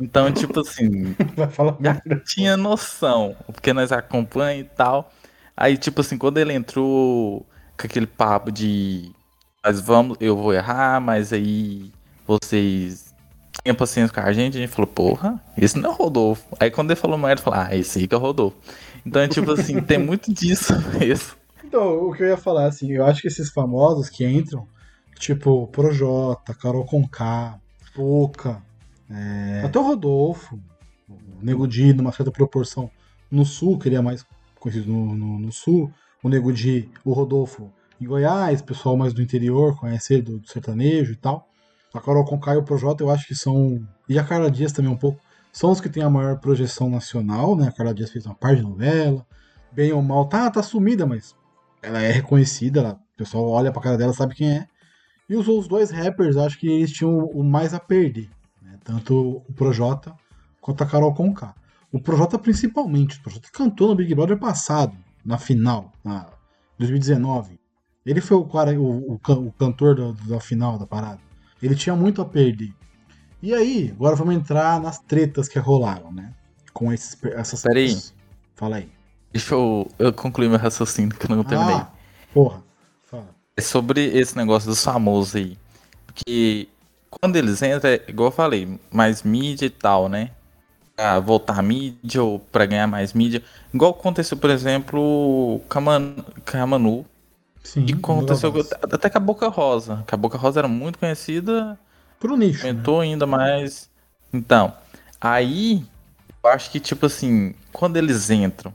Então, 0.00 0.32
tipo 0.32 0.60
assim, 0.60 1.14
Vai 1.36 1.48
falar 1.48 1.72
já 1.80 1.94
merda. 1.94 2.22
tinha 2.24 2.56
noção, 2.56 3.36
porque 3.46 3.72
nós 3.72 3.90
acompanhamos 3.92 4.66
e 4.66 4.76
tal. 4.76 5.12
Aí, 5.56 5.76
tipo 5.76 6.00
assim, 6.00 6.16
quando 6.16 6.38
ele 6.38 6.52
entrou 6.52 7.46
com 7.78 7.86
aquele 7.86 8.06
papo 8.06 8.50
de 8.52 9.10
nós 9.64 9.80
vamos, 9.80 10.16
eu 10.20 10.36
vou 10.36 10.54
errar, 10.54 11.00
mas 11.00 11.32
aí 11.32 11.92
vocês 12.26 13.12
tenham 13.62 13.74
paciência 13.76 14.14
com 14.14 14.20
a 14.20 14.32
gente, 14.32 14.56
a 14.56 14.60
gente 14.60 14.70
falou, 14.70 14.86
porra, 14.86 15.38
esse 15.56 15.76
não 15.78 15.90
é 15.90 15.92
o 15.92 15.96
Rodolfo. 15.96 16.56
Aí 16.58 16.70
quando 16.70 16.90
ele 16.92 17.00
falou 17.00 17.18
merda, 17.18 17.40
eu 17.40 17.44
falei, 17.44 17.60
ah, 17.60 17.76
esse 17.76 17.98
aí 17.98 18.08
que 18.08 18.14
é 18.14 18.18
o 18.18 18.20
Rodolfo. 18.20 18.56
Então, 19.04 19.20
é 19.20 19.28
tipo 19.28 19.50
assim, 19.52 19.80
tem 19.82 19.98
muito 19.98 20.32
disso 20.32 20.72
mesmo. 20.98 21.34
Então, 21.70 22.08
o 22.08 22.12
que 22.12 22.24
eu 22.24 22.26
ia 22.26 22.36
falar, 22.36 22.66
assim, 22.66 22.90
eu 22.90 23.04
acho 23.04 23.22
que 23.22 23.28
esses 23.28 23.48
famosos 23.48 24.08
que 24.08 24.26
entram, 24.26 24.66
tipo 25.14 25.68
Projota, 25.68 26.52
Carol 26.52 26.84
Conká, 26.84 27.60
Poca, 27.94 28.60
é, 29.08 29.62
até 29.64 29.78
o 29.78 29.82
Rodolfo, 29.82 30.58
o 31.08 31.16
Nego 31.40 31.68
Di, 31.68 31.92
numa 31.92 32.10
certa 32.10 32.32
proporção, 32.32 32.90
no 33.30 33.44
Sul, 33.44 33.78
que 33.78 33.88
ele 33.88 33.94
é 33.94 34.00
mais 34.00 34.26
conhecido 34.58 34.90
no, 34.90 35.14
no, 35.14 35.38
no 35.38 35.52
Sul, 35.52 35.92
o 36.24 36.28
Nego 36.28 36.52
Di, 36.52 36.90
o 37.04 37.12
Rodolfo 37.12 37.70
em 38.00 38.04
Goiás, 38.04 38.60
pessoal 38.60 38.96
mais 38.96 39.12
do 39.12 39.22
interior, 39.22 39.78
conhece 39.78 40.14
ele 40.14 40.22
do, 40.22 40.38
do 40.40 40.48
sertanejo 40.48 41.12
e 41.12 41.16
tal. 41.16 41.46
A 41.94 42.00
Carol 42.00 42.24
Conká 42.24 42.54
e 42.54 42.56
o 42.56 42.64
Projota 42.64 43.04
eu 43.04 43.10
acho 43.10 43.28
que 43.28 43.34
são, 43.36 43.80
e 44.08 44.18
a 44.18 44.24
Carla 44.24 44.50
Dias 44.50 44.72
também 44.72 44.90
um 44.90 44.96
pouco, 44.96 45.20
são 45.52 45.70
os 45.70 45.80
que 45.80 45.88
têm 45.88 46.02
a 46.02 46.10
maior 46.10 46.40
projeção 46.40 46.90
nacional, 46.90 47.54
né? 47.54 47.68
A 47.68 47.72
Carla 47.72 47.94
Dias 47.94 48.10
fez 48.10 48.26
uma 48.26 48.34
parte 48.34 48.56
de 48.56 48.66
novela, 48.66 49.24
bem 49.70 49.92
ou 49.92 50.02
mal, 50.02 50.24
tá, 50.24 50.50
tá 50.50 50.64
sumida, 50.64 51.06
mas 51.06 51.38
ela 51.82 52.00
é 52.02 52.10
reconhecida, 52.12 52.80
ela- 52.80 53.00
o 53.14 53.16
pessoal 53.16 53.48
olha 53.48 53.72
pra 53.72 53.82
cara 53.82 53.96
dela, 53.98 54.12
sabe 54.12 54.34
quem 54.34 54.50
é. 54.50 54.66
E 55.28 55.36
os, 55.36 55.46
os 55.46 55.68
dois 55.68 55.90
rappers, 55.90 56.36
acho 56.36 56.58
que 56.58 56.68
eles 56.68 56.92
tinham 56.92 57.18
o 57.26 57.44
mais 57.44 57.72
a 57.74 57.78
perder, 57.80 58.28
né? 58.62 58.78
Tanto 58.82 59.42
o 59.48 59.52
Projota 59.52 60.14
quanto 60.60 60.82
a 60.82 60.86
Carol 60.86 61.14
Conká. 61.14 61.54
O 61.92 62.00
Projota 62.00 62.38
principalmente, 62.38 63.18
o 63.18 63.22
Projota 63.22 63.48
cantou 63.52 63.88
no 63.88 63.94
Big 63.94 64.14
Brother 64.14 64.38
passado, 64.38 64.96
na 65.24 65.38
final, 65.38 65.92
na 66.04 66.26
2019. 66.78 67.60
Ele 68.04 68.20
foi 68.20 68.36
o, 68.38 68.44
cara, 68.44 68.72
o, 68.80 69.12
o, 69.12 69.20
o 69.46 69.52
cantor 69.52 69.94
da, 69.94 70.34
da 70.34 70.40
final 70.40 70.78
da 70.78 70.86
parada. 70.86 71.20
Ele 71.62 71.74
tinha 71.74 71.94
muito 71.94 72.22
a 72.22 72.24
perder. 72.24 72.72
E 73.42 73.54
aí, 73.54 73.90
agora 73.94 74.16
vamos 74.16 74.34
entrar 74.34 74.80
nas 74.80 74.98
tretas 74.98 75.48
que 75.48 75.58
rolaram, 75.58 76.12
né? 76.12 76.32
Com 76.72 76.92
esses, 76.92 77.16
essas 77.34 77.62
Peraí. 77.62 77.96
Fala 78.54 78.76
aí. 78.76 78.90
Deixa 79.32 79.54
eu, 79.54 79.88
eu 79.98 80.12
concluir 80.12 80.48
meu 80.48 80.58
raciocínio 80.58 81.16
que 81.16 81.30
eu 81.30 81.36
não 81.36 81.44
terminei. 81.44 81.74
Ah, 81.76 81.88
porra. 82.34 82.62
Fala. 83.04 83.28
É 83.56 83.60
sobre 83.60 84.04
esse 84.18 84.36
negócio 84.36 84.68
dos 84.68 84.82
famosos 84.82 85.36
aí. 85.36 85.56
Porque 86.06 86.68
quando 87.10 87.36
eles 87.36 87.62
entram, 87.62 87.90
é 87.90 88.02
igual 88.08 88.28
eu 88.28 88.32
falei, 88.32 88.78
mais 88.90 89.22
mídia 89.22 89.66
e 89.66 89.70
tal, 89.70 90.08
né? 90.08 90.30
Pra 90.96 91.20
voltar 91.20 91.58
a 91.58 91.62
mídia 91.62 92.22
ou 92.22 92.38
pra 92.40 92.66
ganhar 92.66 92.86
mais 92.86 93.12
mídia. 93.12 93.42
Igual 93.72 93.92
aconteceu, 93.92 94.36
por 94.36 94.50
exemplo, 94.50 95.60
com 95.68 95.78
a, 95.78 95.80
Man, 95.80 96.16
com 96.50 96.58
a 96.58 96.66
Manu. 96.66 97.06
Sim. 97.62 97.86
E 97.88 97.92
aconteceu 97.92 98.52
até 98.82 99.08
com 99.08 99.18
a 99.18 99.20
Boca 99.20 99.48
Rosa. 99.48 100.02
Que 100.06 100.14
a 100.14 100.18
Boca 100.18 100.36
Rosa 100.36 100.60
era 100.60 100.68
muito 100.68 100.98
conhecida, 100.98 101.78
Pro 102.18 102.36
nicho. 102.36 102.62
né? 102.64 102.70
aumentou 102.70 103.00
ainda 103.00 103.26
mais. 103.26 103.88
Então, 104.32 104.72
aí 105.20 105.84
eu 106.42 106.50
acho 106.50 106.70
que, 106.70 106.80
tipo 106.80 107.06
assim, 107.06 107.54
quando 107.72 107.96
eles 107.96 108.28
entram 108.30 108.74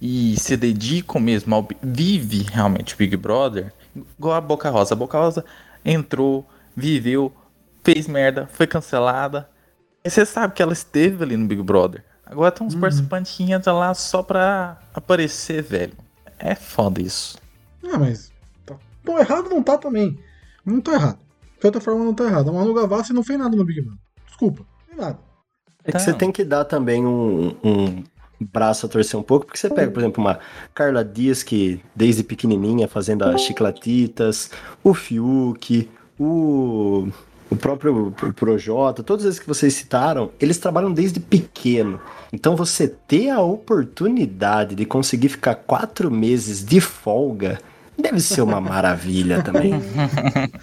e 0.00 0.38
se 0.38 0.56
dedicam 0.56 1.20
mesmo 1.20 1.54
ao. 1.54 1.66
Vive 1.82 2.42
realmente 2.50 2.94
o 2.94 2.98
Big 2.98 3.16
Brother, 3.16 3.72
igual 4.18 4.34
a 4.34 4.40
Boca 4.40 4.68
Rosa. 4.70 4.94
A 4.94 4.96
Boca 4.96 5.18
Rosa 5.18 5.44
entrou, 5.84 6.46
viveu, 6.76 7.32
fez 7.82 8.06
merda, 8.06 8.48
foi 8.52 8.66
cancelada. 8.66 9.48
E 10.04 10.10
você 10.10 10.24
sabe 10.24 10.54
que 10.54 10.62
ela 10.62 10.72
esteve 10.72 11.22
ali 11.24 11.36
no 11.36 11.46
Big 11.46 11.62
Brother. 11.62 12.04
Agora 12.24 12.50
tem 12.50 12.66
uns 12.66 12.74
participantes 12.74 13.36
que 13.36 13.44
entram 13.52 13.78
lá 13.78 13.94
só 13.94 14.22
pra 14.22 14.78
aparecer, 14.92 15.62
velho. 15.62 15.92
É 16.38 16.54
foda 16.54 17.00
isso. 17.00 17.38
Ah, 17.92 17.98
mas. 17.98 18.32
Tá... 18.64 18.74
Pô, 19.04 19.18
errado 19.18 19.48
não 19.48 19.62
tá 19.62 19.78
também. 19.78 20.18
Não 20.64 20.80
tá 20.80 20.92
errado. 20.94 21.18
De 21.56 21.62
certa 21.62 21.80
forma, 21.80 22.04
não 22.04 22.12
tá 22.12 22.24
errado. 22.24 22.50
A 22.50 22.52
Manu 22.52 22.74
Gavassi 22.74 23.12
não 23.12 23.22
fez 23.22 23.38
nada 23.38 23.56
no 23.56 23.64
Big 23.64 23.80
Brother. 23.80 24.00
Desculpa. 24.26 24.60
Não 24.62 24.86
fez 24.86 24.98
nada. 25.00 25.18
É 25.84 25.92
que 25.92 25.96
Então. 25.96 26.00
você 26.00 26.12
tem 26.12 26.32
que 26.32 26.44
dar 26.44 26.64
também 26.64 27.06
um, 27.06 27.56
um 27.62 28.04
braço 28.40 28.86
a 28.86 28.88
torcer 28.88 29.18
um 29.18 29.22
pouco, 29.22 29.46
porque 29.46 29.58
você 29.58 29.70
pega, 29.70 29.90
por 29.90 30.00
exemplo, 30.00 30.22
uma 30.22 30.38
Carla 30.74 31.04
Dias, 31.04 31.42
que 31.42 31.80
desde 31.94 32.22
pequenininha 32.22 32.86
fazendo 32.86 33.24
as 33.24 33.40
chiclatitas, 33.40 34.50
o 34.84 34.92
Fiuk, 34.92 35.88
o, 36.18 37.08
o 37.50 37.56
próprio 37.56 38.12
Projota, 38.34 39.02
todos 39.02 39.24
esses 39.24 39.40
que 39.40 39.46
vocês 39.46 39.74
citaram, 39.74 40.30
eles 40.40 40.58
trabalham 40.58 40.92
desde 40.92 41.20
pequeno. 41.20 42.00
Então 42.32 42.56
você 42.56 42.88
ter 42.88 43.30
a 43.30 43.40
oportunidade 43.40 44.74
de 44.74 44.84
conseguir 44.84 45.28
ficar 45.28 45.54
quatro 45.54 46.10
meses 46.10 46.64
de 46.64 46.80
folga 46.80 47.58
deve 47.98 48.20
ser 48.20 48.42
uma 48.42 48.60
maravilha 48.60 49.42
também. 49.42 49.74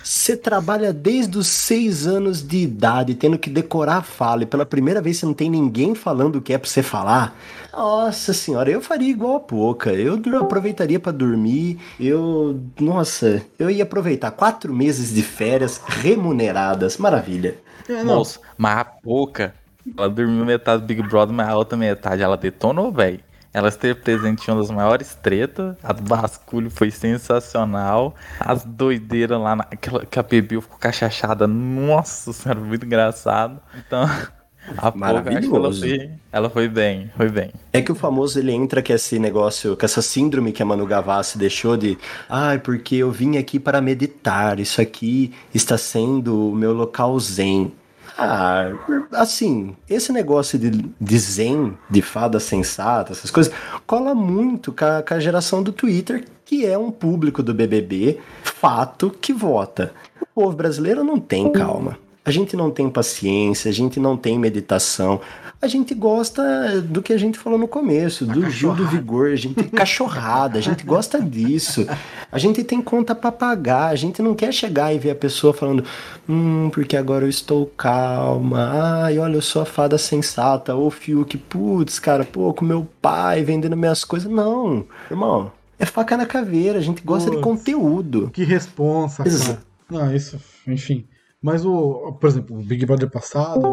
Você 0.03 0.37
trabalha 0.37 0.93
desde 0.93 1.37
os 1.37 1.47
seis 1.47 2.05
anos 2.05 2.45
de 2.45 2.57
idade, 2.57 3.15
tendo 3.15 3.37
que 3.37 3.49
decorar 3.49 3.97
a 3.97 4.01
fala, 4.01 4.43
e 4.43 4.45
pela 4.45 4.65
primeira 4.65 5.01
vez 5.01 5.17
você 5.17 5.25
não 5.25 5.33
tem 5.33 5.49
ninguém 5.49 5.95
falando 5.95 6.37
o 6.37 6.41
que 6.41 6.53
é 6.53 6.57
pra 6.57 6.69
você 6.69 6.83
falar. 6.83 7.35
Nossa 7.71 8.33
senhora, 8.33 8.69
eu 8.69 8.81
faria 8.81 9.09
igual 9.09 9.37
a 9.37 9.39
pouca. 9.39 9.91
Eu 9.91 10.21
aproveitaria 10.39 10.99
pra 10.99 11.11
dormir. 11.11 11.79
Eu. 11.99 12.59
Nossa, 12.79 13.41
eu 13.57 13.69
ia 13.69 13.83
aproveitar 13.83 14.31
quatro 14.31 14.73
meses 14.73 15.13
de 15.13 15.23
férias 15.23 15.81
remuneradas. 15.87 16.97
Maravilha. 16.97 17.57
É. 17.89 18.03
Moço, 18.03 18.39
mas 18.57 18.77
a 18.77 18.87
Boca 19.03 19.53
Ela 19.97 20.09
dormiu 20.09 20.45
metade 20.45 20.81
do 20.81 20.85
Big 20.85 21.01
Brother, 21.03 21.35
mas 21.35 21.49
a 21.49 21.57
outra 21.57 21.77
metade 21.77 22.21
ela 22.21 22.37
detonou, 22.37 22.91
velho. 22.91 23.19
Ela 23.53 23.69
esteve 23.69 23.95
presente 23.95 24.47
em 24.47 24.51
uma 24.51 24.61
das 24.61 24.71
maiores 24.71 25.13
tretas. 25.15 25.77
A 25.83 25.93
do 25.93 26.01
basculho 26.01 26.71
foi 26.71 26.89
sensacional. 26.89 28.15
As 28.39 28.65
doideiras 28.65 29.39
lá, 29.39 29.55
na, 29.55 29.63
que 29.65 30.19
a 30.19 30.23
Bebê 30.23 30.59
ficou 30.59 30.77
cachachada. 30.79 31.45
Nossa 31.45 32.33
senhora, 32.33 32.59
muito 32.59 32.85
engraçado. 32.85 33.61
Então, 33.85 34.03
a 34.03 34.07
acho 34.07 34.31
que 34.71 34.77
ela 34.77 34.91
Maravilhoso. 34.95 35.81
foi, 35.81 36.11
ela 36.31 36.49
foi 36.49 36.67
bem, 36.67 37.11
foi 37.15 37.29
bem. 37.29 37.51
É 37.71 37.81
que 37.81 37.91
o 37.91 37.95
famoso 37.95 38.39
ele 38.39 38.51
entra 38.51 38.81
com 38.81 38.93
esse 38.93 39.19
negócio, 39.19 39.77
com 39.77 39.85
essa 39.85 40.01
síndrome 40.01 40.51
que 40.51 40.63
a 40.63 40.65
Manu 40.65 40.85
Gavassi 40.85 41.37
deixou 41.37 41.77
de, 41.77 41.97
ai, 42.29 42.57
porque 42.59 42.95
eu 42.95 43.11
vim 43.11 43.37
aqui 43.37 43.59
para 43.59 43.81
meditar, 43.81 44.59
isso 44.59 44.81
aqui 44.81 45.33
está 45.53 45.77
sendo 45.77 46.49
o 46.49 46.55
meu 46.55 46.73
local 46.73 47.19
zen. 47.19 47.71
Ah, 48.17 48.71
assim, 49.11 49.75
esse 49.89 50.11
negócio 50.11 50.59
de, 50.59 50.69
de 50.69 51.19
zen, 51.19 51.77
de 51.89 52.01
fada 52.01 52.39
sensata, 52.39 53.11
essas 53.11 53.31
coisas, 53.31 53.53
cola 53.87 54.13
muito 54.13 54.71
com 54.71 54.85
a, 54.85 55.01
com 55.01 55.13
a 55.13 55.19
geração 55.19 55.63
do 55.63 55.71
Twitter, 55.71 56.25
que 56.45 56.65
é 56.65 56.77
um 56.77 56.91
público 56.91 57.41
do 57.41 57.53
BBB, 57.53 58.19
fato, 58.43 59.09
que 59.09 59.33
vota. 59.33 59.93
O 60.21 60.25
povo 60.41 60.55
brasileiro 60.55 61.03
não 61.03 61.19
tem 61.19 61.51
calma. 61.51 61.97
A 62.25 62.31
gente 62.31 62.55
não 62.55 62.71
tem 62.71 62.89
paciência, 62.89 63.69
a 63.69 63.73
gente 63.73 63.99
não 63.99 64.15
tem 64.15 64.39
meditação. 64.39 65.19
A 65.61 65.67
gente 65.67 65.93
gosta 65.93 66.81
do 66.81 67.01
que 67.01 67.11
a 67.11 67.17
gente 67.17 67.37
falou 67.37 67.59
no 67.59 67.67
começo, 67.67 68.25
do 68.25 68.49
Gil 68.49 68.73
do 68.73 68.87
Vigor, 68.87 69.31
a 69.31 69.35
gente 69.35 69.63
cachorrada, 69.71 70.57
a 70.57 70.61
gente 70.61 70.85
gosta 70.85 71.21
disso. 71.21 71.85
A 72.31 72.37
gente 72.37 72.63
tem 72.63 72.81
conta 72.81 73.13
pra 73.13 73.31
pagar, 73.31 73.87
a 73.87 73.95
gente 73.95 74.21
não 74.21 74.35
quer 74.35 74.53
chegar 74.53 74.93
e 74.93 74.99
ver 74.99 75.11
a 75.11 75.15
pessoa 75.15 75.53
falando, 75.53 75.83
hum, 76.27 76.69
porque 76.71 76.95
agora 76.95 77.25
eu 77.25 77.29
estou 77.29 77.65
calma. 77.65 79.03
Ai, 79.03 79.19
olha, 79.19 79.35
eu 79.35 79.41
sou 79.41 79.61
a 79.61 79.65
fada 79.65 79.97
sensata. 79.97 80.75
Ô, 80.75 80.89
Fiuk, 80.89 81.37
putz, 81.37 81.99
cara, 81.99 82.23
pô, 82.23 82.53
com 82.53 82.63
meu 82.63 82.87
pai 83.01 83.43
vendendo 83.43 83.75
minhas 83.75 84.05
coisas. 84.05 84.31
Não, 84.31 84.85
irmão, 85.11 85.51
é 85.77 85.85
faca 85.85 86.15
na 86.15 86.25
caveira, 86.25 86.79
a 86.79 86.81
gente 86.81 87.01
gosta 87.03 87.29
de 87.29 87.41
conteúdo. 87.41 88.29
Que 88.31 88.45
responsa, 88.45 89.23
cara. 89.23 89.63
Não, 89.89 90.15
isso, 90.15 90.39
enfim. 90.65 91.05
Mas 91.43 91.65
o, 91.65 92.13
por 92.13 92.29
exemplo, 92.29 92.57
o 92.57 92.63
Big 92.63 92.85
Brother 92.85 93.09
passado, 93.09 93.67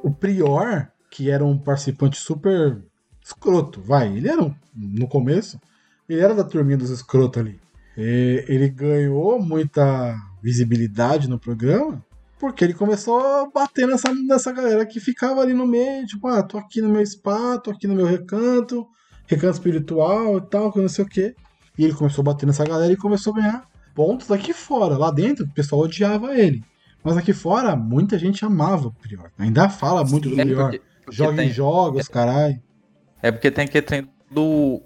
o 0.00 0.10
Prior, 0.12 0.86
que 1.10 1.28
era 1.28 1.44
um 1.44 1.58
participante 1.58 2.18
super 2.18 2.80
escroto, 3.20 3.80
vai, 3.80 4.16
ele 4.16 4.28
era 4.28 4.40
um, 4.40 4.54
no 4.72 5.08
começo, 5.08 5.60
ele 6.08 6.20
era 6.20 6.32
da 6.32 6.44
turminha 6.44 6.78
dos 6.78 6.90
escrotos 6.90 7.42
ali. 7.42 7.60
E 7.98 8.44
ele 8.46 8.68
ganhou 8.68 9.42
muita 9.42 10.14
visibilidade 10.40 11.28
no 11.28 11.36
programa 11.36 12.00
porque 12.38 12.62
ele 12.62 12.74
começou 12.74 13.18
a 13.18 13.50
bater 13.50 13.88
nessa, 13.88 14.14
nessa 14.14 14.52
galera 14.52 14.84
que 14.86 15.00
ficava 15.00 15.40
ali 15.40 15.54
no 15.54 15.66
meio, 15.66 16.06
tipo, 16.06 16.28
ah, 16.28 16.42
tô 16.42 16.58
aqui 16.58 16.80
no 16.80 16.88
meu 16.90 17.04
spa, 17.04 17.58
tô 17.58 17.70
aqui 17.70 17.88
no 17.88 17.94
meu 17.94 18.06
recanto, 18.06 18.86
recanto 19.26 19.54
espiritual 19.54 20.38
e 20.38 20.42
tal, 20.42 20.70
que 20.70 20.78
não 20.78 20.88
sei 20.88 21.04
o 21.04 21.08
quê. 21.08 21.34
E 21.78 21.84
ele 21.84 21.94
começou 21.94 22.22
a 22.22 22.26
bater 22.26 22.46
nessa 22.46 22.64
galera 22.64 22.92
e 22.92 22.96
começou 22.96 23.32
a 23.32 23.36
ganhar 23.36 23.68
pontos 23.94 24.30
aqui 24.30 24.52
fora. 24.52 24.96
Lá 24.98 25.10
dentro, 25.10 25.44
o 25.44 25.50
pessoal 25.50 25.82
odiava 25.82 26.38
ele. 26.38 26.62
Mas 27.06 27.16
aqui 27.16 27.32
fora, 27.32 27.76
muita 27.76 28.18
gente 28.18 28.44
amava 28.44 28.88
o 28.88 28.92
Prior. 28.92 29.30
Ainda 29.38 29.68
fala 29.68 30.02
muito 30.04 30.28
do 30.28 30.40
É 30.40 30.44
Prior. 30.44 30.62
porque- 30.70 30.82
porque 31.04 31.16
Joga 31.16 31.34
em 31.34 31.36
tem- 31.36 31.50
jogos, 31.52 32.08
caralho. 32.08 32.60
É 33.22 33.30
porque 33.30 33.48
tem 33.48 33.68
que 33.68 33.80
trem 33.80 34.08
do, 34.28 34.82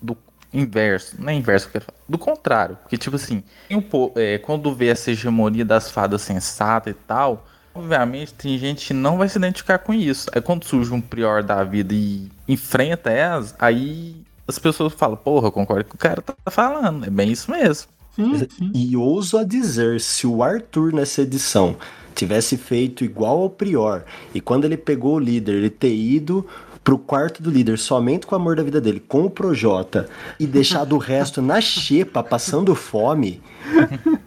do 0.00 0.16
inverso. 0.52 1.16
Não 1.20 1.30
é 1.30 1.34
inverso 1.34 1.68
que 1.68 1.76
eu 1.76 1.80
falar. 1.80 1.98
Do 2.08 2.16
contrário. 2.16 2.76
Porque, 2.80 2.96
tipo 2.96 3.16
assim, 3.16 3.42
um 3.68 3.80
po- 3.80 4.12
é, 4.14 4.38
quando 4.38 4.72
vê 4.72 4.86
essa 4.86 5.10
hegemonia 5.10 5.64
das 5.64 5.90
fadas 5.90 6.22
sensatas 6.22 6.92
e 6.92 6.96
tal, 7.08 7.44
obviamente 7.74 8.32
tem 8.34 8.56
gente 8.56 8.86
que 8.86 8.94
não 8.94 9.18
vai 9.18 9.28
se 9.28 9.36
identificar 9.36 9.78
com 9.80 9.92
isso. 9.92 10.30
Aí 10.32 10.40
quando 10.40 10.64
surge 10.64 10.92
um 10.92 11.00
prior 11.00 11.42
da 11.42 11.64
vida 11.64 11.92
e 11.92 12.30
enfrenta 12.46 13.10
elas, 13.10 13.52
aí 13.58 14.22
as 14.46 14.60
pessoas 14.60 14.92
falam, 14.92 15.16
porra, 15.16 15.48
eu 15.48 15.52
concordo 15.52 15.86
com 15.86 15.96
o 15.96 15.98
cara 15.98 16.22
tá 16.22 16.34
falando. 16.52 17.04
É 17.04 17.10
bem 17.10 17.32
isso 17.32 17.50
mesmo. 17.50 17.88
Sim, 18.14 18.38
sim. 18.38 18.70
E 18.74 18.96
ouso 18.96 19.36
a 19.38 19.44
dizer, 19.44 20.00
se 20.00 20.26
o 20.26 20.42
Arthur 20.42 20.92
nessa 20.92 21.22
edição 21.22 21.76
tivesse 22.14 22.56
feito 22.56 23.04
igual 23.04 23.42
ao 23.42 23.50
Prior, 23.50 24.04
e 24.34 24.40
quando 24.40 24.64
ele 24.64 24.76
pegou 24.76 25.16
o 25.16 25.18
líder, 25.18 25.54
ele 25.54 25.70
ter 25.70 25.94
ido 25.94 26.46
pro 26.84 26.98
quarto 26.98 27.42
do 27.42 27.50
líder 27.50 27.78
somente 27.78 28.26
com 28.26 28.34
o 28.34 28.38
amor 28.38 28.56
da 28.56 28.62
vida 28.62 28.78
dele, 28.78 29.00
com 29.00 29.24
o 29.24 29.30
Projota, 29.30 30.06
e 30.38 30.46
deixado 30.46 30.94
o 30.94 30.98
resto 30.98 31.40
na 31.40 31.58
xepa, 31.60 32.22
passando 32.22 32.74
fome, 32.74 33.40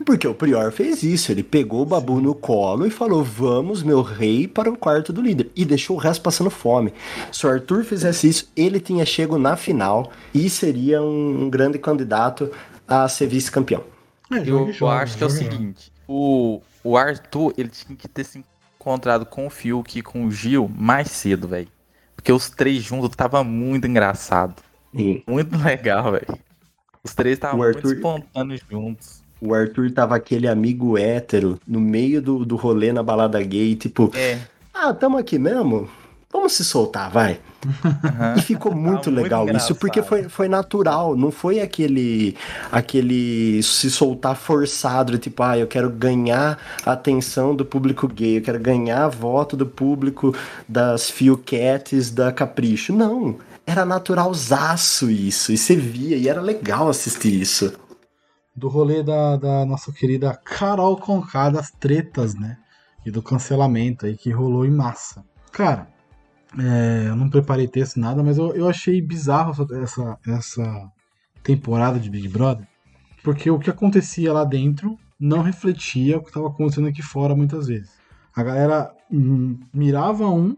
porque 0.03 0.27
o 0.27 0.33
Prior 0.33 0.71
fez 0.71 1.03
isso, 1.03 1.31
ele 1.31 1.43
pegou 1.43 1.83
o 1.83 1.85
Babu 1.85 2.19
no 2.19 2.33
colo 2.33 2.88
e 2.88 2.89
falou, 2.89 3.23
vamos, 3.23 3.83
meu 3.83 4.01
rei, 4.01 4.47
para 4.47 4.71
o 4.71 4.77
quarto 4.77 5.13
do 5.13 5.21
líder, 5.21 5.51
e 5.55 5.63
deixou 5.63 5.95
o 5.95 5.99
resto 5.99 6.23
passando 6.23 6.49
fome. 6.49 6.91
Se 7.31 7.45
o 7.45 7.49
Arthur 7.49 7.83
fizesse 7.83 8.27
isso, 8.27 8.49
ele 8.57 8.79
tinha 8.79 9.05
chego 9.05 9.38
na 9.38 9.55
final, 9.55 10.11
e 10.33 10.49
seria 10.49 10.99
um, 10.99 11.43
um 11.43 11.49
grande 11.51 11.77
candidato 11.77 12.49
a 12.88 13.07
ser 13.09 13.27
vice-campeão. 13.27 13.83
É, 14.31 14.38
Eu, 14.39 14.71
eu 14.79 14.88
acho 14.89 15.17
que 15.17 15.23
é 15.23 15.27
o 15.27 15.29
seguinte: 15.29 15.91
o, 16.07 16.61
o 16.83 16.97
Arthur, 16.97 17.53
ele 17.57 17.69
tinha 17.69 17.95
que 17.95 18.07
ter 18.07 18.23
se 18.23 18.43
encontrado 18.79 19.25
com 19.25 19.47
o 19.47 19.49
Fiuk 19.49 19.99
e 19.99 20.01
com 20.01 20.25
o 20.25 20.31
Gil 20.31 20.69
mais 20.75 21.09
cedo, 21.11 21.47
velho. 21.47 21.67
Porque 22.15 22.31
os 22.31 22.49
três 22.49 22.83
juntos 22.83 23.15
tava 23.15 23.43
muito 23.43 23.88
engraçado. 23.88 24.55
E 24.93 25.23
Muito 25.27 25.55
legal, 25.57 26.11
velho. 26.11 26.38
Os 27.03 27.13
três 27.13 27.35
estavam 27.38 27.59
O 27.59 27.63
muito 27.63 27.77
Arthur- 27.77 27.93
espontâneos 27.95 28.61
juntos. 28.69 29.21
o 29.39 29.53
Arthur 29.53 29.91
tava 29.91 30.15
aquele 30.15 30.47
amigo 30.47 30.97
hétero 30.97 31.59
no 31.67 31.79
meio 31.79 32.21
do, 32.21 32.43
do 32.43 32.55
rolê 32.55 32.91
na 32.91 33.03
balada 33.03 33.41
gay, 33.43 33.75
tipo, 33.75 34.11
É. 34.15 34.39
ah, 34.73 34.93
tamo 34.93 35.17
aqui 35.17 35.38
mesmo? 35.38 35.88
Vamos 36.38 36.53
se 36.53 36.63
soltar, 36.63 37.09
vai. 37.09 37.39
E 38.38 38.41
ficou 38.41 38.71
muito 38.71 39.09
muito 39.09 39.09
legal 39.09 39.49
isso, 39.49 39.73
porque 39.73 40.03
foi, 40.03 40.29
foi 40.29 40.47
natural, 40.47 41.17
não 41.17 41.31
foi 41.31 41.59
aquele 41.59 42.38
aquele 42.71 43.61
se 43.63 43.89
soltar 43.89 44.35
forçado, 44.35 45.17
tipo, 45.17 45.41
ah, 45.41 45.57
eu 45.57 45.65
quero 45.65 45.89
ganhar 45.89 46.59
a 46.85 46.91
atenção 46.91 47.55
do 47.55 47.65
público 47.65 48.07
gay, 48.07 48.38
eu 48.38 48.41
quero 48.43 48.59
ganhar 48.59 49.07
voto 49.07 49.57
do 49.57 49.65
público 49.65 50.33
das 50.69 51.09
Fiuquetes 51.09 52.11
da 52.11 52.31
Capricho. 52.31 52.93
Não, 52.93 53.39
era 53.65 53.83
naturalzaço 53.83 55.09
isso, 55.09 55.51
e 55.51 55.57
você 55.57 55.75
via, 55.75 56.15
e 56.17 56.29
era 56.29 56.39
legal 56.39 56.88
assistir 56.88 57.33
isso. 57.33 57.73
do 58.55 58.67
rolê 58.69 59.03
da, 59.03 59.35
da 59.38 59.65
nossa 59.65 59.91
querida 59.91 60.39
Carol 60.45 60.97
Conká 60.97 61.49
das 61.49 61.71
tretas, 61.71 62.35
né? 62.35 62.57
E 63.05 63.11
do 63.11 63.21
cancelamento 63.23 64.05
aí 64.05 64.15
que 64.15 64.29
rolou 64.31 64.65
em 64.65 64.71
massa. 64.71 65.23
Cara, 65.51 65.88
é, 66.58 67.10
eu 67.10 67.16
não 67.16 67.30
preparei 67.30 67.68
texto 67.68 68.00
nada, 68.00 68.24
mas 68.24 68.38
eu, 68.38 68.56
eu 68.56 68.70
achei 68.70 69.02
bizarro 69.02 69.52
essa, 69.52 70.18
essa, 70.26 70.91
temporada 71.43 71.98
de 72.00 72.10
Big 72.10 72.28
Brother, 72.28 72.68
porque 73.24 73.50
o 73.50 73.58
que 73.58 73.70
acontecia 73.70 74.34
lá 74.34 74.43
dentro 74.43 74.98
não 75.20 75.41
refletia 75.41 76.18
o 76.18 76.22
que 76.22 76.28
estava 76.28 76.48
acontecendo 76.48 76.88
aqui 76.88 77.02
fora 77.02 77.36
muitas 77.36 77.68
vezes. 77.68 77.91
A 78.36 78.43
galera 78.43 78.91
mirava 79.74 80.30
um, 80.30 80.56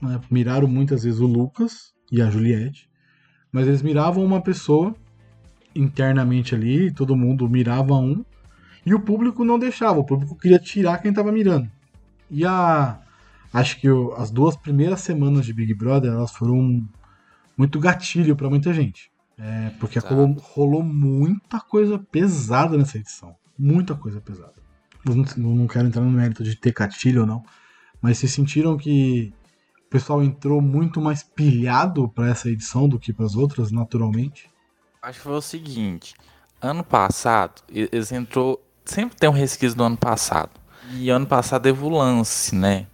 né, 0.00 0.20
miraram 0.30 0.68
muitas 0.68 1.02
vezes 1.02 1.20
o 1.20 1.26
Lucas 1.26 1.92
e 2.10 2.22
a 2.22 2.30
Juliette, 2.30 2.88
mas 3.52 3.66
eles 3.66 3.82
miravam 3.82 4.24
uma 4.24 4.40
pessoa 4.40 4.94
internamente 5.74 6.54
ali, 6.54 6.92
todo 6.92 7.16
mundo 7.16 7.48
mirava 7.48 7.94
um, 7.94 8.24
e 8.86 8.94
o 8.94 9.00
público 9.00 9.44
não 9.44 9.58
deixava, 9.58 9.98
o 9.98 10.04
público 10.04 10.36
queria 10.36 10.58
tirar 10.58 10.98
quem 10.98 11.12
tava 11.12 11.30
mirando. 11.30 11.68
E 12.30 12.46
a 12.46 13.00
acho 13.52 13.80
que 13.80 13.88
as 14.16 14.30
duas 14.30 14.56
primeiras 14.56 15.00
semanas 15.00 15.46
de 15.46 15.52
Big 15.52 15.74
Brother, 15.74 16.12
elas 16.12 16.32
foram 16.32 16.86
muito 17.56 17.78
gatilho 17.78 18.36
pra 18.36 18.48
muita 18.48 18.72
gente. 18.72 19.10
É, 19.38 19.70
porque 19.80 19.98
rolou, 19.98 20.36
rolou 20.38 20.82
muita 20.82 21.60
coisa 21.60 21.98
pesada 21.98 22.76
nessa 22.76 22.98
edição. 22.98 23.34
Muita 23.58 23.94
coisa 23.94 24.20
pesada. 24.20 24.54
Eu 25.06 25.14
não, 25.14 25.24
não 25.54 25.66
quero 25.66 25.88
entrar 25.88 26.02
no 26.02 26.10
mérito 26.10 26.44
de 26.44 26.54
ter 26.54 26.72
gatilho 26.72 27.22
ou 27.22 27.26
não, 27.26 27.42
mas 28.02 28.18
vocês 28.18 28.32
sentiram 28.32 28.76
que 28.76 29.32
o 29.86 29.90
pessoal 29.90 30.22
entrou 30.22 30.60
muito 30.60 31.00
mais 31.00 31.22
pilhado 31.22 32.08
pra 32.08 32.28
essa 32.28 32.50
edição 32.50 32.88
do 32.88 32.98
que 32.98 33.12
pras 33.12 33.34
outras, 33.34 33.72
naturalmente? 33.72 34.50
Acho 35.02 35.18
que 35.18 35.24
foi 35.24 35.32
o 35.32 35.40
seguinte: 35.40 36.14
ano 36.60 36.84
passado, 36.84 37.62
eles 37.68 38.12
entrou. 38.12 38.62
Sempre 38.84 39.16
tem 39.16 39.28
um 39.28 39.32
resquício 39.32 39.76
do 39.76 39.84
ano 39.84 39.96
passado. 39.96 40.50
E 40.92 41.08
ano 41.08 41.26
passado 41.26 41.62
teve 41.62 41.82
o 41.82 41.88
lance, 41.88 42.54
né? 42.54 42.86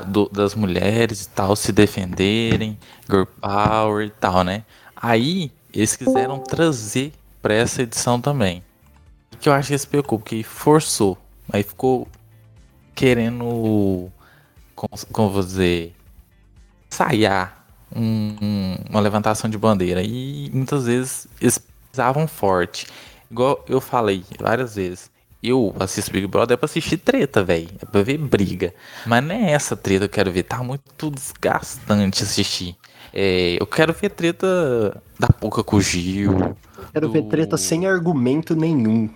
Do- 0.00 0.28
das 0.28 0.54
mulheres 0.54 1.24
e 1.24 1.28
tal 1.28 1.54
se 1.56 1.72
defenderem, 1.72 2.78
girl 3.08 3.24
power 3.40 4.06
e 4.06 4.10
tal, 4.10 4.42
né? 4.44 4.64
Aí 4.96 5.50
eles 5.72 5.96
quiseram 5.96 6.38
trazer 6.40 7.12
pra 7.40 7.54
essa 7.54 7.82
edição 7.82 8.20
também. 8.20 8.62
Que 9.40 9.48
eu 9.48 9.52
acho 9.52 9.68
que 9.68 9.72
eles 9.74 9.84
pecou, 9.84 10.18
porque 10.18 10.42
forçou. 10.42 11.16
Aí 11.52 11.62
ficou 11.62 12.06
querendo, 12.94 14.10
como, 14.74 14.90
como 15.12 15.30
vou 15.30 15.42
dizer, 15.42 15.94
ensaiar 16.92 17.64
um- 17.94 18.36
um- 18.42 18.76
uma 18.90 19.00
levantação 19.00 19.48
de 19.48 19.56
bandeira. 19.58 20.02
E 20.02 20.50
muitas 20.52 20.84
vezes 20.86 21.26
eles 21.40 21.58
pisavam 21.90 22.26
forte. 22.28 22.86
Igual 23.30 23.64
eu 23.68 23.80
falei 23.80 24.24
várias 24.38 24.74
vezes. 24.74 25.10
Eu 25.42 25.74
assisto 25.80 26.10
Big 26.12 26.26
Brother 26.26 26.54
é 26.54 26.56
pra 26.56 26.66
assistir 26.66 26.96
treta, 26.98 27.42
velho. 27.42 27.68
É 27.80 27.86
pra 27.86 28.02
ver 28.02 28.18
briga. 28.18 28.74
Mas 29.06 29.24
não 29.24 29.34
é 29.34 29.52
essa 29.52 29.76
treta 29.76 30.00
que 30.08 30.12
eu 30.12 30.14
quero 30.14 30.32
ver. 30.32 30.42
Tá 30.44 30.62
muito 30.62 31.10
desgastante 31.10 32.22
assistir. 32.22 32.76
É, 33.12 33.56
eu 33.60 33.66
quero 33.66 33.92
ver 33.92 34.10
treta 34.10 35.02
da 35.18 35.28
Pouca 35.28 35.64
com 35.64 35.76
o 35.76 35.80
Gil. 35.80 36.56
Quero 36.92 37.08
do- 37.08 37.12
ver 37.12 37.22
treta 37.22 37.56
sem 37.56 37.86
argumento 37.86 38.54
nenhum. 38.54 39.08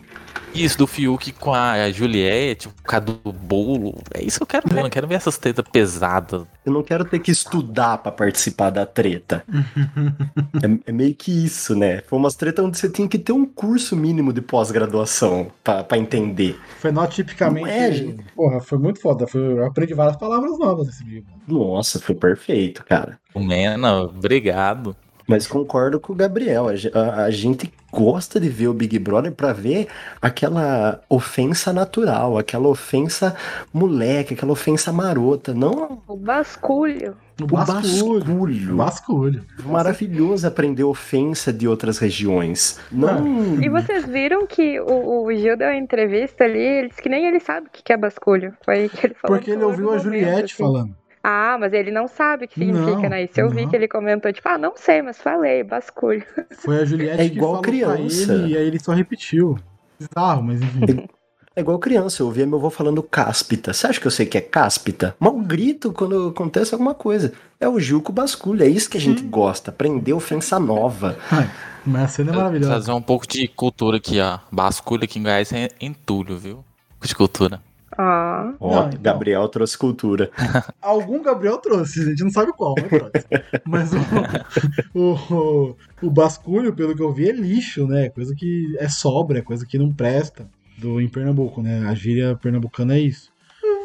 Isso, 0.55 0.79
do 0.79 0.87
Fiuk 0.87 1.33
com 1.33 1.53
a 1.53 1.91
Juliette, 1.91 2.69
por 2.69 2.83
causa 2.85 3.07
do 3.07 3.33
bolo. 3.33 4.01
É 4.15 4.23
isso 4.23 4.39
que 4.39 4.43
eu 4.45 4.47
quero 4.47 4.69
ver. 4.69 4.79
Eu 4.79 4.83
não 4.85 4.91
quero 4.91 5.07
ver 5.09 5.17
essas 5.17 5.37
tretas 5.37 5.65
pesadas. 5.71 6.45
Eu 6.65 6.73
não 6.73 6.83
quero 6.83 7.05
ter 7.05 7.19
que 7.19 7.31
estudar 7.31 7.99
pra 7.99 8.13
participar 8.13 8.71
da 8.71 8.87
treta. 8.87 9.45
é, 10.63 10.91
é 10.91 10.93
meio 10.93 11.15
que 11.15 11.45
isso, 11.45 11.75
né? 11.75 12.03
Foi 12.07 12.19
umas 12.19 12.37
tretas 12.37 12.65
onde 12.65 12.79
você 12.79 12.89
tinha 12.89 13.09
que 13.09 13.19
ter 13.19 13.33
um 13.33 13.45
curso 13.45 13.97
mínimo 13.97 14.33
de 14.33 14.41
pós-graduação 14.41 15.49
pra, 15.63 15.83
pra 15.83 15.99
entender. 15.99 16.59
Fenotipicamente. 16.79 17.67
Não 17.67 17.73
é, 17.73 17.93
gente? 17.93 18.25
porra, 18.35 18.61
foi 18.61 18.79
muito 18.79 19.01
foda. 19.01 19.27
Foi, 19.27 19.41
eu 19.41 19.67
aprendi 19.67 19.93
várias 19.93 20.17
palavras 20.17 20.57
novas 20.59 20.87
nesse 20.87 21.03
vídeo. 21.03 21.27
Nossa, 21.49 21.99
foi 21.99 22.15
perfeito, 22.15 22.85
cara. 22.85 23.19
Mena, 23.35 24.03
obrigado. 24.03 24.97
Mas 25.27 25.47
concordo 25.47 25.99
com 25.99 26.13
o 26.13 26.17
Gabriel. 26.17 26.69
A, 26.69 26.77
ge- 26.77 26.91
a- 26.95 27.25
a 27.25 27.31
gente 27.31 27.73
gosta 27.91 28.39
de 28.41 28.49
ver 28.49 28.69
o 28.69 28.75
Big 28.75 28.99
Brother 28.99 29.33
pra 29.33 29.53
ver 29.53 29.87
aquela 30.21 31.01
ofensa 31.09 31.73
natural, 31.73 32.37
aquela 32.37 32.69
ofensa 32.69 33.35
moleque, 33.73 34.35
aquela 34.35 34.53
ofensa 34.53 34.93
marota. 34.93 35.55
Não 35.55 36.03
O 36.09 36.17
basculho. 36.17 37.17
O 37.41 37.47
basculho. 37.47 38.19
basculho. 38.25 38.77
Basculho. 38.77 39.45
Maravilhoso 39.65 40.47
aprender 40.47 40.85
ofensa 40.85 41.53
de 41.53 41.67
outras 41.67 41.99
regiões. 41.99 42.79
Não. 42.93 43.61
E 43.63 43.69
vocês 43.69 44.05
viram 44.05 44.47
que 44.47 44.79
o, 44.81 45.25
o 45.25 45.35
Gil 45.35 45.57
deu 45.57 45.69
uma 45.69 45.77
entrevista 45.77 46.45
ali, 46.45 46.59
ele 46.59 46.89
disse 46.89 47.03
que 47.03 47.09
nem 47.09 47.27
ele 47.27 47.41
sabe 47.41 47.67
o 47.67 47.71
que 47.73 47.93
é 47.93 47.97
basculho. 47.97 48.53
Foi 48.65 48.89
que 48.89 49.07
ele 49.07 49.15
falou. 49.15 49.37
Porque 49.37 49.51
ele 49.51 49.65
ouviu 49.65 49.89
a 49.89 49.97
momento, 49.97 50.03
Juliette 50.05 50.45
assim. 50.55 50.63
falando. 50.63 50.95
Ah, 51.27 51.57
mas 51.59 51.73
ele 51.73 51.91
não 51.91 52.07
sabe 52.07 52.45
o 52.45 52.49
que 52.49 52.55
significa, 52.55 53.01
Não, 53.01 53.09
né? 53.09 53.23
Isso 53.25 53.41
eu 53.41 53.49
vi 53.49 53.63
não. 53.63 53.71
que 53.71 53.75
ele 53.77 53.89
comentou, 53.89 54.31
tipo, 54.31 54.47
ah, 54.47 54.59
não 54.59 54.75
sei, 54.77 55.01
mas 55.01 55.17
falei, 55.17 55.63
basculho. 55.65 56.23
Foi 56.59 56.83
a 56.83 56.85
Juliette 56.85 57.23
É 57.23 57.29
que 57.31 57.37
igual 57.37 57.53
falou 57.53 57.63
criança. 57.63 58.27
pra 58.27 58.35
ele 58.35 58.53
e 58.53 58.57
aí 58.59 58.67
ele 58.67 58.79
só 58.79 58.93
repetiu. 58.93 59.59
Bizarro, 59.99 60.43
mas 60.43 60.61
enfim. 60.61 61.09
É 61.57 61.61
igual 61.61 61.79
criança, 61.79 62.21
eu 62.21 62.27
ouvia 62.27 62.45
meu 62.45 62.59
avô 62.59 62.69
falando 62.69 63.01
cáspita. 63.03 63.73
Você 63.73 63.87
acha 63.87 64.01
que 64.01 64.07
eu 64.07 64.11
sei 64.11 64.27
que 64.27 64.37
é 64.37 64.41
cáspita? 64.41 65.15
Mal 65.21 65.39
grito 65.39 65.93
quando 65.93 66.29
acontece 66.29 66.75
alguma 66.75 66.95
coisa. 66.95 67.33
É 67.61 67.69
o 67.69 67.79
Gil 67.81 68.03
com 68.03 68.11
o 68.11 68.15
basculho, 68.15 68.63
é 68.63 68.67
isso 68.67 68.91
que 68.91 68.99
a 68.99 69.01
gente 69.01 69.23
gosta, 69.23 69.71
aprender 69.71 70.13
ofensa 70.13 70.59
nova. 70.59 71.17
Ai, 71.31 71.49
mas 71.87 72.03
a 72.03 72.09
cena 72.09 72.33
é 72.33 72.37
maravilhosa. 72.37 72.71
Trazer 72.73 72.93
um 72.93 73.01
pouco 73.01 73.27
de 73.27 73.47
cultura 73.49 73.97
aqui, 73.99 74.21
ó. 74.21 74.41
Basculho 74.51 75.05
aqui 75.05 75.19
em 75.21 75.23
Goiás 75.23 75.53
é 75.53 75.69
entulho, 75.81 76.37
viu? 76.37 76.65
De 77.01 77.15
cultura. 77.15 77.63
Ah, 77.97 78.55
Ó, 78.59 78.75
Não, 78.75 78.89
então. 78.89 79.03
Gabriel 79.03 79.49
trouxe 79.49 79.79
cultura. 79.79 80.31
Algum 80.81 81.23
Gabriel 81.23 81.59
trouxe, 81.59 82.01
a 82.01 82.05
gente 82.07 82.25
não 82.25 82.31
sabe 82.31 82.53
qual, 82.53 82.75
mas 82.77 82.89
trouxe. 82.89 83.27
Mas 83.67 83.91
o, 84.95 84.99
o, 85.35 85.77
o, 86.03 86.11
basculho, 86.11 86.75
pelo 86.75 86.95
que 86.95 87.03
eu 87.03 87.13
vi, 87.13 87.29
é 87.29 87.33
lixo, 87.33 87.87
né? 87.87 88.09
Coisa 88.11 88.35
que 88.35 88.77
é 88.79 88.89
sobra, 88.89 89.39
é 89.39 89.43
coisa 89.43 89.67
que 89.67 89.79
não 89.79 89.93
presta 89.93 90.49
do, 90.79 91.01
em 91.01 91.09
Pernambuco, 91.09 91.63
né? 91.63 91.87
A 91.87 91.95
gíria 91.95 92.37
pernambucana 92.37 92.95
é 92.95 93.01
isso. 93.01 93.33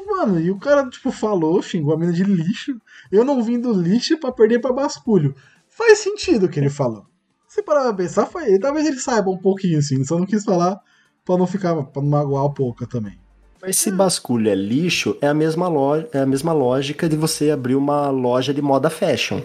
Mano, 0.05 0.39
e 0.39 0.51
o 0.51 0.57
cara, 0.57 0.89
tipo, 0.89 1.11
falou, 1.11 1.61
xingou 1.61 1.93
a 1.93 1.97
mina 1.97 2.11
de 2.11 2.23
lixo. 2.23 2.79
Eu 3.11 3.23
não 3.23 3.41
vim 3.41 3.59
do 3.59 3.71
lixo 3.71 4.17
pra 4.17 4.31
perder 4.31 4.59
pra 4.59 4.73
basculho. 4.73 5.35
Faz 5.69 5.99
sentido 5.99 6.47
o 6.47 6.49
que 6.49 6.59
ele 6.59 6.69
falou. 6.69 7.05
Se 7.47 7.63
parar 7.63 7.83
pra 7.83 7.93
pensar, 7.93 8.25
foi, 8.25 8.59
talvez 8.59 8.85
ele 8.85 8.99
saiba 8.99 9.29
um 9.29 9.37
pouquinho, 9.37 9.79
assim. 9.79 10.03
Só 10.03 10.19
não 10.19 10.25
quis 10.25 10.43
falar 10.43 10.79
pra 11.23 11.37
não 11.37 11.47
ficar, 11.47 11.75
pra 11.83 12.01
não 12.01 12.09
magoar 12.09 12.43
o 12.43 12.53
pouca 12.53 12.85
também. 12.85 13.17
Mas 13.61 13.77
se 13.77 13.91
basculho 13.91 14.49
é 14.49 14.55
lixo, 14.55 15.17
é 15.21 15.27
a 15.27 15.33
mesma, 15.33 15.67
lo... 15.67 16.05
é 16.13 16.19
a 16.19 16.25
mesma 16.25 16.53
lógica 16.53 17.09
de 17.09 17.15
você 17.15 17.51
abrir 17.51 17.75
uma 17.75 18.09
loja 18.09 18.53
de 18.53 18.61
moda 18.61 18.89
fashion. 18.89 19.41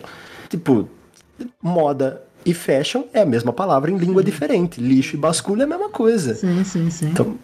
Tipo, 0.49 0.89
moda 1.61 2.23
e 2.47 2.55
fashion 2.55 3.05
é 3.13 3.23
a 3.23 3.27
mesma 3.27 3.53
palavra 3.53 3.91
em 3.91 3.97
língua 3.97 4.23
diferente. 4.23 4.81
Lixo 4.81 5.17
e 5.17 5.19
basculho 5.19 5.63
é 5.63 5.65
a 5.65 5.69
mesma 5.69 5.89
coisa. 5.89 6.35
Sim, 6.35 6.63
sim, 6.63 6.91
sim. 6.91 7.07
Então, 7.07 7.37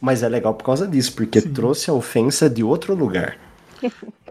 mas 0.00 0.22
é 0.22 0.28
legal 0.28 0.54
por 0.54 0.64
causa 0.64 0.86
disso, 0.86 1.12
porque 1.12 1.40
Sim. 1.40 1.50
trouxe 1.52 1.90
a 1.90 1.92
ofensa 1.92 2.48
de 2.48 2.64
outro 2.64 2.94
lugar. 2.94 3.36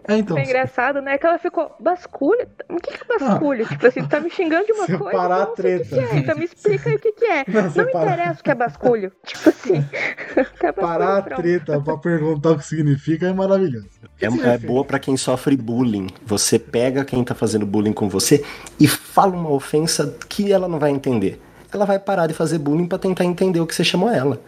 É, 0.08 0.16
então. 0.16 0.36
foi 0.36 0.44
engraçado, 0.44 1.00
né? 1.02 1.18
Que 1.18 1.26
ela 1.26 1.38
ficou, 1.38 1.74
basculho? 1.78 2.46
O 2.68 2.76
que 2.76 2.96
que 2.96 3.02
é 3.02 3.18
basculho? 3.18 3.66
Tipo 3.66 3.86
assim, 3.86 4.02
tu 4.02 4.08
tá 4.08 4.20
me 4.20 4.30
xingando 4.30 4.64
de 4.66 4.72
uma 4.72 4.86
coisa, 4.86 5.04
Separar 5.04 5.40
a 5.40 5.44
o 5.44 5.46
que 5.48 5.56
treta. 5.56 5.84
que 5.84 5.98
é, 5.98 6.16
então 6.16 6.36
me 6.36 6.44
explica 6.44 6.88
aí 6.88 6.96
o 6.96 6.98
que 6.98 7.12
que 7.12 7.24
é. 7.24 7.44
Não, 7.48 7.62
Não, 7.62 7.70
separar. 7.70 8.12
interessa 8.14 8.40
o 8.40 8.44
que 8.44 8.50
é 8.50 8.54
basculho. 8.54 9.12
Tipo 9.26 9.48
assim, 9.50 9.74
é 9.76 10.42
basculho, 10.72 10.74
Parar 10.74 11.18
a 11.18 11.22
treta 11.22 11.80
pra 11.80 11.96
perguntar 11.98 12.50
o 12.52 12.58
que 12.58 12.64
significa 12.66 13.26
é 13.26 13.32
maravilhoso. 13.32 13.88
É, 14.20 14.26
é 14.26 14.58
boa 14.58 14.84
pra 14.84 14.98
quem 14.98 15.16
sofre 15.16 15.56
bullying. 15.56 16.06
Você 16.24 16.58
pega 16.58 17.04
quem 17.04 17.22
tá 17.22 17.34
fazendo 17.34 17.66
bullying 17.66 17.92
com 17.92 18.08
você 18.08 18.44
e 18.78 18.88
fala 18.88 19.36
uma 19.36 19.50
ofensa 19.50 20.16
que 20.28 20.52
ela 20.52 20.66
não 20.68 20.78
vai 20.78 20.90
entender. 20.90 21.40
Ela 21.72 21.84
vai 21.84 21.98
parar 22.00 22.26
de 22.26 22.34
fazer 22.34 22.58
bullying 22.58 22.86
pra 22.86 22.98
tentar 22.98 23.24
entender 23.24 23.60
o 23.60 23.66
que 23.66 23.74
você 23.74 23.84
chamou 23.84 24.10
ela. 24.10 24.40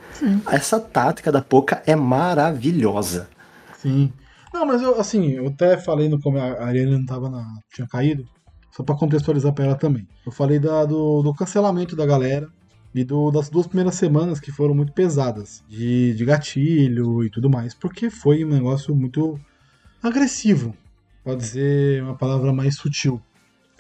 Essa 0.50 0.80
tática 0.80 1.30
da 1.30 1.40
Poca 1.40 1.80
é 1.86 1.94
maravilhosa. 1.94 3.28
Sim. 3.78 4.12
Não, 4.52 4.66
mas 4.66 4.82
eu, 4.82 5.00
assim, 5.00 5.30
eu 5.30 5.46
até 5.48 5.76
falei 5.78 6.08
no 6.08 6.20
como 6.20 6.38
a 6.38 6.64
Ariane 6.64 6.92
não 6.92 7.06
tava 7.06 7.28
na. 7.30 7.44
tinha 7.74 7.86
caído, 7.88 8.24
só 8.70 8.82
pra 8.82 8.94
contextualizar 8.96 9.52
pra 9.52 9.64
ela 9.64 9.74
também. 9.76 10.06
Eu 10.26 10.32
falei 10.32 10.58
da- 10.58 10.84
do, 10.84 11.22
do 11.22 11.34
cancelamento 11.34 11.96
da 11.96 12.04
galera 12.06 12.46
e 12.94 13.02
do- 13.04 13.30
das 13.30 13.48
duas 13.48 13.66
primeiras 13.66 13.94
semanas 13.94 14.38
que 14.40 14.52
foram 14.52 14.74
muito 14.74 14.92
pesadas, 14.92 15.62
de, 15.68 16.14
de 16.14 16.24
gatilho 16.24 17.24
e 17.24 17.30
tudo 17.30 17.48
mais, 17.48 17.74
porque 17.74 18.10
foi 18.10 18.44
um 18.44 18.48
negócio 18.48 18.94
muito 18.94 19.38
agressivo, 20.02 20.74
pode 21.24 21.40
dizer 21.40 22.02
uma 22.02 22.16
palavra 22.16 22.52
mais 22.52 22.76
sutil. 22.76 23.20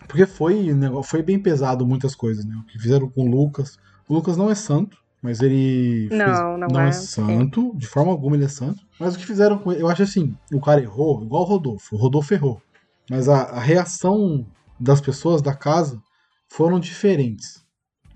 Porque 0.08 0.26
foi, 0.26 0.68
foi 1.04 1.22
bem 1.22 1.38
pesado 1.38 1.86
muitas 1.86 2.14
coisas, 2.14 2.44
né? 2.44 2.54
O 2.56 2.66
que 2.66 2.78
fizeram 2.78 3.08
com 3.08 3.22
o 3.22 3.30
Lucas. 3.30 3.76
O 4.08 4.14
Lucas 4.14 4.36
não 4.36 4.50
é 4.50 4.54
santo, 4.54 4.96
mas 5.22 5.40
ele 5.40 6.08
fez- 6.08 6.20
Não, 6.20 6.58
não 6.58 6.80
é, 6.80 6.92
santo, 6.92 7.72
de 7.76 7.86
forma 7.86 8.10
alguma 8.10 8.34
ele 8.36 8.44
é 8.44 8.48
santo. 8.48 8.82
Mas 8.98 9.14
o 9.14 9.18
que 9.18 9.24
fizeram 9.26 9.58
com 9.58 9.72
ele, 9.72 9.82
eu 9.82 9.88
acho 9.88 10.02
assim, 10.02 10.34
o 10.52 10.60
cara 10.60 10.82
errou, 10.82 11.22
igual 11.22 11.42
o 11.42 11.46
Rodolfo, 11.46 11.94
o 11.94 11.98
Rodolfo 11.98 12.34
errou. 12.34 12.60
Mas 13.08 13.28
a, 13.28 13.42
a 13.42 13.60
reação 13.60 14.46
das 14.78 15.00
pessoas 15.00 15.40
da 15.40 15.54
casa 15.54 16.00
foram 16.48 16.80
diferentes 16.80 17.62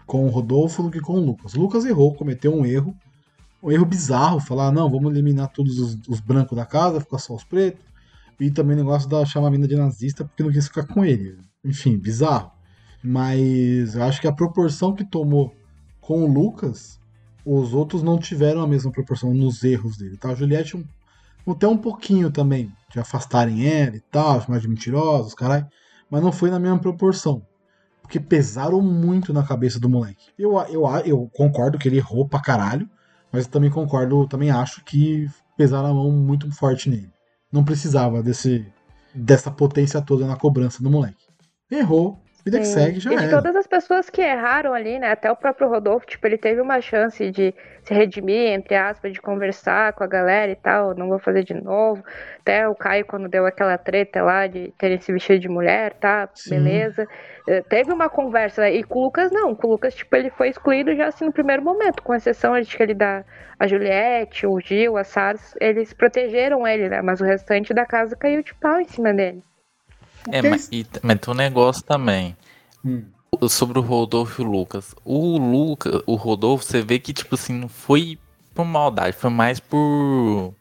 com 0.06 0.24
o 0.26 0.28
Rodolfo 0.30 0.82
do 0.82 0.90
que 0.90 1.00
com 1.00 1.14
o 1.14 1.20
Lucas. 1.24 1.54
O 1.54 1.60
Lucas 1.60 1.84
errou, 1.84 2.14
cometeu 2.14 2.54
um 2.54 2.64
erro, 2.66 2.94
um 3.62 3.70
erro 3.72 3.84
bizarro, 3.86 4.38
falar, 4.40 4.70
não, 4.70 4.90
vamos 4.90 5.10
eliminar 5.10 5.48
todos 5.52 5.78
os, 5.78 5.98
os 6.08 6.20
brancos 6.20 6.56
da 6.56 6.64
casa, 6.66 7.00
ficar 7.00 7.18
só 7.18 7.34
os 7.34 7.44
pretos. 7.44 7.84
E 8.38 8.50
também 8.50 8.74
o 8.76 8.78
negócio 8.80 9.08
da 9.08 9.24
chamar 9.24 9.48
a 9.48 9.50
mina 9.50 9.66
de 9.66 9.74
nazista 9.76 10.24
porque 10.24 10.42
não 10.42 10.50
quis 10.52 10.66
ficar 10.66 10.86
com 10.86 11.04
ele. 11.04 11.38
Enfim, 11.64 11.96
bizarro. 11.96 12.50
Mas 13.02 13.94
eu 13.94 14.02
acho 14.02 14.20
que 14.20 14.26
a 14.28 14.32
proporção 14.32 14.92
que 14.94 15.04
tomou 15.04 15.54
com 16.06 16.22
o 16.22 16.32
Lucas, 16.32 17.00
os 17.44 17.74
outros 17.74 18.00
não 18.00 18.16
tiveram 18.16 18.62
a 18.62 18.66
mesma 18.66 18.92
proporção 18.92 19.34
nos 19.34 19.64
erros 19.64 19.96
dele. 19.96 20.16
Tá? 20.16 20.28
A 20.28 20.34
Juliette 20.36 20.76
um, 20.76 20.84
até 21.50 21.66
um 21.66 21.76
pouquinho 21.76 22.30
também, 22.30 22.72
de 22.92 23.00
afastarem 23.00 23.66
ela 23.66 23.96
e 23.96 24.00
tal, 24.00 24.40
chamar 24.40 24.60
de 24.60 24.68
mentirosos, 24.68 25.34
caralho. 25.34 25.66
Mas 26.08 26.22
não 26.22 26.30
foi 26.30 26.48
na 26.48 26.60
mesma 26.60 26.78
proporção. 26.78 27.42
Porque 28.00 28.20
pesaram 28.20 28.80
muito 28.80 29.32
na 29.32 29.42
cabeça 29.42 29.80
do 29.80 29.88
moleque. 29.88 30.30
Eu, 30.38 30.56
eu, 30.68 30.86
eu 31.04 31.30
concordo 31.34 31.76
que 31.76 31.88
ele 31.88 31.96
errou 31.96 32.28
pra 32.28 32.38
caralho, 32.40 32.88
mas 33.32 33.46
eu 33.46 33.50
também 33.50 33.68
concordo, 33.68 34.28
também 34.28 34.52
acho 34.52 34.84
que 34.84 35.28
pesaram 35.56 35.88
a 35.88 35.94
mão 35.94 36.12
muito 36.12 36.48
forte 36.52 36.88
nele. 36.88 37.10
Não 37.50 37.64
precisava 37.64 38.22
desse, 38.22 38.64
dessa 39.12 39.50
potência 39.50 40.00
toda 40.00 40.24
na 40.24 40.36
cobrança 40.36 40.80
do 40.84 40.88
moleque. 40.88 41.26
Errou, 41.68 42.22
vida 42.46 42.60
que 42.60 42.66
Sim. 42.66 42.74
segue, 42.74 43.00
já 43.00 43.12
e 43.12 43.16
de 43.16 43.24
era. 43.24 43.36
todas 43.36 43.56
as 43.56 43.66
pessoas 43.66 44.08
que 44.08 44.22
erraram 44.22 44.72
ali, 44.72 44.98
né? 45.00 45.10
Até 45.10 45.30
o 45.30 45.36
próprio 45.36 45.68
Rodolfo, 45.68 46.06
tipo, 46.06 46.26
ele 46.26 46.38
teve 46.38 46.60
uma 46.60 46.80
chance 46.80 47.30
de 47.30 47.52
se 47.82 47.92
redimir, 47.92 48.52
entre 48.52 48.74
aspas, 48.76 49.12
de 49.12 49.20
conversar 49.20 49.92
com 49.94 50.04
a 50.04 50.06
galera 50.06 50.52
e 50.52 50.56
tal. 50.56 50.94
Não 50.94 51.08
vou 51.08 51.18
fazer 51.18 51.42
de 51.44 51.54
novo. 51.54 52.04
Até 52.40 52.68
o 52.68 52.74
Caio, 52.74 53.04
quando 53.04 53.28
deu 53.28 53.44
aquela 53.46 53.76
treta 53.76 54.22
lá 54.22 54.46
de 54.46 54.72
terem 54.78 55.00
se 55.00 55.12
vestido 55.12 55.40
de 55.40 55.48
mulher, 55.48 55.94
tá? 55.94 56.28
Sim. 56.34 56.50
Beleza. 56.50 57.08
Eh, 57.48 57.62
Teve 57.62 57.92
uma 57.92 58.08
conversa, 58.08 58.62
né? 58.62 58.74
E 58.74 58.84
com 58.84 59.00
o 59.00 59.04
Lucas, 59.04 59.30
não. 59.32 59.54
Com 59.54 59.66
o 59.66 59.70
Lucas, 59.72 59.94
tipo, 59.94 60.14
ele 60.16 60.30
foi 60.30 60.48
excluído 60.48 60.94
já 60.94 61.08
assim 61.08 61.24
no 61.26 61.32
primeiro 61.32 61.62
momento, 61.62 62.02
com 62.02 62.14
exceção 62.14 62.58
de 62.60 62.76
que 62.76 62.82
ele 62.82 62.94
dá 62.94 63.24
a 63.58 63.66
Juliette, 63.66 64.46
o 64.46 64.60
Gil, 64.60 64.96
a 64.96 65.04
Sars, 65.04 65.54
eles 65.60 65.92
protegeram 65.92 66.66
ele, 66.66 66.88
né? 66.88 67.02
Mas 67.02 67.20
o 67.20 67.24
restante 67.24 67.74
da 67.74 67.84
casa 67.86 68.14
caiu 68.16 68.42
de 68.42 68.54
pau 68.54 68.80
em 68.80 68.84
cima 68.88 69.12
dele. 69.12 69.42
É, 70.30 70.42
mas, 70.42 70.68
e, 70.72 70.86
mas 71.02 71.18
tem 71.20 71.32
um 71.32 71.36
negócio 71.36 71.82
também. 71.82 72.36
Hum. 72.84 73.04
Sobre 73.48 73.78
o 73.78 73.82
Rodolfo 73.82 74.40
e 74.40 74.44
o 74.44 74.48
Lucas. 74.48 74.94
O 75.04 75.38
Lucas, 75.38 76.02
o 76.06 76.14
Rodolfo, 76.14 76.64
você 76.64 76.82
vê 76.82 76.98
que, 76.98 77.12
tipo 77.12 77.34
assim, 77.34 77.52
não 77.52 77.68
foi 77.68 78.18
por 78.54 78.64
maldade, 78.64 79.14
foi 79.16 79.30
mais 79.30 79.60
por 79.60 80.54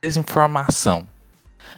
desinformação. 0.00 1.06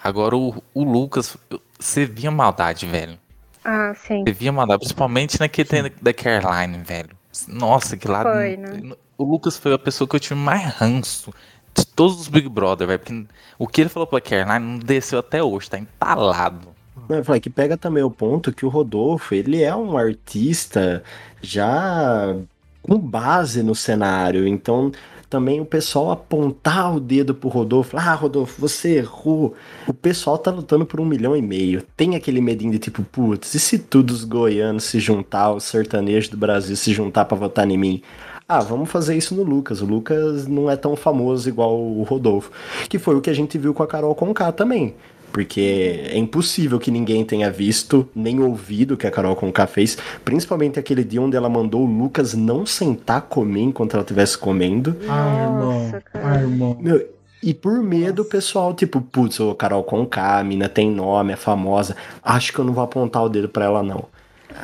Agora 0.02 0.36
o, 0.36 0.62
o 0.74 0.84
Lucas, 0.84 1.36
você 1.78 2.04
via 2.04 2.30
maldade, 2.30 2.86
velho. 2.86 3.18
Ah, 3.64 3.94
sim. 3.94 4.24
Você 4.24 4.32
via 4.32 4.52
maldade, 4.52 4.80
principalmente 4.80 5.38
naquele 5.40 5.68
trem 5.68 5.92
da 6.00 6.12
Caroline, 6.12 6.78
velho. 6.82 7.16
Nossa, 7.48 7.96
que 7.96 8.08
lá. 8.08 8.22
Foi, 8.22 8.56
né? 8.56 8.94
O 9.16 9.24
Lucas 9.24 9.56
foi 9.56 9.72
a 9.72 9.78
pessoa 9.78 10.08
que 10.08 10.16
eu 10.16 10.20
tive 10.20 10.34
mais 10.34 10.64
ranço 10.74 11.32
de 11.74 11.86
todos 11.86 12.20
os 12.20 12.28
Big 12.28 12.48
Brother, 12.48 12.86
velho. 12.86 12.98
Porque 12.98 13.26
o 13.58 13.66
que 13.66 13.80
ele 13.80 13.88
falou 13.88 14.06
pra 14.06 14.20
Caroline 14.20 14.58
não 14.58 14.78
desceu 14.78 15.18
até 15.18 15.42
hoje, 15.42 15.70
tá 15.70 15.78
entalado. 15.78 16.71
Eu 17.08 17.24
falei 17.24 17.40
que 17.40 17.50
pega 17.50 17.76
também 17.76 18.02
o 18.02 18.10
ponto 18.10 18.52
que 18.52 18.66
o 18.66 18.68
Rodolfo, 18.68 19.34
ele 19.34 19.62
é 19.62 19.74
um 19.74 19.96
artista 19.96 21.02
já 21.40 22.34
com 22.82 22.98
base 22.98 23.62
no 23.62 23.74
cenário, 23.74 24.46
então 24.46 24.92
também 25.32 25.60
o 25.62 25.64
pessoal 25.64 26.10
apontar 26.10 26.94
o 26.94 27.00
dedo 27.00 27.34
pro 27.34 27.48
Rodolfo, 27.48 27.96
ah, 27.96 28.12
Rodolfo, 28.12 28.60
você 28.60 28.98
errou. 28.98 29.54
O 29.86 29.94
pessoal 29.94 30.36
tá 30.36 30.50
lutando 30.50 30.84
por 30.84 31.00
um 31.00 31.06
milhão 31.06 31.34
e 31.34 31.40
meio. 31.40 31.82
Tem 31.96 32.14
aquele 32.14 32.42
medinho 32.42 32.72
de 32.72 32.78
tipo, 32.78 33.02
putz, 33.02 33.54
e 33.54 33.58
se 33.58 33.78
todos 33.78 34.18
os 34.18 34.24
goianos 34.24 34.84
se 34.84 35.00
juntar, 35.00 35.54
os 35.54 35.64
sertanejos 35.64 36.28
do 36.28 36.36
Brasil 36.36 36.76
se 36.76 36.92
juntar 36.92 37.24
para 37.24 37.38
votar 37.38 37.70
em 37.70 37.78
mim? 37.78 38.02
Ah, 38.46 38.60
vamos 38.60 38.90
fazer 38.90 39.16
isso 39.16 39.34
no 39.34 39.42
Lucas. 39.42 39.80
O 39.80 39.86
Lucas 39.86 40.46
não 40.46 40.70
é 40.70 40.76
tão 40.76 40.94
famoso 40.94 41.48
igual 41.48 41.80
o 41.80 42.02
Rodolfo. 42.02 42.50
Que 42.86 42.98
foi 42.98 43.16
o 43.16 43.20
que 43.22 43.30
a 43.30 43.34
gente 43.34 43.56
viu 43.56 43.72
com 43.72 43.82
a 43.82 43.86
Carol 43.86 44.14
Conká 44.14 44.52
também. 44.52 44.94
Porque 45.32 46.02
é 46.10 46.16
impossível 46.18 46.78
que 46.78 46.90
ninguém 46.90 47.24
tenha 47.24 47.50
visto 47.50 48.08
nem 48.14 48.40
ouvido 48.40 48.94
o 48.94 48.96
que 48.96 49.06
a 49.06 49.10
Carol 49.10 49.34
Conká 49.34 49.66
fez, 49.66 49.96
principalmente 50.24 50.78
aquele 50.78 51.02
dia 51.02 51.22
onde 51.22 51.36
ela 51.36 51.48
mandou 51.48 51.82
o 51.82 51.86
Lucas 51.86 52.34
não 52.34 52.66
sentar 52.66 53.22
comer 53.22 53.62
enquanto 53.62 53.94
ela 53.94 54.02
estivesse 54.02 54.36
comendo. 54.36 54.96
Ah, 55.08 55.44
irmão. 55.44 56.02
Ah, 56.14 56.36
irmão. 56.36 56.76
Meu, 56.78 57.08
e 57.42 57.52
por 57.52 57.82
medo, 57.82 58.22
o 58.22 58.24
pessoal, 58.24 58.72
tipo, 58.72 59.00
putz, 59.00 59.40
ô 59.40 59.54
Carol 59.54 59.82
Conká, 59.82 60.38
a 60.38 60.44
mina 60.44 60.68
tem 60.68 60.90
nome, 60.90 61.32
é 61.32 61.36
famosa, 61.36 61.96
acho 62.22 62.52
que 62.52 62.58
eu 62.58 62.64
não 62.64 62.72
vou 62.72 62.84
apontar 62.84 63.24
o 63.24 63.28
dedo 63.28 63.48
pra 63.48 63.64
ela, 63.64 63.82
não. 63.82 64.08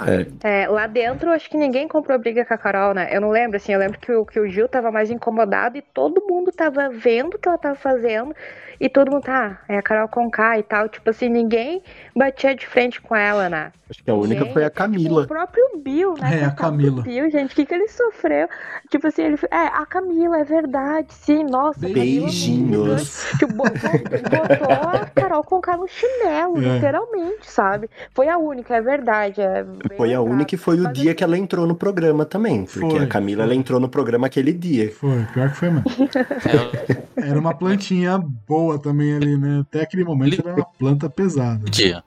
É, 0.06 0.26
É, 0.62 0.68
lá 0.68 0.86
dentro, 0.86 1.30
acho 1.30 1.48
que 1.48 1.56
ninguém 1.56 1.88
comprou 1.88 2.18
briga 2.18 2.44
com 2.44 2.54
a 2.54 2.58
Carol, 2.58 2.94
né? 2.94 3.08
Eu 3.10 3.20
não 3.20 3.30
lembro, 3.30 3.56
assim, 3.56 3.72
eu 3.72 3.78
lembro 3.78 3.98
que 3.98 4.12
o, 4.12 4.24
que 4.24 4.38
o 4.38 4.48
Gil 4.48 4.68
tava 4.68 4.92
mais 4.92 5.10
incomodado 5.10 5.76
e 5.78 5.82
todo 5.82 6.24
mundo 6.28 6.52
tava 6.52 6.88
vendo 6.90 7.34
o 7.34 7.38
que 7.38 7.48
ela 7.48 7.58
tava 7.58 7.74
fazendo 7.74 8.34
e 8.80 8.88
todo 8.88 9.10
mundo, 9.10 9.22
tá, 9.22 9.60
é 9.68 9.78
a 9.78 9.82
Carol 9.82 10.08
Conká 10.08 10.58
e 10.58 10.62
tal. 10.62 10.88
Tipo 10.88 11.10
assim, 11.10 11.28
ninguém 11.28 11.82
batia 12.14 12.54
de 12.54 12.66
frente 12.66 13.00
com 13.00 13.14
ela, 13.16 13.48
né? 13.48 13.72
acho 13.90 14.04
que 14.04 14.10
a 14.10 14.14
única 14.14 14.44
Gente, 14.44 14.52
foi 14.52 14.64
a 14.64 14.68
Tipo, 14.68 14.76
Camila. 14.78 15.22
o 15.22 15.26
próprio 15.26 15.64
Bill, 15.82 16.14
né? 16.20 16.40
É, 16.40 16.44
a 16.44 16.50
Camila. 16.50 17.02
Bill, 17.02 17.30
gente, 17.30 17.52
o 17.52 17.54
que, 17.54 17.64
que 17.64 17.74
ele 17.74 17.88
sofreu? 17.88 18.46
Tipo 18.90 19.06
assim, 19.06 19.22
ele. 19.22 19.38
É, 19.50 19.56
a 19.68 19.86
Camila, 19.86 20.38
é 20.40 20.44
verdade, 20.44 21.06
sim, 21.14 21.42
nossa. 21.44 21.80
Camila 21.80 21.98
é 21.98 22.02
Beijinhos. 22.04 23.24
grande. 23.24 23.38
Tipo, 23.38 23.54
botou, 23.54 23.90
botou 23.90 24.90
a 24.90 25.06
Carol 25.14 25.42
Conká 25.42 25.76
no 25.78 25.88
chinelo, 25.88 26.58
É. 26.62 26.74
literalmente, 26.74 27.50
sabe? 27.50 27.88
Foi 28.14 28.28
a 28.28 28.36
única, 28.36 28.76
é 28.76 28.82
verdade. 28.82 29.40
é 29.40 29.64
Foi 29.96 30.12
a 30.12 30.20
única 30.20 30.54
e 30.54 30.58
foi 30.58 30.78
o 30.78 30.82
Mas, 30.84 30.92
dia 30.92 31.10
assim, 31.12 31.16
que 31.16 31.24
ela 31.24 31.38
entrou 31.38 31.66
no 31.66 31.74
programa 31.74 32.26
também. 32.26 32.66
Porque 32.66 32.90
Foi, 32.96 33.04
a 33.04 33.06
Camila 33.06 33.38
foi. 33.44 33.52
ela 33.52 33.54
entrou 33.58 33.80
no 33.80 33.88
programa 33.88 34.26
aquele 34.26 34.52
dia. 34.52 34.92
Foi, 34.92 35.24
pior 35.32 35.48
que 35.50 35.56
foi, 35.56 35.70
mano. 35.70 35.84
Era 37.16 37.38
uma 37.38 37.54
plantinha 37.54 38.18
boa 38.46 38.67
também 38.76 39.14
ali, 39.14 39.38
né? 39.38 39.60
Até 39.60 39.82
aquele 39.82 40.02
momento 40.02 40.40
era 40.44 40.56
uma 40.56 40.64
planta 40.76 41.08
pesada. 41.08 41.64
dia. 41.70 42.02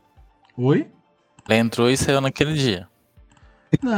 Oi? 0.57 0.91
Ela 1.47 1.57
entrou 1.59 1.89
e 1.89 1.95
saiu 1.95 2.19
naquele 2.19 2.53
dia. 2.55 2.89
Não, 3.81 3.91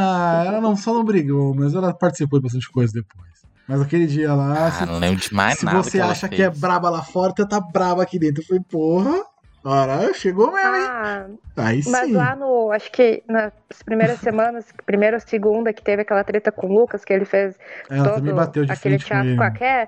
ela 0.45 0.61
não 0.61 0.76
só 0.78 0.93
não 0.93 1.03
brigou, 1.03 1.55
mas 1.55 1.74
ela 1.74 1.91
participou 1.91 2.38
de 2.38 2.43
bastante 2.43 2.72
coisa 2.72 2.93
depois. 2.93 3.32
Mas 3.68 3.82
aquele 3.82 4.05
dia 4.05 4.34
lá, 4.36 4.68
Ah, 4.68 4.72
se, 4.72 4.86
não 4.86 4.99
lembro 4.99 5.20
de 5.20 5.34
mais 5.34 5.57
se 5.57 5.66
nada. 5.66 5.82
você 5.82 5.97
ela 5.97 6.11
acha 6.11 6.30
que 6.30 6.41
é 6.43 6.49
braba 6.49 6.89
lá 6.91 7.01
fora, 7.01 7.34
você 7.36 7.47
tá 7.47 7.59
braba 7.59 8.03
aqui 8.03 8.20
dentro. 8.20 8.43
Eu 8.43 8.45
falei, 8.45 8.61
porra, 8.70 9.24
caralho, 9.64 10.14
chegou 10.14 10.51
mesmo, 10.51 10.76
hein? 10.76 10.88
Ah, 10.88 11.26
Aí 11.55 11.82
mas 11.88 12.07
sim. 12.07 12.14
lá 12.14 12.36
no. 12.36 12.72
Acho 12.72 12.91
que 12.91 13.24
nas 13.28 13.53
primeiras 13.86 14.20
semanas, 14.20 14.66
primeira 14.86 15.18
ou 15.18 15.22
segunda, 15.22 15.72
que 15.72 15.82
teve 15.82 16.01
aquela 16.01 16.24
treta 16.24 16.51
com 16.51 16.68
o 16.68 16.74
Lucas, 16.74 17.05
que 17.05 17.14
ele 17.14 17.26
fez 17.26 17.57
Ela 17.89 18.09
todo 18.09 18.34
bateu 18.34 18.66
de 18.66 18.72
aquele 18.72 18.97
teatro 18.97 19.36
com 19.36 19.43
a 19.43 19.51
Ké, 19.51 19.88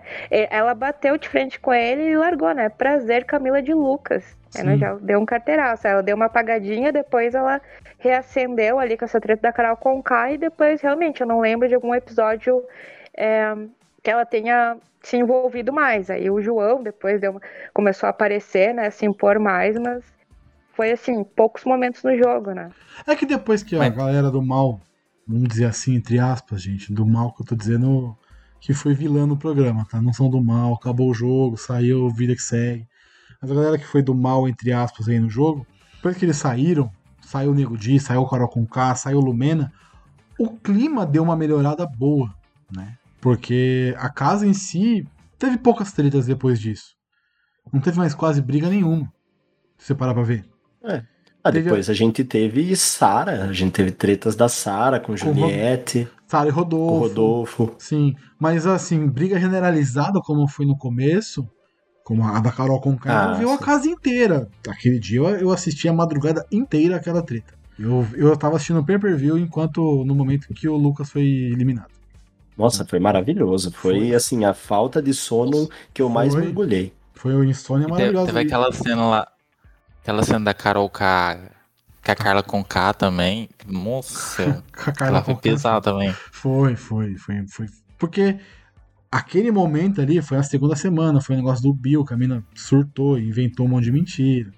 ela 0.50 0.74
bateu 0.74 1.18
de 1.18 1.28
frente 1.28 1.60
com 1.60 1.74
ele 1.74 2.04
e 2.04 2.18
largou, 2.18 2.54
né? 2.54 2.70
Prazer, 2.70 3.26
Camila 3.26 3.62
de 3.62 3.74
Lucas. 3.74 4.24
Ela 4.58 4.78
já 4.78 4.94
deu 4.96 5.20
um 5.20 5.26
carteiraço. 5.26 5.86
Ela 5.88 6.02
deu 6.02 6.16
uma 6.16 6.26
apagadinha, 6.26 6.92
depois 6.92 7.36
ela 7.36 7.62
reacendeu 8.00 8.80
ali 8.80 8.98
com 8.98 9.06
essa 9.06 9.20
treta 9.20 9.42
da 9.42 9.52
Carol 9.52 9.76
Conká 9.78 10.32
e 10.32 10.38
depois, 10.38 10.82
realmente, 10.82 11.22
eu 11.22 11.28
não 11.28 11.42
lembro 11.42 11.68
de 11.68 11.76
algum 11.76 11.94
episódio 11.94 12.64
é, 13.18 13.54
que 14.04 14.10
ela 14.10 14.26
tenha 14.26 14.78
se 15.08 15.18
envolvido 15.18 15.72
mais. 15.72 16.10
Aí 16.10 16.30
o 16.30 16.42
João 16.42 16.82
depois 16.84 17.20
deu 17.22 17.32
uma- 17.32 17.42
começou 17.74 18.08
a 18.08 18.10
aparecer, 18.10 18.74
né? 18.74 18.90
Se 18.90 19.06
impor 19.06 19.40
mais, 19.40 19.78
mas 19.78 20.04
foi 20.74 20.92
assim, 20.92 21.24
poucos 21.24 21.64
momentos 21.64 22.04
no 22.04 22.18
jogo, 22.18 22.52
né? 22.52 22.70
É 23.08 23.16
que 23.16 23.26
depois 23.26 23.64
que 23.64 23.76
a 23.76 23.80
Mas- 23.80 23.96
galera 23.96 24.30
do 24.30 24.42
mal, 24.42 24.82
vamos 25.28 25.48
dizer 25.48 25.66
assim, 25.66 25.96
entre 25.96 26.20
aspas, 26.20 26.62
gente, 26.62 26.92
do 26.92 27.06
mal 27.06 27.34
que 27.34 27.42
eu 27.42 27.46
tô 27.46 27.56
dizendo 27.56 28.16
que 28.60 28.74
foi 28.74 28.94
vilã 28.94 29.26
no 29.28 29.38
programa, 29.38 29.86
tá? 29.90 30.02
Não 30.02 30.12
são 30.12 30.30
do 30.30 30.44
mal, 30.44 30.74
acabou 30.74 31.10
o 31.10 31.14
jogo, 31.14 31.56
saiu, 31.56 32.10
vida 32.10 32.34
que 32.36 32.42
segue. 32.42 32.88
Mas 33.42 33.52
a 33.52 33.56
galera 33.56 33.78
que 33.78 33.86
foi 33.86 34.02
do 34.02 34.16
mal, 34.16 34.48
entre 34.48 34.74
aspas, 34.74 35.08
aí 35.08 35.20
no 35.20 35.30
jogo, 35.30 35.68
depois 35.96 36.18
que 36.18 36.26
eles 36.26 36.38
saíram, 36.38 36.90
saiu 37.22 37.52
o 37.52 37.54
Nego 37.54 37.78
Di, 37.78 38.00
saiu 38.00 38.22
o 38.22 38.30
Carol 38.30 38.48
Conká, 38.48 38.96
saiu 38.96 39.20
o 39.20 39.22
Lumena, 39.22 39.72
o 40.38 40.50
clima 40.58 41.06
deu 41.06 41.22
uma 41.24 41.36
melhorada 41.36 41.86
boa, 41.86 42.34
né? 42.76 42.98
Porque 43.26 43.96
a 43.98 44.08
casa 44.08 44.46
em 44.46 44.54
si 44.54 45.04
teve 45.40 45.58
poucas 45.58 45.92
tretas 45.92 46.28
depois 46.28 46.60
disso. 46.60 46.94
Não 47.74 47.82
teve 47.82 47.98
mais 47.98 48.14
quase 48.14 48.40
briga 48.40 48.70
nenhuma. 48.70 49.12
Se 49.80 49.88
você 49.88 49.96
parar 49.96 50.14
pra 50.14 50.22
ver. 50.22 50.46
Ah, 51.44 51.52
Teve- 51.52 51.64
depois 51.64 51.90
a 51.90 51.94
gente 51.96 52.24
teve 52.24 52.76
Sara, 52.76 53.46
a 53.46 53.52
gente 53.52 53.72
teve 53.72 53.90
tretas 53.90 54.36
da 54.36 54.48
Sara 54.48 55.00
com 55.00 55.18
Juliette, 55.18 56.08
Sara 56.28 56.50
e 56.50 56.52
com 56.52 56.60
Rodolfo. 56.60 57.08
Rodolfo. 57.08 57.76
Sim, 57.80 58.14
mas 58.40 58.68
assim, 58.68 59.08
briga 59.08 59.40
generalizada 59.40 60.20
como 60.22 60.48
foi 60.48 60.68
no 60.68 60.78
começo, 60.78 61.50
como 62.04 62.24
a 62.24 62.40
da 62.40 62.52
Carol 62.52 62.80
com 62.80 62.96
Ah, 63.06 63.34
viu 63.34 63.50
a 63.52 63.58
casa 63.58 63.88
inteira. 63.88 64.48
Aquele 64.70 65.00
dia 65.00 65.18
eu, 65.18 65.26
eu 65.30 65.52
assisti 65.52 65.90
a 65.90 65.94
madrugada 65.94 66.46
inteira 66.52 66.98
aquela 66.98 67.24
treta. 67.24 67.56
Eu, 67.80 68.06
eu 68.14 68.38
tava 68.38 68.58
assistindo 68.58 68.82
o 68.82 68.86
pay-per-view 68.86 69.36
enquanto 69.40 70.06
no 70.06 70.14
momento 70.14 70.54
que 70.54 70.70
o 70.70 70.78
Lucas 70.78 71.10
foi 71.12 71.24
eliminado. 71.24 71.95
Nossa, 72.58 72.86
foi 72.86 73.00
maravilhoso. 73.00 73.72
Foi, 73.72 74.00
Foi. 74.00 74.16
assim, 74.16 74.46
a 74.46 74.54
falta 74.54 75.02
de 75.02 75.14
sono 75.14 75.70
que 75.94 76.02
eu 76.02 76.10
mais 76.10 76.34
Foi. 76.34 76.42
mergulhei. 76.44 76.94
Foi 77.14 77.34
uma 77.34 77.46
insônia 77.46 77.84
E 77.86 77.88
teve, 77.88 77.98
maravilhosa. 77.98 78.26
teve 78.28 78.40
aquela 78.40 78.72
cena 78.72 79.06
lá. 79.08 79.28
Aquela 80.02 80.24
cena 80.24 80.46
da 80.46 80.54
Carol 80.54 80.90
com 80.90 81.04
a, 81.04 81.38
com 82.06 82.12
a 82.12 82.16
Carla 82.16 82.44
com 82.44 82.64
K 82.64 82.94
também. 82.94 83.50
Nossa, 83.68 84.64
Com 84.72 84.90
a 84.90 84.94
Carla 84.94 85.18
ela 85.18 85.26
foi 85.26 85.36
pesada 85.36 85.82
também. 85.82 86.14
Foi, 86.32 86.76
foi, 86.76 87.16
foi, 87.18 87.46
foi. 87.48 87.66
Porque 87.98 88.38
aquele 89.12 89.52
momento 89.52 90.00
ali 90.02 90.22
foi 90.22 90.38
a 90.38 90.44
segunda 90.44 90.76
semana, 90.76 91.20
foi 91.22 91.36
o 91.36 91.40
negócio 91.40 91.64
do 91.64 91.74
Bill, 91.74 92.06
que 92.06 92.14
a 92.14 92.18
mina 92.18 92.44
surtou 92.54 93.18
inventou 93.18 93.66
um 93.66 93.70
monte 93.70 93.86
de 93.86 93.92
mentira. 93.92 94.52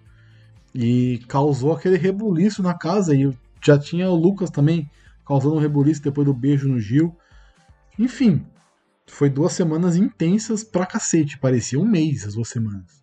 E 0.76 1.20
causou 1.28 1.72
aquele 1.74 1.98
rebuliço 1.98 2.62
na 2.62 2.74
casa. 2.74 3.16
E 3.16 3.32
já 3.64 3.80
tinha 3.80 4.10
o 4.10 4.16
Lucas 4.16 4.50
também 4.52 4.90
causando 5.26 5.56
um 5.56 5.60
rebuliço 5.60 6.02
depois 6.04 6.26
do 6.28 6.34
beijo 6.34 6.68
no 6.68 6.80
Gil. 6.80 7.16
Enfim, 7.98 8.46
foi 9.08 9.30
duas 9.30 9.54
semanas 9.54 9.96
intensas 9.96 10.64
pra 10.64 10.86
cacete. 10.86 11.38
Parecia 11.38 11.80
um 11.80 11.86
mês 11.86 12.26
as 12.26 12.36
duas 12.36 12.50
semanas. 12.50 12.98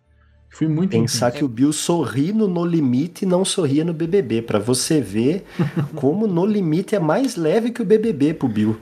Foi 0.49 0.67
muito 0.69 0.91
Pensar 0.91 1.27
intenso. 1.27 1.37
que 1.39 1.43
o 1.43 1.49
Bill 1.49 1.73
sorri 1.73 2.31
no 2.31 2.47
No 2.47 2.63
Limite 2.65 3.25
e 3.25 3.27
não 3.27 3.43
sorria 3.43 3.83
no 3.83 3.93
BBB, 3.93 4.41
pra 4.41 4.57
você 4.57 5.01
ver 5.01 5.43
como 5.95 6.27
No 6.27 6.45
Limite 6.45 6.95
é 6.95 6.99
mais 6.99 7.35
leve 7.35 7.71
que 7.71 7.81
o 7.81 7.85
BBB 7.85 8.33
pro 8.35 8.47
Bill. 8.47 8.79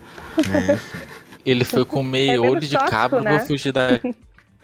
Ele 1.43 1.64
foi 1.66 1.84
comer 1.84 2.28
É 2.36 2.39
olho 2.39 2.59
de 2.61 2.70
tóxico, 2.70 2.91
cabra 2.91 3.22
né? 3.22 3.38
pra 3.38 3.45
fugir 3.47 3.72
da 3.72 3.99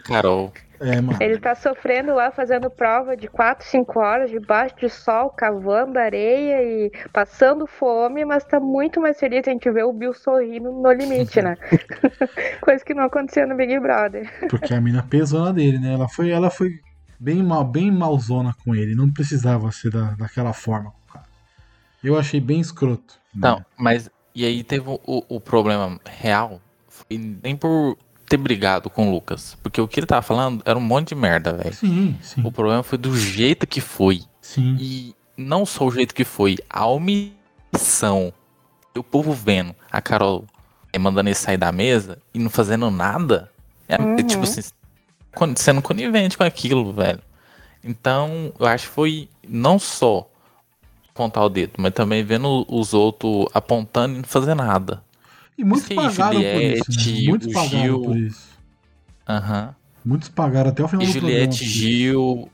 Carol. 0.03 0.53
É, 0.79 1.01
mano. 1.01 1.17
Ele 1.21 1.37
tá 1.37 1.55
sofrendo 1.55 2.13
lá, 2.13 2.31
fazendo 2.31 2.69
prova 2.69 3.15
de 3.15 3.27
4, 3.27 3.65
5 3.65 3.99
horas, 3.99 4.31
debaixo 4.31 4.75
de 4.77 4.89
sol, 4.89 5.29
cavando 5.29 5.99
areia 5.99 6.63
e 6.63 6.91
passando 7.11 7.67
fome, 7.67 8.23
mas 8.23 8.43
tá 8.43 8.59
muito 8.59 9.01
mais 9.01 9.19
feliz 9.19 9.47
a 9.47 9.51
gente 9.51 9.69
ver 9.69 9.83
o 9.83 9.93
Bill 9.93 10.13
sorrindo 10.13 10.71
no 10.71 10.91
limite, 10.91 11.41
né? 11.41 11.57
Coisa 12.61 12.83
que 12.83 12.93
não 12.93 13.03
acontecia 13.03 13.45
no 13.45 13.55
Big 13.55 13.77
Brother. 13.79 14.29
Porque 14.49 14.73
a 14.73 14.81
mina 14.81 15.03
pesona 15.03 15.51
dele, 15.51 15.79
né? 15.79 15.93
Ela 15.93 16.07
foi, 16.07 16.29
ela 16.29 16.49
foi 16.49 16.79
bem 17.19 17.43
mal, 17.43 17.63
bem 17.63 17.91
malzona 17.91 18.55
com 18.63 18.73
ele. 18.73 18.95
Não 18.95 19.11
precisava 19.11 19.71
ser 19.71 19.91
da, 19.91 20.11
daquela 20.11 20.53
forma 20.53 20.91
com 20.91 20.97
o 20.97 21.13
cara. 21.13 21.25
Eu 22.03 22.17
achei 22.17 22.39
bem 22.39 22.59
escroto. 22.59 23.15
né? 23.33 23.49
Não, 23.49 23.65
mas. 23.77 24.09
E 24.33 24.45
aí 24.45 24.63
teve 24.63 24.85
o, 24.87 24.99
o 25.27 25.41
problema 25.41 25.99
real. 26.05 26.61
Foi 26.87 27.17
nem 27.17 27.55
por 27.55 27.97
ter 28.29 28.37
brigado 28.37 28.89
com 28.89 29.07
o 29.09 29.11
Lucas. 29.11 29.57
Porque 29.63 29.81
o 29.81 29.87
que 29.87 29.99
ele 29.99 30.07
tava 30.07 30.21
falando 30.21 30.61
era 30.65 30.77
um 30.77 30.81
monte 30.81 31.09
de 31.09 31.15
merda, 31.15 31.53
velho. 31.53 31.73
Sim, 31.75 32.17
sim, 32.21 32.41
O 32.45 32.51
problema 32.51 32.83
foi 32.83 32.97
do 32.97 33.17
jeito 33.17 33.65
que 33.67 33.81
foi. 33.81 34.21
sim. 34.41 34.77
E 34.79 35.15
não 35.35 35.65
só 35.65 35.85
o 35.85 35.91
jeito 35.91 36.13
que 36.13 36.23
foi, 36.25 36.57
a 36.69 36.85
omissão. 36.85 38.33
O 38.95 39.03
povo 39.03 39.31
vendo 39.33 39.73
a 39.91 40.01
Carol 40.01 40.43
eh, 40.91 40.99
mandando 40.99 41.29
ele 41.29 41.35
sair 41.35 41.57
da 41.57 41.71
mesa 41.71 42.17
e 42.33 42.39
não 42.39 42.49
fazendo 42.49 42.89
nada. 42.91 43.49
É, 43.87 43.99
Uhum. 43.99 44.15
é 44.19 44.23
tipo 44.23 44.43
assim, 44.43 44.61
sendo 45.55 45.81
conivente 45.81 46.37
com 46.37 46.43
aquilo, 46.43 46.91
velho. 46.93 47.21
Então, 47.83 48.51
eu 48.59 48.65
acho 48.67 48.87
que 48.87 48.93
foi 48.93 49.29
não 49.47 49.79
só 49.79 50.27
apontar 51.09 51.45
o 51.45 51.49
dedo, 51.49 51.73
mas 51.77 51.93
também 51.93 52.23
vendo 52.23 52.65
os 52.69 52.93
outros 52.93 53.45
apontando 53.53 54.15
e 54.15 54.17
não 54.17 54.23
fazer 54.25 54.53
nada. 54.55 55.01
E 55.59 55.63
muitos 55.65 55.87
Sim, 55.87 55.95
pagaram 55.95 56.41
por 56.41 56.61
isso. 56.61 56.91
Juliette, 56.91 57.21
Né? 57.21 57.27
Muitos 57.29 57.53
pagaram 57.53 57.83
Gil. 57.83 58.01
por 58.01 58.17
isso. 58.17 58.47
Aham. 59.27 59.75
Muitos 60.05 60.29
pagaram 60.29 60.69
até 60.69 60.81
o 60.83 60.87
final 60.87 61.03
E 61.03 61.07
do 61.07 61.11
Juliette, 61.13 61.57
programa. 61.57 61.73
Gil. 61.73 62.49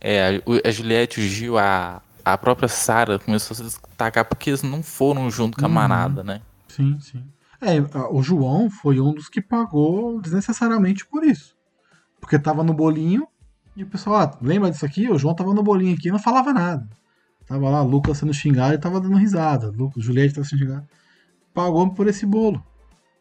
É, 0.00 0.42
a 0.64 0.70
Juliette, 0.72 1.20
o 1.20 1.22
Gil, 1.22 1.56
a, 1.56 2.02
a 2.24 2.36
própria 2.36 2.68
Sarah 2.68 3.18
começou 3.20 3.54
a 3.54 3.56
se 3.58 3.62
destacar 3.62 4.24
porque 4.24 4.50
eles 4.50 4.62
não 4.64 4.82
foram 4.82 5.30
junto 5.30 5.56
com 5.56 5.64
a 5.64 5.68
Uhum. 5.68 5.74
manada, 5.74 6.24
né? 6.24 6.40
Sim, 6.66 6.98
sim. 7.00 7.22
É, 7.60 7.76
o 8.10 8.20
João 8.20 8.68
foi 8.68 8.98
um 8.98 9.14
dos 9.14 9.28
que 9.28 9.40
pagou 9.40 10.20
desnecessariamente 10.20 11.06
por 11.06 11.22
isso. 11.22 11.54
Porque 12.20 12.36
tava 12.36 12.64
no 12.64 12.74
bolinho 12.74 13.28
e 13.76 13.84
o 13.84 13.86
pessoal, 13.86 14.16
ah, 14.16 14.38
lembra 14.42 14.68
disso 14.68 14.84
aqui? 14.84 15.08
O 15.08 15.16
João 15.16 15.34
tava 15.36 15.54
no 15.54 15.62
bolinho 15.62 15.94
aqui 15.94 16.08
e 16.08 16.10
não 16.10 16.18
falava 16.18 16.52
nada. 16.52 16.88
Tava 17.46 17.70
lá, 17.70 17.82
Lucas 17.82 18.18
sendo 18.18 18.34
xingado 18.34 18.74
e 18.74 18.78
tava 18.78 19.00
dando 19.00 19.16
risada. 19.16 19.70
Lu- 19.70 19.92
Juliette 19.96 20.34
tava 20.34 20.44
sendo 20.46 20.58
xingado. 20.58 20.86
Pagou 21.54 21.90
por 21.90 22.06
esse 22.08 22.24
bolo. 22.24 22.62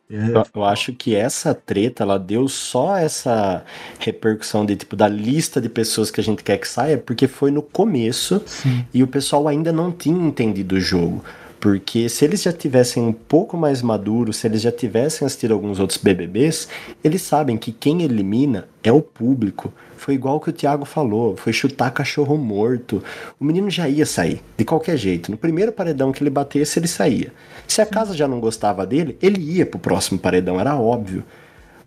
É, 0.09 0.15
Eu, 0.35 0.43
eu 0.55 0.63
acho 0.65 0.93
que 0.93 1.15
essa 1.15 1.53
treta, 1.53 2.03
ela 2.03 2.19
deu 2.19 2.47
só 2.47 2.97
essa 2.97 3.63
repercussão 3.99 4.65
de 4.65 4.75
tipo 4.75 4.95
da 4.95 5.07
lista 5.07 5.61
de 5.61 5.69
pessoas 5.69 6.11
que 6.11 6.19
a 6.19 6.23
gente 6.23 6.43
quer 6.43 6.57
que 6.57 6.67
saia, 6.67 6.97
porque 6.97 7.27
foi 7.27 7.49
no 7.49 7.61
começo 7.61 8.41
sim. 8.45 8.85
e 8.93 9.01
o 9.01 9.07
pessoal 9.07 9.47
ainda 9.47 9.71
não 9.71 9.91
tinha 9.91 10.21
entendido 10.27 10.75
o 10.75 10.79
jogo. 10.81 11.23
Porque 11.61 12.09
se 12.09 12.25
eles 12.25 12.41
já 12.41 12.51
tivessem 12.51 13.03
um 13.03 13.13
pouco 13.13 13.55
mais 13.55 13.83
maduros, 13.83 14.37
se 14.37 14.47
eles 14.47 14.63
já 14.63 14.71
tivessem 14.71 15.23
assistido 15.23 15.53
alguns 15.53 15.79
outros 15.79 15.99
BBBs, 15.99 16.67
eles 17.03 17.21
sabem 17.21 17.55
que 17.55 17.71
quem 17.71 18.01
elimina 18.01 18.67
é 18.83 18.91
o 18.91 18.99
público. 18.99 19.71
Foi 19.95 20.15
igual 20.15 20.39
que 20.39 20.49
o 20.49 20.53
Thiago 20.53 20.85
falou, 20.85 21.37
foi 21.37 21.53
chutar 21.53 21.91
cachorro 21.91 22.35
morto. 22.35 23.03
O 23.39 23.45
menino 23.45 23.69
já 23.69 23.87
ia 23.87 24.07
sair, 24.07 24.41
de 24.57 24.65
qualquer 24.65 24.97
jeito. 24.97 25.29
No 25.29 25.37
primeiro 25.37 25.71
paredão 25.71 26.11
que 26.11 26.23
ele 26.23 26.31
batesse, 26.31 26.79
ele 26.79 26.87
saía. 26.87 27.31
Se 27.67 27.79
a 27.79 27.85
casa 27.85 28.15
já 28.15 28.27
não 28.27 28.39
gostava 28.39 28.83
dele, 28.83 29.15
ele 29.21 29.39
ia 29.39 29.63
pro 29.63 29.77
próximo 29.77 30.17
paredão, 30.17 30.59
era 30.59 30.75
óbvio. 30.75 31.23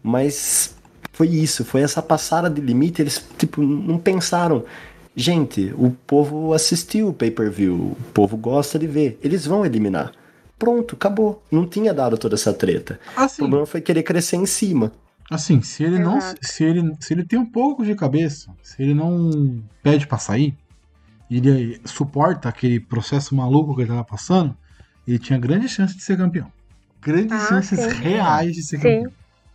Mas 0.01 0.77
foi 1.13 1.27
isso, 1.27 1.65
foi 1.65 1.81
essa 1.81 2.01
passada 2.01 2.49
de 2.49 2.61
limite, 2.61 3.03
eles 3.03 3.27
tipo 3.37 3.61
não 3.61 3.99
pensaram. 3.99 4.65
Gente, 5.17 5.73
o 5.79 5.91
povo 6.07 6.53
assistiu 6.53 7.09
o 7.09 7.13
pay-per-view, 7.15 7.75
o 7.75 7.97
povo 8.13 8.37
gosta 8.37 8.79
de 8.79 8.87
ver, 8.87 9.19
eles 9.23 9.47
vão 9.47 9.65
eliminar. 9.65 10.13
Pronto, 10.59 10.97
acabou. 10.97 11.43
Não 11.51 11.67
tinha 11.67 11.93
dado 11.95 12.17
toda 12.19 12.35
essa 12.35 12.53
treta. 12.53 12.99
O 13.17 13.21
Assim, 13.21 13.37
problema 13.43 13.67
foi 13.67 13.81
querer 13.81 14.03
crescer 14.03 14.37
em 14.37 14.47
cima. 14.47 14.91
assim, 15.31 15.63
se 15.63 15.83
ele 15.85 15.99
não. 15.99 16.19
Se 16.43 16.65
ele, 16.65 16.95
se 17.01 17.13
ele 17.15 17.25
tem 17.25 17.39
um 17.39 17.47
pouco 17.47 17.85
de 17.85 17.95
cabeça, 17.95 18.51
se 18.63 18.83
ele 18.83 18.95
não 18.95 19.63
pede 19.83 20.07
pra 20.07 20.19
sair, 20.19 20.55
e 21.31 21.39
ele 21.39 21.81
suporta 21.85 22.49
aquele 22.49 22.79
processo 22.81 23.35
maluco 23.35 23.75
que 23.75 23.83
ele 23.83 23.89
tava 23.89 24.05
passando, 24.05 24.57
ele 25.07 25.19
tinha 25.19 25.39
grande 25.39 25.69
chance 25.69 25.97
de 25.97 26.03
ser 26.03 26.17
campeão. 26.17 26.51
Grandes 27.01 27.33
Ah, 27.33 27.49
chances 27.49 27.79
sim. 27.81 27.89
reais 28.01 28.53
de 28.55 28.63
ser 28.63 28.79
Sim. 28.79 28.83
campeão. 29.03 29.13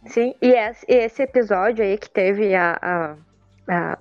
Sim, 0.08 0.34
e 0.42 0.48
esse, 0.52 0.86
e 0.88 0.94
esse 0.94 1.22
episódio 1.22 1.84
aí 1.84 1.98
que 1.98 2.10
teve 2.10 2.56
a- 2.56 2.78
a- 2.82 3.16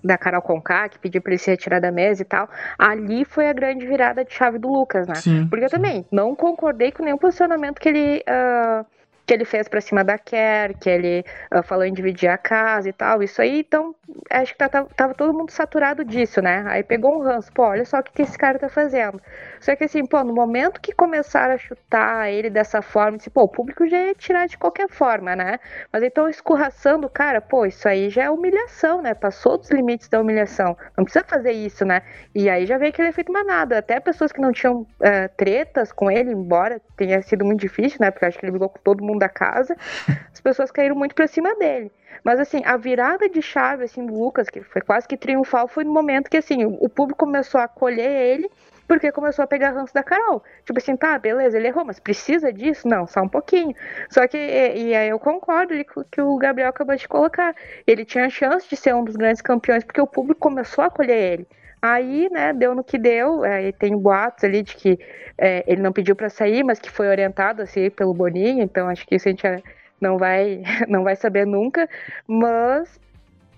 da 0.03 0.17
Carol 0.19 0.43
Conká, 0.43 0.89
que 0.89 0.99
pediu 0.99 1.21
pra 1.21 1.33
ele 1.33 1.39
se 1.39 1.51
retirar 1.51 1.81
da 1.81 1.91
mesa 1.93 2.23
e 2.23 2.25
tal, 2.25 2.49
ali 2.79 3.25
foi 3.25 3.49
a 3.49 3.53
grande 3.53 3.87
virada 3.87 4.25
de 4.25 4.33
chave 4.33 4.59
do 4.59 4.69
Lucas, 4.69 5.07
né? 5.07 5.15
Sim. 5.15 5.47
Porque 5.49 5.65
eu 5.65 5.69
sim. 5.69 5.77
também 5.77 6.07
não 6.11 6.35
concordei 6.35 6.91
com 6.93 7.03
nenhum 7.05 7.19
posicionamento 7.19 7.79
que 7.81 7.89
ele, 7.89 8.23
ah, 8.27 8.85
que 9.27 9.35
ele 9.35 9.45
fez 9.45 9.69
pra 9.69 9.81
cima 9.81 10.03
da 10.03 10.17
Kerr, 10.19 10.75
que 10.81 10.89
ele 10.89 11.25
ah, 11.51 11.63
falou 11.63 11.85
em 11.85 11.93
dividir 11.93 12.29
a 12.29 12.39
casa 12.39 12.89
e 12.89 12.93
tal. 12.93 13.23
Isso 13.23 13.43
aí, 13.43 13.61
então, 13.61 13.95
acho 14.31 14.53
que 14.53 14.59
tá- 14.59 14.69
tá- 14.69 14.87
tava 14.97 15.15
todo 15.15 15.35
mundo 15.37 15.51
saturado 15.51 16.05
disso, 16.05 16.41
né? 16.41 16.65
Aí 16.67 16.83
pegou 16.83 17.19
um 17.19 17.23
ranço, 17.23 17.53
pô, 17.53 17.65
olha 17.65 17.85
só 17.85 17.99
o 17.99 18.03
que, 18.03 18.13
que 18.13 18.23
esse 18.23 18.39
cara 18.39 18.59
tá 18.59 18.69
fazendo. 18.69 19.21
Só 19.61 19.75
que 19.77 19.85
assim, 19.85 20.07
pô, 20.07 20.23
no 20.23 20.33
momento 20.33 20.81
que 20.81 20.93
começaram 20.93 21.55
a 21.55 21.59
chutar 21.59 22.31
ele 22.31 22.51
dessa 22.51 22.81
forma, 22.83 23.19
pô, 23.33 23.43
o 23.43 23.49
público 23.49 23.87
já 23.89 23.99
ia 23.99 24.15
tirar 24.15 24.47
de 24.47 24.57
qualquer 24.57 24.89
forma, 24.89 25.35
né? 25.35 25.59
Mas 25.93 26.03
então 26.03 26.29
escorraçando 26.29 27.07
o 27.07 27.11
cara, 27.11 27.41
pô, 27.41 27.67
isso 27.67 27.89
aí 27.89 28.11
já 28.11 28.25
é 28.25 28.31
humilhação, 28.31 29.03
né? 29.03 29.15
Passou 29.15 29.59
dos 29.59 29.71
limites 29.71 30.09
da 30.09 30.21
humilhação. 30.21 30.77
Não 30.97 31.05
precisa 31.05 31.25
fazer 31.25 31.53
isso, 31.53 31.85
né? 31.85 32.03
E 32.35 32.49
aí 32.49 32.67
já 32.67 32.79
veio 32.79 32.91
aquele 32.91 33.09
efeito 33.09 33.33
manada. 33.33 33.79
Até 33.79 34.01
pessoas 34.01 34.33
que 34.33 34.41
não 34.41 34.53
tinham 34.53 34.87
eh, 35.01 35.29
tretas 35.29 35.93
com 35.93 36.11
ele, 36.11 36.33
embora 36.33 36.81
tenha 36.97 37.21
sido 37.23 37.45
muito 37.45 37.61
difícil, 37.61 37.99
né? 38.01 38.11
Porque 38.11 38.27
acho 38.27 38.39
que 38.39 38.45
ele 38.45 38.53
brigou 38.53 38.69
com 38.69 38.79
todo 38.81 39.05
mundo 39.05 39.19
da 39.21 39.29
casa, 39.29 39.77
as 40.33 40.41
pessoas 40.41 40.71
caíram 40.71 40.97
muito 40.97 41.15
pra 41.15 41.27
cima 41.27 41.55
dele. 41.57 41.91
Mas 42.25 42.41
assim, 42.41 42.63
a 42.65 42.77
virada 42.77 43.29
de 43.29 43.41
chave 43.41 43.85
assim 43.85 44.05
do 44.05 44.13
Lucas, 44.13 44.49
que 44.49 44.61
foi 44.63 44.83
quase 44.83 45.07
que 45.07 45.17
triunfal, 45.17 45.69
foi 45.69 45.85
no 45.85 45.93
momento 45.93 46.31
que 46.31 46.37
assim, 46.37 46.65
o 46.65 46.89
público 46.89 47.25
começou 47.25 47.61
a 47.61 47.65
acolher 47.65 48.11
ele 48.11 48.51
porque 48.89 49.13
começou 49.13 49.43
a 49.43 49.47
pegar 49.47 49.71
ranço 49.73 49.93
da 49.93 50.03
Carol. 50.03 50.43
Tipo 50.65 50.79
assim, 50.79 50.97
tá, 50.97 51.19
beleza, 51.19 51.59
ele 51.59 51.69
errou, 51.69 51.85
mas 51.85 52.01
precisa 52.01 52.51
disso? 52.51 52.89
Não, 52.89 53.07
só 53.07 53.21
um 53.21 53.29
pouquinho. 53.29 53.77
Só 54.09 54.27
que, 54.27 54.39
e, 54.39 54.89
e 54.89 54.95
aí 54.95 55.11
eu 55.11 55.19
concordo 55.19 55.75
que 56.11 56.21
o 56.23 56.37
Gabriel 56.39 56.71
acabou 56.71 56.97
de 56.97 57.07
colocar. 57.07 57.55
Ele 57.87 58.05
tinha 58.05 58.25
a 58.25 58.31
chance 58.31 58.67
de 58.69 58.75
ser 58.75 58.95
um 58.95 59.05
dos 59.05 59.15
grandes 59.15 59.43
campeões, 59.43 59.85
porque 59.85 60.01
o 60.01 60.07
público 60.07 60.41
começou 60.41 60.83
a 60.83 60.87
acolher 60.87 61.33
ele. 61.33 61.47
Aí, 61.83 62.29
né, 62.31 62.53
deu 62.55 62.75
no 62.75 62.83
que 62.83 62.99
deu. 62.99 63.45
É, 63.45 63.69
e 63.69 63.73
tem 63.73 63.97
boatos 63.97 64.43
ali 64.43 64.63
de 64.63 64.75
que 64.75 64.99
é, 65.37 65.63
ele 65.67 65.83
não 65.83 65.93
pediu 65.93 66.17
pra 66.17 66.31
sair, 66.31 66.65
mas 66.65 66.79
que 66.79 66.91
foi 66.91 67.09
orientado 67.09 67.63
a 67.63 67.67
sair 67.67 67.91
pelo 67.91 68.15
Boninho, 68.15 68.63
então 68.63 68.89
acho 68.89 69.07
que 69.07 69.15
isso 69.17 69.29
a 69.29 69.31
gente 69.31 69.47
é, 69.47 69.63
não 70.01 70.17
vai, 70.17 70.63
não 70.89 71.05
vai 71.05 71.15
saber 71.15 71.47
nunca. 71.47 71.87
Mas 72.27 72.99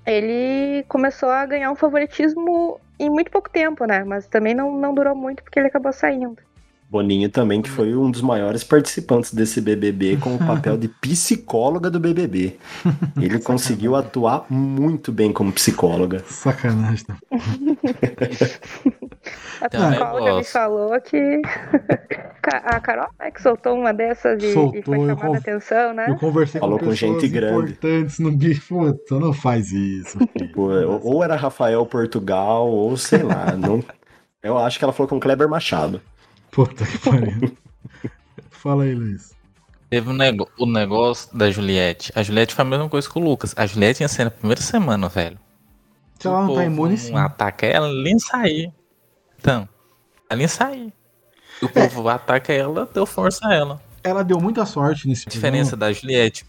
ele 0.05 0.85
começou 0.89 1.29
a 1.29 1.47
ganhar 1.47 1.71
um 1.71 1.77
favoritismo 1.77 2.81
em 3.01 3.11
muito 3.11 3.31
pouco 3.31 3.49
tempo, 3.49 3.85
né? 3.87 4.05
Mas 4.05 4.27
também 4.27 4.55
não, 4.55 4.77
não 4.77 4.95
durou 4.95 5.15
muito 5.15 5.43
porque 5.43 5.59
ele 5.59 5.69
acabou 5.69 5.93
saindo. 5.93 6.37
Boninho 6.91 7.31
também, 7.31 7.63
que 7.63 7.71
foi 7.71 7.95
um 7.95 8.11
dos 8.11 8.21
maiores 8.21 8.65
participantes 8.65 9.33
desse 9.33 9.61
BBB, 9.61 10.17
com 10.17 10.35
o 10.35 10.39
papel 10.45 10.77
de 10.77 10.89
psicóloga 10.89 11.89
do 11.89 12.01
BBB. 12.01 12.57
Ele 13.17 13.39
conseguiu 13.39 13.95
atuar 13.95 14.45
muito 14.51 15.13
bem 15.13 15.33
como 15.33 15.53
psicóloga. 15.53 16.25
Sacanagem. 16.27 17.07
Tá? 19.69 19.79
A 19.79 19.89
um 19.89 19.91
psicóloga 19.91 20.37
me 20.37 20.45
falou 20.45 21.01
que 21.01 21.43
a 22.65 22.81
Carol 22.81 23.09
é 23.19 23.31
que 23.31 23.43
soltou 23.43 23.75
uma 23.75 23.93
dessas 23.93 24.43
e, 24.43 24.47
e 24.47 24.53
Soltou, 24.55 24.83
foi 24.83 24.99
eu 24.99 25.07
chamada 25.07 25.35
a 25.35 25.39
atenção, 25.39 25.93
né? 25.93 26.07
Eu 26.09 26.17
conversei 26.17 26.61
Falou 26.61 26.79
com 26.79 26.87
com 26.87 26.95
gente 26.95 27.29
grande. 27.29 27.73
importantes 27.73 28.19
no 28.19 28.33
bicho. 28.33 28.63
Puta, 28.69 29.19
não 29.19 29.33
faz 29.33 29.71
isso. 29.71 30.19
filho. 30.33 30.53
Pô, 30.53 30.71
ou 31.03 31.23
era 31.23 31.37
Rafael 31.37 31.85
Portugal, 31.85 32.69
ou 32.69 32.97
sei 32.97 33.23
lá. 33.23 33.53
Não... 33.57 33.85
Eu 34.43 34.57
acho 34.57 34.79
que 34.79 34.85
ela 34.85 34.93
falou 34.93 35.09
com 35.09 35.21
Kleber 35.21 35.49
Machado. 35.49 36.01
Puta 36.51 36.87
que 36.87 36.99
pariu. 36.99 37.57
Fala 38.51 38.85
aí, 38.85 38.95
Luiz. 38.95 39.37
Teve 39.91 40.09
um 40.09 40.15
nego 40.15 40.49
o 40.59 40.65
negócio 40.65 41.37
da 41.37 41.51
Juliette. 41.51 42.13
A 42.15 42.23
Juliette 42.23 42.55
foi 42.55 42.65
a 42.65 42.69
mesma 42.69 42.89
coisa 42.89 43.11
que 43.11 43.19
o 43.19 43.23
Lucas. 43.23 43.53
A 43.57 43.67
Juliette 43.67 44.03
ia 44.03 44.09
ser 44.09 44.25
na 44.25 44.31
primeira 44.31 44.63
semana, 44.63 45.09
velho. 45.09 45.39
Se 46.19 46.27
ela 46.27 46.47
não 46.47 46.55
tá 46.55 46.65
imune, 46.65 46.97
sim. 46.97 47.17
ataca 47.17 47.67
ela, 47.67 47.89
ela 47.89 48.03
nem 48.03 48.19
sair. 48.19 48.73
Então, 49.41 49.67
ela 50.29 50.39
nem 50.39 50.47
sair. 50.47 50.93
O 51.63 51.69
povo 51.69 52.09
ataca 52.09 52.53
ela, 52.53 52.89
deu 52.93 53.07
força 53.07 53.49
a 53.49 53.55
ela. 53.55 53.83
Ela 54.05 54.23
deu 54.23 54.39
muita 54.39 54.67
sorte 54.67 55.09
nesse 55.09 55.29
A 55.29 55.31
diferença 55.31 55.77
da 55.77 55.91
Juliette. 55.93 56.45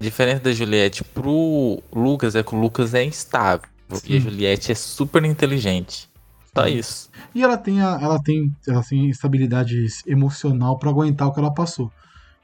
A 0.00 0.02
diferença 0.02 0.40
da 0.40 0.52
Juliette 0.52 1.04
pro 1.04 1.80
Lucas 1.92 2.34
é 2.34 2.42
que 2.42 2.54
o 2.54 2.60
Lucas 2.60 2.92
é 2.92 3.04
instável. 3.04 3.68
E 4.04 4.16
a 4.16 4.20
Juliette 4.20 4.72
é 4.72 4.74
super 4.74 5.24
inteligente. 5.24 6.10
Só 6.54 6.66
isso. 6.66 7.08
E 7.34 7.42
ela 7.42 7.56
tem, 7.56 7.80
a, 7.80 7.98
ela 8.00 8.20
tem, 8.20 8.54
ela 8.66 8.82
tem 8.82 9.08
estabilidade 9.08 9.86
emocional 10.06 10.78
pra 10.78 10.90
aguentar 10.90 11.28
o 11.28 11.32
que 11.32 11.38
ela 11.38 11.54
passou. 11.54 11.90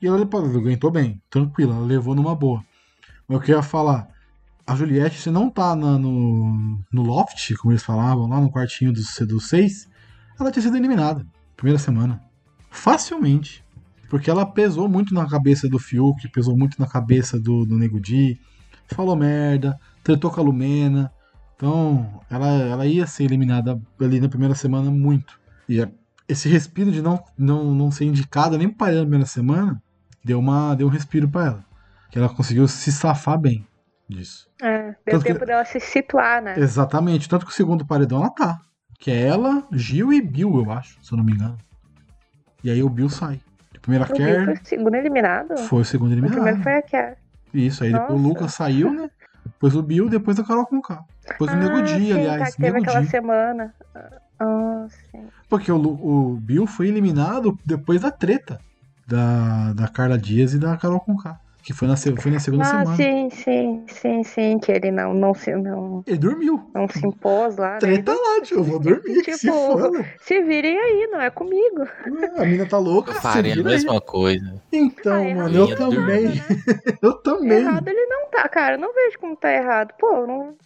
E 0.00 0.06
ela 0.06 0.20
aguentou 0.20 0.90
bem, 0.90 1.20
tranquila, 1.28 1.74
ela 1.74 1.84
levou 1.84 2.14
numa 2.14 2.34
boa. 2.34 2.64
Mas 3.26 3.36
eu 3.36 3.40
queria 3.40 3.62
falar, 3.62 4.09
a 4.68 4.74
Juliette, 4.76 5.18
se 5.18 5.30
não 5.30 5.48
tá 5.48 5.74
na- 5.74 5.98
no, 5.98 6.78
no 6.92 7.02
loft, 7.02 7.54
como 7.56 7.72
eles 7.72 7.82
falavam, 7.82 8.28
lá 8.28 8.38
no 8.38 8.50
quartinho 8.50 8.92
dos 8.92 9.16
do 9.26 9.40
seis, 9.40 9.88
ela 10.38 10.52
tinha 10.52 10.62
sido 10.62 10.76
eliminada. 10.76 11.26
Primeira 11.56 11.78
semana. 11.78 12.22
Facilmente. 12.70 13.64
Porque 14.10 14.30
ela 14.30 14.44
pesou 14.44 14.86
muito 14.86 15.14
na 15.14 15.26
cabeça 15.26 15.66
do 15.68 15.78
Fiuk, 15.78 16.28
pesou 16.28 16.56
muito 16.56 16.78
na 16.78 16.86
cabeça 16.86 17.40
do, 17.40 17.64
do 17.64 17.78
Nego 17.78 17.98
Di, 17.98 18.38
falou 18.88 19.16
merda, 19.16 19.78
tretou 20.04 20.30
com 20.30 20.40
a 20.40 20.44
Lumena. 20.44 21.10
Então, 21.56 22.22
ela, 22.28 22.48
ela 22.48 22.86
ia 22.86 23.06
ser 23.06 23.24
eliminada 23.24 23.80
ali 23.98 24.20
na 24.20 24.28
primeira 24.28 24.54
semana 24.54 24.90
muito. 24.90 25.40
E 25.66 25.86
esse 26.28 26.46
respiro 26.46 26.92
de 26.92 27.00
não, 27.00 27.22
não, 27.38 27.74
não 27.74 27.90
ser 27.90 28.04
indicada 28.04 28.58
nem 28.58 28.68
para 28.68 28.92
na 28.92 29.00
primeira 29.00 29.26
semana 29.26 29.82
deu, 30.22 30.38
uma, 30.38 30.74
deu 30.74 30.86
um 30.88 30.90
respiro 30.90 31.26
para 31.26 31.46
ela. 31.46 31.64
Que 32.10 32.18
ela 32.18 32.28
conseguiu 32.28 32.68
se 32.68 32.92
safar 32.92 33.38
bem 33.38 33.66
disso. 34.09 34.48
É, 34.62 34.82
deu 34.82 34.94
Tanto 35.06 35.24
que- 35.24 35.32
tempo 35.32 35.44
dela 35.46 35.64
se 35.64 35.78
situar, 35.80 36.42
né? 36.42 36.54
Exatamente. 36.59 37.28
Tanto 37.28 37.44
que 37.46 37.52
o 37.52 37.54
segundo 37.54 37.86
paredão 37.86 38.20
ela 38.20 38.30
tá. 38.30 38.59
Que 38.98 39.11
é 39.11 39.22
ela, 39.28 39.62
Gil 39.72 40.12
e 40.12 40.20
Bill, 40.20 40.56
eu 40.64 40.72
acho, 40.72 40.98
se 41.02 41.12
eu 41.12 41.16
não 41.18 41.24
me 41.24 41.32
engano. 41.32 41.56
E 42.64 42.70
aí 42.70 42.82
o 42.82 42.88
Bill 42.88 43.09
sai. 43.09 43.40
A 43.76 43.80
primeira 43.80 44.04
O 44.04 44.09
Bill 44.09 44.16
foi 44.16 44.26
Kerr 44.46 44.62
o 44.62 44.66
segundo 44.68 44.94
eliminado? 44.96 45.56
foi 45.59 45.82
o 45.82 45.84
segundo 45.84 46.09
O 46.09 46.12
primeiro 46.12 46.36
eliminado. 46.36 46.62
foi 46.62 46.74
a 46.74 46.82
Kerr. 46.82 47.16
Isso, 47.54 47.84
aí 47.84 47.92
depois 47.92 48.18
o. 48.20 48.22
Lucas 48.22 48.54
saiu, 48.54 48.92
né? 48.92 49.09
Depois 49.44 49.74
o 49.76 49.82
Bill, 49.82 50.09
depois 50.09 50.38
a 50.38 50.44
Carol 50.44 50.66
com 50.66 50.80
K. 50.82 51.02
Depois 51.26 51.50
o 51.52 51.56
Nego 51.56 51.76
Ah, 51.76 51.80
Di, 51.82 51.92
sim, 51.94 52.12
aliás. 52.12 52.38
tá, 52.40 52.50
que 52.50 52.62
teve 52.62 52.78
aquela 52.78 53.00
Di. 53.00 53.06
semana. 53.09 53.74
Ah, 54.40 54.86
sim. 55.11 55.26
Porque 55.48 55.70
o, 55.72 55.76
o 55.80 56.36
Bill 56.40 56.66
foi 56.66 56.88
eliminado 56.88 57.59
depois 57.64 58.00
da 58.02 58.11
treta. 58.11 58.61
da, 59.06 59.72
da 59.72 59.88
Carla 59.88 60.18
Dias 60.18 60.52
e 60.52 60.59
da 60.59 60.76
Carol 60.76 61.00
Conká. 61.00 61.40
Que 61.68 61.74
foi 61.74 61.86
na, 61.86 61.98
foi 61.98 62.32
na 62.32 62.40
segunda 62.40 62.62
Ah, 62.62 62.66
semana. 62.86 62.96
sim, 62.96 63.28
sim, 63.28 63.84
sim, 63.88 64.24
sim, 64.24 64.58
que 64.58 64.72
ele 64.72 64.90
não, 64.90 65.12
não, 65.12 65.34
se, 65.34 65.54
não, 65.54 66.02
Ele 66.06 66.16
dormiu. 66.16 66.58
não 66.74 66.88
se 66.88 67.06
impôs 67.06 67.58
lá. 67.58 67.72
né? 67.72 67.78
Treta 67.78 68.10
lá, 68.14 68.40
tio. 68.42 68.56
Eu 68.60 68.64
vou 68.64 68.80
dormir. 68.80 69.22
que 69.22 69.34
se 69.36 69.40
Tipo, 69.40 69.52
foda. 69.52 70.06
Se 70.18 70.42
virem 70.44 70.78
aí, 70.78 71.06
não 71.12 71.20
é 71.20 71.28
comigo. 71.28 71.82
A 72.38 72.46
mina 72.46 72.64
tá 72.64 72.78
louca. 72.78 73.10
Eu 73.10 73.16
faria 73.20 73.52
a 73.52 73.56
vira 73.56 73.68
aí. 73.68 73.74
mesma 73.74 74.00
coisa. 74.00 74.62
Então, 74.72 75.30
Ah, 75.30 75.34
mano, 75.34 75.54
eu 75.58 75.76
também. 75.76 76.24
Errado, 76.24 76.48
né? 76.48 76.96
Eu 77.02 77.12
também. 77.18 77.58
Errado 77.58 77.86
ele 77.88 78.06
não 78.06 78.30
tá, 78.30 78.48
cara. 78.48 78.76
Eu 78.76 78.80
não 78.80 78.94
vejo 78.94 79.18
como 79.18 79.36
tá 79.36 79.52
errado. 79.52 79.92
Pô, 80.00 80.26
não, 80.26 80.38
não 80.46 80.56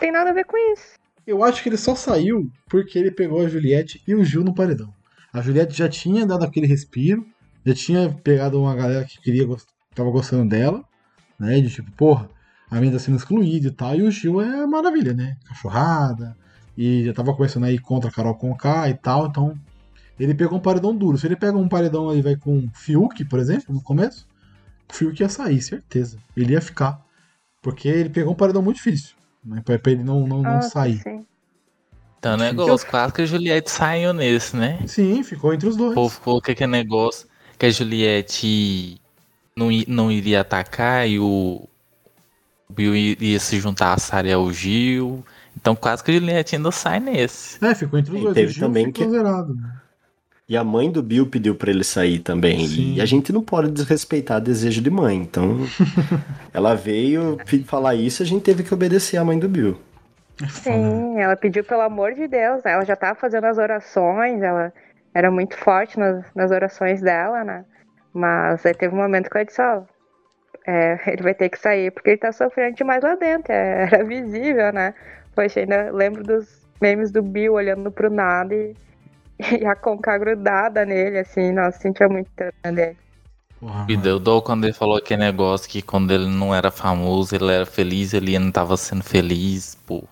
tem 0.00 0.10
nada 0.10 0.30
a 0.30 0.32
ver 0.32 0.44
com 0.44 0.56
isso. 0.72 0.94
Eu 1.24 1.44
acho 1.44 1.62
que 1.62 1.68
ele 1.68 1.76
só 1.76 1.94
saiu 1.94 2.50
porque 2.68 2.98
ele 2.98 3.12
pegou 3.12 3.42
a 3.46 3.48
Juliette 3.48 4.02
e 4.08 4.12
o 4.12 4.24
Gil 4.24 4.42
no 4.42 4.52
paredão. 4.52 4.92
A 5.32 5.40
Juliette 5.40 5.78
já 5.78 5.88
tinha 5.88 6.26
dado 6.26 6.44
aquele 6.44 6.66
respiro, 6.66 7.24
já 7.64 7.74
tinha 7.74 8.12
pegado 8.24 8.60
uma 8.60 8.74
galera 8.74 9.04
que 9.04 9.20
queria, 9.20 9.46
gos- 9.46 9.64
tava 9.96 10.10
gostando 10.10 10.48
dela, 10.48 10.84
né? 11.38 11.60
De 11.60 11.70
tipo, 11.70 11.90
porra, 11.92 12.28
a 12.70 12.80
mina 12.80 12.92
tá 12.92 12.98
sendo 12.98 13.16
excluída 13.16 13.68
e 13.68 13.70
tal. 13.70 13.94
E 13.96 14.02
o 14.02 14.10
Gil 14.10 14.40
é 14.40 14.66
maravilha, 14.66 15.12
né? 15.12 15.36
Cachorrada. 15.48 16.36
E 16.76 17.04
já 17.04 17.12
tava 17.12 17.34
começando 17.34 17.64
a 17.64 17.72
ir 17.72 17.78
contra 17.78 18.10
a 18.10 18.12
Carol 18.12 18.34
Conká 18.34 18.88
e 18.88 18.94
tal. 18.94 19.26
Então, 19.26 19.58
ele 20.20 20.34
pegou 20.34 20.58
um 20.58 20.60
paredão 20.60 20.94
duro. 20.94 21.16
Se 21.18 21.26
ele 21.26 21.36
pega 21.36 21.56
um 21.56 21.68
paredão 21.68 22.10
aí, 22.10 22.20
vai 22.20 22.36
com 22.36 22.68
Fiuk, 22.74 23.24
por 23.24 23.38
exemplo, 23.38 23.74
no 23.74 23.82
começo, 23.82 24.26
o 24.90 24.94
Fiuk 24.94 25.20
ia 25.20 25.28
sair, 25.28 25.60
certeza. 25.62 26.18
Ele 26.36 26.52
ia 26.52 26.60
ficar. 26.60 27.00
Porque 27.62 27.88
ele 27.88 28.10
pegou 28.10 28.32
um 28.32 28.36
paredão 28.36 28.62
muito 28.62 28.76
difícil. 28.76 29.16
Né? 29.44 29.62
Pra, 29.64 29.78
pra 29.78 29.92
ele 29.92 30.04
não, 30.04 30.26
não, 30.26 30.42
não 30.42 30.58
Ah, 30.58 30.62
sair. 30.62 31.00
sim. 31.00 31.24
Então, 32.18 32.34
o 32.34 32.36
negócio, 32.38 32.88
quase 32.88 33.12
que 33.12 33.22
a 33.22 33.26
Juliette 33.26 33.70
saiu 33.70 34.12
nesse, 34.12 34.56
né? 34.56 34.80
Sim, 34.86 35.22
ficou 35.22 35.54
entre 35.54 35.68
os 35.68 35.76
dois. 35.76 35.92
O 35.92 35.94
povo 35.94 36.14
falou 36.14 36.40
que 36.40 36.50
aquele 36.50 36.72
negócio 36.72 37.28
que 37.58 37.66
a 37.66 37.70
Juliette 37.70 39.00
não, 39.56 39.68
não 39.88 40.12
iria 40.12 40.42
atacar 40.42 41.08
e 41.08 41.18
o 41.18 41.66
Bill 42.68 42.94
iria 42.94 43.40
se 43.40 43.58
juntar 43.58 43.94
a 43.94 43.98
Sarah 43.98 44.28
e 44.28 44.32
ao 44.32 44.52
Gil. 44.52 45.24
Então 45.56 45.74
quase 45.74 46.04
que 46.04 46.10
a 46.10 46.14
Juliette 46.14 46.56
ainda 46.56 46.70
sai 46.70 47.00
nesse. 47.00 47.64
É, 47.64 47.74
ficou 47.74 47.98
entre 47.98 48.12
os 48.14 48.20
E 48.20 48.22
dois. 48.22 48.34
teve 48.34 48.50
o 48.50 48.54
Gil 48.54 48.66
também 48.66 48.86
ficou 48.86 49.04
que- 49.06 49.10
zerado. 49.10 49.54
né? 49.54 49.72
E 50.48 50.56
a 50.56 50.62
mãe 50.62 50.88
do 50.92 51.02
Bill 51.02 51.26
pediu 51.26 51.56
pra 51.56 51.70
ele 51.70 51.82
sair 51.82 52.20
também. 52.20 52.68
Sim. 52.68 52.94
E 52.94 53.00
a 53.00 53.04
gente 53.06 53.32
não 53.32 53.42
pode 53.42 53.68
desrespeitar 53.72 54.40
desejo 54.40 54.80
de 54.80 54.88
mãe. 54.90 55.16
Então, 55.16 55.58
ela 56.54 56.76
veio 56.76 57.36
falar 57.64 57.96
isso, 57.96 58.22
a 58.22 58.26
gente 58.26 58.42
teve 58.44 58.62
que 58.62 58.72
obedecer 58.72 59.16
a 59.16 59.24
mãe 59.24 59.38
do 59.40 59.48
Bill. 59.48 59.76
Sim, 60.48 61.18
ela 61.18 61.34
pediu 61.34 61.64
pelo 61.64 61.80
amor 61.80 62.14
de 62.14 62.28
Deus. 62.28 62.64
Ela 62.64 62.84
já 62.84 62.94
tava 62.94 63.18
fazendo 63.18 63.44
as 63.46 63.58
orações, 63.58 64.40
ela 64.40 64.72
era 65.12 65.32
muito 65.32 65.56
forte 65.56 65.98
nas, 65.98 66.24
nas 66.32 66.50
orações 66.52 67.00
dela, 67.00 67.42
né? 67.42 67.64
Mas 68.16 68.64
aí 68.64 68.72
teve 68.72 68.94
um 68.94 68.98
momento 68.98 69.28
que 69.28 69.36
ela 69.36 69.44
disse, 69.44 69.60
ó, 69.60 69.82
é, 70.66 70.98
ele 71.12 71.22
vai 71.22 71.34
ter 71.34 71.50
que 71.50 71.58
sair 71.58 71.90
porque 71.90 72.10
ele 72.10 72.16
tá 72.16 72.32
sofrendo 72.32 72.76
demais 72.76 73.02
lá 73.02 73.14
dentro. 73.14 73.52
É, 73.52 73.82
era 73.92 74.04
visível, 74.04 74.72
né? 74.72 74.94
Poxa, 75.34 75.60
ainda 75.60 75.90
lembro 75.92 76.22
dos 76.24 76.66
memes 76.80 77.10
do 77.12 77.22
Bill 77.22 77.52
olhando 77.52 77.90
pro 77.90 78.08
nada 78.08 78.54
e, 78.54 78.74
e 79.60 79.66
a 79.66 79.76
Conca 79.76 80.16
grudada 80.16 80.86
nele, 80.86 81.18
assim, 81.18 81.52
nossa, 81.52 81.78
sentia 81.78 82.08
muito 82.08 82.30
dele. 82.64 82.96
Porra, 83.60 83.86
E 83.88 83.96
deu 83.98 84.18
dó 84.18 84.40
quando 84.40 84.64
ele 84.64 84.72
falou 84.72 84.96
aquele 84.96 85.20
negócio 85.20 85.68
que 85.68 85.82
quando 85.82 86.10
ele 86.10 86.26
não 86.26 86.54
era 86.54 86.70
famoso, 86.70 87.34
ele 87.34 87.52
era 87.52 87.66
feliz, 87.66 88.14
ele 88.14 88.38
não 88.38 88.50
tava 88.50 88.78
sendo 88.78 89.04
feliz, 89.04 89.74
pô. 89.86 90.04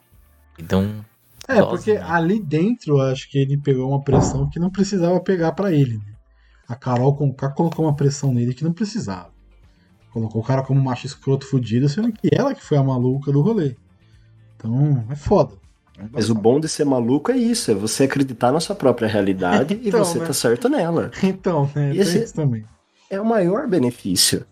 E 0.59 0.75
um. 0.75 1.03
É, 1.49 1.57
dose, 1.57 1.69
porque 1.69 1.95
né? 1.95 2.07
ali 2.07 2.41
dentro 2.41 2.99
eu 2.99 3.03
acho 3.03 3.31
que 3.31 3.39
ele 3.39 3.59
pegou 3.59 3.89
uma 3.89 4.03
pressão 4.03 4.49
que 4.49 4.59
não 4.59 4.71
precisava 4.71 5.21
pegar 5.21 5.53
pra 5.53 5.73
ele. 5.73 5.97
né? 5.97 6.14
A 6.69 6.75
Carol 6.75 7.15
Conká 7.17 7.51
colocou 7.51 7.85
uma 7.85 7.95
pressão 7.95 8.33
nele 8.33 8.55
que 8.55 8.65
não 8.65 8.73
precisava. 8.73 9.31
Colocou 10.13 10.41
o 10.41 10.45
cara 10.45 10.63
como 10.63 10.81
macho 10.83 11.07
escroto 11.07 11.47
fudido, 11.47 11.89
sendo 11.89 12.13
que 12.13 12.29
ela 12.33 12.55
que 12.55 12.63
foi 12.65 12.79
a 12.79 12.83
maluca 12.83 13.31
do 13.33 13.41
rolê. 13.43 13.77
Então, 14.57 15.05
é 15.11 15.17
foda. 15.17 15.57
Mas 16.11 16.31
o 16.31 16.35
bom 16.35 16.59
de 16.59 16.69
ser 16.69 16.85
maluco 16.85 17.31
é 17.31 17.37
isso, 17.37 17.71
é 17.71 17.75
você 17.75 18.05
acreditar 18.05 18.51
na 18.53 18.59
sua 18.61 18.75
própria 18.75 19.07
realidade 19.07 19.75
Então, 19.85 20.01
e 20.01 20.05
você 20.05 20.19
né? 20.19 20.27
tá 20.27 20.33
certo 20.33 20.69
nela. 20.69 21.11
Então, 21.23 21.71
né, 21.75 21.95
esse- 21.97 22.23
isso 22.25 22.35
também. 22.35 22.65
É 23.11 23.21
o 23.21 23.25
maior 23.25 23.69
benefício. 23.69 24.45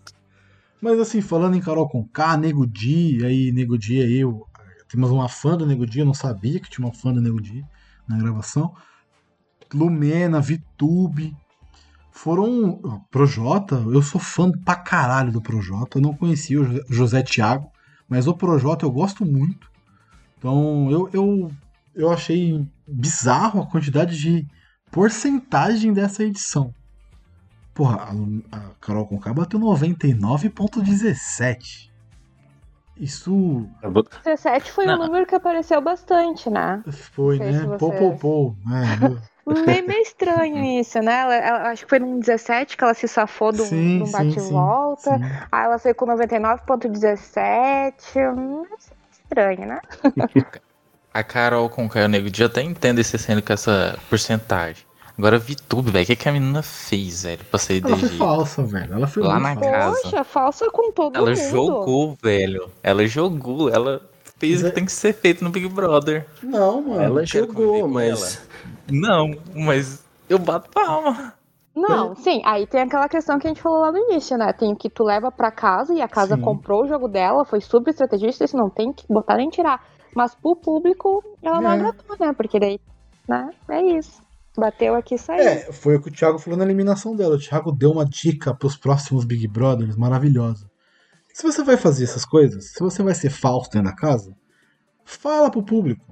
Mas 0.81 0.99
assim, 0.99 1.19
falando 1.21 1.55
em 1.55 1.61
Carol 1.61 1.87
Conká, 1.89 2.37
Nego 2.37 2.67
Di, 2.67 3.25
aí 3.25 3.51
Nego 3.51 3.77
Di 3.77 4.01
aí, 4.01 4.19
eu- 4.19 4.45
temos 4.89 5.09
uma 5.11 5.27
fã 5.27 5.57
do 5.57 5.65
Nego 5.65 5.85
Di, 5.85 5.99
eu 5.99 6.05
não 6.05 6.13
sabia 6.13 6.59
que 6.59 6.69
tinha 6.69 6.85
uma 6.85 6.93
fã 6.93 7.11
do 7.11 7.21
Nego 7.21 7.41
Di 7.41 7.63
na 8.07 8.17
gravação. 8.17 8.73
Lumena, 9.73 10.39
Vitube, 10.39 11.35
foram 12.13 13.01
Projota, 13.11 13.75
eu 13.75 14.01
sou 14.01 14.21
fã 14.21 14.49
pra 14.51 14.75
caralho 14.75 15.31
do 15.31 15.41
Projota, 15.41 15.97
eu 15.97 16.01
não 16.01 16.13
conhecia 16.13 16.61
o 16.61 16.65
Jo- 16.65 16.83
José 16.87 17.21
Thiago, 17.23 17.69
mas 18.07 18.27
o 18.27 18.33
Projota 18.35 18.85
eu 18.85 18.91
gosto 18.91 19.25
muito. 19.25 19.67
Então 20.37 20.89
eu, 20.91 21.09
eu, 21.11 21.51
eu 21.95 22.11
achei 22.11 22.63
bizarro 22.87 23.61
a 23.61 23.65
quantidade 23.65 24.15
de 24.17 24.45
porcentagem 24.91 25.91
dessa 25.91 26.23
edição. 26.23 26.71
Porra, 27.73 27.95
a, 27.95 28.11
a 28.57 28.59
Carol 28.79 29.07
Conká 29.07 29.33
bateu 29.33 29.59
99.17. 29.59 31.89
Isso 32.95 33.67
17 34.23 34.71
foi 34.71 34.85
um 34.85 34.89
Não. 34.97 35.07
número 35.07 35.25
que 35.25 35.33
apareceu 35.33 35.81
bastante, 35.81 36.47
né? 36.47 36.83
foi, 36.91 37.39
né? 37.39 37.61
se 37.61 37.67
Pô, 37.79 37.91
pô, 37.91 38.15
pô. 38.17 38.55
É, 38.71 39.32
Meio, 39.45 39.85
meio 39.87 40.01
estranho 40.01 40.63
isso, 40.79 40.99
né? 41.01 41.19
Ela, 41.19 41.35
ela- 41.35 41.69
acho 41.71 41.83
que 41.83 41.89
foi 41.89 41.99
num 41.99 42.19
17 42.19 42.77
que 42.77 42.83
ela 42.83 42.93
se 42.93 43.07
safou 43.07 43.51
do, 43.51 43.63
sim, 43.65 43.99
do 43.99 44.05
sim, 44.05 44.11
bate-volta. 44.11 45.19
Aí 45.51 45.65
ela 45.65 45.77
saiu 45.77 45.95
com 45.95 46.05
99,17. 46.05 47.93
Hum, 48.35 48.65
estranho, 49.11 49.67
né? 49.67 49.79
A 51.13 51.23
Carol 51.23 51.69
com 51.69 51.85
o 51.85 51.89
Caio 51.89 52.07
Negro 52.09 52.31
já 52.33 52.47
até 52.47 52.63
entende 52.63 53.01
esse 53.01 53.19
sendo 53.19 53.41
com 53.43 53.53
essa 53.53 53.99
porcentagem. 54.09 54.83
Agora 55.15 55.37
VTube, 55.37 55.91
velho, 55.91 56.03
o 56.03 56.07
que, 56.07 56.15
que 56.15 56.27
a 56.27 56.31
menina 56.31 56.63
fez, 56.63 57.21
velho, 57.21 57.45
pra 57.45 57.59
ser 57.59 57.85
Ela 57.85 57.95
foi 57.97 58.09
falsa, 58.17 58.63
velho. 58.63 58.93
Ela 58.95 59.05
foi 59.05 59.21
Lá 59.21 59.39
na 59.39 59.53
falsa. 59.53 59.69
casa. 59.71 60.01
Poxa, 60.01 60.23
falsa 60.23 60.71
com 60.71 60.91
todo 60.91 61.15
Ela 61.15 61.29
mundo. 61.29 61.49
jogou, 61.51 62.17
velho. 62.19 62.67
Ela 62.81 63.05
jogou, 63.05 63.69
ela 63.69 64.01
fez 64.39 64.63
o 64.63 64.65
que 64.65 64.71
tem 64.71 64.85
que 64.85 64.91
ser 64.91 65.13
feito 65.13 65.43
no 65.43 65.51
Big 65.51 65.67
Brother. 65.67 66.25
Não, 66.41 66.81
mano. 66.81 67.03
Ela 67.03 67.23
jogou, 67.27 67.87
mas. 67.87 68.41
Não, 68.89 69.31
mas 69.55 70.03
eu 70.29 70.37
bato 70.39 70.69
palma. 70.69 71.33
Não, 71.75 72.15
sim, 72.15 72.41
aí 72.45 72.67
tem 72.67 72.81
aquela 72.81 73.09
questão 73.09 73.39
que 73.39 73.47
a 73.47 73.49
gente 73.49 73.61
falou 73.61 73.79
lá 73.79 73.91
no 73.91 73.97
início, 73.97 74.37
né? 74.37 74.53
Tem 74.53 74.71
o 74.71 74.75
que 74.75 74.89
tu 74.89 75.03
leva 75.03 75.31
pra 75.31 75.51
casa 75.51 75.93
e 75.93 76.01
a 76.01 76.07
casa 76.07 76.35
Sim. 76.35 76.41
comprou 76.41 76.83
o 76.83 76.87
jogo 76.87 77.07
dela, 77.07 77.45
foi 77.45 77.61
super 77.61 77.89
estrategista, 77.89 78.45
isso 78.45 78.55
não 78.55 78.69
tem 78.69 78.93
que 78.93 79.05
botar 79.09 79.37
nem 79.37 79.49
tirar. 79.49 79.83
Mas 80.15 80.35
pro 80.35 80.55
público, 80.55 81.23
ela 81.41 81.59
não 81.59 81.71
É. 81.71 81.73
agradou, 81.73 82.15
né? 82.19 82.31
Porque 82.33 82.59
daí, 82.59 82.79
né? 83.27 83.49
É 83.69 83.81
isso. 83.81 84.21
Bateu 84.55 84.93
aqui 84.93 85.15
e 85.15 85.17
saiu. 85.17 85.41
É, 85.41 85.71
foi 85.71 85.95
o 85.95 86.01
que 86.01 86.09
o 86.09 86.11
Thiago 86.13 86.37
falou 86.37 86.59
na 86.59 86.63
eliminação 86.63 87.15
dela. 87.15 87.35
O 87.35 87.39
Thiago 87.39 87.71
deu 87.71 87.89
uma 87.89 88.05
dica 88.05 88.53
pros 88.53 88.77
próximos 88.77 89.25
Big 89.25 89.47
Brothers 89.47 89.95
maravilhosa. 89.95 90.69
Se 91.33 91.41
você 91.41 91.63
vai 91.63 91.75
fazer 91.75 92.03
essas 92.03 92.23
coisas, 92.23 92.71
se 92.71 92.79
você 92.79 93.01
vai 93.01 93.15
ser 93.15 93.31
falso 93.31 93.71
dentro 93.71 93.89
da 93.89 93.95
casa, 93.95 94.31
fala 95.03 95.49
pro 95.49 95.63
público. 95.63 96.05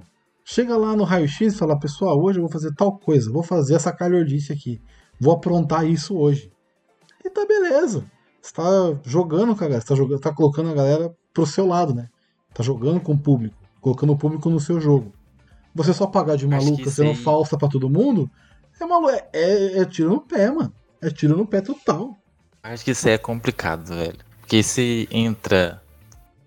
Chega 0.44 0.76
lá 0.76 0.96
no 0.96 1.04
raio-x 1.04 1.54
e 1.54 1.56
fala, 1.56 1.78
pessoal, 1.78 2.20
hoje 2.20 2.38
eu 2.38 2.42
vou 2.42 2.50
fazer 2.50 2.74
tal 2.74 2.98
coisa, 2.98 3.30
vou 3.30 3.42
fazer 3.42 3.74
essa 3.74 3.92
calhordice 3.92 4.52
aqui, 4.52 4.80
vou 5.20 5.32
aprontar 5.32 5.86
isso 5.86 6.16
hoje. 6.16 6.50
E 7.24 7.30
tá 7.30 7.46
beleza. 7.46 8.04
Você 8.40 8.52
tá 8.52 8.62
jogando 9.04 9.54
com 9.54 9.64
a 9.64 9.68
galera, 9.68 9.80
você 9.80 9.86
tá, 9.86 9.94
jogando, 9.94 10.20
tá 10.20 10.34
colocando 10.34 10.70
a 10.70 10.74
galera 10.74 11.14
pro 11.32 11.46
seu 11.46 11.66
lado, 11.66 11.94
né? 11.94 12.08
Tá 12.52 12.62
jogando 12.62 13.00
com 13.00 13.12
o 13.12 13.18
público, 13.18 13.56
colocando 13.80 14.12
o 14.12 14.18
público 14.18 14.50
no 14.50 14.58
seu 14.58 14.80
jogo. 14.80 15.12
Você 15.74 15.94
só 15.94 16.06
pagar 16.06 16.36
de 16.36 16.46
maluca 16.46 16.90
sendo 16.90 17.14
falsa 17.14 17.56
pra 17.56 17.68
todo 17.68 17.88
mundo, 17.88 18.28
é 18.80 18.84
maluco, 18.84 19.10
é, 19.10 19.28
é, 19.32 19.78
é 19.78 19.84
tiro 19.84 20.10
no 20.10 20.20
pé, 20.20 20.50
mano. 20.50 20.72
É 21.00 21.08
tiro 21.08 21.36
no 21.36 21.46
pé 21.46 21.60
total. 21.60 22.16
Acho 22.62 22.84
que 22.84 22.90
isso 22.90 23.08
aí 23.08 23.14
é 23.14 23.18
complicado, 23.18 23.94
velho. 23.94 24.18
Porque 24.40 24.62
se 24.62 25.08
entra 25.10 25.82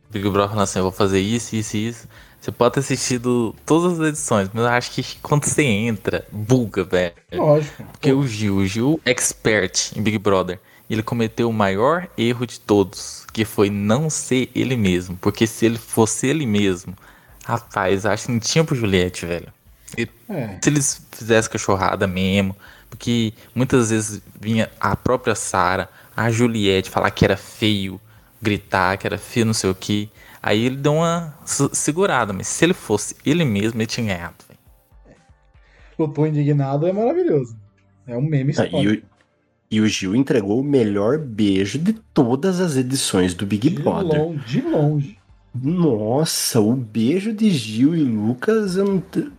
Big 0.10 0.30
Brother 0.30 0.50
falando 0.50 0.64
assim, 0.64 0.80
eu 0.80 0.84
vou 0.84 0.92
fazer 0.92 1.20
isso, 1.20 1.56
isso 1.56 1.78
e 1.78 1.88
isso. 1.88 2.08
Você 2.46 2.52
pode 2.52 2.76
ter 2.76 2.82
assistido 2.82 3.56
todas 3.66 4.00
as 4.00 4.08
edições, 4.08 4.52
mas 4.54 4.64
eu 4.64 4.70
acho 4.70 4.92
que 4.92 5.04
quando 5.24 5.46
você 5.46 5.64
entra, 5.64 6.24
buga, 6.32 6.84
velho. 6.84 7.16
Lógico. 7.34 7.84
Porque 7.86 8.14
o 8.14 8.28
Gil, 8.28 8.58
o 8.58 8.68
Gil, 8.68 9.02
expert 9.04 9.92
em 9.96 10.04
Big 10.04 10.20
Brother, 10.20 10.60
ele 10.88 11.02
cometeu 11.02 11.50
o 11.50 11.54
maior 11.54 12.08
erro 12.16 12.46
de 12.46 12.60
todos, 12.60 13.26
que 13.34 13.46
foi 13.46 13.72
não 13.72 14.12
ser 14.12 14.52
ele 14.54 14.78
mesmo. 14.78 15.18
Porque 15.20 15.48
se 15.48 15.66
ele 15.66 15.80
fosse 15.80 16.28
ele 16.28 16.46
mesmo, 16.46 16.96
rapaz, 17.44 18.06
acho 18.06 18.28
que 18.28 18.32
não 18.32 18.40
tinha 18.40 18.64
pro 18.64 18.76
Juliette, 18.76 19.26
velho. 19.26 19.52
É. 20.30 20.60
Se 20.62 20.70
eles 20.70 21.02
fizessem 21.14 21.52
cachorrada 21.52 22.06
mesmo, 22.06 22.56
porque 22.92 23.34
muitas 23.56 23.90
vezes 23.90 24.22
vinha 24.40 24.70
a 24.80 24.96
própria 24.96 25.34
Sara, 25.34 25.90
a 26.16 26.30
Juliette 26.30 26.92
falar 26.92 27.10
que 27.10 27.26
era 27.26 27.38
feio, 27.38 28.00
gritar 28.40 29.00
que 29.00 29.08
era 29.08 29.18
feio, 29.18 29.48
não 29.48 29.54
sei 29.56 29.72
o 29.72 29.74
que. 29.74 30.12
Aí 30.48 30.64
ele 30.64 30.76
deu 30.76 30.94
uma 30.94 31.34
se- 31.44 31.70
segurada, 31.74 32.32
mas 32.32 32.46
se 32.48 32.64
ele 32.64 32.76
fosse 32.76 33.16
ele 33.26 33.44
mesmo, 33.44 33.80
ele 33.82 33.88
tinha 33.88 34.06
ganhado. 34.16 34.36
O 35.98 36.08
Tô 36.08 36.24
Indignado 36.26 36.86
é 36.86 36.94
maravilhoso. 36.94 37.56
É 38.06 38.16
um 38.16 38.22
meme 38.22 38.54
Ah, 38.56 38.66
histórico. 38.66 38.78
e, 38.78 38.88
o, 38.98 39.04
E 39.72 39.82
o 39.82 39.88
Gil 39.88 40.16
entregou 40.16 40.60
o 40.60 40.64
melhor 40.64 41.18
beijo 41.18 41.80
de 41.80 41.94
todas 42.14 42.60
as 42.60 42.76
edições 42.78 43.34
do 43.34 43.44
Big 43.48 43.72
De 43.72 43.82
Brother. 43.82 44.22
longe, 44.22 44.44
de 44.46 44.62
longe. 44.62 45.18
Nossa, 45.54 46.62
o 46.62 46.76
beijo 46.76 47.34
de 47.34 47.50
Gil 47.50 47.96
e 47.96 48.04
Lucas, 48.04 48.76
eu 48.78 48.86
não. 48.86 49.00
te- 49.02 49.32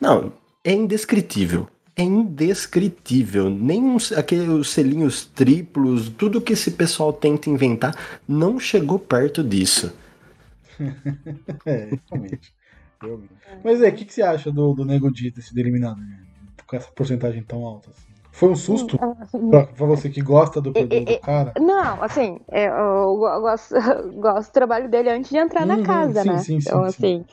Não, 0.00 0.32
é 0.64 0.72
indescritível. 0.72 1.68
É 1.94 2.02
indescritível. 2.02 3.48
Nem 3.48 3.82
uns, 3.82 4.10
aqueles 4.12 4.68
selinhos 4.68 5.24
triplos, 5.24 6.08
tudo 6.08 6.40
que 6.40 6.52
esse 6.54 6.72
pessoal 6.72 7.12
tenta 7.12 7.48
inventar, 7.48 7.94
não 8.26 8.58
chegou 8.58 8.98
perto 8.98 9.44
disso. 9.44 9.92
É, 11.66 11.98
realmente. 12.10 12.52
Realmente. 13.00 13.34
Mas 13.64 13.82
é, 13.82 13.88
o 13.88 13.94
que, 13.94 14.04
que 14.04 14.12
você 14.12 14.22
acha 14.22 14.50
do, 14.50 14.74
do 14.74 14.84
Nego 14.84 15.10
Di 15.10 15.30
ter 15.30 15.42
sido 15.42 15.58
eliminado? 15.58 15.98
né? 15.98 16.24
Com 16.66 16.76
essa 16.76 16.90
porcentagem 16.92 17.42
tão 17.44 17.64
alta 17.64 17.90
assim? 17.90 18.12
Foi 18.32 18.50
um 18.50 18.56
susto 18.56 18.98
pra, 19.50 19.66
pra 19.66 19.86
você 19.86 20.08
que 20.10 20.20
gosta 20.20 20.60
do, 20.60 20.72
do, 20.72 20.86
do 20.86 21.20
cara? 21.20 21.52
Não, 21.58 22.02
assim, 22.02 22.38
é, 22.50 22.66
eu 22.66 23.16
go- 23.16 23.40
gosto, 23.40 23.74
gosto 24.20 24.50
do 24.50 24.52
trabalho 24.52 24.88
dele 24.88 25.10
antes 25.10 25.30
de 25.30 25.38
entrar 25.38 25.64
na 25.66 25.76
Uhum, 25.76 25.84
casa, 25.84 26.22
sim, 26.22 26.24
né? 26.24 26.38
sim, 26.38 26.60
sim, 26.60 26.60
então, 26.60 26.82
sim. 26.82 26.84
assim, 26.84 27.24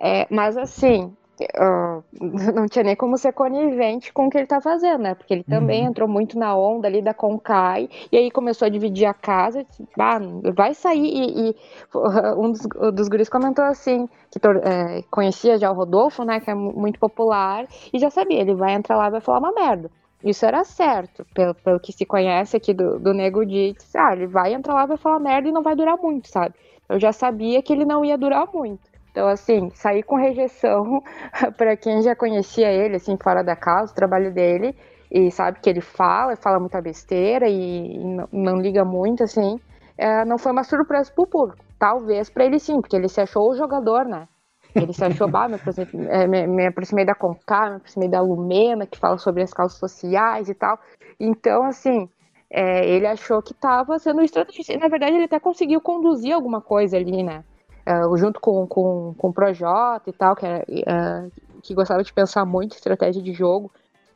é, 0.00 0.26
mas 0.30 0.56
assim, 0.56 1.16
ah, 1.56 2.00
não 2.54 2.66
tinha 2.68 2.82
nem 2.84 2.96
como 2.96 3.16
ser 3.18 3.32
conivente 3.32 4.12
com 4.12 4.26
o 4.26 4.30
que 4.30 4.38
ele 4.38 4.46
tá 4.46 4.60
fazendo, 4.60 5.02
né? 5.02 5.14
Porque 5.14 5.32
ele 5.34 5.44
também 5.44 5.84
Uhum. 5.84 5.86
entrou 5.86 6.08
muito 6.08 6.38
na 6.38 6.56
onda 6.56 6.88
ali 6.88 7.02
da 7.02 7.14
Concai, 7.14 7.88
e 8.10 8.16
aí 8.16 8.30
começou 8.30 8.66
a 8.66 8.68
dividir 8.68 9.06
a 9.06 9.14
casa, 9.14 9.64
disse, 9.64 9.86
ah, 9.98 10.18
vai 10.54 10.74
sair, 10.74 11.00
e, 11.04 11.50
e, 11.50 11.56
um 12.36 12.50
dos, 12.52 12.60
dos 12.94 13.08
guris 13.08 13.28
comentou 13.28 13.64
assim, 13.64 14.08
que 14.30 14.38
é, 14.64 15.02
conhecia 15.10 15.58
já 15.58 15.70
o 15.70 15.74
Rodolfo, 15.74 16.24
né, 16.24 16.40
que 16.40 16.50
é 16.50 16.54
mu- 16.54 16.72
muito 16.72 16.98
popular, 16.98 17.66
e 17.92 17.98
já 17.98 18.10
sabia, 18.10 18.40
ele 18.40 18.54
vai 18.54 18.72
entrar 18.74 18.96
lá 18.96 19.08
e 19.08 19.10
vai 19.10 19.20
falar 19.20 19.38
uma 19.38 19.52
merda. 19.52 19.90
Isso 20.22 20.44
era 20.44 20.64
certo, 20.64 21.24
pelo, 21.32 21.54
pelo 21.54 21.78
que 21.80 21.92
se 21.92 22.04
conhece 22.04 22.56
aqui 22.56 22.74
do, 22.74 22.98
do 22.98 23.14
Nego 23.14 23.44
Di, 23.46 23.74
disse, 23.74 23.96
ah, 23.96 24.12
ele 24.12 24.26
vai 24.26 24.52
entrar 24.52 24.74
lá, 24.74 24.86
vai 24.86 24.96
falar 24.96 25.20
merda 25.20 25.48
e 25.48 25.52
não 25.52 25.62
vai 25.62 25.76
durar 25.76 25.96
muito, 25.96 26.28
sabe? 26.28 26.54
Eu 26.88 26.98
já 26.98 27.12
sabia 27.12 27.62
que 27.62 27.72
ele 27.72 27.84
não 27.84 28.04
ia 28.04 28.18
durar 28.18 28.46
muito. 28.52 28.90
Então, 29.18 29.26
assim, 29.26 29.68
sair 29.74 30.04
com 30.04 30.14
rejeição 30.14 31.02
para 31.58 31.76
quem 31.76 32.00
já 32.02 32.14
conhecia 32.14 32.70
ele, 32.70 32.94
assim, 32.94 33.16
fora 33.20 33.42
da 33.42 33.56
casa, 33.56 33.90
o 33.90 33.94
trabalho 33.96 34.32
dele, 34.32 34.76
e 35.10 35.28
sabe 35.32 35.58
que 35.58 35.68
ele 35.68 35.80
fala, 35.80 36.36
fala 36.36 36.60
muita 36.60 36.80
besteira 36.80 37.48
e, 37.48 37.98
não, 38.30 38.60
liga 38.60 38.84
muito, 38.84 39.24
assim, 39.24 39.58
é, 39.96 40.24
não 40.24 40.38
foi 40.38 40.52
uma 40.52 40.62
surpresa 40.62 41.10
pro 41.12 41.26
público. 41.26 41.64
Talvez 41.80 42.30
para 42.30 42.44
ele 42.44 42.60
sim, 42.60 42.80
porque 42.80 42.94
ele 42.94 43.08
se 43.08 43.20
achou 43.20 43.50
o 43.50 43.56
jogador, 43.56 44.04
né? 44.04 44.28
Ele 44.72 44.92
se 44.92 45.04
achou, 45.04 45.26
bah, 45.26 45.48
me 45.48 45.56
aproximei, 45.56 45.88
é, 46.10 46.24
me, 46.28 46.46
me 46.46 46.66
aproximei 46.68 47.04
da 47.04 47.16
Concar, 47.16 47.70
me 47.70 47.76
aproximei 47.78 48.08
da 48.08 48.20
Lumena, 48.20 48.86
que 48.86 49.00
fala 49.00 49.18
sobre 49.18 49.42
as 49.42 49.52
causas 49.52 49.78
sociais 49.78 50.48
e 50.48 50.54
tal. 50.54 50.78
Então, 51.18 51.64
assim, 51.64 52.08
é, 52.48 52.88
ele 52.88 53.08
achou 53.08 53.42
que 53.42 53.50
estava 53.50 53.98
sendo 53.98 54.22
estrategista. 54.22 54.78
Na 54.78 54.86
verdade, 54.86 55.16
ele 55.16 55.24
até 55.24 55.40
conseguiu 55.40 55.80
conduzir 55.80 56.32
alguma 56.32 56.60
coisa 56.60 56.96
ali, 56.96 57.24
né? 57.24 57.42
É, 57.88 58.16
junto 58.18 58.38
com, 58.40 58.66
com, 58.66 59.14
com 59.16 59.28
o 59.28 59.32
Projota 59.32 60.10
e 60.10 60.12
tal, 60.12 60.36
que, 60.36 60.44
era, 60.44 60.62
é, 60.68 61.28
que 61.62 61.74
gostava 61.74 62.02
de 62.02 62.12
pensar 62.12 62.44
muito 62.44 62.74
estratégia 62.76 63.22
de 63.22 63.32
jogo. 63.32 63.70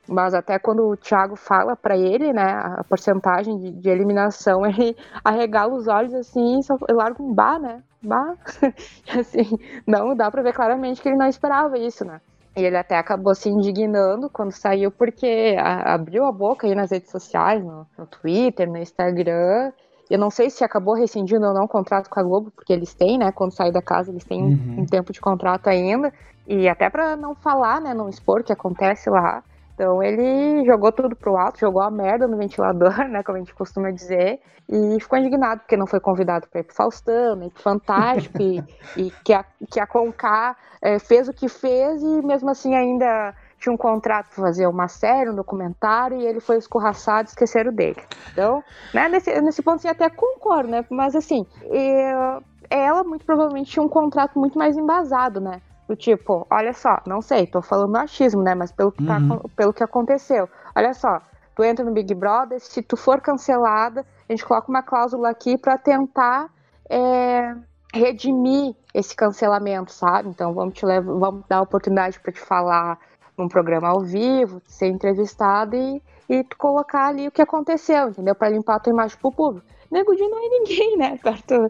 Mas 0.07 0.35
até 0.35 0.59
quando 0.59 0.89
o 0.89 0.97
Thiago 0.97 1.37
fala 1.37 1.77
pra 1.77 1.97
ele, 1.97 2.33
né, 2.33 2.43
a 2.43 2.85
porcentagem 2.85 3.57
de, 3.59 3.70
de 3.70 3.89
eliminação, 3.89 4.66
ele 4.66 4.97
arregala 5.25 5.75
os 5.75 5.87
olhos 5.87 6.12
assim 6.12 6.61
e 6.89 6.93
larga 6.93 7.23
um 7.23 7.33
bar, 7.33 7.59
né? 7.61 7.83
Bah. 8.03 8.35
assim, 9.18 9.59
não 9.87 10.14
dá 10.14 10.31
pra 10.31 10.43
ver 10.43 10.53
claramente 10.53 11.01
que 11.01 11.09
ele 11.09 11.16
não 11.16 11.27
esperava 11.29 11.79
isso, 11.79 12.05
né? 12.05 12.20
E 12.57 12.62
ele 12.62 12.77
até 12.77 12.99
acabou 12.99 13.35
se 13.35 13.49
indignando 13.49 14.29
quando 14.29 14.53
saiu, 14.53 14.91
porque 14.91 15.57
a- 15.59 15.95
abriu 15.95 16.27
a 16.27 16.33
boca 16.33 16.66
aí 16.66 16.75
nas 16.75 16.91
redes 16.91 17.11
sociais, 17.11 17.64
no, 17.64 17.87
no 17.97 18.07
Twitter, 18.07 18.68
no 18.68 18.77
Instagram. 18.79 19.73
Eu 20.13 20.19
não 20.19 20.31
sei 20.31 20.51
se 20.51 20.63
acabou 20.63 20.95
rescindindo 20.95 21.47
ou 21.47 21.55
não 21.55 21.65
o 21.65 21.69
contrato 21.69 22.11
com 22.11 22.21
a 22.21 22.23
Globo, 22.23 22.51
porque 22.51 22.71
eles 22.73 22.93
têm, 22.93 23.17
né? 23.17 23.33
Quando 23.33 23.53
sair 23.55 23.73
da 23.73 23.81
casa, 23.81 24.11
eles 24.11 24.25
têm 24.25 24.43
um- 24.43 24.47
Uhum. 24.49 24.75
um 24.81 24.85
tempo 24.87 25.11
de 25.11 25.19
contrato 25.21 25.69
ainda. 25.69 26.13
E 26.47 26.69
até 26.69 26.91
pra 26.91 27.17
não 27.17 27.35
falar, 27.35 27.81
né? 27.81 27.95
Não 27.95 28.11
expor 28.11 28.41
o 28.41 28.45
que 28.45 28.53
acontece 28.53 29.09
lá. 29.09 29.43
Então 29.75 30.03
ele 30.03 30.67
jogou 30.67 30.93
tudo 30.93 31.17
pro 31.17 31.37
alto, 31.39 31.59
jogou 31.59 31.81
a 31.81 31.91
merda 31.91 32.29
no 32.29 32.37
ventilador, 32.37 32.93
né? 33.09 33.23
Como 33.23 33.37
a 33.37 33.39
gente 33.41 33.55
costuma 33.55 33.91
dizer. 33.91 34.39
E 34.69 35.01
ficou 35.01 35.19
indignado 35.19 35.61
porque 35.63 35.79
não 35.79 35.87
foi 35.87 35.99
convidado 35.99 36.47
para 36.49 36.61
ir 36.61 36.65
pro 36.65 36.75
Faustão, 36.77 37.35
nem 37.37 37.49
pro 37.49 37.63
Fantástico. 37.63 38.37
e, 38.43 38.63
e 38.99 39.11
que, 39.25 39.33
a, 39.33 39.43
que 39.71 39.81
a 39.81 39.87
Conká 39.87 40.55
eh, 40.83 40.99
fez 40.99 41.27
o 41.27 41.33
que 41.33 41.49
fez 41.49 42.03
e 42.03 42.23
mesmo 42.23 42.51
assim 42.51 42.75
ainda 42.75 43.35
tinha 43.63 43.73
um 43.73 43.77
contrato 43.77 44.27
para 44.35 44.45
fazer 44.45 44.67
uma 44.67 44.89
série, 44.89 45.31
um 45.31 45.35
documentário, 45.37 46.19
e 46.19 46.27
ele 46.27 46.41
foi 46.41 46.57
escorraçado, 46.59 47.29
esqueceram 47.29 47.73
dele. 47.73 48.03
Então, 48.33 48.63
né, 48.93 49.09
nesse, 49.09 49.41
nesse 49.41 49.63
ponto, 49.63 49.77
assim, 49.77 49.89
até 49.89 50.11
concordo, 50.11 50.69
né? 50.69 50.85
Mas 50.91 51.15
assim, 51.15 51.47
eu- 51.63 52.43
ela 52.69 53.05
muito 53.05 53.25
provavelmente 53.25 53.71
tinha 53.71 53.83
um 53.83 53.89
contrato 53.89 54.37
muito 54.39 54.59
mais 54.59 54.77
embasado, 54.77 55.41
né? 55.41 55.63
Do 55.89 55.95
tipo, 55.95 56.45
olha 56.51 56.73
só, 56.73 57.01
não 57.07 57.21
sei, 57.21 57.47
tô 57.47 57.63
falando 57.63 57.95
achismo, 57.97 58.43
né? 58.43 58.55
Mas 58.55 58.73
pelo 58.73 58.91
que, 58.91 59.07
tá 59.07 59.19
Uhum. 59.19 59.39
pelo 59.55 59.73
que 59.73 59.85
aconteceu. 59.85 60.49
Olha 60.75 60.93
só, 60.95 61.21
tu 61.55 61.63
entra 61.63 61.85
no 61.85 61.93
Big 61.93 62.13
Brother, 62.15 62.59
se 62.61 62.83
tu 62.83 62.97
for 62.97 63.21
cancelada, 63.21 64.05
a 64.29 64.33
gente 64.33 64.45
coloca 64.45 64.69
uma 64.69 64.83
cláusula 64.83 65.31
aqui 65.31 65.57
para 65.57 65.79
tentar 65.79 66.49
é, 66.91 67.55
redimir 67.95 68.75
esse 68.95 69.15
cancelamento, 69.15 69.93
sabe? 69.93 70.29
Então 70.29 70.53
vamos 70.55 70.75
te 70.75 70.85
levar, 70.85 71.13
vamos 71.15 71.45
dar 71.49 71.63
oportunidade 71.63 72.19
para 72.21 72.33
te 72.33 72.41
falar 72.41 72.99
num 73.37 73.49
programa 73.49 73.89
ao 73.89 74.01
vivo, 74.01 74.61
ser 74.66 74.87
entrevistado 74.89 75.74
e, 75.76 76.03
e 76.28 76.45
colocar 76.59 77.07
ali 77.09 77.28
o 77.28 77.30
que 77.33 77.43
aconteceu, 77.43 78.09
entendeu? 78.09 78.35
Para 78.35 78.49
limpar 78.51 78.76
a 78.76 78.80
tua 78.80 78.93
imagem 78.93 79.16
pro 79.20 79.33
público. 79.33 79.66
Nego 79.91 80.14
Di 80.16 80.22
não 80.26 80.39
é 80.39 80.49
ninguém, 80.49 80.97
né? 80.97 81.18
Perto 81.22 81.68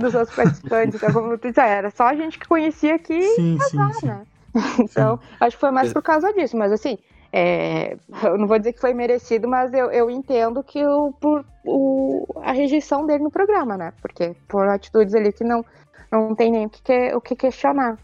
dos 0.00 0.14
outros 0.14 0.34
participantes. 0.34 0.96
Então, 0.96 1.12
como 1.12 1.38
tu 1.38 1.48
disse, 1.48 1.60
era 1.60 1.90
só 1.90 2.04
a 2.08 2.14
gente 2.14 2.38
que 2.38 2.48
conhecia 2.48 2.96
aqui 2.96 3.22
Sim, 3.22 3.58
sim, 3.68 3.92
sim. 4.00 4.06
né? 4.06 4.22
Então, 4.80 5.20
acho 5.38 5.56
que 5.56 5.60
foi 5.60 5.70
mais 5.70 5.92
por 5.92 6.02
causa 6.02 6.32
disso. 6.32 6.56
Mas 6.56 6.72
assim, 6.72 6.98
é, 7.32 7.96
eu 8.24 8.36
não 8.36 8.48
vou 8.48 8.58
dizer 8.58 8.72
que 8.72 8.80
foi 8.80 8.92
merecido, 8.92 9.46
mas 9.46 9.72
eu, 9.72 9.90
eu 9.92 10.10
entendo 10.10 10.64
que 10.64 10.84
o, 10.84 11.12
por 11.12 11.44
o, 11.64 12.26
a 12.42 12.50
rejeição 12.50 13.06
dele 13.06 13.22
no 13.22 13.30
programa, 13.30 13.76
né? 13.76 13.92
Porque 14.02 14.34
por 14.48 14.66
atitudes 14.66 15.14
ali 15.14 15.32
que 15.32 15.44
não, 15.44 15.64
não 16.10 16.34
tem 16.34 16.50
nem 16.50 16.66
o 16.66 16.70
que, 16.70 16.82
que- 16.82 17.14
o 17.14 17.20
que 17.20 17.36
questionar. 17.36 17.96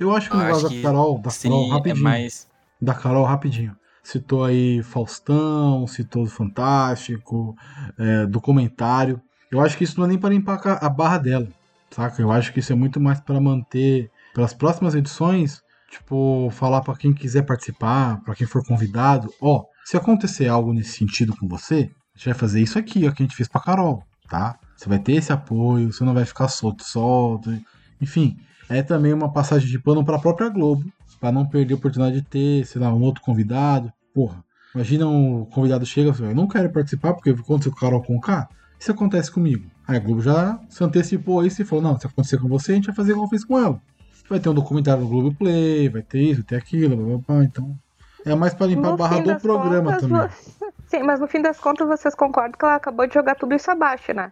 Eu 0.00 0.10
acho 0.16 0.28
que 0.28 0.36
o 0.36 0.40
negócio 0.40 0.68
da 0.68 0.82
Carol, 0.82 1.14
da 1.18 1.22
Carol, 1.22 1.30
Sim, 1.30 1.70
é 1.70 1.72
rapidinho. 1.74 2.02
mais. 2.02 2.48
Da 2.82 2.92
Carol, 2.94 3.24
rapidinho. 3.24 3.76
Citou 4.02 4.44
aí 4.44 4.82
Faustão, 4.82 5.86
citou 5.86 6.24
o 6.24 6.26
Fantástico, 6.26 7.54
é, 7.96 8.26
documentário. 8.26 9.22
Eu 9.52 9.60
acho 9.60 9.78
que 9.78 9.84
isso 9.84 9.96
não 9.98 10.06
é 10.06 10.08
nem 10.08 10.18
para 10.18 10.30
limpar 10.30 10.60
a 10.80 10.88
barra 10.88 11.18
dela, 11.18 11.46
saca? 11.90 12.20
Eu 12.20 12.32
acho 12.32 12.52
que 12.52 12.58
isso 12.58 12.72
é 12.72 12.74
muito 12.74 12.98
mais 12.98 13.20
para 13.20 13.40
manter, 13.40 14.10
pelas 14.34 14.52
próximas 14.52 14.96
edições, 14.96 15.62
tipo, 15.88 16.48
falar 16.50 16.80
para 16.80 16.96
quem 16.96 17.12
quiser 17.12 17.42
participar, 17.42 18.20
para 18.24 18.34
quem 18.34 18.48
for 18.48 18.66
convidado, 18.66 19.32
ó, 19.40 19.64
se 19.84 19.96
acontecer 19.96 20.48
algo 20.48 20.72
nesse 20.72 20.98
sentido 20.98 21.36
com 21.36 21.46
você, 21.46 21.90
a 22.14 22.18
gente 22.18 22.24
vai 22.24 22.34
fazer 22.34 22.60
isso 22.60 22.78
aqui, 22.78 23.06
ó, 23.06 23.12
que 23.12 23.22
a 23.22 23.26
gente 23.26 23.36
fez 23.36 23.48
pra 23.48 23.60
Carol, 23.60 24.02
tá? 24.28 24.58
Você 24.76 24.88
vai 24.88 24.98
ter 24.98 25.12
esse 25.12 25.32
apoio, 25.32 25.92
você 25.92 26.02
não 26.02 26.14
vai 26.14 26.24
ficar 26.24 26.48
solto, 26.48 26.82
solto. 26.82 27.56
Enfim, 28.00 28.36
é 28.68 28.82
também 28.82 29.12
uma 29.12 29.32
passagem 29.32 29.68
de 29.68 29.78
pano 29.78 30.04
para 30.04 30.16
a 30.16 30.20
própria 30.20 30.48
Globo, 30.48 30.84
para 31.22 31.30
não 31.30 31.46
perder 31.46 31.74
a 31.74 31.76
oportunidade 31.76 32.20
de 32.20 32.26
ter, 32.26 32.66
sei 32.66 32.80
lá, 32.82 32.92
um 32.92 33.00
outro 33.00 33.22
convidado. 33.22 33.92
Porra, 34.12 34.42
imagina 34.74 35.06
um 35.06 35.44
convidado 35.44 35.86
chega 35.86 36.10
e 36.10 36.12
fala, 36.12 36.30
eu 36.30 36.34
não 36.34 36.48
quero 36.48 36.68
participar 36.68 37.14
porque 37.14 37.30
aconteceu 37.30 37.70
com 37.70 37.78
o 37.78 37.80
Carol 37.80 38.02
Conká. 38.02 38.48
Isso 38.76 38.90
acontece 38.90 39.30
comigo. 39.30 39.70
Aí 39.86 39.96
a 39.96 40.00
Globo 40.00 40.20
já 40.20 40.58
se 40.68 40.82
antecipou 40.82 41.38
a 41.38 41.46
isso 41.46 41.62
e 41.62 41.64
falou, 41.64 41.84
não, 41.84 41.96
se 42.00 42.08
acontecer 42.08 42.38
com 42.38 42.48
você, 42.48 42.72
a 42.72 42.74
gente 42.74 42.86
vai 42.86 42.94
fazer 42.96 43.12
igual 43.12 43.28
fez 43.28 43.44
com 43.44 43.56
ela. 43.56 43.80
Vai 44.28 44.40
ter 44.40 44.48
um 44.48 44.54
documentário 44.54 45.04
no 45.04 45.08
Globo 45.08 45.32
Play, 45.32 45.88
vai 45.88 46.02
ter 46.02 46.20
isso, 46.22 46.40
vai 46.40 46.44
ter 46.44 46.56
aquilo, 46.56 46.96
blá, 46.96 47.06
blá, 47.06 47.18
blá. 47.36 47.44
então... 47.44 47.78
É 48.24 48.34
mais 48.36 48.54
para 48.54 48.66
limpar 48.68 48.88
a 48.88 48.90
No 48.92 48.96
barra 48.96 49.16
fim 49.16 49.22
do 49.24 49.36
programa 49.40 49.92
contas, 49.94 50.08
também. 50.08 50.28
vo- 50.28 50.72
Sim, 50.86 51.02
mas 51.02 51.18
no 51.20 51.26
fim 51.26 51.40
das 51.42 51.58
contas 51.58 51.86
vocês 51.88 52.14
concordam 52.14 52.52
que 52.58 52.64
ela 52.64 52.76
acabou 52.76 53.04
de 53.06 53.14
jogar 53.14 53.34
tudo 53.36 53.52
isso 53.54 53.68
abaixo, 53.70 54.12
né? 54.12 54.30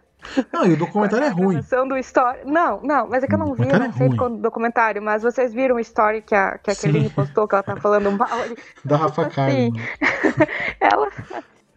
Não, 0.51 0.65
e 0.65 0.73
o 0.73 0.77
documentário 0.77 1.25
é 1.25 1.29
ruim. 1.29 1.59
do 1.87 1.97
story. 1.97 2.39
Não, 2.45 2.79
não, 2.81 3.07
mas 3.07 3.23
é 3.23 3.27
que 3.27 3.33
eu 3.35 3.39
O 3.39 3.45
não 3.45 3.53
vi, 3.53 3.65
não 3.65 3.85
é 3.85 3.91
sei 3.91 4.09
quando 4.15 4.37
documentário, 4.37 5.01
mas 5.01 5.23
vocês 5.23 5.53
viram 5.53 5.75
o 5.75 5.79
story 5.79 6.21
que 6.21 6.35
a, 6.35 6.57
que 6.57 6.71
a 6.71 6.75
Sim. 6.75 6.91
Kelly 6.91 7.09
postou, 7.09 7.47
que 7.47 7.55
ela 7.55 7.63
tá 7.63 7.75
falando 7.77 8.11
mal 8.11 8.27
ali. 8.41 8.57
Da 8.85 8.97
Rafa 8.97 9.23
Assim, 9.23 9.35
Kalimann. 9.35 9.81
Ela. 10.79 11.09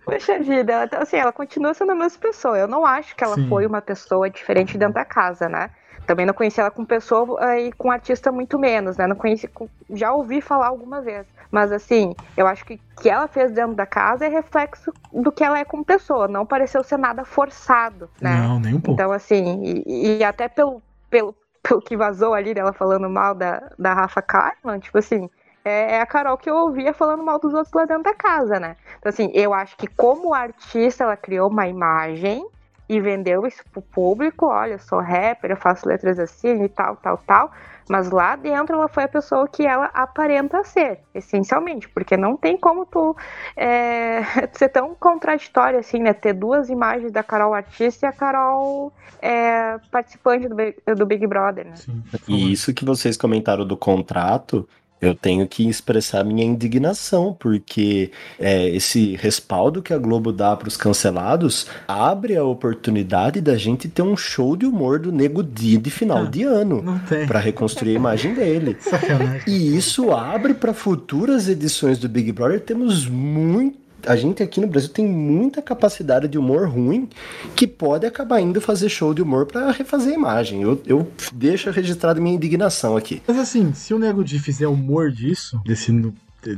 Poxa 0.05 0.39
vida, 0.39 0.71
ela, 0.71 0.87
tá- 0.87 0.99
assim, 0.99 1.17
ela 1.17 1.33
continua 1.33 1.73
sendo 1.73 1.93
a 1.93 1.95
mesma 1.95 2.19
pessoa. 2.21 2.59
Eu 2.59 2.69
não 2.69 2.85
acho 2.85 3.17
que 3.17 3.25
ela 3.25 3.37
Sim. 3.37 3.49
foi 3.49 3.65
uma 3.65 3.81
pessoa 3.81 4.29
diferente 4.29 4.77
dentro 4.77 4.95
da 4.95 5.05
casa, 5.05 5.49
né? 5.49 5.71
Também 6.07 6.27
não 6.27 6.35
conheci 6.35 6.61
ela 6.61 6.71
com 6.71 6.85
pessoa 6.85 7.39
eh, 7.55 7.69
e 7.69 7.73
com 7.73 7.91
artista 7.91 8.31
muito 8.31 8.59
menos, 8.59 8.99
né? 8.99 9.07
Não 9.07 9.17
conheci, 9.17 9.49
já 9.91 10.13
ouvi 10.13 10.43
falar 10.43 10.67
alguma 10.67 11.01
vez. 11.01 11.27
Mas 11.55 11.71
assim, 11.71 12.17
eu 12.37 12.49
acho 12.49 12.65
que 12.65 12.75
o 12.75 13.01
que 13.01 13.09
ela 13.09 13.29
fez 13.29 13.53
dentro 13.53 13.77
da 13.77 13.87
casa 13.87 14.27
é 14.27 14.29
reflexo 14.29 14.93
do 15.13 15.31
que 15.31 15.45
ela 15.45 15.57
é 15.57 15.65
como 15.65 15.85
pessoa. 15.85 16.27
Não 16.27 16.45
pareceu 16.45 16.83
ser 16.83 16.97
nada 16.97 17.25
forçado, 17.25 18.11
né? 18.21 18.41
Não, 18.41 18.59
nem 18.59 18.75
um 18.75 18.81
pouco. 18.81 19.01
Então, 19.01 19.13
assim, 19.13 19.63
e, 19.87 20.17
e 20.19 20.25
até 20.25 20.49
pelo, 20.49 20.83
pelo, 21.09 21.33
pelo 21.63 21.81
que 21.81 21.97
vazou 21.97 22.35
ali 22.35 22.53
dela 22.53 22.73
falando 22.73 23.09
mal 23.09 23.37
da, 23.37 23.71
da 23.79 23.95
Rafa 23.95 24.21
Kalimann, 24.21 24.81
tipo 24.81 24.99
assim, 24.99 25.31
é, 25.65 25.95
é 25.95 26.01
a 26.01 26.07
Carol 26.07 26.37
que 26.37 26.51
eu 26.51 26.57
ouvia 26.57 26.93
falando 26.93 27.23
mal 27.23 27.39
dos 27.39 27.55
outros 27.55 27.73
lá 27.73 27.85
dentro 27.85 28.03
da 28.03 28.15
casa, 28.15 28.59
né? 28.59 28.75
Então, 28.99 29.11
assim, 29.11 29.31
eu 29.33 29.55
acho 29.55 29.77
que 29.77 29.87
como 29.87 30.35
artista, 30.35 31.05
ela 31.05 31.17
criou 31.17 31.49
uma 31.49 31.69
imagem 31.69 32.45
e 32.89 33.01
vendeu 33.01 33.47
isso 33.47 33.63
pro 33.73 33.81
público. 33.81 34.47
Olha, 34.47 34.73
eu 34.73 34.79
sou 34.81 34.99
rapper, 34.99 35.53
eu 35.53 35.57
faço 35.57 35.89
letras 35.89 36.19
assim 36.19 36.65
e 36.65 36.69
tal, 36.69 36.97
tal, 36.97 37.17
tal. 37.19 37.53
Mas 37.89 38.11
lá 38.11 38.35
dentro 38.35 38.75
ela 38.75 38.89
foi 38.89 39.05
a 39.05 39.09
pessoa 39.09 39.47
que 39.47 39.67
ela 39.67 39.87
aparenta 39.93 40.65
ser, 40.65 41.01
essencialmente, 41.15 41.89
porque 41.89 42.17
não 42.17 42.37
tem 42.37 42.57
como 42.57 42.87
tu 42.87 43.15
é, 43.57 44.23
ser 44.53 44.71
tão 44.71 44.95
contraditório 44.95 45.79
assim, 45.79 45.99
né? 45.99 46.13
Ter 46.15 46.33
duas 46.33 46.71
imagens 46.71 47.13
da 47.13 47.23
Carol 47.23 47.53
artista 47.53 48.07
e 48.07 48.09
a 48.09 48.13
Carol 48.13 48.93
é, 49.21 49.79
participante 49.91 50.49
do, 50.49 50.55
Big- 50.55 50.77
do 50.97 51.07
Big 51.07 51.27
Brother, 51.27 51.67
né? 51.67 51.77
Sim. 51.77 52.03
E 52.27 52.53
isso 52.53 52.73
que 52.73 52.85
vocês 52.85 53.17
comentaram 53.17 53.67
do 53.67 53.77
contrato, 53.77 54.67
eu 55.07 55.15
tenho 55.15 55.47
que 55.47 55.69
expressar 55.69 56.25
minha 56.25 56.45
indignação, 56.45 57.37
porque 57.39 58.11
é, 58.39 58.69
esse 58.69 59.17
respaldo 59.17 59.83
que 59.83 59.93
a 59.93 59.99
Globo 59.99 60.33
dá 60.33 60.57
para 60.57 60.69
os 60.69 60.77
cancelados 60.77 61.67
abre 61.87 62.37
a 62.37 62.45
oportunidade 62.45 63.41
da 63.41 63.57
gente 63.57 63.89
ter 63.89 64.03
um 64.03 64.17
show 64.17 64.57
de 64.57 64.67
humor 64.67 64.99
do 64.99 65.13
Nego 65.13 65.43
Di 65.43 65.77
de 65.77 65.91
final 65.91 66.19
Ah, 66.19 66.25
de 66.31 66.43
ano 66.43 66.85
para 67.27 67.39
reconstruir 67.41 67.93
a 67.93 67.95
imagem 67.95 68.35
dele. 68.35 68.77
Sacanagem. 68.81 69.43
E 69.47 69.77
isso 69.77 70.13
abre 70.13 70.55
para 70.55 70.73
futuras 70.73 71.49
edições 71.49 71.99
do 71.99 72.09
Big 72.09 72.33
Brother. 72.33 72.61
Temos 72.61 73.07
muito. 73.07 73.84
A 74.07 74.17
gente 74.17 74.43
aqui 74.43 74.61
no 74.61 74.67
Brasil 74.67 74.91
tem 74.91 75.07
muita 75.07 75.63
capacidade 75.63 76.29
de 76.29 76.39
humor 76.39 76.69
ruim 76.69 77.09
que 77.57 77.67
pode 77.67 78.07
acabar 78.07 78.41
indo 78.41 78.61
fazer 78.61 78.89
show 78.89 79.15
de 79.15 79.23
humor 79.23 79.47
para 79.47 79.71
refazer 79.71 80.13
a 80.13 80.17
imagem. 80.17 80.63
Eu, 80.63 80.81
eu 80.87 81.11
deixo 81.33 81.71
registrado 81.71 82.21
minha 82.21 82.35
indignação 82.35 82.97
aqui. 82.97 83.23
Mas 83.27 83.39
assim, 83.39 83.73
se 83.73 83.95
o 83.95 83.99
Nego 83.99 84.25
Di 84.25 84.39
fizer 84.39 84.67
humor 84.67 85.11
disso, 85.11 85.61
desse, 85.65 85.93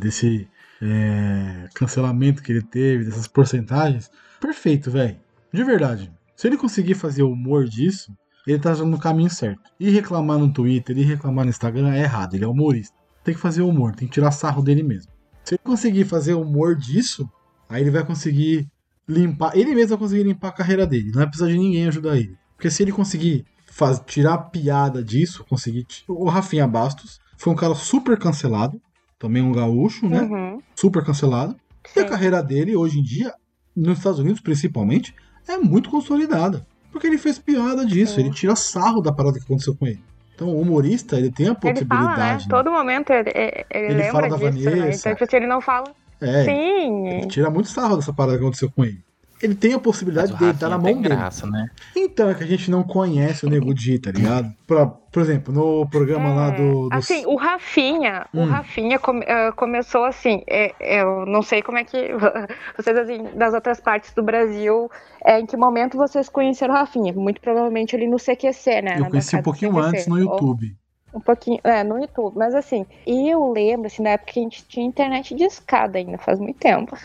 desse 0.00 0.48
é, 0.82 1.68
cancelamento 1.74 2.42
que 2.42 2.52
ele 2.52 2.62
teve, 2.62 3.04
dessas 3.04 3.26
porcentagens, 3.28 4.10
perfeito, 4.40 4.90
velho. 4.90 5.16
De 5.52 5.62
verdade. 5.62 6.12
Se 6.34 6.46
ele 6.46 6.56
conseguir 6.56 6.94
fazer 6.94 7.22
humor 7.22 7.64
disso, 7.64 8.12
ele 8.46 8.58
tá 8.58 8.74
no 8.74 8.98
caminho 8.98 9.30
certo. 9.30 9.62
E 9.78 9.90
reclamar 9.90 10.38
no 10.38 10.52
Twitter, 10.52 10.96
e 10.96 11.02
reclamar 11.02 11.44
no 11.44 11.50
Instagram 11.50 11.92
é 11.92 12.02
errado. 12.02 12.34
Ele 12.34 12.44
é 12.44 12.48
humorista. 12.48 12.94
Tem 13.24 13.34
que 13.34 13.40
fazer 13.40 13.62
humor, 13.62 13.94
tem 13.94 14.06
que 14.06 14.14
tirar 14.14 14.30
sarro 14.30 14.62
dele 14.62 14.82
mesmo. 14.82 15.10
Se 15.42 15.54
ele 15.54 15.60
conseguir 15.64 16.04
fazer 16.04 16.34
humor 16.34 16.76
disso, 16.76 17.28
aí 17.68 17.82
ele 17.82 17.90
vai 17.90 18.04
conseguir 18.04 18.66
limpar. 19.08 19.56
Ele 19.56 19.74
mesmo 19.74 19.90
vai 19.90 19.98
conseguir 19.98 20.22
limpar 20.22 20.48
a 20.48 20.52
carreira 20.52 20.86
dele. 20.86 21.06
Não 21.06 21.18
vai 21.18 21.26
precisar 21.26 21.48
de 21.50 21.58
ninguém 21.58 21.86
ajudar 21.88 22.16
ele. 22.16 22.36
Porque 22.56 22.70
se 22.70 22.82
ele 22.82 22.92
conseguir 22.92 23.44
faz, 23.70 24.00
tirar 24.06 24.34
a 24.34 24.38
piada 24.38 25.02
disso, 25.02 25.44
conseguir. 25.48 25.86
O 26.08 26.28
Rafinha 26.28 26.66
Bastos 26.66 27.20
foi 27.36 27.52
um 27.52 27.56
cara 27.56 27.74
super 27.74 28.18
cancelado. 28.18 28.80
Também 29.18 29.42
um 29.42 29.52
gaúcho, 29.52 30.06
né? 30.08 30.20
Uhum, 30.22 30.60
Super 30.74 31.02
cancelado. 31.02 31.56
E 31.94 32.00
a 32.00 32.02
sim. 32.02 32.08
carreira 32.08 32.42
dele, 32.42 32.76
hoje 32.76 32.98
em 32.98 33.02
dia, 33.02 33.32
nos 33.74 33.96
Estados 33.96 34.18
Unidos 34.18 34.40
principalmente, 34.42 35.14
é 35.48 35.56
muito 35.56 35.88
consolidada. 35.88 36.66
Porque 36.92 37.06
ele 37.06 37.16
fez 37.18 37.38
piada 37.38 37.84
disso, 37.86 38.14
Sim. 38.14 38.22
ele 38.22 38.30
tira 38.30 38.54
sarro 38.56 39.00
da 39.00 39.12
parada 39.12 39.38
que 39.38 39.44
aconteceu 39.44 39.74
com 39.74 39.86
ele. 39.86 40.02
Então, 40.34 40.48
o 40.48 40.60
humorista, 40.60 41.16
ele 41.16 41.30
tem 41.30 41.46
a 41.48 41.50
Ele 41.50 41.58
fala, 41.60 41.72
né? 41.72 41.86
possibilidade. 41.86 42.44
né? 42.44 42.50
Todo 42.50 42.70
momento 42.70 43.10
ele, 43.10 43.30
ele, 43.30 43.64
Ele 43.70 43.94
lembra 43.94 44.12
fala 44.12 44.28
da 44.28 44.50
disso, 44.50 44.64
né? 44.70 44.76
Vanessa. 44.76 44.98
Então, 45.00 45.12
tipo 45.12 45.24
assim, 45.24 45.36
ele 45.36 45.46
não 45.46 45.60
fala. 45.62 45.94
É, 46.20 46.44
Sim. 46.44 47.08
ele 47.08 47.26
tira 47.26 47.50
muito 47.50 47.68
sarro 47.68 47.96
dessa 47.96 48.12
parada 48.12 48.36
que 48.38 48.42
aconteceu 48.44 48.70
com 48.74 48.84
ele. 48.84 49.04
Ele 49.42 49.54
tem 49.54 49.74
a 49.74 49.78
possibilidade 49.78 50.32
o 50.32 50.36
dele 50.38 50.52
estar 50.52 50.70
na 50.70 50.78
mão 50.78 50.94
dele. 50.94 51.14
graça, 51.14 51.46
né? 51.46 51.66
Então 51.94 52.30
é 52.30 52.34
que 52.34 52.42
a 52.42 52.46
gente 52.46 52.70
não 52.70 52.82
conhece 52.82 53.44
o 53.44 53.50
Nego 53.50 53.74
Di, 53.74 53.98
tá 53.98 54.10
ligado? 54.10 54.50
Pra, 54.66 54.86
por 54.86 55.20
exemplo, 55.20 55.52
no 55.52 55.86
programa 55.90 56.32
lá 56.32 56.48
do. 56.48 56.88
dos- 56.88 56.92
Assim, 56.92 57.26
o 57.26 57.36
Rafinha, 57.36 58.24
o 58.32 58.40
Hum. 58.40 58.46
Rafinha 58.46 58.98
come- 58.98 59.26
eh, 59.28 59.52
começou 59.52 60.06
assim, 60.06 60.42
é, 60.48 60.72
eu 60.80 61.26
não 61.26 61.42
sei 61.42 61.60
como 61.60 61.76
é 61.76 61.84
que 61.84 61.98
vocês 62.78 62.96
assim, 62.96 63.24
das 63.34 63.52
outras 63.52 63.78
partes 63.78 64.14
do 64.14 64.22
Brasil, 64.22 64.90
é, 65.22 65.38
em 65.38 65.44
que 65.44 65.54
momento 65.54 65.98
vocês 65.98 66.30
conheceram 66.30 66.72
o 66.72 66.76
Rafinha? 66.78 67.12
Muito 67.12 67.38
provavelmente 67.38 67.94
ali 67.94 68.08
no 68.08 68.18
CQC, 68.18 68.80
né? 68.80 68.96
eu 69.00 69.10
conheci 69.10 69.36
um 69.36 69.40
do 69.40 69.44
pouquinho 69.44 69.78
antes 69.78 70.06
no 70.06 70.14
Ou- 70.14 70.20
YouTube. 70.22 70.74
Um 71.14 71.20
pouquinho, 71.20 71.58
é, 71.64 71.82
no 71.82 71.98
YouTube. 71.98 72.36
Mas 72.36 72.54
assim, 72.54 72.84
eu 73.06 73.50
lembro, 73.50 73.86
assim, 73.86 74.02
na 74.02 74.10
época 74.10 74.32
que 74.32 74.40
a 74.40 74.42
gente 74.42 74.64
tinha 74.66 74.86
internet 74.86 75.34
de 75.34 75.44
escada 75.44 75.98
ainda, 75.98 76.18
faz 76.18 76.38
muito 76.38 76.58
tempo. 76.58 76.96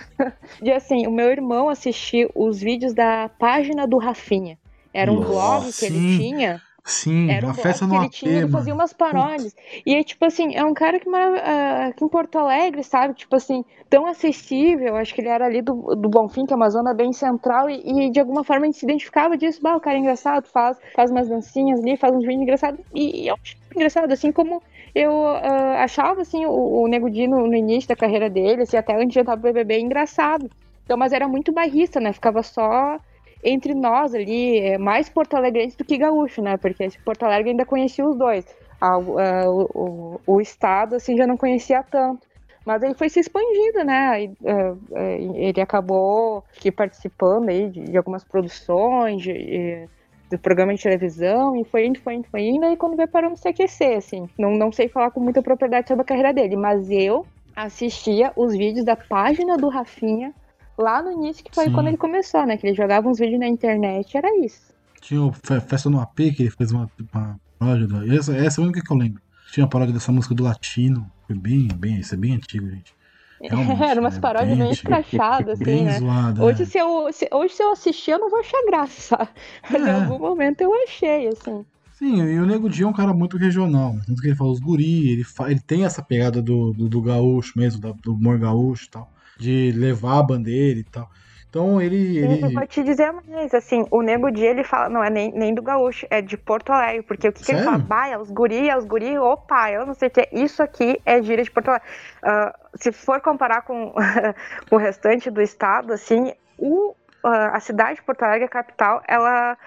De 0.61 0.71
assim, 0.73 1.07
o 1.07 1.11
meu 1.11 1.29
irmão 1.29 1.69
assistir 1.69 2.29
os 2.35 2.59
vídeos 2.59 2.93
da 2.93 3.29
página 3.39 3.87
do 3.87 3.97
Rafinha. 3.97 4.57
Era 4.93 5.11
um 5.11 5.15
Nossa, 5.15 5.29
blog 5.29 5.65
que 5.67 5.71
sim. 5.71 5.85
ele 5.85 6.17
tinha. 6.17 6.61
Sim, 6.83 7.29
Era 7.29 7.45
um 7.45 7.49
uma 7.49 7.55
festa 7.55 7.85
no 7.85 7.95
ele 7.95 8.05
AP, 8.05 8.11
tinha, 8.11 8.37
ele 8.39 8.49
fazia 8.49 8.73
umas 8.73 8.91
paródias. 8.91 9.55
E 9.85 9.95
aí, 9.95 10.03
tipo 10.03 10.25
assim, 10.25 10.55
é 10.55 10.65
um 10.65 10.73
cara 10.73 10.99
que 10.99 11.07
mora 11.07 11.39
ah, 11.39 11.87
aqui 11.87 12.03
em 12.03 12.09
Porto 12.09 12.37
Alegre, 12.37 12.83
sabe? 12.83 13.13
Tipo 13.13 13.35
assim, 13.35 13.63
tão 13.89 14.05
acessível. 14.07 14.95
Acho 14.95 15.13
que 15.13 15.21
ele 15.21 15.29
era 15.29 15.45
ali 15.45 15.61
do, 15.61 15.95
do 15.95 16.09
Bonfim, 16.09 16.45
que 16.45 16.53
é 16.53 16.55
uma 16.55 16.69
zona 16.69 16.93
bem 16.93 17.13
central, 17.13 17.69
e, 17.69 18.07
e 18.07 18.09
de 18.09 18.19
alguma 18.19 18.43
forma 18.43 18.63
a 18.63 18.65
gente 18.65 18.79
se 18.79 18.85
identificava 18.85 19.37
disso. 19.37 19.61
Bah, 19.61 19.75
o 19.75 19.79
cara 19.79 19.95
é 19.97 19.99
engraçado, 19.99 20.47
faz, 20.47 20.77
faz 20.95 21.11
umas 21.11 21.29
dancinhas 21.29 21.79
ali, 21.79 21.95
faz 21.97 22.15
uns 22.15 22.21
vídeos 22.21 22.41
engraçados. 22.41 22.79
E, 22.95 23.23
e 23.23 23.27
eu 23.27 23.35
acho 23.35 23.57
engraçado, 23.75 24.11
assim 24.11 24.31
como 24.31 24.61
eu 24.95 25.27
ah, 25.27 25.83
achava 25.83 26.21
assim, 26.21 26.45
o, 26.45 26.81
o 26.81 26.87
Nego 26.87 27.09
Di 27.09 27.27
no, 27.27 27.53
início 27.53 27.89
da 27.89 27.95
carreira 27.95 28.29
dele, 28.29 28.63
assim, 28.63 28.77
até 28.77 28.95
antes 28.95 29.13
de 29.13 29.19
entrar 29.19 29.37
pro 29.37 29.53
BBB, 29.53 29.79
engraçado. 29.79 30.49
Então, 30.83 30.97
mas 30.97 31.13
era 31.13 31.27
muito 31.27 31.51
bairrista, 31.51 31.99
né? 31.99 32.11
Ficava 32.11 32.43
só 32.43 32.99
entre 33.43 33.73
nós 33.73 34.13
ali, 34.13 34.59
é, 34.59 34.77
mais 34.77 35.09
Porto 35.09 35.35
Alegrense 35.35 35.77
do 35.77 35.85
que 35.85 35.97
gaúcho, 35.97 36.41
né? 36.41 36.57
Porque 36.57 36.83
esse 36.83 36.99
Porto 36.99 37.23
Alegre 37.23 37.51
ainda 37.51 37.65
conhecia 37.65 38.05
os 38.05 38.17
dois. 38.17 38.45
O, 38.81 39.19
ah, 39.19 39.49
o, 39.49 40.21
o- 40.25 40.41
estado, 40.41 40.95
assim, 40.95 41.15
já 41.17 41.27
não 41.27 41.37
conhecia 41.37 41.83
tanto. 41.83 42.27
Mas 42.65 42.83
aí 42.83 42.93
foi 42.93 43.09
se 43.09 43.19
expandindo, 43.19 43.83
né? 43.83 44.07
Aí, 44.09 44.31
ah, 44.45 44.75
ah, 44.95 45.11
ele 45.35 45.61
acabou 45.61 46.43
que 46.59 46.71
participando 46.71 47.49
aí 47.49 47.69
de, 47.69 47.83
de 47.83 47.97
algumas 47.97 48.23
produções, 48.23 49.21
de, 49.21 49.33
de- 49.33 49.89
do 50.31 50.39
programa 50.39 50.73
de 50.73 50.81
televisão, 50.81 51.55
e 51.57 51.65
foi 51.65 51.85
indo, 51.87 51.99
foi 51.99 52.13
indo, 52.15 52.27
foi 52.29 52.41
indo, 52.41 52.65
aí 52.65 52.77
quando 52.77 52.95
veio 52.95 53.09
parou 53.09 53.29
no 53.31 53.37
CQC, 53.37 53.95
assim. 53.95 54.29
Não, 54.37 54.51
não 54.51 54.71
sei 54.71 54.87
falar 54.87 55.11
com 55.11 55.19
muita 55.19 55.41
propriedade 55.41 55.87
sobre 55.87 56.03
a 56.03 56.05
carreira 56.05 56.33
dele, 56.33 56.55
mas 56.55 56.89
eu 56.89 57.25
assistia 57.55 58.31
os 58.35 58.55
vídeos 58.55 58.85
da 58.85 58.95
página 58.95 59.57
do 59.57 59.67
Rafinha 59.67 60.33
lá 60.81 61.01
no 61.01 61.11
início, 61.11 61.43
que 61.43 61.53
foi 61.53 61.65
Sim. 61.65 61.71
quando 61.73 61.87
ele 61.87 61.97
começou, 61.97 62.45
né? 62.45 62.57
Que 62.57 62.67
ele 62.67 62.75
jogava 62.75 63.07
uns 63.07 63.19
vídeos 63.19 63.39
na 63.39 63.47
internet, 63.47 64.15
era 64.17 64.27
isso. 64.43 64.71
Tinha 64.99 65.21
o 65.23 65.31
Fe- 65.31 65.61
Festa 65.61 65.89
no 65.89 65.99
AP, 65.99 66.31
que 66.31 66.43
ele 66.43 66.51
fez 66.51 66.71
uma, 66.71 66.89
uma 67.13 67.39
paródia. 67.57 67.87
da- 67.87 68.15
Essa, 68.15 68.35
essa 68.35 68.59
é 68.59 68.63
a 68.63 68.65
única 68.65 68.81
que 68.81 68.91
eu 68.91 68.97
lembro. 68.97 69.21
Tinha 69.51 69.63
uma 69.63 69.69
paródia 69.69 69.93
dessa 69.93 70.11
música 70.11 70.33
do 70.35 70.43
Latino. 70.43 71.09
Foi 71.27 71.35
bem, 71.35 71.67
bem, 71.75 71.99
isso 71.99 72.13
é 72.13 72.17
bem 72.17 72.35
antigo, 72.35 72.69
gente. 72.69 72.93
Realmente, 73.41 73.81
Era 73.83 73.99
umas 73.99 74.17
é 74.17 74.19
paródias 74.19 74.57
bem 74.57 74.69
escrachadas, 74.71 75.53
assim, 75.61 75.63
Bem 75.65 75.85
né? 75.85 75.99
zoada. 75.99 76.43
Hoje 76.43 76.63
é. 76.63 76.65
se, 76.65 76.77
eu, 76.77 77.11
se- 77.11 77.29
hoje, 77.31 77.53
se 77.55 77.63
eu 77.63 77.71
assistir, 77.71 78.11
eu 78.11 78.19
não 78.19 78.29
vou 78.29 78.39
achar 78.39 78.63
graça? 78.67 79.29
Mas 79.69 79.81
em 79.85 79.89
É. 79.89 79.93
algum 79.93 80.19
momento 80.19 80.61
eu 80.61 80.71
achei, 80.83 81.27
assim. 81.27 81.65
Sim, 81.93 82.21
e 82.23 82.39
o 82.39 82.45
Nego 82.47 82.69
Di 82.69 82.83
é 82.83 82.87
um 82.87 82.93
cara 82.93 83.13
muito 83.13 83.37
regional. 83.37 83.93
né? 83.93 84.01
Tanto 84.07 84.21
que 84.21 84.27
ele 84.27 84.35
fala 84.35 84.51
os 84.51 84.59
guri, 84.59 85.11
ele, 85.11 85.23
fa- 85.23 85.49
ele 85.51 85.59
tem 85.59 85.85
essa 85.85 86.01
pegada 86.03 86.41
do, 86.41 86.73
do, 86.73 86.87
do 86.89 87.01
gaúcho 87.01 87.53
mesmo, 87.57 87.79
da- 87.81 87.91
do 87.91 88.13
humor 88.13 88.37
gaúcho 88.39 88.85
e 88.85 88.89
tal. 88.89 89.11
De 89.41 89.71
levar 89.73 90.19
a 90.19 90.23
bandeira 90.23 90.79
e 90.79 90.83
tal. 90.85 91.09
Então 91.49 91.81
ele. 91.81 92.17
Eu 92.39 92.49
ele 92.49 92.51
vou 92.53 92.67
te 92.67 92.83
dizer 92.83 93.11
mais, 93.11 93.51
assim, 93.51 93.83
o 93.89 94.01
Nego 94.03 94.29
Di, 94.29 94.43
ele 94.45 94.63
fala, 94.63 94.87
não 94.89 95.03
é 95.03 95.09
nem, 95.09 95.31
nem 95.31 95.55
do 95.55 95.61
gaúcho, 95.63 96.05
é 96.09 96.21
de 96.21 96.37
Porto 96.37 96.71
Alegre, 96.71 97.01
porque 97.01 97.27
o 97.27 97.33
que, 97.33 97.43
que 97.43 97.51
ele 97.51 97.59
fala? 97.59 97.79
Bah, 97.79 98.07
é 98.07 98.15
os 98.17 98.29
guri, 98.29 98.69
é 98.69 98.77
os 98.77 98.85
guri, 98.85 99.17
opa, 99.17 99.71
eu 99.71 99.87
não 99.87 99.95
sei 99.95 100.07
o 100.07 100.11
que, 100.11 100.29
isso 100.31 100.61
aqui 100.61 101.01
é 101.03 101.19
gíria 101.23 101.43
de 101.43 101.49
Porto 101.49 101.69
Alegre. 101.69 101.87
Ah, 102.21 102.55
se 102.75 102.91
for 102.91 103.19
comparar 103.21 103.63
com, 103.63 103.91
o 104.69 104.77
restante 104.77 105.31
do 105.31 105.41
estado, 105.41 105.93
assim, 105.93 106.31
o, 106.57 106.95
ah, 107.23 107.57
a 107.57 107.59
cidade 107.59 107.95
de 107.95 108.03
Porto 108.03 108.21
Alegre, 108.21 108.45
a 108.45 108.49
capital, 108.49 109.01
ela 109.07 109.57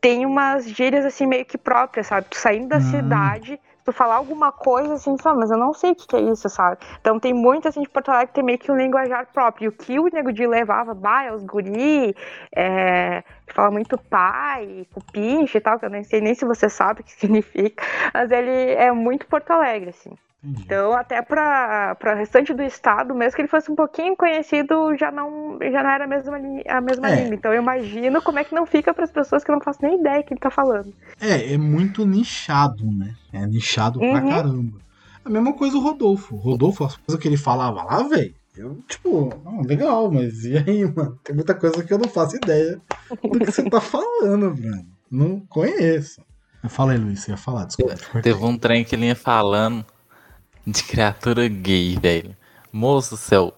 tem 0.00 0.24
umas 0.24 0.68
gírias, 0.68 1.04
assim, 1.04 1.26
meio 1.26 1.44
que 1.44 1.58
próprias, 1.58 2.06
sabe? 2.06 2.28
Tu 2.30 2.38
saindo 2.38 2.68
da 2.68 2.78
Hum. 2.78 2.80
cidade, 2.80 3.60
tu 3.84 3.92
falar 3.92 4.16
alguma 4.16 4.50
coisa, 4.50 4.94
assim, 4.94 5.16
sabe? 5.18 5.38
Mas 5.40 5.50
eu 5.50 5.58
não 5.58 5.72
sei 5.74 5.92
o 5.92 5.94
que, 5.94 6.06
que 6.06 6.16
é 6.16 6.20
isso, 6.20 6.48
sabe? 6.48 6.78
Então 7.00 7.20
tem 7.20 7.34
muito, 7.34 7.68
assim, 7.68 7.82
de 7.82 7.88
Porto 7.88 8.10
Alegre 8.10 8.28
que 8.28 8.34
tem 8.34 8.44
meio 8.44 8.58
que 8.58 8.72
um 8.72 8.76
linguajar 8.76 9.26
próprio. 9.32 9.66
E 9.66 9.68
o 9.68 9.72
que 9.72 9.98
o 9.98 10.08
Nego 10.12 10.32
Di 10.32 10.46
levava, 10.46 10.94
bah, 10.94 11.24
é 11.24 11.32
os 11.32 11.44
guri, 11.44 12.14
é, 12.54 13.22
fala 13.54 13.70
muito 13.70 13.98
pai, 13.98 14.86
cupinche 14.92 15.58
e 15.58 15.60
tal, 15.60 15.78
que 15.78 15.84
eu 15.84 15.90
nem 15.90 16.02
sei 16.04 16.20
nem 16.20 16.34
se 16.34 16.44
você 16.44 16.68
sabe 16.68 17.02
o 17.02 17.04
que 17.04 17.12
significa, 17.20 17.84
mas 18.12 18.30
ele 18.30 18.72
é 18.72 18.90
muito 18.92 19.26
Porto 19.26 19.50
Alegre, 19.50 19.90
assim. 19.90 20.16
Entendi. 20.44 20.62
Então, 20.64 20.92
até 20.92 21.22
para 21.22 21.96
o 22.04 22.14
restante 22.16 22.52
do 22.52 22.62
estado, 22.62 23.14
mesmo 23.14 23.34
que 23.34 23.40
ele 23.42 23.48
fosse 23.48 23.72
um 23.72 23.74
pouquinho 23.74 24.14
conhecido, 24.14 24.94
já 24.96 25.10
não, 25.10 25.58
já 25.72 25.82
não 25.82 25.90
era 25.90 26.04
a 26.04 26.06
mesma, 26.06 26.38
li- 26.38 26.64
a 26.68 26.80
mesma 26.80 27.08
É. 27.10 27.16
língua. 27.22 27.34
Então, 27.34 27.52
eu 27.52 27.62
imagino 27.62 28.20
como 28.20 28.38
é 28.38 28.44
que 28.44 28.54
não 28.54 28.66
fica 28.66 28.92
para 28.92 29.04
as 29.04 29.10
pessoas 29.10 29.42
que 29.42 29.50
não 29.50 29.60
fazem 29.60 29.88
nem 29.88 30.00
ideia 30.00 30.22
que 30.22 30.34
ele 30.34 30.40
tá 30.40 30.50
falando. 30.50 30.92
É, 31.20 31.54
é 31.54 31.56
muito 31.58 32.04
nichado, 32.06 32.84
né? 32.84 33.14
É 33.32 33.46
nichado 33.46 33.98
pra 33.98 34.08
Uhum. 34.20 34.28
caramba. 34.28 34.78
A 35.24 35.30
mesma 35.30 35.54
coisa 35.54 35.76
o 35.76 35.80
Rodolfo. 35.80 36.34
O 36.34 36.38
Rodolfo, 36.38 36.84
as 36.84 36.96
coisas 36.98 37.20
que 37.22 37.26
ele 37.26 37.38
falava 37.38 37.82
lá, 37.82 38.02
velho. 38.02 38.34
Eu, 38.56 38.76
tipo, 38.86 39.30
ah, 39.46 39.62
legal, 39.66 40.10
mas 40.12 40.44
e 40.44 40.56
aí, 40.58 40.84
mano? 40.94 41.18
Tem 41.24 41.34
muita 41.34 41.54
coisa 41.54 41.82
que 41.82 41.92
eu 41.92 41.98
não 41.98 42.08
faço 42.08 42.36
ideia 42.36 42.80
do 43.10 43.38
que 43.40 43.50
você 43.50 43.68
tá 43.68 43.80
falando, 43.80 44.54
velho. 44.54 44.84
Não 45.10 45.40
conheço. 45.48 46.20
Fala 46.68 46.92
aí, 46.92 46.98
Luiz, 46.98 47.20
você 47.20 47.30
ia 47.32 47.36
falar, 47.36 47.64
desculpa. 47.66 47.94
Teve 48.22 48.42
um 48.44 48.56
trem 48.56 48.84
que 48.84 48.94
ele 48.94 49.06
ia 49.06 49.16
falando. 49.16 49.84
De 50.66 50.82
criatura 50.84 51.48
gay, 51.48 51.96
velho. 51.98 52.36
Moço 52.72 53.10
do 53.10 53.16
céu, 53.16 53.54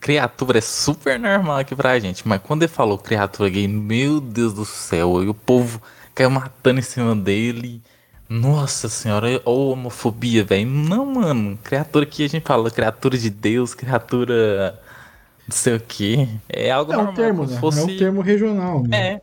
criatura 0.00 0.58
é 0.58 0.60
super 0.60 1.18
normal 1.18 1.58
aqui 1.58 1.74
pra 1.76 1.98
gente, 2.00 2.26
mas 2.26 2.40
quando 2.42 2.62
ele 2.64 2.72
falou 2.72 2.98
criatura 2.98 3.48
gay, 3.50 3.68
meu 3.68 4.20
Deus 4.20 4.54
do 4.54 4.64
céu, 4.64 5.22
e 5.22 5.28
o 5.28 5.34
povo 5.34 5.80
caiu 6.14 6.30
matando 6.30 6.80
em 6.80 6.82
cima 6.82 7.14
dele. 7.16 7.82
Nossa 8.28 8.88
senhora, 8.88 9.40
ô 9.44 9.70
homofobia, 9.72 10.44
velho. 10.44 10.66
Não, 10.68 11.06
mano, 11.06 11.58
criatura 11.62 12.04
que 12.06 12.24
a 12.24 12.28
gente 12.28 12.44
fala, 12.46 12.70
criatura 12.70 13.16
de 13.18 13.30
Deus, 13.30 13.74
criatura 13.74 14.78
não 15.48 15.56
sei 15.56 15.76
o 15.76 15.80
que. 15.80 16.28
É 16.48 16.70
algo 16.70 16.92
É 16.92 16.96
normal, 16.96 17.12
um 17.12 17.12
termo, 17.12 17.46
né? 17.46 17.46
se 17.46 17.56
fosse... 17.58 17.80
É 17.80 17.84
um 17.84 17.90
termo 17.90 18.20
regional. 18.22 18.82
Né? 18.82 19.14
É, 19.14 19.22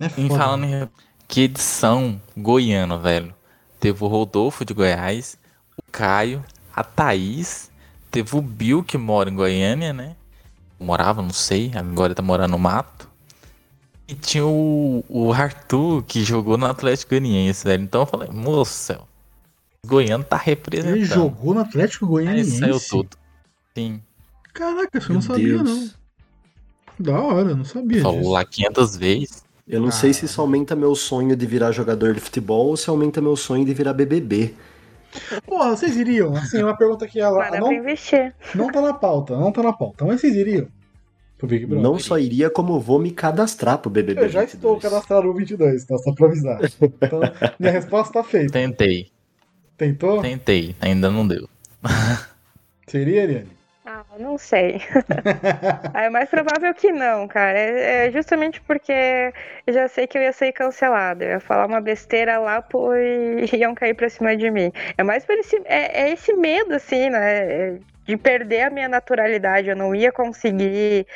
É 0.00 0.10
em 0.16 0.28
foda. 0.28 0.30
falando 0.30 0.64
em 0.64 0.88
que 1.28 1.42
edição 1.42 2.20
goiana, 2.36 2.98
velho. 2.98 3.34
Teve 3.80 4.04
o 4.04 4.08
Rodolfo 4.08 4.64
de 4.64 4.74
Goiás, 4.74 5.38
o 5.78 5.82
Caio, 5.90 6.44
a 6.74 6.82
Thaís, 6.84 7.70
teve 8.10 8.36
o 8.36 8.40
Bill 8.42 8.82
que 8.82 8.96
mora 8.98 9.30
em 9.30 9.34
Goiânia, 9.34 9.92
né? 9.92 10.16
Morava, 10.78 11.22
não 11.22 11.30
sei, 11.32 11.70
agora 11.74 12.14
tá 12.14 12.22
morando 12.22 12.50
no 12.52 12.58
mato. 12.58 13.08
E 14.08 14.14
tinha 14.14 14.44
o, 14.44 15.04
o 15.08 15.32
Arthur 15.32 16.02
que 16.02 16.22
jogou 16.24 16.58
no 16.58 16.66
Atlético 16.66 17.10
Goianiense, 17.10 17.64
velho. 17.64 17.84
Então 17.84 18.02
eu 18.02 18.06
falei, 18.06 18.28
moço, 18.30 18.72
céu, 18.72 19.08
Goiano 19.86 20.24
tá 20.24 20.36
representando. 20.36 20.96
Ele 20.96 21.04
jogou 21.04 21.54
no 21.54 21.60
Atlético 21.60 22.04
Aí 22.04 22.10
Goianiense. 22.10 22.58
saiu 22.58 22.80
tudo. 22.80 23.16
Sim, 23.76 24.02
Caraca, 24.52 24.98
isso 24.98 25.10
eu 25.10 25.14
não 25.14 25.22
Meu 25.22 25.30
sabia, 25.30 25.62
Deus. 25.62 25.68
não. 25.68 25.90
Da 26.98 27.18
hora, 27.20 27.50
eu 27.50 27.56
não 27.56 27.64
sabia 27.64 28.02
falou 28.02 28.18
disso. 28.20 28.30
lá 28.30 28.44
500 28.44 28.96
vezes. 28.96 29.44
Eu 29.66 29.80
não 29.80 29.90
sei 29.90 30.12
se 30.12 30.26
isso 30.26 30.40
aumenta 30.40 30.76
meu 30.76 30.94
sonho 30.94 31.34
de 31.34 31.46
virar 31.46 31.72
jogador 31.72 32.12
de 32.14 32.20
futebol 32.20 32.66
ou 32.66 32.76
se 32.76 32.90
aumenta 32.90 33.20
meu 33.20 33.36
sonho 33.36 33.64
de 33.64 33.72
virar 33.72 33.94
BBB. 33.94 34.54
Porra, 35.46 35.70
vocês 35.76 35.96
iriam? 35.96 36.34
Assim, 36.36 36.62
uma 36.62 36.76
pergunta 36.76 37.06
que 37.06 37.20
ela 37.20 37.38
Para 37.48 37.60
não, 37.60 37.72
investir. 37.72 38.34
não 38.54 38.70
tá 38.70 38.80
na 38.80 38.94
pauta, 38.94 39.36
não 39.36 39.52
tá 39.52 39.62
na 39.62 39.72
pauta. 39.72 40.04
Mas 40.04 40.20
vocês 40.20 40.34
iriam? 40.34 40.66
Pro 41.38 41.46
Big 41.48 41.66
Brother? 41.66 41.82
Não 41.82 41.98
só 41.98 42.18
iria, 42.18 42.48
como 42.48 42.78
vou 42.80 42.98
me 42.98 43.10
cadastrar 43.10 43.78
pro 43.78 43.90
BBB. 43.90 44.22
Eu 44.24 44.28
já 44.28 44.44
estou 44.44 44.74
22. 44.74 44.82
cadastrado 44.82 45.26
no 45.26 45.34
22, 45.34 45.84
tá? 45.84 45.98
Só 45.98 46.12
pra 46.14 46.26
avisar. 46.26 46.60
Então, 46.80 47.20
minha 47.58 47.72
resposta 47.72 48.12
tá 48.14 48.22
feita. 48.24 48.52
Tentei, 48.52 49.10
Tentou? 49.76 50.20
tentei, 50.22 50.76
ainda 50.80 51.10
não 51.10 51.26
deu. 51.26 51.48
Iria, 52.94 53.22
Ariane? 53.22 53.48
Ah, 54.14 54.18
não 54.18 54.36
sei. 54.36 54.78
é 55.94 56.10
mais 56.10 56.28
provável 56.28 56.74
que 56.74 56.92
não, 56.92 57.26
cara. 57.26 57.58
É, 57.58 58.06
é 58.06 58.10
justamente 58.10 58.60
porque 58.60 58.92
eu 59.66 59.72
já 59.72 59.88
sei 59.88 60.06
que 60.06 60.18
eu 60.18 60.22
ia 60.22 60.32
ser 60.32 60.52
cancelada. 60.52 61.24
Eu 61.24 61.30
ia 61.30 61.40
falar 61.40 61.66
uma 61.66 61.80
besteira 61.80 62.38
lá, 62.38 62.60
pô, 62.60 62.94
e 62.94 63.46
iam 63.56 63.74
cair 63.74 63.94
pra 63.94 64.10
cima 64.10 64.36
de 64.36 64.50
mim. 64.50 64.70
É 64.98 65.02
mais 65.02 65.24
por 65.24 65.34
esse, 65.38 65.56
é, 65.64 66.02
é 66.02 66.10
esse 66.10 66.34
medo, 66.34 66.74
assim, 66.74 67.08
né? 67.08 67.78
De 68.04 68.16
perder 68.18 68.62
a 68.62 68.70
minha 68.70 68.88
naturalidade. 68.88 69.70
Eu 69.70 69.76
não 69.76 69.94
ia 69.94 70.12
conseguir 70.12 71.06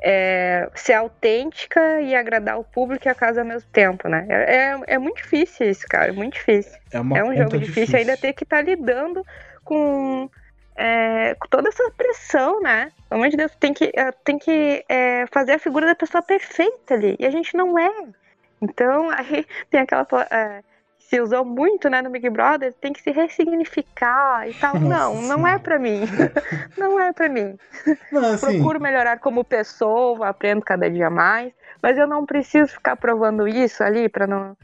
é, 0.00 0.68
ser 0.76 0.92
autêntica 0.92 2.00
e 2.02 2.14
agradar 2.14 2.58
o 2.58 2.64
público 2.64 3.08
e 3.08 3.10
a 3.10 3.14
casa 3.16 3.40
ao 3.40 3.46
mesmo 3.46 3.68
tempo, 3.72 4.08
né? 4.08 4.26
É, 4.28 4.56
é, 4.56 4.80
é 4.94 4.98
muito 4.98 5.16
difícil 5.16 5.68
isso, 5.68 5.86
cara. 5.88 6.10
É 6.10 6.12
muito 6.12 6.34
difícil. 6.34 6.78
É, 6.92 6.98
É 7.18 7.24
um 7.24 7.34
jogo 7.34 7.58
difícil, 7.58 7.98
ainda 7.98 8.16
ter 8.16 8.32
que 8.32 8.44
estar 8.44 8.62
lidando 8.62 9.24
com, 9.64 10.30
é, 10.76 11.34
com 11.34 11.48
toda 11.48 11.68
essa 11.68 11.90
pressão, 11.96 12.60
né? 12.60 12.90
Pelo 13.08 13.20
amor 13.20 13.30
de 13.30 13.36
Deus, 13.36 13.54
tem 13.56 13.72
que, 13.72 13.92
eh, 13.94 14.12
tem 14.24 14.38
que 14.38 14.84
é, 14.88 15.26
fazer 15.26 15.52
a 15.52 15.58
figura 15.58 15.86
da 15.86 15.94
pessoa 15.94 16.22
perfeita 16.22 16.94
ali. 16.94 17.16
E 17.18 17.26
a 17.26 17.30
gente 17.30 17.56
não 17.56 17.78
é. 17.78 17.90
Então, 18.60 19.08
aí 19.16 19.46
tem 19.70 19.80
aquela. 19.80 20.06
é, 20.30 20.62
se 20.98 21.20
usou 21.20 21.44
muito 21.44 21.88
né, 21.88 22.00
no 22.00 22.10
Big 22.10 22.28
Brother, 22.30 22.72
tem 22.80 22.92
que 22.92 23.02
se 23.02 23.10
ressignificar 23.10 24.48
e 24.48 24.54
tal. 24.54 24.80
Nossa 24.80 24.88
não, 24.88 25.22
não 25.22 25.46
é 25.46 25.58
pra 25.58 25.78
mim. 25.78 26.00
não 26.76 26.98
é 26.98 27.12
pra 27.12 27.28
mim. 27.28 27.56
Não, 28.10 28.32
assim, 28.32 28.46
Procuro 28.46 28.80
melhorar 28.80 29.18
como 29.18 29.44
pessoa, 29.44 30.28
aprendo 30.28 30.62
cada 30.62 30.90
dia 30.90 31.10
mais, 31.10 31.52
mas 31.82 31.98
eu 31.98 32.06
não 32.06 32.24
preciso 32.24 32.72
ficar 32.72 32.96
provando 32.96 33.46
isso 33.46 33.84
ali 33.84 34.08
para 34.08 34.26
não 34.26 34.56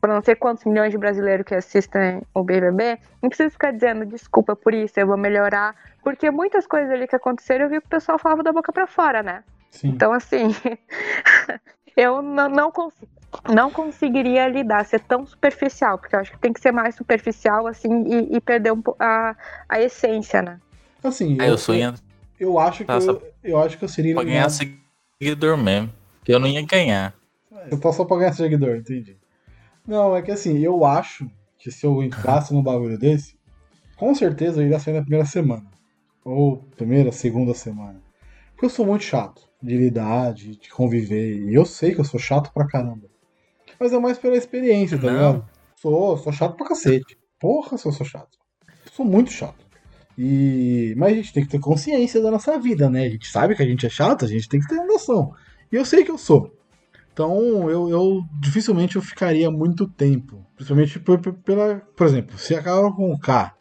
para 0.00 0.14
não 0.14 0.22
sei 0.22 0.34
quantos 0.34 0.64
milhões 0.64 0.90
de 0.90 0.98
brasileiros 0.98 1.44
que 1.44 1.54
assistem 1.54 2.22
o 2.34 2.42
BBB, 2.42 2.98
não 3.22 3.28
preciso 3.28 3.50
ficar 3.50 3.72
dizendo 3.72 4.06
desculpa 4.06 4.56
por 4.56 4.72
isso, 4.72 4.98
eu 4.98 5.06
vou 5.06 5.16
melhorar, 5.16 5.74
porque 6.02 6.30
muitas 6.30 6.66
coisas 6.66 6.90
ali 6.90 7.06
que 7.06 7.16
aconteceram 7.16 7.66
eu 7.66 7.70
vi 7.70 7.80
que 7.80 7.86
o 7.86 7.90
pessoal 7.90 8.18
falava 8.18 8.42
da 8.42 8.52
boca 8.52 8.72
para 8.72 8.86
fora, 8.86 9.22
né? 9.22 9.44
sim. 9.70 9.88
Então 9.88 10.12
assim, 10.12 10.48
eu 11.96 12.22
não, 12.22 12.48
não 12.48 12.70
consigo 12.70 13.08
não 13.48 13.70
conseguiria 13.70 14.48
lidar, 14.48 14.84
ser 14.84 14.98
tão 15.00 15.24
superficial, 15.24 15.96
porque 15.98 16.16
eu 16.16 16.20
acho 16.20 16.32
que 16.32 16.38
tem 16.38 16.52
que 16.52 16.60
ser 16.60 16.72
mais 16.72 16.96
superficial, 16.96 17.64
assim, 17.68 18.02
e, 18.04 18.36
e 18.36 18.40
perder 18.40 18.72
um, 18.72 18.82
a, 18.98 19.36
a 19.68 19.80
essência, 19.80 20.42
né? 20.42 20.58
assim, 21.04 21.40
Aí 21.40 21.48
eu 21.48 21.56
sou 21.56 21.76
ia 21.76 21.94
eu 22.40 22.58
acho 22.58 22.78
que 22.78 22.86
Tá, 22.86 22.98
eu, 22.98 23.22
eu 23.44 23.58
acho 23.58 23.76
que 23.76 23.84
eu 23.84 23.88
seria 23.88 24.14
pra 24.14 24.24
ganhar 24.24 24.48
seguidor 24.48 25.58
mesmo. 25.58 25.92
Que 26.24 26.32
eu 26.32 26.40
não 26.40 26.48
ia 26.48 26.62
ganhar. 26.62 27.14
Eu 27.70 27.78
tô 27.78 27.92
só 27.92 28.06
pra 28.06 28.16
ganhar 28.16 28.32
seguidor, 28.32 28.76
entendi. 28.76 29.18
Não, 29.90 30.14
é 30.16 30.22
que 30.22 30.30
assim, 30.30 30.56
eu 30.58 30.84
acho 30.84 31.28
que 31.58 31.68
se 31.68 31.84
eu 31.84 32.00
entrasse 32.00 32.54
num 32.54 32.62
bagulho 32.62 32.96
desse, 32.96 33.36
com 33.96 34.14
certeza 34.14 34.60
eu 34.60 34.66
iria 34.66 34.78
sair 34.78 34.94
na 34.94 35.00
primeira 35.00 35.26
semana. 35.26 35.66
Ou 36.24 36.58
primeira, 36.76 37.10
segunda 37.10 37.52
semana. 37.54 38.00
Porque 38.52 38.66
eu 38.66 38.70
sou 38.70 38.86
muito 38.86 39.02
chato 39.02 39.42
de 39.60 39.76
lidar, 39.76 40.32
de, 40.32 40.56
de 40.56 40.70
conviver. 40.70 41.40
E 41.40 41.52
eu 41.52 41.64
sei 41.64 41.92
que 41.92 42.00
eu 42.00 42.04
sou 42.04 42.20
chato 42.20 42.52
pra 42.54 42.68
caramba. 42.68 43.08
Mas 43.80 43.92
é 43.92 43.98
mais 43.98 44.16
pela 44.16 44.36
experiência, 44.36 44.96
tá 44.96 45.08
Não. 45.08 45.12
ligado? 45.12 45.48
Sou, 45.74 46.16
sou 46.18 46.32
chato 46.32 46.56
pra 46.56 46.68
cacete. 46.68 47.18
Porra, 47.40 47.76
se 47.76 47.84
eu 47.84 47.90
sou 47.90 48.06
chato. 48.06 48.38
Sou 48.92 49.04
muito 49.04 49.32
chato. 49.32 49.66
E... 50.16 50.94
Mas 50.96 51.14
a 51.14 51.16
gente 51.16 51.32
tem 51.32 51.42
que 51.42 51.50
ter 51.50 51.58
consciência 51.58 52.22
da 52.22 52.30
nossa 52.30 52.56
vida, 52.60 52.88
né? 52.88 53.06
A 53.06 53.10
gente 53.10 53.26
sabe 53.26 53.56
que 53.56 53.62
a 53.64 53.66
gente 53.66 53.84
é 53.84 53.90
chato, 53.90 54.24
a 54.24 54.28
gente 54.28 54.48
tem 54.48 54.60
que 54.60 54.68
ter 54.68 54.84
noção. 54.84 55.34
E 55.72 55.74
eu 55.74 55.84
sei 55.84 56.04
que 56.04 56.12
eu 56.12 56.18
sou. 56.18 56.59
Então, 57.24 57.70
eu, 57.70 57.88
eu 57.90 58.22
dificilmente 58.40 58.96
eu 58.96 59.02
ficaria 59.02 59.50
muito 59.50 59.86
tempo. 59.86 60.42
Principalmente 60.56 60.98
por, 60.98 61.18
pela. 61.20 61.82
Por 61.94 62.06
exemplo, 62.06 62.38
se 62.38 62.54
a 62.54 62.62
Carol 62.62 62.94
com 62.94 63.18
K 63.18 63.52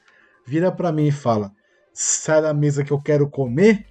vira 0.48 0.72
pra 0.72 0.94
mim 0.94 1.08
e 1.08 1.12
fala: 1.12 1.52
sai 1.94 2.42
da 2.42 2.54
mesa 2.54 2.86
que 2.86 2.92
eu 2.92 3.02
quero 3.02 3.30
comer, 3.30 3.86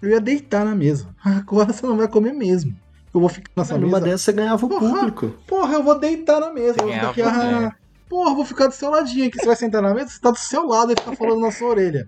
eu 0.00 0.08
ia 0.08 0.20
deitar 0.20 0.64
na 0.64 0.74
mesa. 0.74 1.14
Agora 1.22 1.70
você 1.70 1.86
não 1.86 1.98
vai 1.98 2.08
comer 2.08 2.32
mesmo. 2.32 2.74
Eu 3.12 3.20
vou 3.20 3.28
ficar 3.28 3.50
nessa 3.56 3.76
Numa 3.76 3.98
mesa. 3.98 4.00
dessas 4.04 4.22
você 4.22 4.32
ganhava 4.32 4.64
o 4.64 4.68
Porra. 4.68 4.88
público. 4.88 5.34
Porra, 5.46 5.74
eu 5.74 5.82
vou 5.82 5.98
deitar 5.98 6.40
na 6.40 6.50
mesa. 6.52 6.76
Eu 6.80 6.86
vou 6.86 6.94
ficar 7.12 7.12
Ganhava, 7.12 7.66
ah, 7.66 7.72
Porra, 8.08 8.30
eu 8.30 8.36
vou 8.36 8.44
ficar 8.46 8.66
do 8.68 8.72
seu 8.74 8.88
ladinho 8.88 9.26
aqui. 9.28 9.38
Você 9.38 9.46
vai 9.46 9.56
sentar 9.56 9.82
na 9.82 9.92
mesa, 9.92 10.08
você 10.08 10.20
tá 10.20 10.30
do 10.30 10.38
seu 10.38 10.64
lado 10.66 10.92
e 10.92 10.96
fica 10.96 11.14
falando 11.14 11.40
na 11.40 11.50
sua 11.50 11.68
orelha. 11.68 12.06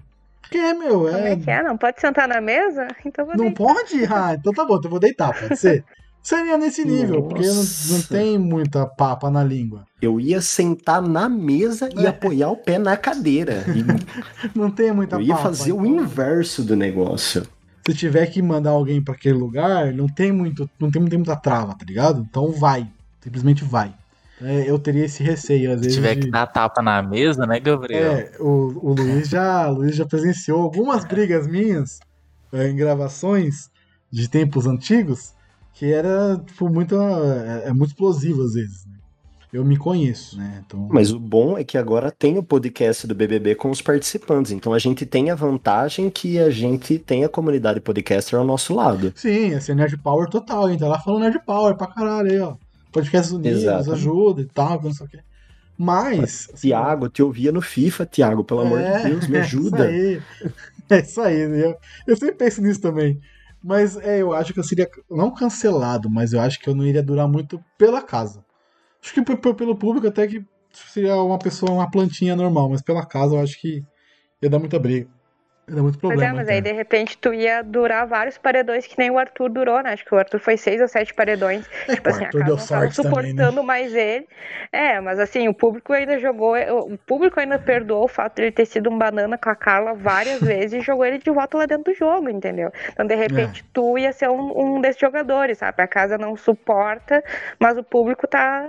Que 0.50 0.56
é, 0.58 0.72
meu? 0.74 1.00
Como 1.00 1.08
É, 1.08 1.32
é 1.32 1.36
que 1.36 1.50
é? 1.50 1.62
Não 1.62 1.76
pode 1.76 2.00
sentar 2.00 2.26
na 2.26 2.40
mesa? 2.40 2.88
Então 3.04 3.26
vou 3.26 3.36
não 3.36 3.44
deitar. 3.46 3.64
pode? 3.64 4.04
Ah, 4.10 4.34
então 4.34 4.52
tá 4.52 4.64
bom, 4.64 4.76
então 4.76 4.86
eu 4.86 4.90
vou 4.90 5.00
deitar, 5.00 5.38
pode 5.38 5.56
ser? 5.58 5.84
Seria 6.22 6.56
nesse 6.56 6.84
nível, 6.84 7.22
porque 7.24 7.44
não, 7.44 7.54
não 7.54 7.56
Nossa. 7.62 8.08
tem 8.08 8.38
muita 8.38 8.86
papa 8.86 9.28
na 9.30 9.42
língua. 9.42 9.84
Eu 10.00 10.20
ia 10.20 10.40
sentar 10.40 11.02
na 11.02 11.28
mesa 11.28 11.88
e 11.96 12.04
É. 12.06 12.08
apoiar 12.08 12.48
o 12.50 12.56
pé 12.56 12.78
na 12.78 12.96
cadeira. 12.96 13.64
E 13.68 13.82
Não 14.56 14.70
tem 14.70 14.92
muita 14.92 15.16
eu 15.16 15.22
ia 15.22 15.34
papa. 15.34 15.42
fazer 15.48 15.72
o 15.72 15.84
então, 15.84 16.04
inverso 16.04 16.62
do 16.62 16.76
negócio. 16.76 17.44
Se 17.86 17.92
tiver 17.94 18.26
que 18.26 18.40
mandar 18.40 18.70
alguém 18.70 19.02
pra 19.02 19.14
aquele 19.14 19.36
lugar, 19.36 19.92
não 19.92 20.06
tem 20.06 20.30
muito, 20.30 20.70
não 20.78 20.88
tem, 20.92 21.02
não 21.02 21.08
tem 21.08 21.18
muita 21.18 21.34
trava, 21.34 21.74
tá 21.74 21.84
ligado? 21.84 22.24
Então 22.30 22.52
vai, 22.52 22.86
simplesmente 23.20 23.64
vai. 23.64 23.92
É, 24.40 24.70
eu 24.70 24.78
teria 24.78 25.04
esse 25.04 25.22
receio 25.24 25.70
às 25.72 25.78
Se 25.78 25.82
vezes. 25.84 25.96
tiver 25.96 26.14
de- 26.14 26.20
que 26.22 26.30
dar 26.30 26.46
tapa 26.46 26.80
na 26.82 27.02
mesa, 27.02 27.44
né, 27.46 27.58
Gabriel? 27.58 28.12
É, 28.12 28.32
o, 28.38 28.90
o 28.90 28.94
Luiz 28.94 29.28
já, 29.28 29.68
o 29.68 29.74
Luiz 29.74 29.96
já 29.96 30.06
presenciou 30.06 30.62
algumas 30.62 31.04
brigas 31.04 31.46
minhas 31.48 31.98
é, 32.52 32.68
em 32.68 32.76
gravações 32.76 33.68
de 34.10 34.28
tempos 34.28 34.66
antigos 34.66 35.32
que 35.74 35.92
era 35.92 36.38
tipo 36.46 36.68
muito 36.68 36.94
é, 37.00 37.64
é 37.68 37.72
muito 37.72 37.90
explosivo 37.90 38.42
às 38.42 38.54
vezes. 38.54 38.84
né? 38.86 38.92
Eu 39.52 39.64
me 39.66 39.76
conheço, 39.76 40.38
né? 40.38 40.62
Então, 40.66 40.88
Mas 40.90 41.10
o 41.12 41.18
bom 41.20 41.58
é 41.58 41.64
que 41.64 41.76
agora 41.76 42.10
tem 42.10 42.38
o 42.38 42.42
podcast 42.42 43.06
do 43.06 43.14
BBB 43.14 43.54
com 43.54 43.70
os 43.70 43.82
participantes. 43.82 44.50
Então 44.50 44.72
a 44.72 44.78
gente 44.78 45.04
tem 45.04 45.30
a 45.30 45.34
vantagem 45.34 46.08
que 46.08 46.38
a 46.38 46.48
gente 46.48 46.98
tem 46.98 47.22
a 47.22 47.28
comunidade 47.28 47.78
podcaster 47.78 48.38
ao 48.38 48.46
nosso 48.46 48.74
lado. 48.74 49.12
sim, 49.14 49.48
esse 49.48 49.70
é 49.70 49.74
Nerd 49.74 49.98
Power 49.98 50.26
total, 50.30 50.70
hein? 50.70 50.78
Tá 50.78 50.88
lá 50.88 50.98
falando 50.98 51.22
Nerd 51.24 51.38
Power 51.44 51.76
pra 51.76 51.86
caralho 51.86 52.30
aí, 52.30 52.38
ó. 52.40 52.54
Podcast 52.90 53.34
Unidos, 53.34 53.62
Exato. 53.62 53.92
ajuda 53.92 54.40
e 54.40 54.46
tal, 54.46 54.80
não 54.82 54.92
sei 54.92 55.06
o 55.06 55.08
quê. 55.10 55.18
Mas. 55.76 56.48
assim, 56.52 56.68
Tiago, 56.68 57.08
te 57.08 57.22
ouvia 57.22 57.50
no 57.52 57.60
FIFA, 57.60 58.06
Tiago, 58.06 58.44
pelo 58.44 58.60
amor 58.60 58.80
É, 58.80 58.98
de 59.02 59.08
Deus, 59.10 59.26
me 59.28 59.36
ajuda. 59.38 59.90
É 59.90 59.98
isso 60.00 60.22
aí. 60.40 60.50
É 60.90 61.00
isso 61.00 61.20
aí. 61.20 61.40
Eu, 61.40 61.76
eu 62.06 62.16
sempre 62.16 62.36
penso 62.36 62.62
nisso 62.62 62.80
também. 62.80 63.18
Mas 63.62 63.96
é, 63.96 64.20
eu 64.20 64.32
acho 64.32 64.52
que 64.52 64.58
eu 64.58 64.64
seria 64.64 64.90
não 65.10 65.32
cancelado, 65.32 66.10
mas 66.10 66.32
eu 66.32 66.40
acho 66.40 66.58
que 66.58 66.68
eu 66.68 66.74
não 66.74 66.84
iria 66.84 67.02
durar 67.02 67.28
muito 67.28 67.62
pela 67.78 68.02
casa. 68.02 68.44
Acho 69.02 69.14
que 69.14 69.22
pelo 69.54 69.76
público 69.76 70.06
até 70.06 70.26
que 70.26 70.44
seria 70.72 71.16
uma 71.22 71.38
pessoa, 71.38 71.72
uma 71.72 71.90
plantinha 71.90 72.34
normal, 72.34 72.70
mas 72.70 72.82
pela 72.82 73.04
casa 73.06 73.34
eu 73.34 73.40
acho 73.40 73.60
que 73.60 73.84
ia 74.40 74.50
dar 74.50 74.58
muita 74.58 74.78
briga. 74.78 75.08
Era 75.68 75.82
muito 75.82 75.98
Pois 76.06 76.20
problema. 76.20 76.30
é, 76.30 76.32
mas 76.32 76.48
aí 76.48 76.60
interno. 76.60 76.62
de 76.62 76.72
repente 76.72 77.16
tu 77.16 77.32
ia 77.32 77.62
durar 77.62 78.06
vários 78.06 78.36
paredões 78.36 78.86
que 78.86 78.98
nem 78.98 79.10
o 79.10 79.18
Arthur 79.18 79.48
durou, 79.48 79.82
né? 79.82 79.92
Acho 79.92 80.04
que 80.04 80.14
o 80.14 80.18
Arthur 80.18 80.40
foi 80.40 80.56
seis 80.56 80.80
ou 80.80 80.88
sete 80.88 81.14
paredões. 81.14 81.68
É, 81.86 81.94
Tipo 81.94 82.08
assim, 82.10 82.24
a 82.24 82.32
Arthur 82.32 82.34
casa 82.34 82.56
deu 82.56 82.58
não 82.58 82.68
sorte 82.68 83.00
também, 83.00 83.32
né? 83.32 83.48
suportando 83.48 83.62
mais 83.62 83.94
ele. 83.94 84.28
É, 84.72 85.00
mas 85.00 85.18
assim, 85.20 85.48
o 85.48 85.54
público 85.54 85.92
ainda 85.92 86.18
jogou. 86.18 86.54
O 86.92 86.98
público 86.98 87.38
ainda 87.40 87.58
perdoou 87.58 88.04
o 88.04 88.08
fato 88.08 88.36
de 88.36 88.42
ele 88.42 88.52
ter 88.52 88.66
sido 88.66 88.90
um 88.90 88.98
banana 88.98 89.38
com 89.38 89.48
a 89.48 89.54
Carla 89.56 89.94
várias 89.94 90.42
vezes 90.44 90.80
e 90.80 90.84
jogou 90.84 91.04
ele 91.06 91.18
de 91.18 91.30
volta 91.30 91.56
lá 91.58 91.66
dentro 91.66 91.92
do 91.92 91.94
jogo, 91.96 92.28
entendeu? 92.28 92.70
Então, 92.92 93.06
de 93.06 93.14
É. 93.26 93.54
repente, 93.54 93.64
tu 93.72 93.96
ia 93.96 94.12
ser 94.12 94.28
um, 94.28 94.76
um 94.76 94.80
desses 94.80 95.00
jogadores, 95.00 95.58
sabe? 95.58 95.82
A 95.82 95.86
casa 95.88 96.18
não 96.18 96.36
suporta, 96.36 97.22
mas 97.60 97.78
o 97.78 97.84
público 97.84 98.26
tá, 98.26 98.68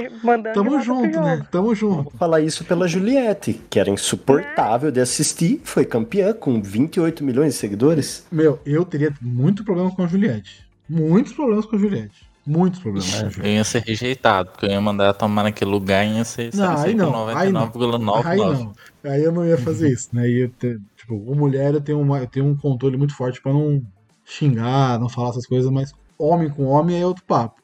tá 0.00 0.16
mandando. 0.22 0.54
Tamo 0.54 0.80
junto, 0.80 1.20
né? 1.20 1.46
Tamo 1.50 1.74
junto. 1.74 2.02
Vou 2.04 2.12
falar 2.18 2.40
isso 2.40 2.64
pela 2.64 2.86
Juliette, 2.88 3.60
que 3.68 3.78
era 3.78 3.90
insuportável 3.90 4.90
de 4.90 5.00
assistir, 5.00 5.60
foi 5.64 5.84
campeã 5.84 6.32
com 6.32 6.60
28 6.60 7.24
milhões 7.24 7.54
de 7.54 7.60
seguidores. 7.60 8.26
Meu, 8.30 8.60
eu 8.64 8.84
teria 8.84 9.12
muito 9.20 9.64
problema 9.64 9.90
com 9.90 10.02
a 10.02 10.06
Juliette. 10.06 10.66
Muitos 10.88 11.32
problemas 11.32 11.66
com 11.66 11.76
a 11.76 11.78
Juliette. 11.78 12.32
Muitos 12.44 12.80
problemas 12.80 13.34
com 13.34 13.40
a 13.40 13.44
Eu 13.44 13.52
ia 13.52 13.64
ser 13.64 13.82
rejeitado, 13.82 14.50
porque 14.50 14.66
eu 14.66 14.70
ia 14.70 14.80
mandar 14.80 15.04
ela 15.04 15.14
tomar 15.14 15.44
naquele 15.44 15.70
lugar 15.70 16.04
e 16.04 16.16
ia 16.16 16.24
ser 16.24 16.54
Não, 16.54 16.76
aí 16.76 16.94
não, 16.94 17.28
aí 17.28 17.52
não. 17.52 17.62
Aí 17.62 17.70
99,99. 17.70 18.36
não. 18.36 18.72
Aí 19.04 19.22
eu 19.22 19.32
não 19.32 19.46
ia 19.46 19.56
fazer 19.56 19.90
isso, 19.90 20.08
né? 20.12 20.28
Ia 20.28 20.50
ter, 20.58 20.80
tipo, 20.96 21.14
mulher 21.34 21.74
eu 21.74 21.80
tenho, 21.80 22.00
uma, 22.00 22.18
eu 22.18 22.26
tenho 22.26 22.46
um 22.46 22.56
controle 22.56 22.96
muito 22.96 23.14
forte 23.14 23.40
pra 23.40 23.52
não 23.52 23.82
xingar, 24.24 24.98
não 24.98 25.08
falar 25.08 25.30
essas 25.30 25.46
coisas, 25.46 25.70
mas 25.70 25.92
homem 26.18 26.48
com 26.48 26.64
homem 26.64 27.00
é 27.00 27.06
outro 27.06 27.22
papo. 27.24 27.61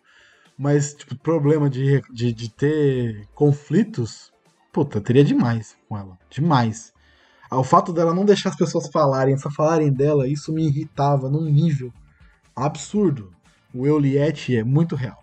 Mas, 0.59 0.94
tipo, 0.94 1.16
problema 1.16 1.70
de, 1.70 2.02
de, 2.12 2.32
de 2.32 2.51
ter 2.51 3.28
conflitos, 3.35 4.32
puta, 4.72 5.01
teria 5.01 5.22
demais 5.22 5.76
com 5.89 5.97
ela. 5.97 6.18
Demais. 6.28 6.93
Ah, 7.51 7.59
O 7.59 7.64
fato 7.64 7.93
dela 7.93 8.12
não 8.12 8.24
deixar 8.24 8.51
as 8.51 8.56
pessoas 8.56 8.89
falarem, 8.89 9.39
só 9.39 9.51
falarem 9.51 9.93
dela, 9.93 10.26
isso 10.28 10.52
me 10.52 10.66
irritava 10.66 11.30
num 11.30 11.44
nível 11.44 11.93
absurdo. 12.56 13.30
O 13.72 13.86
Euliette 13.86 14.56
é 14.56 14.64
muito 14.64 14.97
real. 14.97 15.22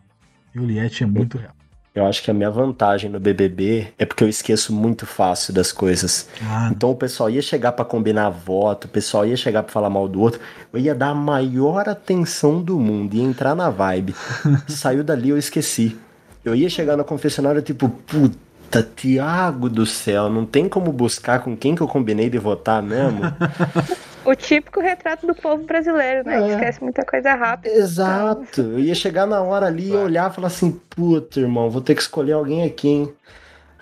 Euliette 0.53 1.03
é 1.03 1.07
muito 1.07 1.37
real. 1.37 1.54
Eu 1.95 2.05
acho 2.05 2.21
que 2.21 2.29
a 2.29 2.33
minha 2.33 2.51
vantagem 2.51 3.09
no 3.09 3.21
BBB 3.21 3.87
é 3.97 4.05
porque 4.05 4.21
eu 4.21 4.27
esqueço 4.27 4.73
muito 4.73 5.05
fácil 5.05 5.53
das 5.53 5.71
coisas. 5.71 6.27
Ah, 6.43 6.69
Então 6.69 6.91
o 6.91 6.95
pessoal 6.95 7.29
ia 7.29 7.41
chegar 7.41 7.71
pra 7.71 7.85
combinar 7.85 8.29
voto, 8.29 8.83
o 8.83 8.89
pessoal 8.89 9.25
ia 9.25 9.37
chegar 9.37 9.63
pra 9.63 9.71
falar 9.71 9.89
mal 9.89 10.05
do 10.05 10.19
outro, 10.19 10.41
eu 10.73 10.79
ia 10.79 10.93
dar 10.93 11.11
a 11.11 11.15
maior 11.15 11.87
atenção 11.87 12.61
do 12.61 12.77
mundo, 12.77 13.15
ia 13.15 13.23
entrar 13.23 13.55
na 13.55 13.69
vibe. 13.69 14.13
Saiu 14.67 15.05
dali, 15.05 15.29
eu 15.29 15.37
esqueci. 15.37 15.97
Eu 16.43 16.53
ia 16.53 16.69
chegar 16.69 16.97
no 16.97 17.05
confessionário 17.05 17.61
tipo, 17.61 17.87
puta, 17.87 18.83
Tiago 18.95 19.69
do 19.69 19.85
céu, 19.85 20.29
não 20.29 20.45
tem 20.45 20.67
como 20.67 20.91
buscar 20.91 21.39
com 21.39 21.55
quem 21.55 21.75
que 21.75 21.81
eu 21.81 21.87
combinei 21.87 22.29
de 22.29 22.37
votar 22.37 22.83
mesmo? 22.83 23.21
O 24.25 24.35
típico 24.35 24.79
retrato 24.79 25.27
do 25.27 25.35
povo 25.35 25.63
brasileiro, 25.65 26.25
né? 26.27 26.37
Que 26.37 26.43
É. 26.51 26.53
esquece 26.55 26.83
muita 26.83 27.05
coisa 27.05 27.33
rápido. 27.35 27.71
Exato. 27.71 28.61
Eu 28.61 28.79
ia 28.79 28.95
chegar 28.95 29.25
na 29.25 29.41
hora 29.41 29.67
ali 29.67 29.89
e 29.91 29.95
olhar 29.95 30.31
e 30.31 30.33
falar 30.33 30.47
assim, 30.47 30.71
puta, 30.89 31.39
irmão, 31.39 31.69
vou 31.69 31.81
ter 31.81 31.95
que 31.95 32.01
escolher 32.01 32.33
alguém 32.33 32.63
aqui, 32.63 32.87
hein? 32.87 33.13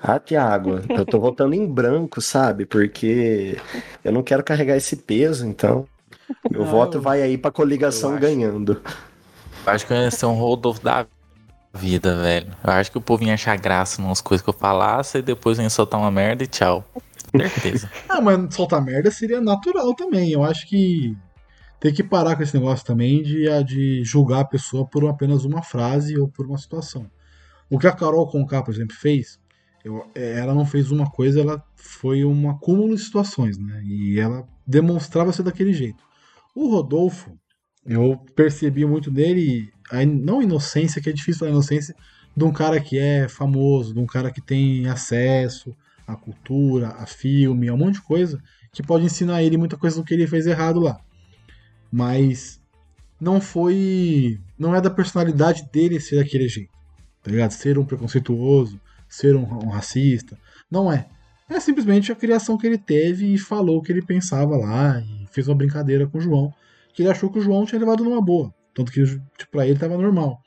Ah, 0.02 0.20
Tiago, 0.20 0.82
eu 0.90 1.06
tô 1.06 1.20
votando 1.20 1.56
em 1.56 1.66
branco, 1.66 2.20
sabe? 2.22 2.66
Porque 2.66 3.58
eu 4.04 4.12
não 4.12 4.22
quero 4.22 4.44
carregar 4.44 4.76
esse 4.76 4.98
peso, 4.98 5.46
então. 5.48 5.86
Meu 6.50 6.64
Ah, 6.64 6.66
voto 6.66 7.00
vai 7.00 7.22
aí 7.22 7.38
pra 7.38 7.52
coligação 7.52 8.12
eu 8.12 8.16
acho. 8.18 8.22
ganhando. 8.22 8.82
Eu 9.66 9.72
acho 9.72 9.88
que 9.88 9.94
eu 9.94 9.98
ia 9.98 10.12
ser 10.12 10.26
um 10.26 10.34
Rodolfo 10.34 10.82
da 10.84 11.06
vida, 11.74 12.16
velho. 12.22 12.48
Eu 12.64 12.72
acho 12.74 12.92
que 12.92 12.98
o 12.98 13.02
povo 13.02 13.24
ia 13.24 13.34
achar 13.34 13.58
graça 13.58 14.02
nas 14.02 14.20
coisas 14.20 14.44
que 14.44 14.50
eu 14.50 14.54
falasse 14.54 15.20
e 15.20 15.22
depois 15.22 15.58
ia 15.58 15.70
soltar 15.70 16.00
uma 16.00 16.12
merda 16.12 16.44
e 16.44 16.48
tchau. 16.48 16.84
Certeza. 17.36 17.90
Ah, 18.10 18.22
mas 18.22 18.54
soltar 18.54 18.84
merda 18.84 19.10
seria 19.10 19.42
natural 19.42 19.96
também. 19.96 20.32
Eu 20.32 20.44
acho 20.44 20.68
que 20.68 21.18
tem 21.80 21.94
que 21.94 22.04
parar 22.04 22.36
com 22.36 22.44
esse 22.44 22.54
negócio 22.58 22.86
também 22.86 23.24
de, 23.24 23.50
a- 23.50 23.62
de 23.64 24.04
julgar 24.04 24.42
a 24.42 24.46
pessoa 24.46 24.86
por 24.88 25.06
apenas 25.08 25.44
uma 25.46 25.62
frase 25.64 26.18
ou 26.20 26.28
por 26.28 26.46
uma 26.46 26.58
situação. 26.58 27.10
O 27.70 27.80
que 27.80 27.88
a 27.88 27.92
Carol 27.92 28.28
Conká, 28.28 28.62
por 28.62 28.74
exemplo, 28.74 28.96
fez, 28.96 29.40
eu- 29.84 30.06
é, 30.16 30.40
ela 30.40 30.54
não 30.54 30.66
fez 30.66 30.92
uma 30.92 31.10
coisa, 31.10 31.42
ela 31.42 31.64
foi 31.76 32.24
um 32.24 32.50
acúmulo 32.50 32.96
de 32.96 33.02
situações, 33.02 33.58
né? 33.58 33.82
E 33.84 34.20
ela 34.20 34.48
demonstrava 34.68 35.34
ser 35.34 35.44
daquele 35.44 35.74
jeito. 35.74 36.04
O 36.56 36.70
Rodolfo, 36.70 37.38
eu 37.86 38.18
percebi 38.36 38.86
muito 38.86 39.12
nele, 39.12 39.70
a 39.92 40.06
não 40.06 40.42
inocência, 40.42 41.02
que 41.02 41.10
é 41.10 41.14
difícil 41.14 41.40
falar 41.40 41.52
inocência, 41.52 41.96
de 42.36 42.44
um 42.44 42.52
cara 42.54 42.80
que 42.80 42.98
é 43.00 43.28
famoso, 43.28 43.94
de 43.94 44.00
um 44.00 44.06
cara 44.06 44.32
que 44.32 44.42
tem 44.42 44.88
acesso 44.88 45.76
à 46.08 46.16
cultura, 46.16 46.90
a 46.90 47.06
filme, 47.06 47.68
a 47.68 47.74
um 47.74 47.78
monte 47.78 47.96
de 47.96 48.02
coisa, 48.02 48.42
que 48.72 48.84
pode 48.84 49.06
ensinar 49.06 49.44
ele 49.44 49.58
muita 49.58 49.78
coisa 49.78 49.98
do 49.98 50.04
que 50.04 50.14
ele 50.14 50.28
fez 50.28 50.46
errado 50.46 50.80
lá. 50.80 51.00
Mas 51.92 52.60
não 53.20 53.40
foi. 53.40 54.40
Não 54.58 54.76
é 54.76 54.82
da 54.82 54.90
personalidade 54.90 55.68
dele 55.72 56.00
ser 56.00 56.18
daquele 56.18 56.48
jeito. 56.48 56.72
Tá 57.22 57.32
ligado? 57.32 57.52
Ser 57.52 57.80
um 57.80 57.86
preconceituoso, 57.86 58.80
ser 59.08 59.36
um, 59.36 59.44
um 59.44 59.70
racista. 59.70 60.38
Não 60.70 60.92
é. 60.92 61.08
É 61.50 61.60
simplesmente 61.60 62.12
a 62.12 62.16
criação 62.16 62.58
que 62.58 62.66
ele 62.66 62.78
teve 62.78 63.34
e 63.34 63.38
falou 63.38 63.78
o 63.78 63.82
que 63.82 63.92
ele 63.92 64.02
pensava 64.02 64.58
lá 64.58 65.00
e 65.00 65.28
fez 65.32 65.48
uma 65.48 65.56
brincadeira 65.56 66.08
com 66.08 66.18
o 66.18 66.22
João, 66.22 66.52
que 66.94 67.02
ele 67.02 67.10
achou 67.10 67.30
que 67.30 67.38
o 67.38 67.42
João 67.42 67.66
tinha 67.66 67.80
levado 67.80 68.04
numa 68.04 68.22
boa. 68.22 68.54
Tanto 68.74 68.92
que 68.92 69.04
tipo, 69.06 69.52
pra 69.52 69.68
ele 69.68 69.78
tava 69.78 69.98
normal. 69.98 70.42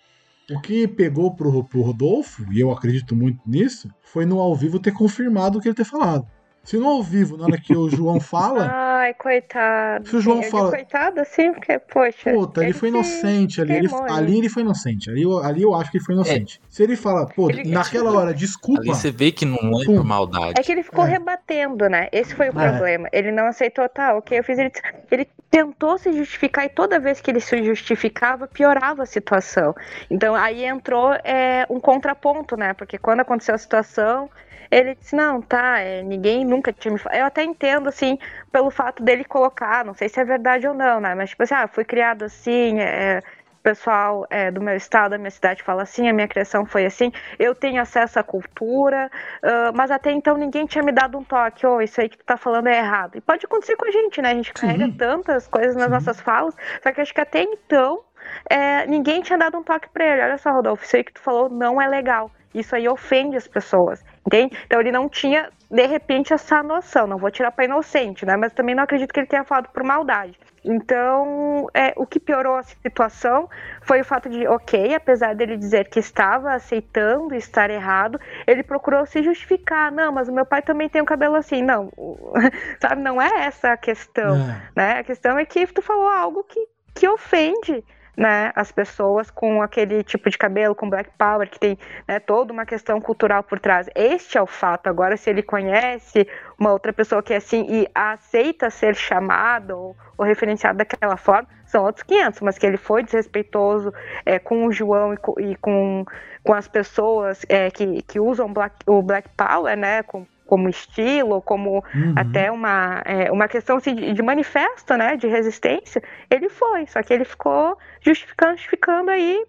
O 0.51 0.60
que 0.60 0.86
pegou 0.86 1.35
pro, 1.35 1.64
pro 1.64 1.81
Rodolfo, 1.82 2.44
e 2.52 2.60
eu 2.60 2.70
acredito 2.70 3.16
muito 3.16 3.40
nisso, 3.47 3.89
foi 4.02 4.24
no 4.24 4.39
ao 4.39 4.55
vivo 4.55 4.78
ter 4.78 4.93
confirmado 4.93 5.59
o 5.59 5.60
que 5.60 5.68
ele 5.68 5.74
ter 5.74 5.85
falado. 5.85 6.27
Se 6.62 6.77
no 6.78 6.89
ao 6.89 7.01
vivo, 7.01 7.36
na 7.36 7.44
hora 7.44 7.60
que 7.60 7.77
o 7.77 7.89
João 7.89 8.18
fala, 8.20 8.68
Ai, 8.73 9.14
coitado. 9.14 10.09
Se 10.09 10.16
o 10.16 10.20
João 10.20 10.40
digo 10.40 10.51
fala- 10.51 10.70
Coitado, 10.70 11.20
assim, 11.20 11.52
porque, 11.52 11.78
poxa. 11.78 12.32
Puta, 12.32 12.64
ele 12.64 12.73
foi 12.73 12.90
se 12.90 12.94
inocente 12.97 13.60
ali. 13.60 13.73
Ele, 13.73 13.89
queimou, 13.89 14.05
né? 14.05 14.12
ali 14.12 14.39
ele 14.39 14.48
foi 14.48 14.62
inocente. 14.64 15.09
Ali, 15.10 15.23
eu- 15.23 15.39
ali 15.39 15.62
eu 15.62 15.74
acho 15.77 15.90
que 15.93 15.98
ele 15.98 16.05
foi 16.05 16.14
inocente. 16.16 16.60
Se 16.68 16.82
ele 16.82 16.97
fala, 16.97 17.24
pô, 17.27 17.48
Ele- 17.51 17.70
naquela 17.70 18.12
hora, 18.12 18.35
desculpa. 18.35 18.81
Ali 18.81 18.89
você 18.89 19.12
vê 19.12 19.31
que 19.31 19.44
não 19.44 19.56
é 19.81 19.85
por 19.85 20.05
maldade. 20.05 20.55
É 20.59 20.62
que 20.62 20.73
ele 20.73 20.82
ficou 20.82 21.05
É. 21.06 21.10
rebatendo, 21.10 21.89
né? 21.89 22.09
Esse 22.10 22.35
foi 22.35 22.51
o 22.51 22.60
É. 22.60 22.68
problema. 22.73 23.09
Ele 23.12 23.31
não 23.31 23.47
aceitou, 23.47 23.89
tá, 23.89 24.16
ok, 24.16 24.36
eu 24.39 24.43
fiz 24.44 24.59
ele. 24.59 24.73
Ele 25.09 25.28
tentou 25.51 25.98
se 25.98 26.12
justificar 26.12 26.64
e 26.64 26.68
toda 26.68 26.98
vez 26.98 27.20
que 27.20 27.31
ele 27.31 27.40
se 27.40 27.62
justificava, 27.62 28.47
piorava 28.47 29.02
a 29.02 29.06
situação. 29.06 29.74
Então 30.10 30.35
aí 30.35 30.64
entrou 30.64 31.12
é, 31.24 31.66
um 31.70 31.81
contraponto, 31.81 32.56
né? 32.56 32.74
Porque 32.74 32.98
quando 32.98 33.20
aconteceu 33.20 33.55
a 33.55 33.59
situação, 33.59 34.31
ele 34.70 34.94
disse, 34.94 35.14
não, 35.14 35.40
tá, 35.40 35.78
é, 35.78 36.02
ninguém 36.02 36.44
nunca 36.44 36.73
tinha 36.73 36.93
me 36.93 36.98
falado. 36.98 37.18
Eu 37.18 37.27
até 37.27 37.44
entendo, 37.44 37.89
assim, 37.89 38.18
pelo 38.51 38.70
fato 38.70 39.02
dele 39.02 39.24
colocar, 39.24 39.85
não 39.85 39.94
sei 39.94 40.09
se 40.09 40.20
é 40.20 40.24
verdade 40.24 40.66
ou 40.66 40.74
não, 40.74 41.01
né? 41.01 41.14
Mas, 41.14 41.31
tipo 41.31 41.43
assim, 41.43 41.55
ah, 41.55 41.68
fui 41.68 41.85
criado 41.85 42.24
assim, 42.24 42.81
é, 42.81 43.23
pessoal 43.66 44.24
é, 44.30 44.48
do 44.48 44.60
meu 44.60 44.76
estado, 44.76 45.10
da 45.10 45.18
minha 45.18 45.30
cidade 45.30 45.60
fala 45.60 45.82
assim, 45.82 46.09
a 46.09 46.12
minha 46.12 46.28
criação 46.28 46.64
foi 46.64 46.86
assim, 46.86 47.10
eu 47.36 47.52
tenho 47.52 47.82
acesso 47.82 48.16
à 48.16 48.22
cultura, 48.22 49.10
ah, 49.43 49.72
mas 49.74 49.90
até 49.90 50.12
então 50.12 50.36
ninguém 50.36 50.66
tinha 50.66 50.84
me 50.84 50.93
dado 50.93 51.18
um 51.18 51.24
toque, 51.24 51.66
ô, 51.66 51.80
isso 51.80 52.01
aí 52.01 52.09
que 52.09 52.16
tu 52.16 52.24
tá 52.24 52.36
falando 52.36 52.68
é 52.68 52.78
errado. 52.78 53.16
E 53.16 53.20
pode 53.20 53.44
acontecer 53.44 53.74
com 53.74 53.84
a 53.84 53.90
gente, 53.90 54.22
né? 54.22 54.30
A 54.30 54.34
gente 54.34 54.52
carrega 54.52 54.88
tantas 54.97 55.48
coisas 55.48 55.74
nas 55.74 55.86
Sim. 55.86 55.90
nossas 55.90 56.20
falas, 56.20 56.55
só 56.80 56.93
que 56.93 57.01
acho 57.01 57.12
que 57.12 57.20
até 57.20 57.43
então 57.43 58.05
é, 58.48 58.86
ninguém 58.86 59.20
tinha 59.20 59.36
dado 59.36 59.59
um 59.59 59.64
toque 59.64 59.88
pra 59.88 60.05
ele. 60.05 60.22
Olha 60.22 60.38
só, 60.38 60.52
Rodolfo, 60.52 60.84
isso 60.84 60.97
aí 60.97 61.02
que 61.02 61.14
tu 61.14 61.20
falou 61.20 61.48
não 61.48 61.82
é 61.82 61.88
legal. 61.88 62.30
Isso 62.55 62.76
aí 62.76 62.88
ofende 62.88 63.36
as 63.36 63.48
pessoas, 63.48 64.05
entende? 64.27 64.57
Então 64.66 64.81
ele 64.81 64.93
não 64.93 65.09
tinha, 65.09 65.48
de 65.70 65.86
repente, 65.86 66.32
essa 66.32 66.62
noção. 66.62 67.07
Não 67.07 67.19
vou 67.19 67.31
tirar 67.31 67.51
pra 67.53 67.65
inocente, 67.65 68.27
né? 68.27 68.36
Mas 68.36 68.53
também 68.53 68.74
não 68.74 68.82
acredito 68.82 69.12
que 69.12 69.20
ele 69.20 69.27
tenha 69.27 69.44
falado 69.44 69.69
por 69.69 69.82
maldade. 69.82 70.39
Então, 70.65 71.69
é, 71.73 71.93
o 71.97 72.05
que 72.07 72.19
piorou 72.19 72.57
a 72.57 72.62
situação 72.62 73.48
foi 73.82 74.01
o 74.01 74.05
fato 74.05 74.28
de, 74.28 74.47
ok, 74.48 74.94
apesar 74.94 75.35
dele 75.35 75.57
dizer 75.57 75.89
que 75.89 76.01
estava 76.01 76.53
aceitando 76.55 77.35
estar 77.35 77.70
errado, 77.70 78.20
ele 78.47 78.62
procurou 78.62 79.07
se 79.07 79.23
justificar. 79.23 79.93
Não, 79.93 80.11
mas 80.12 80.28
o 80.28 80.32
meu 80.32 80.44
pai 80.44 80.62
também 80.62 80.89
tem 80.89 81.01
um 81.01 81.05
cabelo 81.07 81.36
assim. 81.36 81.62
Não, 81.62 81.93
o- 81.97 82.32
sabe? 82.81 83.01
Não 83.03 83.20
é 83.23 83.47
essa 83.47 83.73
a 83.73 83.77
questão 83.77 84.35
É. 84.36 84.62
né? 84.74 84.98
A 84.98 85.05
questão 85.05 85.39
é 85.39 85.44
que 85.44 85.66
tu 85.69 85.82
falou 85.82 86.09
algo 86.09 86.43
que, 86.44 86.66
que 86.94 87.09
ofende, 87.09 87.85
né, 88.16 88.51
as 88.55 88.72
pessoas 88.72 89.30
com 89.30 89.60
aquele 89.60 90.02
tipo 90.02 90.30
de 90.30 90.38
cabelo, 90.38 90.74
com 90.74 90.88
Black 90.88 91.10
Power, 91.18 91.48
que 91.48 91.59
tem 91.59 91.78
né, 92.09 92.18
toda 92.18 92.52
uma 92.52 92.64
questão 92.64 93.01
cultural 93.01 93.43
por 93.43 93.59
trás. 93.59 93.88
Este 93.94 94.38
é 94.38 94.43
o 94.43 94.47
fato. 94.47 94.86
Agora, 94.86 95.16
se 95.16 95.28
ele 95.28 95.43
conhece 95.43 96.26
uma 96.59 96.72
outra 96.72 96.93
pessoa 96.93 97.22
que 97.22 97.34
é 97.34 97.36
assim 97.36 97.66
e 97.68 97.88
aceita 97.94 98.70
ser 98.70 98.94
chamado 98.94 99.76
ou, 99.76 99.97
ou 100.16 100.24
referenciado 100.24 100.78
daquela 100.78 101.16
forma, 101.16 101.48
são 101.66 101.84
outros 101.84 102.05
500, 102.05 102.40
mas 102.40 102.59
que 102.59 102.66
ele 102.66 102.76
foi 102.76 103.02
desrespeitoso 103.02 103.93
é, 104.24 104.38
com 104.38 104.66
o 104.66 104.72
João 104.72 105.12
e 105.12 105.16
com, 105.16 105.40
e 105.40 105.56
com, 105.56 106.05
com 106.43 106.55
as 106.55 106.66
pessoas 106.66 107.44
é, 107.48 107.70
que, 107.70 108.02
que 108.02 108.18
usam 108.18 108.52
Black, 108.52 108.76
o 108.86 109.02
Black 109.02 109.28
Power, 109.36 109.76
né, 109.76 110.02
com, 110.02 110.26
como 110.47 110.68
estilo, 110.68 111.43
como 111.43 111.85
Uhum. 111.94 112.14
até 112.16 112.51
uma, 112.51 113.02
é, 113.05 113.31
uma 113.31 113.48
questão 113.48 113.77
assim, 113.77 113.94
de, 113.94 114.12
de 114.12 114.23
manifesto, 114.23 114.97
né, 114.97 115.16
de 115.16 115.27
resistência, 115.27 116.02
ele 116.31 116.48
foi, 116.48 116.86
só 116.86 117.02
que 117.02 117.12
ele 117.12 117.24
ficou 117.24 117.77
justificando, 118.01 118.52
justificando 118.56 119.10
aí, 119.10 119.44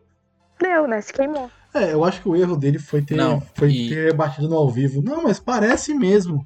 deu, 0.60 0.88
né, 0.88 1.02
se 1.02 1.14
queimou. 1.14 1.50
É, 1.74 1.94
eu 1.94 2.04
acho 2.04 2.22
que 2.22 2.30
o 2.30 2.36
erro 2.36 2.58
dele 2.58 2.80
foi 2.80 3.02
ter, 3.02 3.16
Não, 3.16 3.40
foi 3.56 3.72
e- 3.72 3.90
ter 3.90 4.14
batido 4.14 4.50
no 4.50 4.56
ao 4.56 4.70
vivo. 4.70 5.02
Não, 5.02 5.24
mas 5.24 5.40
parece 5.40 5.94
mesmo. 5.94 6.46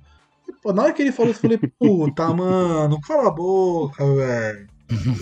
Pô, 0.61 0.73
na 0.73 0.83
hora 0.83 0.93
que 0.93 1.01
ele 1.01 1.11
falou 1.11 1.31
isso, 1.31 1.45
eu 1.45 1.57
falei, 1.57 1.71
puta, 1.79 2.27
mano, 2.33 2.99
cala 3.01 3.29
a 3.29 3.31
boca, 3.31 4.03
velho. 4.15 4.67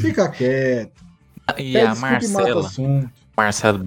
Fica 0.01 0.29
quieto. 0.29 0.91
E 1.57 1.73
Pede 1.73 1.85
a 1.85 1.95
e 1.95 1.95
Marcela. 1.95 2.71
Marcelo 3.37 3.79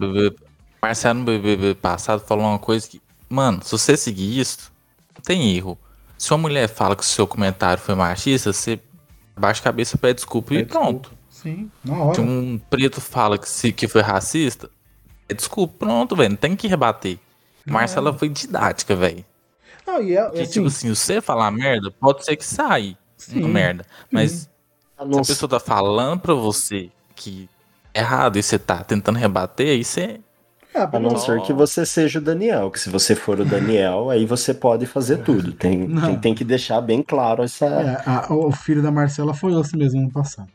Marcelo 0.82 1.18
no 1.20 1.24
BBB 1.26 1.74
passado 1.76 2.20
falou 2.26 2.44
uma 2.44 2.58
coisa 2.58 2.88
que, 2.88 3.00
mano, 3.28 3.62
se 3.62 3.70
você 3.72 3.96
seguir 3.96 4.40
isso, 4.40 4.71
tem 5.22 5.56
erro. 5.56 5.78
Se 6.18 6.30
uma 6.32 6.38
mulher 6.38 6.68
fala 6.68 6.94
que 6.94 7.02
o 7.02 7.06
seu 7.06 7.26
comentário 7.26 7.82
foi 7.82 7.94
machista, 7.94 8.52
você 8.52 8.80
baixa 9.36 9.60
a 9.60 9.64
cabeça, 9.64 9.98
pede 9.98 10.16
desculpa 10.16 10.54
e 10.54 10.58
Pede 10.58 10.68
pronto. 10.68 11.12
Sim, 11.28 11.70
na 11.84 11.96
hora. 12.02 12.14
Se 12.14 12.20
um 12.20 12.58
preto 12.70 13.00
fala 13.00 13.38
que, 13.38 13.48
se, 13.48 13.72
que 13.72 13.88
foi 13.88 14.02
racista, 14.02 14.70
pede 15.26 15.38
desculpa, 15.38 15.74
pronto, 15.78 16.14
velho, 16.14 16.30
não 16.30 16.36
tem 16.36 16.54
que 16.54 16.68
rebater. 16.68 17.18
Marcela 17.66 18.12
foi 18.12 18.28
didática, 18.28 18.94
velho. 18.94 19.24
Não, 19.86 20.00
e 20.00 20.16
é, 20.16 20.24
Porque, 20.24 20.40
assim, 20.42 20.52
tipo 20.52 20.66
assim, 20.66 20.88
você 20.88 21.20
falar 21.20 21.50
merda, 21.50 21.90
pode 21.90 22.24
ser 22.24 22.36
que 22.36 22.44
saia 22.44 22.96
Sim. 23.16 23.42
merda. 23.42 23.84
Mas 24.10 24.48
A 24.96 25.04
se 25.04 25.18
a 25.18 25.24
pessoa 25.24 25.48
tá 25.48 25.60
falando 25.60 26.20
pra 26.20 26.34
você 26.34 26.90
que 27.16 27.48
é 27.94 28.00
errado 28.00 28.38
e 28.38 28.42
você 28.42 28.58
tá 28.58 28.82
tentando 28.84 29.18
rebater, 29.18 29.68
aí 29.68 29.84
você. 29.84 30.20
É, 30.74 30.80
A 30.82 30.98
não 30.98 31.16
ser 31.16 31.40
que 31.42 31.52
você 31.52 31.84
seja 31.86 32.18
o 32.18 32.22
Daniel, 32.22 32.70
que 32.70 32.80
se 32.80 32.88
você 32.90 33.14
for 33.14 33.40
o 33.40 33.44
Daniel, 33.44 34.08
aí 34.10 34.24
você 34.24 34.52
pode 34.54 34.86
fazer 34.86 35.18
tudo. 35.18 35.52
Tem, 35.52 35.86
tem, 35.94 36.18
tem 36.18 36.34
que 36.34 36.44
deixar 36.44 36.80
bem 36.80 37.02
claro 37.02 37.42
essa. 37.42 37.66
É, 37.66 38.02
a- 38.08 38.26
o 38.32 38.50
filho 38.52 38.82
da 38.82 38.90
Marcela 38.90 39.34
foi 39.34 39.58
esse 39.60 39.76
mesmo 39.76 40.00
ano 40.00 40.10
passado. 40.10 40.48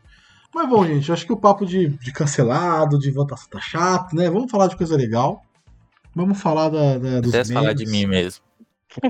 Mas 0.56 0.68
bom, 0.70 0.86
gente, 0.86 1.08
eu 1.10 1.14
acho 1.14 1.26
que 1.26 1.34
o 1.34 1.38
papo 1.38 1.66
de, 1.66 1.90
de 1.90 2.12
cancelado, 2.12 2.98
de 2.98 3.12
votação 3.12 3.48
tá 3.50 3.60
chato, 3.60 4.16
né? 4.16 4.30
Vamos 4.30 4.50
falar 4.50 4.68
de 4.68 4.76
coisa 4.76 4.96
legal. 4.96 5.44
Vamos 6.16 6.42
falar 6.42 6.70
da, 6.70 6.98
da, 6.98 7.20
dos 7.22 7.30
Até 7.36 7.44
memes. 7.44 7.54
falar 7.54 7.74
de 7.74 7.86
mim 7.86 8.06
mesmo. 8.08 8.44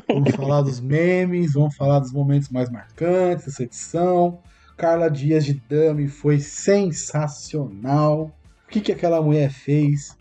Vamos 0.09 0.35
falar 0.35 0.61
dos 0.63 0.81
memes, 0.81 1.53
vamos 1.53 1.73
falar 1.75 1.99
dos 1.99 2.11
momentos 2.11 2.49
mais 2.49 2.69
marcantes 2.69 3.45
dessa 3.45 3.63
edição. 3.63 4.39
Carla 4.75 5.09
Dias 5.09 5.45
de 5.45 5.53
Dami 5.69 6.07
foi 6.09 6.39
sensacional. 6.39 8.31
O 8.65 8.69
que, 8.69 8.81
que 8.81 8.91
aquela 8.91 9.21
mulher 9.21 9.49
fez? 9.51 10.16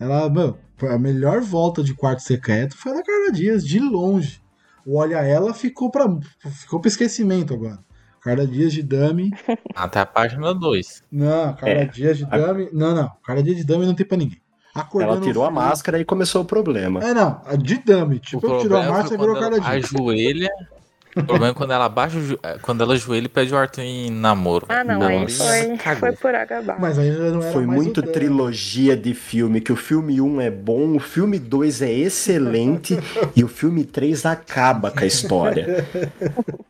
Ela, 0.00 0.30
meu, 0.30 0.56
a 0.88 0.98
melhor 0.98 1.40
volta 1.42 1.82
de 1.82 1.92
quarto 1.94 2.20
secreto 2.22 2.74
foi 2.76 2.92
a 2.92 2.94
da 2.96 3.02
Carla 3.02 3.30
Dias, 3.32 3.64
de 3.64 3.78
longe. 3.78 4.40
O 4.86 4.96
Olha 4.98 5.16
Ela 5.18 5.52
ficou 5.52 5.90
para 5.90 6.06
ficou 6.52 6.80
pra 6.80 6.88
esquecimento 6.88 7.52
agora. 7.52 7.78
Carla 8.22 8.46
Dias 8.46 8.72
de 8.72 8.82
Dami. 8.82 9.30
Até 9.76 10.00
a 10.00 10.06
página 10.06 10.54
2. 10.54 11.02
Não, 11.12 11.54
Carla 11.54 11.68
É, 11.74 11.84
Dias 11.86 12.18
de 12.18 12.24
a- 12.24 12.28
Dami. 12.28 12.68
Não, 12.72 12.94
não. 12.94 13.10
Carla 13.24 13.42
Dias 13.42 13.58
de 13.58 13.64
Dami 13.64 13.84
não 13.86 13.94
tem 13.94 14.06
pra 14.06 14.16
ninguém. 14.16 14.40
Acordando 14.74 15.12
Ela 15.16 15.20
tirou 15.22 15.44
a 15.44 15.50
máscara 15.50 15.98
e 15.98 16.04
começou 16.04 16.42
o 16.42 16.44
problema. 16.44 17.02
É, 17.04 17.12
não. 17.12 17.40
A 17.44 17.56
de 17.56 17.76
Dami. 17.78 18.16
O 18.16 18.20
Tipo, 18.20 18.58
tirou 18.60 18.78
a 18.78 18.84
máscara 18.88 19.14
e 19.14 19.18
virou 19.18 19.34
Carla 19.38 19.60
Dias. 19.60 19.84
ajoelha. 19.92 20.48
O 21.16 21.22
problema 21.24 21.48
é 21.48 21.54
quando 21.54 21.72
ela 21.72 21.86
abaixa 21.86 22.18
o 22.18 22.22
jo- 22.22 22.38
é, 22.42 22.56
quando 22.62 22.82
ela 22.82 22.94
ajoelha 22.94 23.26
e 23.26 23.28
pede 23.28 23.52
o 23.52 23.56
Arthur 23.56 23.82
em 23.82 24.10
namoro. 24.10 24.66
Ah, 24.68 24.84
não, 24.84 25.02
aí 25.02 25.20
Nossa. 25.20 25.44
foi, 25.44 25.76
Cagou. 25.76 26.00
foi 26.00 26.12
por 26.12 26.34
água 26.34 26.58
abaixo. 26.58 26.80
Mas 26.80 26.98
aí 26.98 27.12
já 27.12 27.18
não 27.30 27.42
era 27.42 27.52
Foi 27.52 27.66
mais 27.66 27.82
muito 27.82 27.98
o 27.98 28.02
Dami. 28.02 28.12
trilogia 28.14 28.96
de 28.96 29.12
filme, 29.14 29.60
que 29.60 29.72
o 29.72 29.76
filme 29.76 30.20
1 30.20 30.40
é 30.40 30.50
bom, 30.50 30.94
o 30.94 31.00
filme 31.00 31.38
2 31.38 31.82
é 31.82 31.92
excelente 31.92 32.96
e 33.34 33.42
o 33.42 33.48
filme 33.48 33.84
3 33.84 34.24
acaba 34.24 34.90
com 34.92 35.00
a 35.00 35.06
história. 35.06 35.84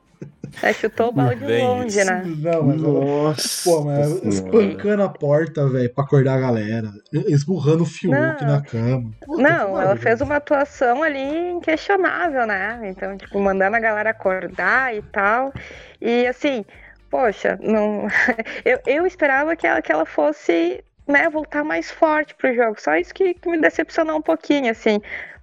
Aí 0.62 0.74
chutou 0.74 1.09
o 1.09 1.12
balde 1.12 1.44
Bem 1.44 1.64
longe, 1.64 1.98
isso. 1.98 2.10
né? 2.10 2.22
Não, 2.24 2.62
mas 2.62 2.81
Nossa. 2.82 3.70
Pô, 3.70 3.85
mas 3.85 4.24
espancando 4.24 5.02
a 5.02 5.09
porta, 5.09 5.68
velho, 5.68 5.93
pra 5.94 6.05
acordar 6.05 6.35
a 6.35 6.40
galera. 6.40 6.90
Esburrando 7.12 7.82
o 7.82 7.86
Fiuk 7.86 8.14
Não. 8.14 8.36
na 8.47 8.62
cama. 8.62 9.10
Puta, 9.20 9.43
Não, 9.43 9.81
ela 9.81 9.97
fez 9.97 10.20
uma 10.20 10.36
atuação 10.36 11.02
ali 11.02 11.51
inquestionável, 11.51 12.47
né? 12.47 12.81
Então, 12.85 13.16
tipo, 13.16 13.39
mandando 13.40 13.77
a 13.77 13.81
galera 13.81 14.10
acordar 14.10 14.94
e 14.94 15.02
tal. 15.02 15.52
E 16.01 16.27
assim, 16.27 16.64
poxa, 17.10 17.59
não... 17.62 18.06
eu, 18.64 18.78
eu 18.86 19.06
esperava 19.06 19.55
que 19.56 19.66
ela, 19.66 19.82
que 19.82 19.93
ela 19.93 20.06
fosse 20.06 20.82
né, 21.06 21.28
voltar 21.28 21.64
mais 21.64 21.90
forte 21.90 22.35
pro 22.35 22.55
jogo. 22.55 22.81
Só 22.81 22.97
isso 22.97 23.12
que, 23.12 23.35
que 23.35 23.51
me 23.51 23.60
decepcionou 23.60 24.16
um 24.18 24.22
pouquinho, 24.22 24.70
assim. 24.70 25.01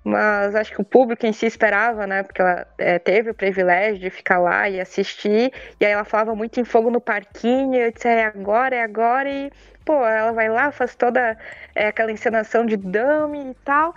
Mas 0.07 0.55
acho 0.55 0.71
que 0.71 0.79
o 0.79 0.85
público 0.85 1.25
em 1.25 1.33
si 1.33 1.45
esperava, 1.45 2.07
né? 2.07 2.23
Porque 2.23 2.41
ela 2.41 2.65
é, 2.77 2.97
teve 2.97 3.31
o 3.31 3.33
privilégio 3.33 3.99
de 3.99 4.09
ficar 4.09 4.39
lá 4.39 4.69
e 4.69 4.79
assistir. 4.79 5.51
E 5.77 5.85
aí 5.85 5.91
ela 5.91 6.05
falava 6.05 6.33
muito 6.33 6.61
em 6.61 6.63
fogo 6.63 6.89
no 6.89 7.01
parquinho. 7.01 7.75
Eu 7.75 7.91
disse, 7.91 8.07
é 8.07 8.25
agora, 8.25 8.73
é 8.73 8.81
agora. 8.81 9.29
E, 9.29 9.51
pô, 9.83 10.05
ela 10.05 10.31
vai 10.31 10.47
lá, 10.47 10.71
faz 10.71 10.95
toda 10.95 11.37
é, 11.75 11.87
aquela 11.87 12.09
encenação 12.09 12.65
de 12.65 12.77
dummy 12.77 13.51
e 13.51 13.53
tal. 13.65 13.93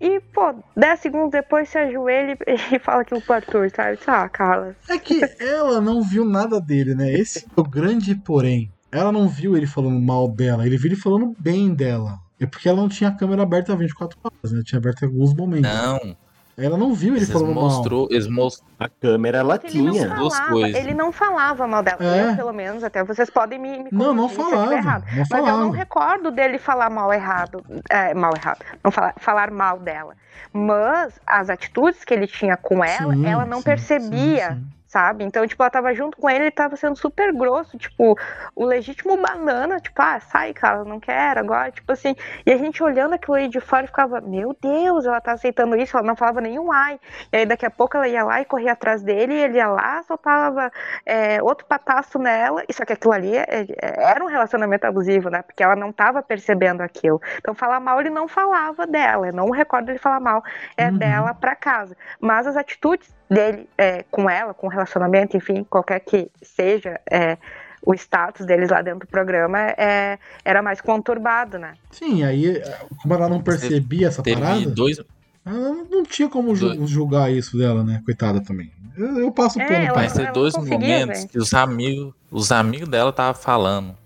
E, 0.00 0.18
pô, 0.32 0.54
10 0.74 0.98
segundos 0.98 1.30
depois 1.30 1.68
se 1.68 1.76
ajoelha 1.76 2.38
e, 2.46 2.54
e 2.76 2.78
fala 2.78 3.02
aquilo 3.02 3.20
pro 3.20 3.34
Arthur, 3.34 3.70
sabe? 3.70 3.98
Ah, 4.06 4.26
Carla. 4.30 4.74
É 4.88 4.96
que 4.96 5.20
ela 5.38 5.78
não 5.78 6.02
viu 6.02 6.24
nada 6.24 6.58
dele, 6.58 6.94
né? 6.94 7.12
Esse 7.12 7.40
é 7.40 7.60
o 7.60 7.62
grande 7.62 8.14
porém. 8.14 8.72
Ela 8.90 9.12
não 9.12 9.28
viu 9.28 9.58
ele 9.58 9.66
falando 9.66 10.00
mal 10.00 10.26
dela, 10.26 10.66
ele 10.66 10.78
viu 10.78 10.90
ele 10.90 11.00
falando 11.00 11.36
bem 11.38 11.74
dela. 11.74 12.18
É 12.40 12.46
porque 12.46 12.68
ela 12.68 12.78
não 12.78 12.88
tinha 12.88 13.10
a 13.10 13.14
câmera 13.14 13.42
aberta 13.42 13.76
24 13.76 14.18
horas, 14.24 14.52
né? 14.52 14.62
Tinha 14.64 14.78
aberto 14.78 15.02
em 15.02 15.06
alguns 15.06 15.34
momentos. 15.34 15.70
Não, 15.70 16.16
Ela 16.56 16.76
não 16.76 16.92
viu 16.94 17.10
ele 17.10 17.18
eles 17.20 17.30
falando 17.30 17.54
mal. 17.54 17.64
mostrou, 17.64 18.08
eles 18.10 18.26
mostrou. 18.26 18.68
A 18.78 18.88
câmera 18.88 19.38
ela 19.38 19.58
Ele 19.62 19.70
tinha. 19.72 20.08
duas 20.08 20.34
falava, 20.34 20.52
coisas. 20.52 20.74
ele 20.80 20.94
não 20.94 21.12
falava 21.12 21.66
mal 21.66 21.82
dela. 21.82 21.98
É. 22.00 22.30
Eu, 22.32 22.36
pelo 22.36 22.52
menos, 22.52 22.82
até 22.84 23.02
vocês 23.04 23.28
podem 23.30 23.58
me, 23.58 23.78
me 23.84 23.88
Não, 23.92 24.12
não 24.14 24.28
falava. 24.28 24.74
errado. 24.74 25.04
Não 25.10 25.18
Mas 25.18 25.30
eu 25.30 25.36
não 25.38 25.46
falava. 25.46 25.76
recordo 25.76 26.30
dele 26.30 26.58
falar 26.58 26.90
mal 26.90 27.12
errado. 27.12 27.62
É, 27.88 28.12
mal 28.14 28.32
errado. 28.36 28.58
Não 28.82 28.90
falar, 28.90 29.14
falar 29.18 29.50
mal 29.50 29.78
dela. 29.78 30.14
Mas 30.52 31.18
as 31.26 31.48
atitudes 31.50 32.04
que 32.04 32.12
ele 32.12 32.26
tinha 32.26 32.56
com 32.56 32.84
ela, 32.84 33.14
Sim, 33.14 33.26
ela 33.26 33.44
não 33.46 33.58
sim, 33.58 33.64
percebia. 33.64 34.48
sim, 34.50 34.54
sim. 34.56 34.66
Sabe? 34.90 35.22
Então, 35.22 35.46
tipo, 35.46 35.62
ela 35.62 35.70
tava 35.70 35.94
junto 35.94 36.16
com 36.16 36.28
ele, 36.28 36.46
ele 36.46 36.50
tava 36.50 36.74
sendo 36.74 36.96
super 36.96 37.32
grosso, 37.32 37.78
tipo, 37.78 38.18
o 38.56 38.64
legítimo 38.64 39.16
banana, 39.16 39.78
tipo, 39.78 40.02
ah, 40.02 40.18
sai, 40.18 40.52
cara, 40.52 40.82
não 40.82 40.98
quero 40.98 41.38
agora, 41.38 41.70
tipo 41.70 41.92
assim. 41.92 42.16
E 42.44 42.50
a 42.52 42.56
gente 42.56 42.82
olhando 42.82 43.14
aquilo 43.14 43.34
aí 43.36 43.46
de 43.46 43.60
fora 43.60 43.86
ficava, 43.86 44.20
meu 44.20 44.52
Deus, 44.60 45.06
ela 45.06 45.20
tá 45.20 45.30
aceitando 45.30 45.76
isso, 45.76 45.96
ela 45.96 46.04
não 46.04 46.16
falava 46.16 46.40
nenhum 46.40 46.72
ai. 46.72 46.98
E 47.32 47.36
aí 47.36 47.46
daqui 47.46 47.64
a 47.64 47.70
pouco 47.70 47.96
ela 47.96 48.08
ia 48.08 48.24
lá 48.24 48.40
e 48.40 48.44
corria 48.44 48.72
atrás 48.72 49.00
dele, 49.00 49.32
e 49.34 49.36
ele 49.44 49.58
ia 49.58 49.68
lá, 49.68 50.02
soltava 50.02 50.72
é, 51.06 51.40
outro 51.40 51.66
pataço 51.66 52.18
nela, 52.18 52.64
e 52.68 52.72
só 52.72 52.84
que 52.84 52.92
aquilo 52.92 53.12
ali 53.12 53.36
é- 53.36 53.66
é- 53.80 54.02
era 54.10 54.24
um 54.24 54.26
relacionamento 54.26 54.88
abusivo, 54.88 55.30
né? 55.30 55.42
Porque 55.42 55.62
ela 55.62 55.76
não 55.76 55.92
tava 55.92 56.20
percebendo 56.20 56.80
aquilo. 56.80 57.20
Então, 57.38 57.54
falar 57.54 57.78
mal, 57.78 58.00
ele 58.00 58.10
não 58.10 58.26
falava 58.26 58.88
dela, 58.88 59.28
eu 59.28 59.32
não 59.32 59.50
recordo 59.50 59.88
ele 59.88 59.98
falar 60.00 60.18
mal 60.18 60.42
é 60.76 60.88
Uhum. 60.88 60.98
dela 60.98 61.32
pra 61.32 61.54
casa. 61.54 61.96
Mas 62.20 62.44
as 62.48 62.56
atitudes 62.56 63.19
dele 63.30 63.68
é, 63.78 64.04
com 64.10 64.28
ela, 64.28 64.52
com 64.52 64.66
o 64.66 64.70
relacionamento, 64.70 65.36
enfim, 65.36 65.64
qualquer 65.64 66.00
que 66.00 66.30
seja 66.42 67.00
é, 67.10 67.38
o 67.86 67.94
status 67.94 68.44
deles 68.44 68.68
lá 68.70 68.82
dentro 68.82 69.00
do 69.00 69.06
programa, 69.06 69.58
é, 69.58 70.18
era 70.44 70.60
mais 70.62 70.80
conturbado, 70.80 71.58
né? 71.58 71.74
Sim, 71.92 72.24
aí, 72.24 72.60
como 73.00 73.14
ela 73.14 73.28
não 73.28 73.40
percebia 73.40 74.08
essa 74.08 74.22
Teve 74.22 74.40
parada, 74.40 74.68
dois. 74.70 74.98
ela 75.46 75.84
não 75.88 76.02
tinha 76.02 76.28
como 76.28 76.54
ju- 76.56 76.86
julgar 76.86 77.30
isso 77.32 77.56
dela, 77.56 77.84
né? 77.84 78.02
Coitada 78.04 78.40
também. 78.42 78.70
Eu, 78.98 79.18
eu 79.20 79.32
passo 79.32 79.60
É, 79.60 79.64
pra 79.66 79.94
Mas 79.94 80.12
ela. 80.12 80.20
teve 80.26 80.32
dois 80.32 80.54
momentos 80.56 81.24
que 81.24 81.38
os 81.38 81.54
amigos, 81.54 82.12
os 82.30 82.50
amigos 82.52 82.88
dela 82.88 83.10
estavam 83.10 83.40
falando. 83.40 83.96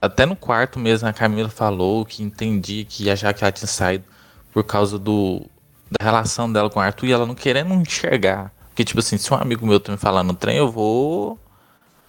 Até 0.00 0.26
no 0.26 0.34
quarto 0.34 0.80
mesmo, 0.80 1.08
a 1.08 1.12
Camila 1.12 1.48
falou 1.48 2.04
que 2.04 2.24
entendia 2.24 2.84
que 2.84 3.04
ia 3.04 3.12
achar 3.12 3.32
que 3.32 3.44
ela 3.44 3.52
tinha 3.52 3.68
saído 3.68 4.04
por 4.52 4.64
causa 4.64 4.98
do 4.98 5.46
da 5.88 6.04
relação 6.04 6.52
dela 6.52 6.68
com 6.68 6.80
o 6.80 6.82
Arthur 6.82 7.06
e 7.06 7.12
ela 7.12 7.24
não 7.24 7.34
querendo 7.36 7.72
enxergar. 7.74 8.50
Porque, 8.72 8.84
tipo 8.84 9.00
assim, 9.00 9.18
se 9.18 9.32
um 9.32 9.36
amigo 9.36 9.66
meu 9.66 9.78
tá 9.78 9.92
me 9.92 9.98
falando 9.98 10.28
no 10.28 10.34
trem, 10.34 10.56
eu 10.56 10.70
vou 10.70 11.38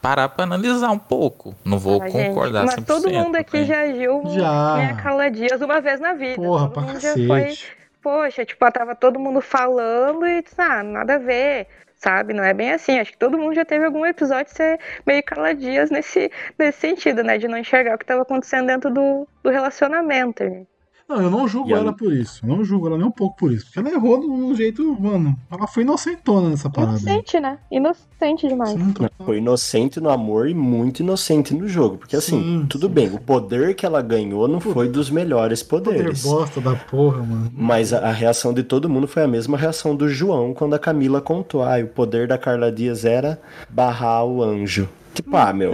parar 0.02 0.30
pra 0.30 0.44
analisar 0.44 0.90
um 0.92 0.98
pouco. 0.98 1.54
Não 1.64 1.78
vou 1.78 2.02
Ah, 2.02 2.08
gente, 2.10 2.28
concordar 2.30 2.66
Mas 2.66 2.76
100%. 2.76 2.86
todo 2.86 3.10
mundo 3.12 3.36
aqui 3.36 3.60
né? 3.60 3.66
já 3.66 3.82
agiu 3.82 4.22
Já. 4.28 4.76
minha 4.76 4.96
Carla 4.96 5.30
Dias 5.30 5.62
uma 5.62 5.80
vez 5.82 6.00
na 6.00 6.14
vida. 6.14 6.36
Porra, 6.36 6.64
todo 6.70 6.74
pra 6.74 6.82
mundo 6.84 7.00
já 7.00 7.14
foi 7.14 7.42
cacete. 7.44 7.78
poxa, 8.02 8.46
tipo, 8.46 8.72
tava 8.72 8.96
todo 8.96 9.20
mundo 9.20 9.42
falando 9.42 10.26
e 10.26 10.42
disse, 10.42 10.56
ah, 10.62 10.84
nada 10.84 11.16
a 11.16 11.18
ver, 11.20 11.68
sabe? 11.98 12.34
Não 12.34 12.44
é 12.44 12.54
bem 12.54 12.72
assim. 12.72 12.98
Acho 13.00 13.12
que 13.12 13.18
todo 13.18 13.38
mundo 13.38 13.56
já 13.56 13.66
teve 13.66 13.86
algum 13.86 14.06
episódio 14.06 14.46
de 14.46 14.52
ser 14.58 14.80
meio 15.06 15.24
caladias 15.24 15.90
nesse, 15.92 16.32
nesse 16.58 16.80
sentido, 16.80 17.24
né? 17.24 17.38
De 17.38 17.48
não 17.48 17.58
enxergar 17.58 17.96
o 17.96 17.98
que 17.98 18.06
tava 18.06 18.22
acontecendo 18.24 18.68
dentro 18.68 18.90
do, 18.90 19.28
do 19.44 19.50
relacionamento. 19.50 20.44
gente. 20.44 20.68
Não, 21.08 21.22
eu 21.22 21.30
não 21.30 21.48
julgo 21.48 21.70
E 21.70 21.74
a- 21.74 21.78
ela 21.78 21.94
por 21.94 22.12
isso. 22.14 22.40
Eu 22.44 22.50
não 22.56 22.64
julgo 22.64 22.88
ela 22.88 22.98
nem 22.98 23.06
um 23.06 23.12
pouco 23.12 23.36
por 23.38 23.52
isso. 23.52 23.66
Porque 23.66 23.80
ela 23.80 23.90
errou 23.92 24.20
de 24.20 24.26
um 24.26 24.56
jeito, 24.56 24.98
mano. 25.00 25.38
Ela 25.52 25.68
foi 25.68 25.84
inocentona 25.84 26.50
nessa 26.50 26.70
parada. 26.70 26.98
Inocente, 26.98 27.40
né? 27.40 27.58
Inocente 27.72 28.48
demais. 28.48 28.72
Sim. 28.72 28.94
Foi 29.26 29.38
inocente 29.38 30.00
no 30.00 30.10
amor 30.10 30.48
e 30.48 30.54
muito 30.54 31.02
inocente 31.02 31.54
no 31.54 31.68
jogo. 31.68 31.98
Porque 31.98 32.16
assim, 32.16 32.42
Sim, 32.42 32.66
tudo 32.70 32.88
sim. 32.88 32.94
bem, 32.94 33.08
o 33.14 33.20
poder 33.20 33.76
que 33.76 33.86
ela 33.86 34.02
ganhou 34.02 34.48
não 34.48 34.60
foi 34.60 34.88
dos 34.88 35.10
melhores 35.10 35.62
Poder 35.62 35.92
poderes. 35.96 36.24
bosta 36.24 36.62
da 36.62 36.76
porra, 36.76 37.18
mano. 37.22 37.52
Mas 37.54 37.92
a, 37.94 38.00
a 38.08 38.12
reação 38.12 38.54
de 38.54 38.64
todo 38.64 38.90
mundo 38.90 39.08
foi 39.08 39.24
a 39.24 39.28
mesma 39.28 39.58
reação 39.58 39.96
do 39.96 40.08
João 40.08 40.54
quando 40.54 40.74
a 40.74 40.80
Camila 40.80 41.22
contou. 41.22 41.64
Ah, 41.64 41.80
o 41.80 41.88
poder 41.88 42.28
da 42.28 42.38
Carla 42.38 42.72
Dias 42.72 43.04
era 43.06 43.42
barrar 43.70 44.26
o 44.26 44.42
anjo. 44.42 44.88
Tipo, 45.14 45.36
ah, 45.38 45.54
meu, 45.54 45.72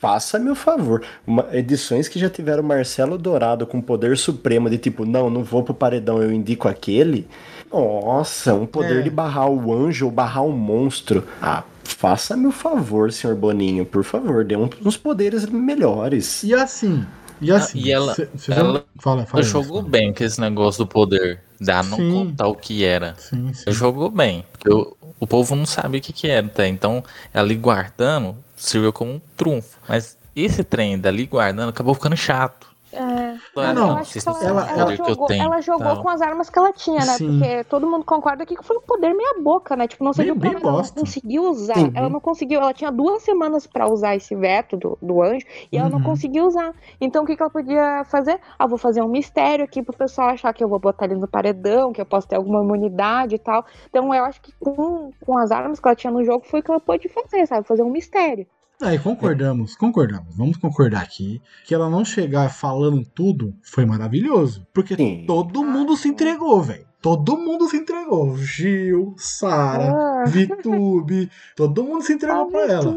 faça-me 0.00 0.50
o 0.50 0.54
favor. 0.54 1.02
Uma- 1.26 1.46
edições 1.52 2.08
que 2.08 2.18
já 2.18 2.28
tiveram 2.30 2.62
Marcelo 2.62 3.16
Dourado 3.18 3.66
com 3.66 3.80
poder 3.80 4.16
supremo 4.16 4.68
de 4.70 4.78
tipo, 4.78 5.04
não, 5.04 5.28
não 5.30 5.42
vou 5.42 5.62
pro 5.62 5.74
paredão, 5.74 6.22
eu 6.22 6.32
indico 6.32 6.68
aquele. 6.68 7.26
Nossa, 7.72 8.54
um 8.54 8.66
poder 8.66 9.00
É. 9.00 9.02
de 9.02 9.10
barrar 9.10 9.50
o 9.50 9.72
anjo 9.74 10.06
ou 10.06 10.10
barrar 10.10 10.44
o 10.46 10.52
monstro. 10.52 11.24
Ah, 11.42 11.62
faça-me 11.84 12.46
o 12.46 12.52
favor, 12.52 13.12
senhor 13.12 13.34
Boninho, 13.36 13.84
por 13.84 14.04
favor, 14.04 14.44
dê 14.44 14.56
um- 14.56 14.70
uns 14.84 14.96
poderes 14.96 15.46
melhores. 15.46 16.42
E 16.42 16.54
assim, 16.54 17.04
e 17.40 17.50
assim. 17.50 17.78
E 17.80 17.90
ela- 17.92 18.14
cê- 18.14 18.28
cê 18.36 18.52
já- 18.52 18.60
ela- 18.60 18.84
fala, 19.00 19.26
fala. 19.26 19.42
Jogou 19.42 19.78
fala. 19.80 19.88
bem 19.90 20.12
com 20.12 20.22
esse 20.24 20.40
negócio 20.40 20.84
do 20.84 20.88
poder. 20.88 21.40
Da 21.60 21.82
não 21.82 21.96
Sim. 21.96 22.12
contar 22.12 22.48
o 22.48 22.54
que 22.54 22.84
era. 22.84 23.14
Sim, 23.18 23.50
sim. 23.54 23.72
Jogou 23.72 24.10
bem. 24.10 24.44
Porque 24.52 24.70
o, 24.70 24.94
o 25.18 25.26
povo 25.26 25.56
não 25.56 25.64
sabia 25.64 25.98
o 25.98 26.02
que, 26.02 26.12
que 26.12 26.28
era 26.28 26.46
até. 26.46 26.68
Então, 26.68 27.02
ela 27.32 27.44
ali 27.46 27.54
guardando 27.54 28.36
serviu 28.68 28.92
como 28.92 29.12
um 29.12 29.20
trunfo. 29.36 29.78
Mas 29.88 30.16
esse 30.34 30.62
trem 30.64 30.98
dali 30.98 31.26
guardando 31.26 31.70
acabou 31.70 31.94
ficando 31.94 32.16
chato. 32.16 32.74
É. 32.92 33.36
Ah, 33.56 33.74
não. 33.74 34.00
Que 34.02 34.18
ela, 34.26 34.38
Ela- 34.42 34.70
ela 34.70 34.80
ela- 34.80 34.96
jogou, 34.96 35.26
ela 35.30 35.60
jogou 35.60 35.84
tal. 35.86 36.02
com 36.02 36.08
as 36.08 36.22
armas 36.22 36.48
que 36.48 36.58
ela 36.58 36.72
tinha, 36.72 37.00
né? 37.04 37.12
Sim. 37.18 37.38
Porque 37.40 37.64
todo 37.64 37.86
mundo 37.86 38.04
concorda 38.06 38.42
aqui 38.44 38.56
que 38.56 38.62
foi 38.62 38.76
um 38.78 38.80
poder 38.80 39.12
meia 39.12 39.34
boca, 39.42 39.76
né? 39.76 39.86
Tipo, 39.86 40.02
não 40.02 40.14
serviu 40.14 40.34
Bem- 40.34 40.52
bem. 40.52 40.60
Ela 40.62 40.72
não 40.82 40.88
conseguiu 40.94 41.42
usar. 41.50 41.76
Uhum. 41.76 41.92
Ela 41.94 42.08
não 42.08 42.20
conseguiu. 42.20 42.60
Ela 42.60 42.72
tinha 42.72 42.90
duas 42.90 43.22
semanas 43.22 43.66
pra 43.66 43.86
usar 43.86 44.16
esse 44.16 44.34
veto 44.34 44.78
do, 44.78 44.96
do 45.02 45.20
anjo 45.22 45.44
e 45.70 45.76
ela 45.76 45.90
não 45.90 45.98
Uhum. 45.98 46.04
conseguiu 46.04 46.46
usar. 46.46 46.72
Então 46.98 47.24
o 47.24 47.26
que, 47.26 47.36
que 47.36 47.42
ela 47.42 47.50
podia 47.50 48.02
fazer? 48.04 48.40
Ah, 48.58 48.66
vou 48.66 48.78
fazer 48.78 49.02
um 49.02 49.08
mistério 49.08 49.64
aqui 49.66 49.82
pro 49.82 49.94
pessoal 49.94 50.28
achar 50.30 50.54
que 50.54 50.64
eu 50.64 50.68
vou 50.68 50.78
botar 50.78 51.04
ele 51.04 51.16
no 51.16 51.28
paredão, 51.28 51.92
que 51.92 52.00
eu 52.00 52.06
posso 52.06 52.26
ter 52.26 52.36
alguma 52.36 52.62
imunidade 52.62 53.34
e 53.34 53.38
tal. 53.38 53.66
Então 53.90 54.14
eu 54.14 54.24
acho 54.24 54.40
que 54.40 54.52
com, 54.58 55.10
com 55.20 55.36
as 55.36 55.50
armas 55.50 55.78
que 55.80 55.86
ela 55.86 55.96
tinha 55.96 56.10
no 56.12 56.24
jogo 56.24 56.46
foi 56.48 56.60
o 56.60 56.62
que 56.62 56.70
ela 56.70 56.80
pôde 56.80 57.10
fazer, 57.10 57.44
sabe? 57.46 57.66
Fazer 57.66 57.82
um 57.82 57.90
mistério. 57.90 58.46
Aí 58.82 58.98
concordamos, 58.98 59.74
concordamos. 59.74 60.36
Vamos 60.36 60.56
concordar 60.58 61.02
aqui 61.02 61.40
que 61.64 61.74
ela 61.74 61.88
não 61.88 62.04
chegar 62.04 62.50
falando 62.50 63.04
tudo 63.04 63.54
foi 63.62 63.86
maravilhoso. 63.86 64.66
Porque 64.72 64.94
Sim. 64.94 65.24
todo 65.26 65.64
mundo 65.64 65.96
se 65.96 66.08
entregou, 66.08 66.60
velho. 66.62 66.84
Todo 67.00 67.36
mundo 67.36 67.68
se 67.68 67.76
entregou. 67.76 68.36
Gil, 68.36 69.14
Sara, 69.16 69.92
Ah. 69.92 70.24
Vitube, 70.26 71.30
todo 71.54 71.84
mundo 71.84 72.02
se 72.02 72.12
entregou 72.14 72.46
pra 72.50 72.62
ela. 72.62 72.96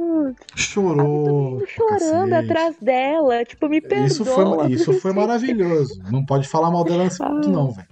Chorou. 0.55 1.63
chorando 1.67 2.29
cacete. 2.29 2.33
atrás 2.51 2.75
dela. 2.81 3.45
Tipo, 3.45 3.69
me 3.69 3.79
perdoa. 3.79 4.07
Isso 4.07 4.25
foi, 4.25 4.71
isso 4.71 4.93
foi 4.93 5.13
maravilhoso. 5.13 6.01
Não 6.11 6.25
pode 6.25 6.47
falar 6.47 6.71
mal 6.71 6.83
dela 6.83 7.03
nesse 7.03 7.19
ponto, 7.19 7.49
não, 7.49 7.71
velho. 7.71 7.87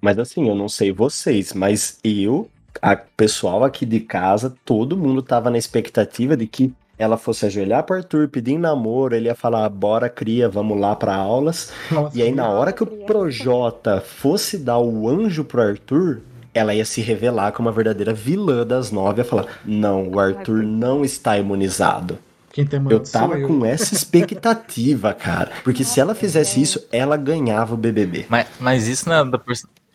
Mas 0.00 0.18
assim, 0.18 0.48
eu 0.48 0.54
não 0.54 0.68
sei 0.68 0.92
vocês, 0.92 1.52
mas 1.52 1.98
eu, 2.02 2.48
a 2.80 2.96
pessoal 2.96 3.62
aqui 3.64 3.84
de 3.84 4.00
casa, 4.00 4.54
todo 4.64 4.96
mundo 4.96 5.20
tava 5.20 5.50
na 5.50 5.58
expectativa 5.58 6.34
de 6.36 6.46
que 6.46 6.72
ela 7.00 7.16
fosse 7.16 7.46
ajoelhar 7.46 7.82
pro 7.84 7.96
Arthur, 7.96 8.28
pedir 8.28 8.52
em 8.52 8.58
namoro, 8.58 9.16
ele 9.16 9.24
ia 9.24 9.34
falar, 9.34 9.66
bora 9.70 10.06
cria, 10.10 10.50
vamos 10.50 10.78
lá 10.78 10.94
pra 10.94 11.14
aulas. 11.14 11.72
Nossa, 11.90 12.16
E 12.16 12.22
aí 12.22 12.30
na 12.30 12.46
hora 12.50 12.74
que 12.74 12.82
o. 12.82 12.86
Projota 12.86 14.02
fosse 14.02 14.58
dar 14.58 14.78
o 14.78 15.08
anjo 15.08 15.42
pro 15.42 15.62
Arthur, 15.62 16.20
ela 16.52 16.74
ia 16.74 16.84
se 16.84 17.00
revelar 17.00 17.52
como 17.52 17.70
a 17.70 17.72
verdadeira 17.72 18.12
vilã 18.12 18.66
das 18.66 18.90
nove, 18.92 19.22
ia 19.22 19.24
falar, 19.24 19.46
não, 19.64 20.10
o 20.10 20.20
Arthur 20.20 20.62
não 20.62 21.02
está 21.02 21.38
imunizado. 21.38 22.18
Quem 22.52 22.66
tem 22.66 22.84
Eu 22.90 23.00
tava 23.00 23.38
eu. 23.38 23.48
com 23.48 23.64
essa 23.64 23.94
expectativa, 23.94 25.14
cara. 25.14 25.52
Porque 25.64 25.84
se 25.84 26.00
ela 26.00 26.14
fizesse 26.14 26.60
isso, 26.60 26.86
ela 26.92 27.16
ganhava 27.16 27.72
o 27.72 27.78
BBB. 27.78 28.26
Mas, 28.28 28.46
mas 28.60 28.86
isso 28.86 29.08
não 29.08 29.16
é, 29.16 29.24
da 29.24 29.40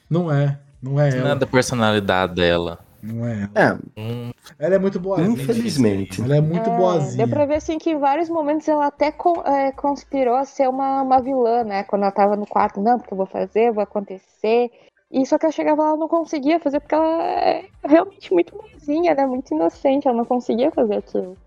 Não 0.10 0.32
é. 0.32 0.58
Não 0.82 1.00
é 1.00 1.16
não 1.20 1.28
é 1.32 1.36
da 1.36 1.46
personalidade 1.46 2.34
dela. 2.34 2.80
Não 3.06 3.26
é 3.28 3.50
ela. 3.56 3.80
É, 3.98 4.66
Ela 4.66 4.76
é 4.76 4.80
muito 4.80 5.00
boazinha. 5.00 5.30
infelizmente. 5.30 6.22
Ela 6.22 6.38
é 6.38 6.42
muito 6.42 6.70
É, 6.70 6.76
boazinha. 6.78 7.18
Deu 7.18 7.28
pra 7.28 7.46
ver 7.46 7.56
assim 7.56 7.78
que 7.78 7.92
em 7.92 7.98
vários 8.00 8.30
momentos 8.30 8.68
ela 8.68 8.88
até 8.88 9.12
con- 9.12 9.44
é, 9.46 9.72
conspirou 9.72 10.36
a 10.36 10.46
ser 10.46 10.68
uma, 10.70 11.02
uma 11.02 11.22
vilã, 11.22 11.64
né? 11.64 11.84
Quando 11.84 12.04
ela 12.04 12.12
tava 12.12 12.36
no 12.36 12.46
quarto, 12.48 12.82
não, 12.82 12.98
porque 12.98 13.14
eu 13.14 13.18
vou 13.18 13.26
fazer, 13.28 13.72
vou 13.72 13.84
acontecer. 13.84 14.72
E 15.12 15.26
só 15.26 15.38
que 15.38 15.46
ela 15.46 15.52
chegava 15.54 15.82
lá 15.84 15.90
ela 15.90 15.98
não 15.98 16.08
conseguia 16.08 16.60
fazer, 16.60 16.80
porque 16.80 16.96
ela 16.96 17.24
é 17.24 17.66
realmente 17.84 18.34
muito 18.34 18.56
boazinha, 18.58 19.14
né? 19.14 19.26
Muito 19.26 19.54
inocente, 19.54 20.08
ela 20.08 20.18
não 20.18 20.26
conseguia 20.26 20.72
fazer 20.72 20.96
aquilo. 20.96 21.38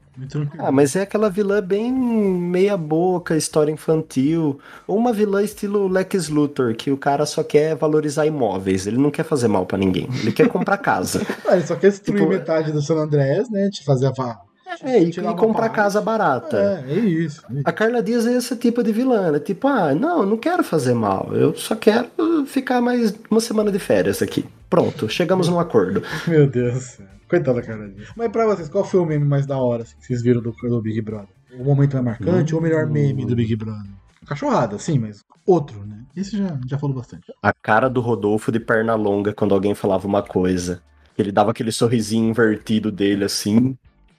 Ah, 0.58 0.72
mas 0.72 0.96
é 0.96 1.02
aquela 1.02 1.30
vilã 1.30 1.62
bem 1.62 1.92
meia 1.92 2.76
boca, 2.76 3.36
história 3.36 3.70
infantil. 3.72 4.58
Ou 4.86 4.96
uma 4.96 5.12
vilã 5.12 5.42
estilo 5.42 5.88
Lex 5.88 6.28
Luthor, 6.28 6.74
que 6.74 6.90
o 6.90 6.96
cara 6.96 7.24
só 7.26 7.42
quer 7.42 7.74
valorizar 7.76 8.26
imóveis. 8.26 8.86
Ele 8.86 8.98
não 8.98 9.10
quer 9.10 9.24
fazer 9.24 9.48
mal 9.48 9.64
pra 9.66 9.78
ninguém. 9.78 10.08
Ele 10.20 10.32
quer 10.32 10.48
comprar 10.48 10.78
casa. 10.78 11.20
Ah, 11.48 11.56
ele 11.56 11.66
só 11.66 11.76
quer 11.76 11.88
destruir 11.90 12.18
Tipo- 12.18 12.30
metade 12.30 12.72
do 12.72 12.82
San 12.82 12.96
Andrés, 12.96 13.48
né? 13.48 13.68
De 13.70 13.82
fazer 13.82 14.06
a. 14.06 14.40
É, 14.82 15.02
e, 15.02 15.08
e 15.08 15.34
comprar 15.34 15.70
casa 15.70 15.98
barata. 16.00 16.84
É, 16.86 16.92
é 16.92 16.98
isso. 16.98 17.42
A 17.64 17.72
Carla 17.72 18.02
Dias 18.02 18.26
é 18.26 18.34
esse 18.36 18.54
tipo 18.56 18.82
de 18.82 18.92
vilã. 18.92 19.26
Ela 19.28 19.36
é 19.38 19.40
tipo, 19.40 19.66
ah, 19.66 19.94
não, 19.94 20.26
não 20.26 20.36
quero 20.36 20.62
fazer 20.62 20.92
mal. 20.94 21.30
Eu 21.32 21.56
só 21.56 21.74
quero 21.74 22.06
ficar 22.46 22.80
mais 22.82 23.14
uma 23.30 23.40
semana 23.40 23.72
de 23.72 23.78
férias 23.78 24.20
aqui. 24.20 24.44
Pronto, 24.68 25.08
chegamos 25.08 25.48
num 25.48 25.58
acordo. 25.58 26.02
Meu 26.28 26.46
Deus 26.46 26.74
do 26.74 26.80
céu. 26.80 27.06
Coitada 27.28 27.60
da 27.60 27.66
cara. 27.66 27.94
Mas 28.16 28.30
pra 28.30 28.46
vocês, 28.46 28.68
qual 28.68 28.84
foi 28.84 29.00
o 29.00 29.04
meme 29.04 29.24
mais 29.24 29.46
da 29.46 29.58
hora 29.58 29.82
assim, 29.82 29.96
que 29.98 30.06
vocês 30.06 30.22
viram 30.22 30.40
do, 30.40 30.52
do 30.52 30.80
Big 30.80 31.00
Brother? 31.00 31.28
O 31.58 31.64
momento 31.64 31.94
mais 31.94 32.04
marcante 32.04 32.54
ou 32.54 32.60
o 32.60 32.62
melhor 32.62 32.86
meme 32.86 33.26
do 33.26 33.36
Big 33.36 33.54
Brother? 33.56 33.90
Cachorrada, 34.26 34.78
sim, 34.78 34.98
mas 34.98 35.24
outro, 35.46 35.84
né? 35.86 36.04
Esse 36.16 36.36
já, 36.36 36.58
já 36.66 36.78
falou 36.78 36.96
bastante. 36.96 37.32
A 37.42 37.52
cara 37.52 37.88
do 37.88 38.00
Rodolfo 38.00 38.52
de 38.52 38.60
perna 38.60 38.94
longa 38.94 39.32
quando 39.32 39.54
alguém 39.54 39.74
falava 39.74 40.06
uma 40.06 40.22
coisa. 40.22 40.82
Ele 41.16 41.32
dava 41.32 41.50
aquele 41.50 41.72
sorrisinho 41.72 42.28
invertido 42.30 42.92
dele 42.92 43.24
assim. 43.24 43.76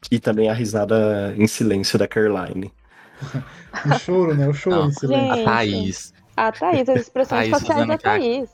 E 0.10 0.20
também 0.20 0.50
a 0.50 0.54
risada 0.54 1.34
em 1.38 1.46
silêncio 1.46 2.00
da 2.00 2.08
Caroline. 2.08 2.72
O 3.86 4.00
choro, 4.00 4.34
né? 4.34 4.48
O 4.48 4.54
choro 4.54 4.78
Não. 4.78 4.88
em 4.88 4.92
silêncio. 4.92 5.32
a 5.32 5.36
Gente. 5.36 5.46
Thaís. 5.46 6.14
A 6.38 6.52
Thaís, 6.52 6.90
as 6.90 7.02
expressões 7.02 7.50
Thaís 7.50 7.52
faciais 7.52 7.88
da 7.88 7.98
Thaís. 7.98 8.50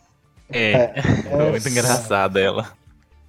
É, 0.49 0.71
É, 0.71 0.93
é 1.31 1.51
muito 1.51 1.69
engraçada 1.69 2.39
ela. 2.39 2.71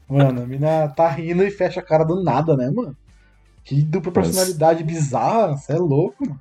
Mano, 0.09 0.43
a 0.43 0.47
mina 0.47 0.89
tá 0.89 1.09
rindo 1.09 1.43
e 1.43 1.51
fecha 1.51 1.81
a 1.81 1.83
cara 1.83 2.05
do 2.05 2.23
nada, 2.23 2.57
né, 2.57 2.71
mano? 2.71 2.97
Que 3.65 3.83
dupla 3.83 4.13
personalidade 4.13 4.85
bizarra, 4.85 5.57
você 5.57 5.73
é 5.73 5.79
louco, 5.79 6.17
mano. 6.27 6.41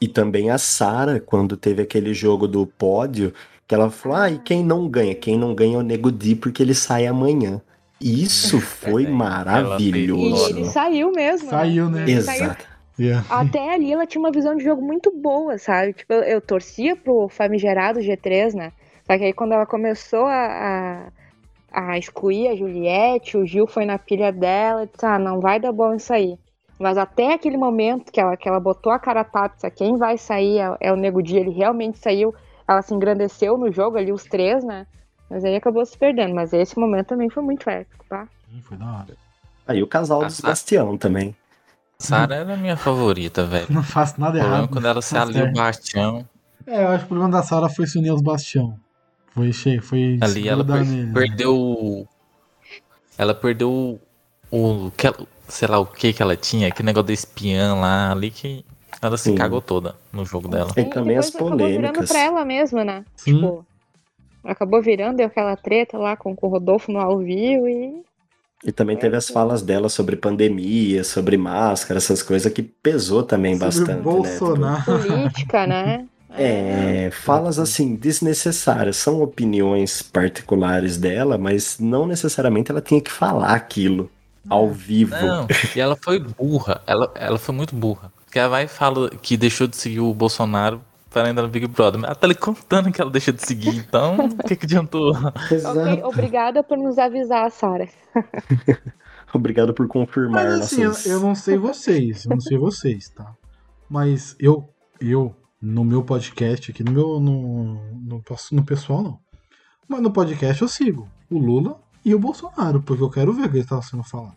E 0.00 0.06
também 0.06 0.50
a 0.50 0.58
Sara, 0.58 1.18
quando 1.18 1.56
teve 1.56 1.82
aquele 1.82 2.12
jogo 2.12 2.46
do 2.46 2.66
pódio, 2.66 3.32
que 3.66 3.74
ela 3.74 3.90
falou: 3.90 4.18
ah, 4.18 4.30
e 4.30 4.38
quem 4.38 4.62
não 4.64 4.88
ganha? 4.88 5.14
Quem 5.14 5.38
não 5.38 5.54
ganha 5.54 5.76
é 5.76 5.78
o 5.78 5.82
Nego 5.82 6.12
Di 6.12 6.36
porque 6.36 6.62
ele 6.62 6.74
sai 6.74 7.06
amanhã. 7.06 7.60
Isso 8.00 8.60
foi 8.60 9.04
É, 9.04 9.06
ela 9.06 9.14
E 9.14 9.16
maravilhoso. 9.16 10.50
ele 10.50 10.64
saiu 10.66 11.10
mesmo. 11.12 11.48
Saiu, 11.48 11.88
né? 11.90 12.06
Saiu 12.06 12.18
Exato. 12.18 12.66
Yeah. 12.98 13.26
Até 13.30 13.74
ali 13.74 13.90
ela 13.92 14.06
tinha 14.06 14.20
uma 14.20 14.30
visão 14.30 14.54
de 14.56 14.62
jogo 14.64 14.82
muito 14.82 15.10
boa, 15.10 15.56
sabe? 15.58 15.94
Tipo, 15.94 16.12
eu, 16.12 16.22
eu 16.24 16.40
torcia 16.40 16.94
pro 16.94 17.28
famigerado 17.28 18.00
G3, 18.00 18.54
né? 18.54 18.72
Só 19.06 19.16
que 19.16 19.24
aí 19.24 19.32
quando 19.32 19.52
ela 19.52 19.66
começou 19.66 20.26
a, 20.26 20.46
a, 20.46 21.12
a 21.72 21.98
excluir 21.98 22.48
a 22.48 22.56
Juliette, 22.56 23.36
o 23.36 23.46
Gil 23.46 23.66
foi 23.66 23.84
na 23.84 23.98
pilha 23.98 24.30
dela 24.32 24.84
e 24.84 24.86
disse, 24.86 25.04
ah, 25.06 25.18
não 25.18 25.40
vai 25.40 25.58
dar 25.60 25.72
bom 25.72 25.94
isso 25.94 26.12
aí. 26.12 26.38
Mas 26.78 26.98
até 26.98 27.34
aquele 27.34 27.56
momento 27.56 28.10
que 28.10 28.20
ela, 28.20 28.36
que 28.36 28.48
ela 28.48 28.58
botou 28.58 28.92
a 28.92 28.98
cara 28.98 29.22
tapa, 29.24 29.54
"Ah, 29.62 29.70
quem 29.70 29.96
vai 29.96 30.18
sair 30.18 30.58
é, 30.58 30.76
é 30.80 30.92
o 30.92 30.96
Nego 30.96 31.22
Di, 31.22 31.36
ele 31.36 31.50
realmente 31.50 31.98
saiu, 31.98 32.34
ela 32.66 32.82
se 32.82 32.92
engrandeceu 32.94 33.56
no 33.56 33.70
jogo 33.70 33.96
ali, 33.98 34.10
os 34.12 34.24
três, 34.24 34.64
né? 34.64 34.86
Mas 35.30 35.44
aí 35.44 35.54
acabou 35.54 35.84
se 35.86 35.96
perdendo. 35.96 36.34
Mas 36.34 36.52
esse 36.52 36.76
momento 36.78 37.06
também 37.08 37.30
foi 37.30 37.42
muito 37.42 37.68
épico, 37.70 38.04
tá? 38.08 38.26
Foi 38.62 38.76
da 38.76 38.84
hora. 38.86 39.16
Aí 39.66 39.82
o 39.82 39.86
casal 39.86 40.18
do 40.20 40.24
A 40.26 40.30
Sara- 40.30 40.54
Sebastião 40.56 40.98
também. 40.98 41.34
Sara 41.98 42.34
era 42.34 42.54
a 42.54 42.56
minha 42.56 42.76
favorita, 42.76 43.44
velho. 43.44 43.68
Não 43.70 43.82
faço 43.82 44.20
nada 44.20 44.38
errado. 44.38 44.68
quando 44.68 44.86
ela 44.88 45.00
se 45.00 45.14
Tá 45.14 45.24
certo. 45.26 45.50
o 45.50 45.52
Bastião. 45.52 46.28
É, 46.66 46.82
eu 46.84 46.88
acho 46.88 46.98
que 47.00 47.04
o 47.04 47.08
problema 47.08 47.30
da 47.30 47.42
Sara 47.44 47.68
foi 47.68 47.86
se 47.86 47.96
unir 47.98 48.10
aos 48.10 48.20
Bastião. 48.22 48.76
Foi, 49.34 49.52
che- 49.52 49.80
foi 49.80 50.18
Ali 50.20 50.48
ela 50.48 50.64
per- 50.64 50.84
nele, 50.84 51.04
né? 51.06 51.12
perdeu. 51.14 51.54
o- 51.56 52.08
Ela 53.16 53.34
perdeu 53.34 53.70
o. 54.50 54.86
o 54.86 54.90
que 54.96 55.06
ela- 55.06 55.16
sei 55.48 55.68
lá 55.68 55.78
o 55.78 55.86
que 55.86 56.12
que 56.12 56.22
ela 56.22 56.36
tinha, 56.36 56.68
aquele 56.68 56.86
negócio 56.86 57.06
da 57.08 57.12
espiã 57.12 57.74
lá, 57.74 58.10
ali 58.12 58.30
que 58.30 58.64
ela 59.00 59.16
se 59.16 59.24
Sim. 59.30 59.34
cagou 59.34 59.60
toda 59.60 59.94
no 60.12 60.24
jogo 60.24 60.48
dela. 60.48 60.70
E 60.76 60.84
também 60.84 61.16
as 61.16 61.30
depois 61.30 61.46
acabou 61.52 61.66
virando 61.66 61.82
polêmicas. 61.92 62.08
pra 62.10 62.20
ela 62.20 62.44
mesma, 62.44 62.84
né? 62.84 63.04
Sim. 63.16 63.34
Tipo, 63.36 63.66
acabou 64.44 64.82
virando, 64.82 65.16
deu 65.16 65.26
aquela 65.26 65.56
treta 65.56 65.96
lá 65.98 66.16
com, 66.16 66.34
com 66.36 66.46
o 66.46 66.50
Rodolfo 66.50 66.90
no 66.92 67.00
ao 67.00 67.18
vivo 67.18 67.68
e. 67.68 68.02
E 68.64 68.70
também 68.70 68.96
teve 68.96 69.16
as 69.16 69.28
falas 69.28 69.60
dela 69.60 69.88
sobre 69.88 70.14
pandemia, 70.14 71.02
sobre 71.02 71.36
máscara, 71.36 71.98
essas 71.98 72.22
coisas 72.22 72.52
que 72.52 72.62
pesou 72.62 73.22
também 73.24 73.54
Sobre 73.54 73.66
bastante, 73.66 73.96
né? 73.96 74.02
Bolsonaro. 74.02 74.84
política, 74.84 75.66
né? 75.66 76.06
É, 76.36 77.10
falas 77.10 77.58
assim, 77.58 77.94
desnecessárias. 77.94 78.96
São 78.96 79.22
opiniões 79.22 80.02
particulares 80.02 80.96
dela, 80.96 81.36
mas 81.36 81.78
não 81.78 82.06
necessariamente 82.06 82.70
ela 82.70 82.80
tinha 82.80 83.00
que 83.00 83.10
falar 83.10 83.54
aquilo 83.54 84.10
ao 84.48 84.70
vivo. 84.70 85.14
Não, 85.14 85.46
e 85.74 85.80
ela 85.80 85.96
foi 85.96 86.18
burra. 86.18 86.80
Ela, 86.86 87.10
ela 87.14 87.38
foi 87.38 87.54
muito 87.54 87.74
burra. 87.74 88.12
Porque 88.24 88.38
ela 88.38 88.48
vai 88.48 88.64
e 88.64 88.68
fala 88.68 89.10
que 89.10 89.36
deixou 89.36 89.66
de 89.66 89.76
seguir 89.76 90.00
o 90.00 90.14
Bolsonaro 90.14 90.80
para 91.10 91.28
entrar 91.28 91.42
no 91.42 91.48
Big 91.48 91.66
Brother. 91.66 92.00
Mas 92.00 92.08
ela 92.08 92.14
tá 92.14 92.26
ali 92.26 92.34
contando 92.34 92.90
que 92.90 93.00
ela 93.00 93.10
deixou 93.10 93.34
de 93.34 93.44
seguir, 93.44 93.76
então 93.76 94.16
o 94.26 94.36
que, 94.48 94.56
que 94.56 94.64
adiantou? 94.64 95.12
Exato. 95.50 95.78
Ok, 95.78 96.02
obrigada 96.04 96.62
por 96.62 96.78
nos 96.78 96.98
avisar, 96.98 97.50
Sara. 97.50 97.88
Obrigado 99.34 99.72
por 99.72 99.88
confirmar 99.88 100.44
Mas 100.44 100.60
assim, 100.60 100.82
eu, 100.82 100.88
nossas... 100.88 101.06
eu 101.06 101.20
não 101.20 101.34
sei 101.34 101.56
vocês, 101.56 102.24
eu 102.26 102.30
não 102.30 102.40
sei 102.40 102.58
vocês, 102.58 103.08
tá? 103.08 103.34
Mas 103.88 104.36
eu, 104.38 104.68
eu, 105.00 105.34
no 105.62 105.84
meu 105.84 106.02
podcast 106.02 106.70
aqui, 106.70 106.82
no 106.82 106.90
meu. 106.92 107.20
No, 107.20 107.74
no, 108.02 108.22
no 108.52 108.64
pessoal 108.64 109.02
não. 109.02 109.18
Mas 109.88 110.00
no 110.02 110.10
podcast 110.10 110.60
eu 110.60 110.68
sigo 110.68 111.08
o 111.30 111.38
Lula 111.38 111.80
e 112.04 112.14
o 112.14 112.18
Bolsonaro, 112.18 112.82
porque 112.82 113.02
eu 113.02 113.10
quero 113.10 113.32
ver 113.32 113.42
o 113.46 113.48
que 113.48 113.56
ele 113.56 113.62
está 113.62 113.80
sendo 113.80 114.02
falado. 114.02 114.34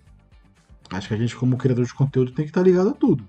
Acho 0.91 1.07
que 1.07 1.13
a 1.13 1.17
gente, 1.17 1.35
como 1.35 1.57
criador 1.57 1.85
de 1.85 1.93
conteúdo, 1.93 2.31
tem 2.31 2.45
que 2.45 2.51
estar 2.51 2.61
ligado 2.61 2.89
a 2.89 2.93
tudo. 2.93 3.23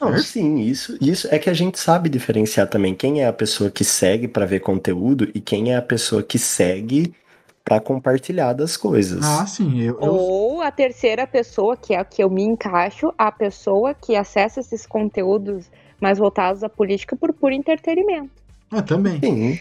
Não, 0.00 0.16
sim, 0.18 0.60
isso, 0.60 0.96
isso 1.00 1.28
é 1.30 1.38
que 1.38 1.50
a 1.50 1.54
gente 1.54 1.78
sabe 1.78 2.08
diferenciar 2.08 2.66
também 2.66 2.94
quem 2.94 3.20
é 3.22 3.28
a 3.28 3.32
pessoa 3.32 3.70
que 3.70 3.84
segue 3.84 4.26
pra 4.26 4.46
ver 4.46 4.60
conteúdo 4.60 5.30
e 5.34 5.40
quem 5.40 5.72
é 5.72 5.76
a 5.76 5.82
pessoa 5.82 6.22
que 6.22 6.38
segue 6.38 7.14
pra 7.62 7.78
compartilhar 7.78 8.54
das 8.54 8.76
coisas. 8.78 9.22
Ah, 9.22 9.46
sim. 9.46 9.78
Eu, 9.82 10.00
eu- 10.00 10.14
Ou 10.14 10.62
a 10.62 10.70
terceira 10.70 11.26
pessoa, 11.26 11.76
que 11.76 11.92
é 11.92 11.98
a 11.98 12.04
que 12.04 12.24
eu 12.24 12.30
me 12.30 12.42
encaixo, 12.42 13.12
a 13.18 13.30
pessoa 13.30 13.92
que 13.92 14.16
acessa 14.16 14.58
esses 14.60 14.86
conteúdos 14.86 15.70
mais 16.00 16.18
voltados 16.18 16.62
à 16.64 16.68
política 16.68 17.14
por 17.16 17.32
puro 17.32 17.52
entretenimento. 17.54 18.30
Ah, 18.70 18.82
também. 18.82 19.20
Sim, 19.20 19.58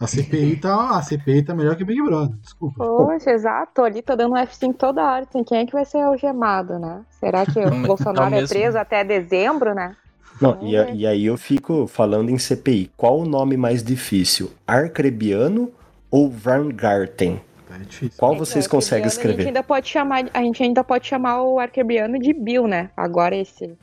A 0.00 0.06
CPI 0.06 0.56
tá. 0.56 0.96
A 0.98 1.02
CPI 1.02 1.42
tá 1.44 1.54
melhor 1.54 1.76
que 1.76 1.84
Big 1.84 2.02
Brother. 2.02 2.36
Desculpa. 2.42 2.84
Poxa, 2.84 3.30
exato, 3.30 3.82
ali, 3.82 4.02
tô 4.02 4.16
dando 4.16 4.34
um 4.34 4.36
F5 4.38 4.74
toda 4.74 5.02
hora. 5.02 5.24
Assim, 5.28 5.44
quem 5.44 5.58
é 5.58 5.66
que 5.66 5.72
vai 5.72 5.84
ser 5.84 5.98
algemado, 6.00 6.78
né? 6.78 7.02
Será 7.20 7.46
que 7.46 7.58
o 7.60 7.70
Bolsonaro 7.86 8.34
é 8.34 8.40
mesmo- 8.40 8.48
preso 8.48 8.76
até 8.78 9.04
dezembro, 9.04 9.74
né? 9.74 9.94
Não, 10.40 10.58
e, 10.62 10.76
a- 10.76 10.90
e 10.90 11.06
aí 11.06 11.26
eu 11.26 11.36
fico 11.36 11.86
falando 11.86 12.30
em 12.30 12.38
CPI. 12.38 12.90
Qual 12.96 13.20
o 13.20 13.24
nome 13.24 13.56
mais 13.56 13.82
difícil? 13.82 14.50
Arcrebiano 14.66 15.70
ou 16.10 16.32
Weingarten? 16.44 17.40
Tá 17.68 17.78
difícil. 17.78 18.18
Qual 18.18 18.34
É 18.34 18.38
vocês 18.38 18.66
o 18.66 18.70
conseguem 18.70 19.04
arquebiano, 19.04 19.06
A 19.06 19.10
gente, 19.28 19.30
escrever? 19.34 19.46
ainda 19.48 19.62
pode 19.62 19.88
chamar, 19.88 20.24
a 20.34 20.42
gente 20.42 20.62
ainda 20.62 20.82
pode 20.82 21.06
chamar 21.06 21.42
o 21.42 21.60
arquebiano 21.60 22.18
de 22.18 22.32
Bill, 22.32 22.66
né? 22.66 22.90
Agora 22.96 23.36
esse. 23.36 23.78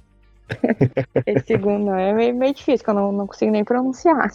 esse 1.26 1.46
segundo 1.48 1.92
é 1.92 2.14
meio, 2.14 2.36
meio 2.36 2.54
difícil, 2.54 2.84
que 2.84 2.90
eu 2.90 2.94
não, 2.96 3.12
não 3.12 3.28
consigo 3.28 3.52
nem 3.52 3.64
pronunciar. 3.64 4.30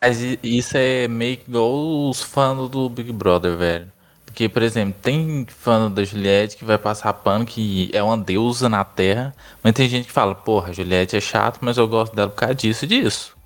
Mas 0.00 0.20
isso 0.42 0.76
é 0.76 1.08
meio 1.08 1.36
que 1.38 1.50
igual 1.50 2.08
os 2.08 2.22
fãs 2.22 2.68
do 2.70 2.88
Big 2.88 3.12
Brother, 3.12 3.56
velho. 3.56 3.92
Porque, 4.24 4.48
por 4.48 4.62
exemplo, 4.62 4.98
tem 5.02 5.44
fã 5.48 5.90
da 5.90 6.04
Juliette 6.04 6.56
que 6.56 6.64
vai 6.64 6.78
passar 6.78 7.12
pano, 7.14 7.44
que 7.44 7.90
é 7.92 8.02
uma 8.02 8.16
deusa 8.16 8.68
na 8.68 8.84
Terra, 8.84 9.34
mas 9.62 9.72
tem 9.72 9.88
gente 9.88 10.06
que 10.06 10.12
fala, 10.12 10.34
porra, 10.34 10.68
a 10.70 10.72
Juliette 10.72 11.16
é 11.16 11.20
chato, 11.20 11.58
mas 11.62 11.76
eu 11.78 11.88
gosto 11.88 12.14
dela 12.14 12.28
por 12.30 12.36
causa 12.36 12.54
disso 12.54 12.84
e 12.84 12.88
disso. 12.88 13.36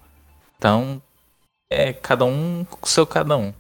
Então, 0.59 1.03
é 1.71 1.93
cada 1.93 2.25
um 2.25 2.65
com 2.71 2.79
o 2.87 2.89
seu 2.89 3.07
cada 3.07 3.37
um. 3.37 3.55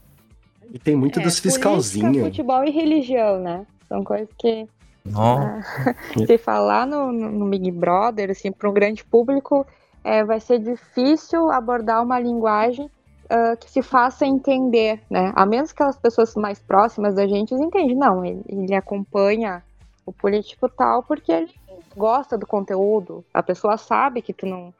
E 0.70 0.78
tem 0.78 0.96
muito 0.96 1.20
É, 1.20 1.22
dos 1.22 1.40
política, 1.40 1.40
fiscalzinhos. 1.40 2.16
futebol 2.16 2.64
e 2.64 2.70
religião, 2.70 3.40
né? 3.40 3.66
São 3.88 4.02
coisas 4.04 4.28
que 4.38 4.68
Nó, 5.04 5.38
se 6.26 6.38
falar 6.38 6.86
no, 6.86 7.10
no- 7.12 7.48
Big 7.48 7.70
Brother, 7.70 8.30
assim, 8.30 8.52
para 8.52 8.68
um 8.70 8.72
grande 8.72 9.04
público, 9.04 9.66
é, 10.04 10.24
vai 10.24 10.40
ser 10.40 10.58
difícil 10.58 11.50
abordar 11.50 12.02
uma 12.02 12.18
linguagem 12.20 12.90
ah, 13.30 13.56
que 13.56 13.70
se 13.70 13.82
faça 13.82 14.26
entender, 14.26 15.00
né? 15.10 15.32
A 15.34 15.46
menos 15.46 15.72
que 15.72 15.82
as 15.82 15.96
pessoas 15.98 16.34
mais 16.34 16.58
próximas 16.60 17.14
da 17.14 17.26
gente 17.26 17.54
entendem. 17.54 17.96
Não, 17.96 18.24
ele, 18.24 18.42
ele 18.48 18.74
acompanha 18.74 19.62
o 20.04 20.12
político 20.12 20.68
tal 20.68 21.02
porque 21.02 21.32
ele 21.32 21.50
gosta 21.96 22.36
do 22.38 22.46
conteúdo. 22.46 23.24
A 23.32 23.42
pessoa 23.42 23.76
sabe 23.76 24.22
que 24.22 24.32
tu 24.32 24.46
não, 24.46 24.72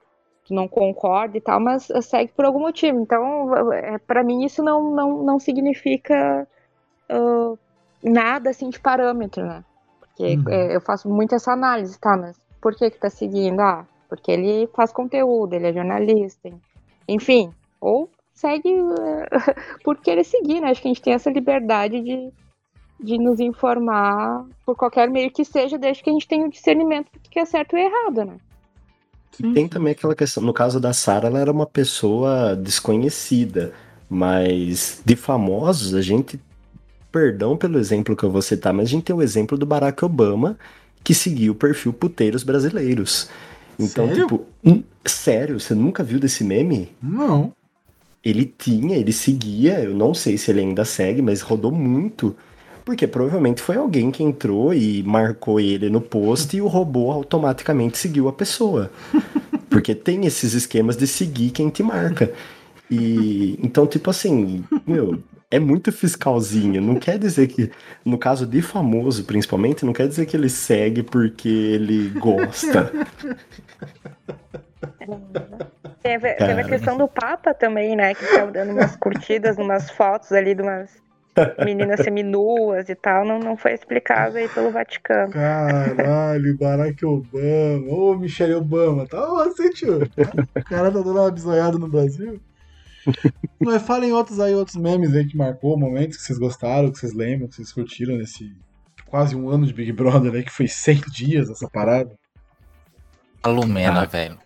tu 0.45 0.55
não 0.55 0.69
concorda 0.69 1.37
e 1.37 1.41
tal, 1.41 1.59
mas 1.61 1.91
ah, 1.91 2.03
segue 2.03 2.33
por 2.33 2.45
algum 2.45 2.61
motivo. 2.61 3.01
Então, 3.01 3.73
é, 3.73 3.99
para 3.99 4.23
mim, 4.23 4.45
isso 4.45 4.63
não, 4.63 4.91
não, 4.95 5.23
não 5.23 5.39
significa 5.39 6.47
ah, 7.09 7.55
nada 8.03 8.51
assim 8.51 8.69
de 8.71 8.79
parâmetro, 8.81 9.45
né? 9.47 9.65
Porque 10.17 10.37
Uhum. 10.37 10.45
é, 10.49 10.77
eu 10.77 10.81
faço 10.81 11.09
muito 11.09 11.35
essa 11.35 11.53
análise, 11.53 11.99
tá? 11.99 12.17
Mas 12.17 12.37
por 12.61 12.75
que 12.75 12.91
que 12.91 12.99
tá 12.99 13.09
seguindo? 13.11 13.61
Ah, 13.61 13.87
porque 14.09 14.31
ele 14.31 14.69
faz 14.75 14.93
conteúdo, 14.93 15.55
ele 15.55 15.69
é 15.69 15.73
jornalista, 15.73 16.49
en- 16.49 16.61
enfim. 17.09 17.53
Ou 17.81 18.11
segue 18.35 18.69
eh, 18.71 19.29
por 19.83 19.97
querer 19.99 20.25
seguir, 20.25 20.61
né? 20.61 20.71
Acho 20.71 20.83
que 20.83 20.89
a 20.89 20.91
gente 20.91 21.03
tem 21.03 21.15
essa 21.15 21.31
liberdade 21.31 22.01
de, 22.01 22.31
de 23.01 23.19
nos 23.19 23.41
informar 23.41 24.45
por 24.67 24.77
qualquer 24.77 25.09
meio 25.11 25.31
que 25.31 25.45
seja, 25.45 25.79
desde 25.79 26.03
que 26.03 26.11
a 26.11 26.13
gente 26.13 26.29
tenha 26.29 26.47
o 26.47 26.51
discernimento 26.51 27.11
do 27.13 27.29
que 27.31 27.39
é 27.39 27.45
certo 27.45 27.77
e 27.77 27.81
errado, 27.81 28.25
né? 28.25 28.37
Sim, 29.33 29.55
Tem 29.55 29.65
sim. 29.65 29.69
também 29.69 29.93
aquela 29.93 30.15
questão, 30.15 30.43
no 30.43 30.53
caso 30.53 30.79
da 30.79 30.93
Sarah, 30.93 31.29
ela 31.29 31.39
era 31.41 31.51
uma 31.51 31.67
pessoa 31.67 32.55
desconhecida, 32.55 33.73
mas 34.09 35.01
de 35.05 35.17
famosos, 35.17 35.95
a 35.95 36.03
gente, 36.03 36.39
perdão 37.13 37.57
pelo 37.57 37.79
exemplo 37.79 38.17
que 38.17 38.25
eu 38.25 38.31
vou 38.31 38.43
citar, 38.43 38.73
mas 38.73 38.87
a 38.87 38.91
gente 38.91 39.05
tem 39.05 39.15
o 39.15 39.23
exemplo 39.23 39.59
do 39.59 39.67
Barack 39.67 40.03
Obama, 40.05 40.59
que 41.05 41.15
seguiu 41.15 41.53
o 41.53 41.57
perfil 41.57 41.93
puteiros 41.93 42.43
brasileiros. 42.43 43.29
Então, 43.79 44.09
Sério? 44.09 44.23
tipo, 44.23 44.47
hum, 44.65 44.83
sério, 45.05 45.61
você 45.61 45.75
nunca 45.75 46.03
viu 46.03 46.19
desse 46.19 46.43
meme? 46.43 46.89
Não. 47.03 47.53
Ele 48.25 48.45
tinha, 48.45 48.97
ele 48.97 49.13
seguia, 49.13 49.81
eu 49.81 49.95
não 49.95 50.15
sei 50.15 50.39
se 50.39 50.51
ele 50.51 50.61
ainda 50.61 50.85
segue, 50.85 51.21
mas 51.21 51.41
rodou 51.41 51.73
muito. 51.73 52.35
Porque 52.85 53.07
provavelmente 53.07 53.61
foi 53.61 53.77
alguém 53.77 54.11
que 54.11 54.23
entrou 54.23 54.75
e 54.75 55.03
marcou 55.03 55.61
ele 55.61 55.89
no 55.89 56.01
post 56.01 56.57
e 56.57 56.61
o 56.61 56.67
robô 56.67 57.11
automaticamente 57.11 57.99
seguiu 57.99 58.29
a 58.29 58.33
pessoa. 58.33 58.91
Porque 59.69 59.95
tem 59.95 60.27
esses 60.27 60.53
esquemas 60.53 60.97
de 60.97 61.07
seguir 61.07 61.51
quem 61.51 61.69
te 61.71 61.83
marca. 61.83 62.33
E 62.91 63.59
então, 63.63 63.87
tipo 63.87 64.11
assim, 64.11 64.65
meu, 64.87 65.19
é 65.53 65.59
muito 65.59 65.93
fiscalzinho. 65.93 66.81
Não 66.81 66.97
quer 66.97 67.19
dizer 67.19 67.47
que, 67.47 67.71
no 68.03 68.17
caso 68.17 68.47
de 68.47 68.63
famoso, 68.63 69.23
principalmente, 69.25 69.85
não 69.85 69.93
quer 69.93 70.09
dizer 70.09 70.25
que 70.25 70.35
ele 70.35 70.49
segue 70.49 71.03
porque 71.03 71.47
ele 71.47 72.09
gosta. 72.19 72.91
Teve, 76.03 76.35
teve 76.35 76.35
Cara. 76.37 76.61
a 76.63 76.65
questão 76.65 76.97
do 76.97 77.07
Papa 77.07 77.53
também, 77.53 77.95
né? 77.95 78.15
Que 78.15 78.25
tava 78.25 78.51
dando 78.51 78.73
umas 78.73 78.97
curtidas, 78.97 79.59
umas 79.59 79.91
fotos 79.91 80.33
ali 80.33 80.55
de 80.55 80.63
umas 80.63 80.91
meninas 81.63 82.01
seminuas 82.01 82.89
e 82.89 82.95
tal. 82.95 83.23
Não, 83.27 83.39
não 83.39 83.55
foi 83.55 83.75
explicado 83.75 84.39
aí 84.39 84.49
pelo 84.49 84.71
Vaticano. 84.71 85.33
Caralho, 85.33 86.57
Barack 86.57 87.05
Obama. 87.05 87.93
Ô, 87.93 88.17
Michelle 88.17 88.55
Obama. 88.55 89.07
Tá 89.07 89.27
você, 89.27 89.69
tio. 89.69 89.99
O 89.99 90.65
cara 90.65 90.91
tá 90.91 90.99
dando 90.99 91.13
uma 91.13 91.31
bisoiada 91.31 91.79
no 91.79 91.89
Brasil. 91.89 92.41
Mas 93.61 93.83
falem 93.83 94.13
outros 94.13 94.39
aí, 94.41 94.55
outros 94.55 94.77
memes 94.77 95.15
aí 95.15 95.27
que 95.27 95.37
marcou, 95.37 95.79
momentos 95.79 96.17
que 96.17 96.23
vocês 96.23 96.39
gostaram, 96.39 96.91
que 96.91 96.99
vocês 96.99 97.13
lembram, 97.15 97.49
que 97.49 97.57
vocês 97.57 97.73
curtiram 97.73 98.17
nesse 98.17 98.55
quase 99.07 99.37
um 99.37 99.49
ano 99.51 99.67
de 99.67 99.73
Big 99.73 99.93
Brother 99.93 100.33
aí, 100.35 100.43
que 100.45 100.51
foi 100.53 100.67
100 100.69 101.01
dias 101.13 101.51
essa 101.51 101.69
parada. 101.69 102.15
a 103.43 103.49
Lumena, 103.49 104.03
Ah. 104.03 104.07
velho. 104.07 104.39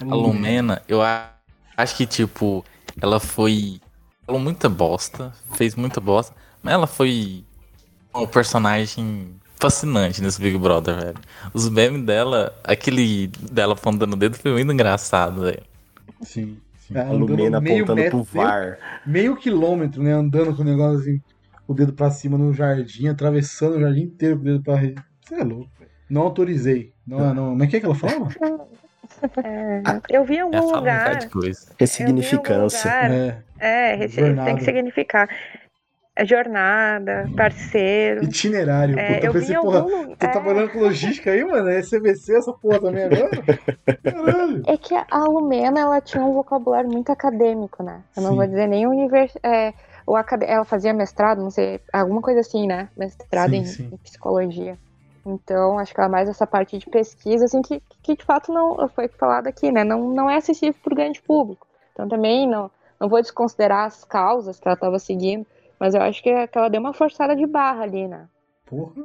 A 0.00 0.14
Lumena, 0.14 0.80
eu 0.86 1.02
a- 1.02 1.32
acho 1.76 1.96
que, 1.96 2.06
tipo, 2.06 2.64
ela 3.00 3.18
foi. 3.18 3.80
Falou 4.24 4.40
muita 4.40 4.68
bosta, 4.68 5.32
fez 5.54 5.74
muita 5.74 6.00
bosta, 6.00 6.32
mas 6.62 6.74
ela 6.74 6.86
foi 6.86 7.44
um 8.14 8.24
personagem 8.28 9.34
fascinante 9.56 10.22
nesse 10.22 10.40
Big 10.40 10.56
Brother, 10.56 10.94
velho. 10.96 11.18
Os 11.52 11.68
memes 11.68 12.02
dela, 12.04 12.56
aquele 12.62 13.26
dela 13.50 13.72
apontando 13.74 14.14
o 14.14 14.18
dedo 14.18 14.36
foi 14.38 14.52
muito 14.52 14.72
engraçado, 14.72 15.40
velho. 15.42 15.62
Sim, 16.22 16.56
sim. 16.92 16.98
A 16.98 17.12
Lumena 17.12 17.60
meio 17.60 17.84
apontando 17.84 18.00
metro- 18.02 18.24
pro 18.24 18.40
VAR. 18.40 18.78
meio 19.06 19.36
quilômetro, 19.36 20.02
né? 20.02 20.12
Andando 20.12 20.54
com 20.54 20.62
o 20.62 20.64
negócio 20.64 21.00
assim, 21.00 21.20
o 21.66 21.74
dedo 21.74 21.92
pra 21.92 22.10
cima 22.10 22.36
no 22.36 22.52
jardim, 22.52 23.08
atravessando 23.08 23.76
o 23.76 23.80
jardim 23.80 24.02
inteiro 24.02 24.36
com 24.36 24.42
o 24.42 24.44
dedo 24.44 24.62
pra 24.62 24.76
rede. 24.76 25.02
Você 25.24 25.34
é 25.36 25.44
louco, 25.44 25.70
velho. 25.78 25.90
Não 26.08 26.22
autorizei. 26.22 26.92
Não, 27.06 27.34
não. 27.34 27.48
Como 27.50 27.62
é 27.64 27.66
que 27.66 27.76
é 27.76 27.80
que 27.80 27.86
ela 27.86 27.94
fala? 27.94 28.28
É, 29.44 29.82
eu 30.16 30.24
vi 30.24 30.34
em 30.34 30.38
É, 30.38 30.40
algum 30.40 30.58
um 30.58 30.76
lugar. 30.76 31.18
Ressignificância. 31.78 32.90
Algum 32.92 33.14
É. 33.14 33.20
lugar, 33.24 33.44
É, 33.58 34.08
Jornada. 34.08 34.46
tem 34.48 34.56
que 34.56 34.64
significar. 34.64 35.28
É 36.16 36.26
jornada, 36.26 37.30
parceiro. 37.36 38.24
Itinerário. 38.24 38.98
É, 38.98 39.14
Puta, 39.14 39.26
eu 39.26 39.28
eu 39.28 39.32
pensei, 39.32 39.56
algum 39.56 39.70
porra, 39.70 39.80
lugar. 39.80 40.06
tu 40.08 40.16
tá 40.16 40.28
trabalhando 40.28 40.70
com 40.70 40.80
logística 40.80 41.30
aí, 41.30 41.44
mano? 41.44 41.68
É 41.68 41.80
CVC 41.80 42.36
essa 42.36 42.52
porra 42.52 42.80
também 42.80 43.04
agora? 43.04 43.30
Caralho. 44.02 44.62
É 44.66 44.76
que 44.76 44.94
a 44.94 45.24
Lumena, 45.24 45.80
ela 45.80 46.00
tinha 46.00 46.22
um 46.24 46.34
vocabulário 46.34 46.90
muito 46.90 47.10
acadêmico, 47.10 47.82
né? 47.82 48.02
Eu 48.16 48.22
não 48.22 48.30
Sim. 48.30 48.36
vou 48.36 48.46
dizer 48.46 48.66
nem 48.66 48.86
univers... 48.86 49.32
É, 49.42 49.72
o 50.06 50.16
acad... 50.16 50.42
Ela 50.42 50.64
fazia 50.64 50.92
mestrado, 50.92 51.40
não 51.40 51.50
sei, 51.50 51.80
alguma 51.92 52.20
coisa 52.20 52.40
assim, 52.40 52.66
né? 52.66 52.88
Mestrado 52.96 53.50
Sim, 53.50 53.56
em, 53.56 53.64
sim. 53.64 53.90
em 53.92 53.96
psicologia. 53.98 54.76
Então, 55.24 55.78
acho 55.78 55.94
que 55.94 56.00
ela 56.00 56.08
mais 56.08 56.28
essa 56.28 56.46
parte 56.46 56.78
de 56.78 56.86
pesquisa, 56.86 57.44
assim, 57.44 57.62
que, 57.62 57.80
que 58.02 58.16
de 58.16 58.24
fato 58.24 58.52
não 58.52 58.88
foi 58.88 59.06
falado 59.08 59.46
aqui, 59.46 59.70
né? 59.70 59.84
Não, 59.84 60.08
não 60.12 60.28
é 60.28 60.36
acessível 60.36 60.74
para 60.82 60.92
o 60.92 60.96
grande 60.96 61.22
público. 61.22 61.66
Então, 61.92 62.08
também 62.08 62.48
não, 62.48 62.70
não 62.98 63.08
vou 63.08 63.20
desconsiderar 63.20 63.86
as 63.86 64.04
causas 64.04 64.58
que 64.58 64.66
ela 64.66 64.74
estava 64.74 64.98
seguindo, 64.98 65.46
mas 65.80 65.94
eu 65.94 66.02
acho 66.02 66.22
que, 66.22 66.46
que 66.46 66.58
ela 66.58 66.68
deu 66.68 66.80
uma 66.80 66.92
forçada 66.92 67.34
de 67.34 67.46
barra 67.46 67.82
ali, 67.82 68.06
né? 68.06 68.28
Porra. 68.66 69.02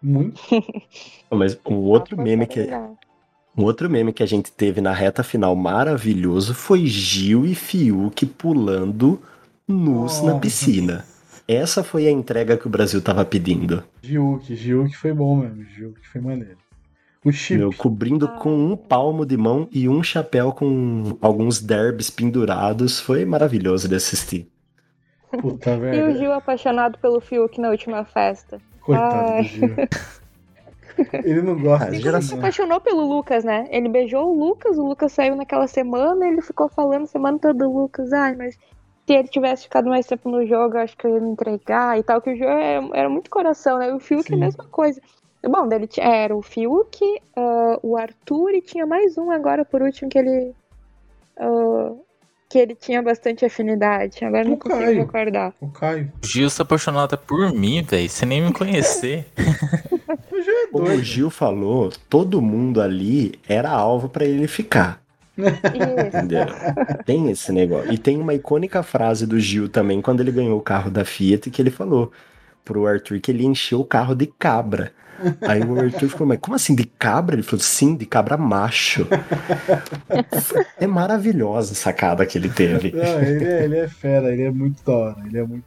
Muito. 0.00 0.40
Mas 1.28 1.58
um 1.66 1.74
outro 1.74 2.16
meme 2.16 2.46
que, 2.46 2.64
barra. 2.66 2.92
Um 3.56 3.64
outro 3.64 3.90
meme 3.90 4.12
que 4.12 4.22
a 4.22 4.26
gente 4.26 4.52
teve 4.52 4.80
na 4.80 4.92
reta 4.92 5.24
final 5.24 5.56
maravilhoso 5.56 6.54
foi 6.54 6.86
Gil 6.86 7.44
e 7.44 7.52
Fiuk 7.56 8.24
pulando 8.26 9.20
nus 9.66 10.20
na 10.20 10.28
Nossa. 10.28 10.40
piscina. 10.40 11.04
Essa 11.48 11.82
foi 11.82 12.06
a 12.06 12.10
entrega 12.12 12.56
que 12.56 12.66
o 12.68 12.70
Brasil 12.70 13.02
tava 13.02 13.24
pedindo. 13.24 13.82
Giuk, 14.02 14.54
Giuk 14.54 14.96
foi 14.96 15.12
bom 15.12 15.34
mesmo. 15.36 15.64
Giuk 15.64 15.98
foi 16.06 16.20
maneiro. 16.20 16.58
O 17.24 17.32
chip. 17.32 17.58
Meu, 17.58 17.72
cobrindo 17.72 18.26
Ah. 18.26 18.38
com 18.38 18.54
um 18.54 18.76
palmo 18.76 19.26
de 19.26 19.36
mão 19.36 19.66
e 19.72 19.88
um 19.88 20.02
chapéu 20.02 20.52
com 20.52 21.18
alguns 21.20 21.60
derbys 21.60 22.10
pendurados. 22.10 23.00
Foi 23.00 23.24
maravilhoso 23.24 23.88
de 23.88 23.96
assistir. 23.96 24.48
Puta, 25.40 25.70
E 25.72 26.02
o. 26.02 26.14
Gil 26.16 26.32
apaixonado 26.32 26.98
pelo 26.98 27.20
Fiuk 27.20 27.60
na 27.60 27.70
última 27.70 28.04
festa. 28.04 28.60
Coitado 28.80 29.32
Ai. 29.32 29.42
do 29.42 29.48
Gil. 29.48 29.74
Ele 31.22 31.42
não 31.42 31.56
gosta 31.60 31.86
Ele 31.88 31.96
se 31.96 32.02
geração- 32.02 32.36
né? 32.36 32.42
apaixonou 32.42 32.80
pelo 32.80 33.06
Lucas, 33.06 33.44
né? 33.44 33.68
Ele 33.70 33.88
beijou 33.88 34.26
o 34.34 34.38
Lucas, 34.38 34.76
o 34.78 34.84
Lucas 34.86 35.12
saiu 35.12 35.36
naquela 35.36 35.68
semana, 35.68 36.26
ele 36.26 36.42
ficou 36.42 36.68
falando 36.68 37.04
a 37.04 37.06
semana 37.06 37.38
toda 37.38 37.54
do 37.54 37.72
Lucas, 37.72 38.12
ai, 38.12 38.34
mas 38.34 38.54
se 39.06 39.12
ele 39.12 39.28
tivesse 39.28 39.62
ficado 39.64 39.88
mais 39.88 40.06
tempo 40.06 40.28
no 40.28 40.44
jogo, 40.44 40.76
eu 40.76 40.80
acho 40.80 40.96
que 40.96 41.06
eu 41.06 41.14
ia 41.14 41.20
me 41.20 41.30
entregar 41.30 41.96
e 41.98 42.02
tal, 42.02 42.20
que 42.20 42.30
o 42.30 42.36
jogo 42.36 42.50
era, 42.50 42.88
era 42.94 43.08
muito 43.08 43.30
coração, 43.30 43.78
né? 43.78 43.94
O 43.94 44.00
Fiuk 44.00 44.32
é 44.32 44.34
a 44.34 44.38
mesma 44.38 44.64
coisa. 44.64 45.00
Bom, 45.46 45.68
dele 45.68 45.86
ti- 45.86 46.00
era 46.00 46.34
o 46.34 46.42
Fiuk, 46.42 46.98
ah, 47.36 47.78
o 47.80 47.96
Arthur 47.96 48.50
e 48.54 48.60
tinha 48.60 48.84
mais 48.84 49.16
um 49.16 49.30
agora, 49.30 49.64
por 49.64 49.82
último, 49.82 50.10
que 50.10 50.18
ele. 50.18 50.52
ah, 51.38 51.92
que 52.48 52.58
ele 52.58 52.74
tinha 52.74 53.02
bastante 53.02 53.44
afinidade. 53.44 54.24
Agora 54.24 54.42
eu 54.42 54.48
não 54.48 54.54
O 54.54 54.58
consigo 54.58 54.80
Caio. 54.82 54.98
recordar. 55.00 55.52
O 55.60 55.68
Caio. 55.68 56.12
O 56.22 56.26
Gil 56.26 56.48
se 56.48 56.62
apaixonou 56.62 57.02
até 57.02 57.16
por 57.16 57.52
mim, 57.52 57.82
velho. 57.82 58.08
Sem 58.08 58.28
nem 58.28 58.42
me 58.42 58.52
conhecer. 58.52 59.26
O 60.30 60.40
Gil 60.40 60.54
é 60.54 60.66
Como 60.68 60.86
o 60.86 61.02
Gil 61.02 61.30
falou, 61.30 61.90
todo 62.08 62.40
mundo 62.40 62.80
ali 62.80 63.34
era 63.46 63.68
alvo 63.70 64.08
pra 64.08 64.24
ele 64.24 64.46
ficar. 64.46 65.02
Tem 67.04 67.30
esse 67.30 67.52
negócio. 67.52 67.92
E 67.92 67.98
tem 67.98 68.18
uma 68.18 68.34
icônica 68.34 68.82
frase 68.82 69.26
do 69.26 69.38
Gil 69.38 69.68
também, 69.68 70.00
quando 70.00 70.20
ele 70.20 70.30
ganhou 70.32 70.58
o 70.58 70.62
carro 70.62 70.90
da 70.90 71.04
Fiat, 71.04 71.50
que 71.50 71.60
ele 71.60 71.70
falou 71.70 72.10
pro 72.64 72.86
Arthur 72.86 73.20
que 73.20 73.30
ele 73.30 73.44
encheu 73.44 73.80
o 73.80 73.84
carro 73.84 74.14
de 74.14 74.26
cabra. 74.26 74.92
Aí 75.42 75.62
o 75.62 75.78
Arthur 75.78 76.08
ficou, 76.08 76.26
mas 76.26 76.38
como 76.40 76.54
assim 76.54 76.74
de 76.74 76.84
cabra? 76.84 77.34
Ele 77.34 77.42
falou, 77.42 77.60
sim, 77.60 77.96
de 77.96 78.06
cabra 78.06 78.36
macho. 78.36 79.06
é 80.78 80.86
maravilhosa 80.86 81.72
a 81.72 81.76
sacada 81.76 82.26
que 82.26 82.38
ele 82.38 82.48
teve. 82.48 82.92
Não, 82.92 83.20
ele, 83.20 83.44
é, 83.44 83.64
ele 83.64 83.76
é 83.78 83.88
fera, 83.88 84.32
ele 84.32 84.42
é 84.42 84.50
muito 84.50 84.84
da 84.84 84.92
hora. 84.92 85.16
Ele 85.26 85.38
é 85.38 85.42
muito. 85.44 85.64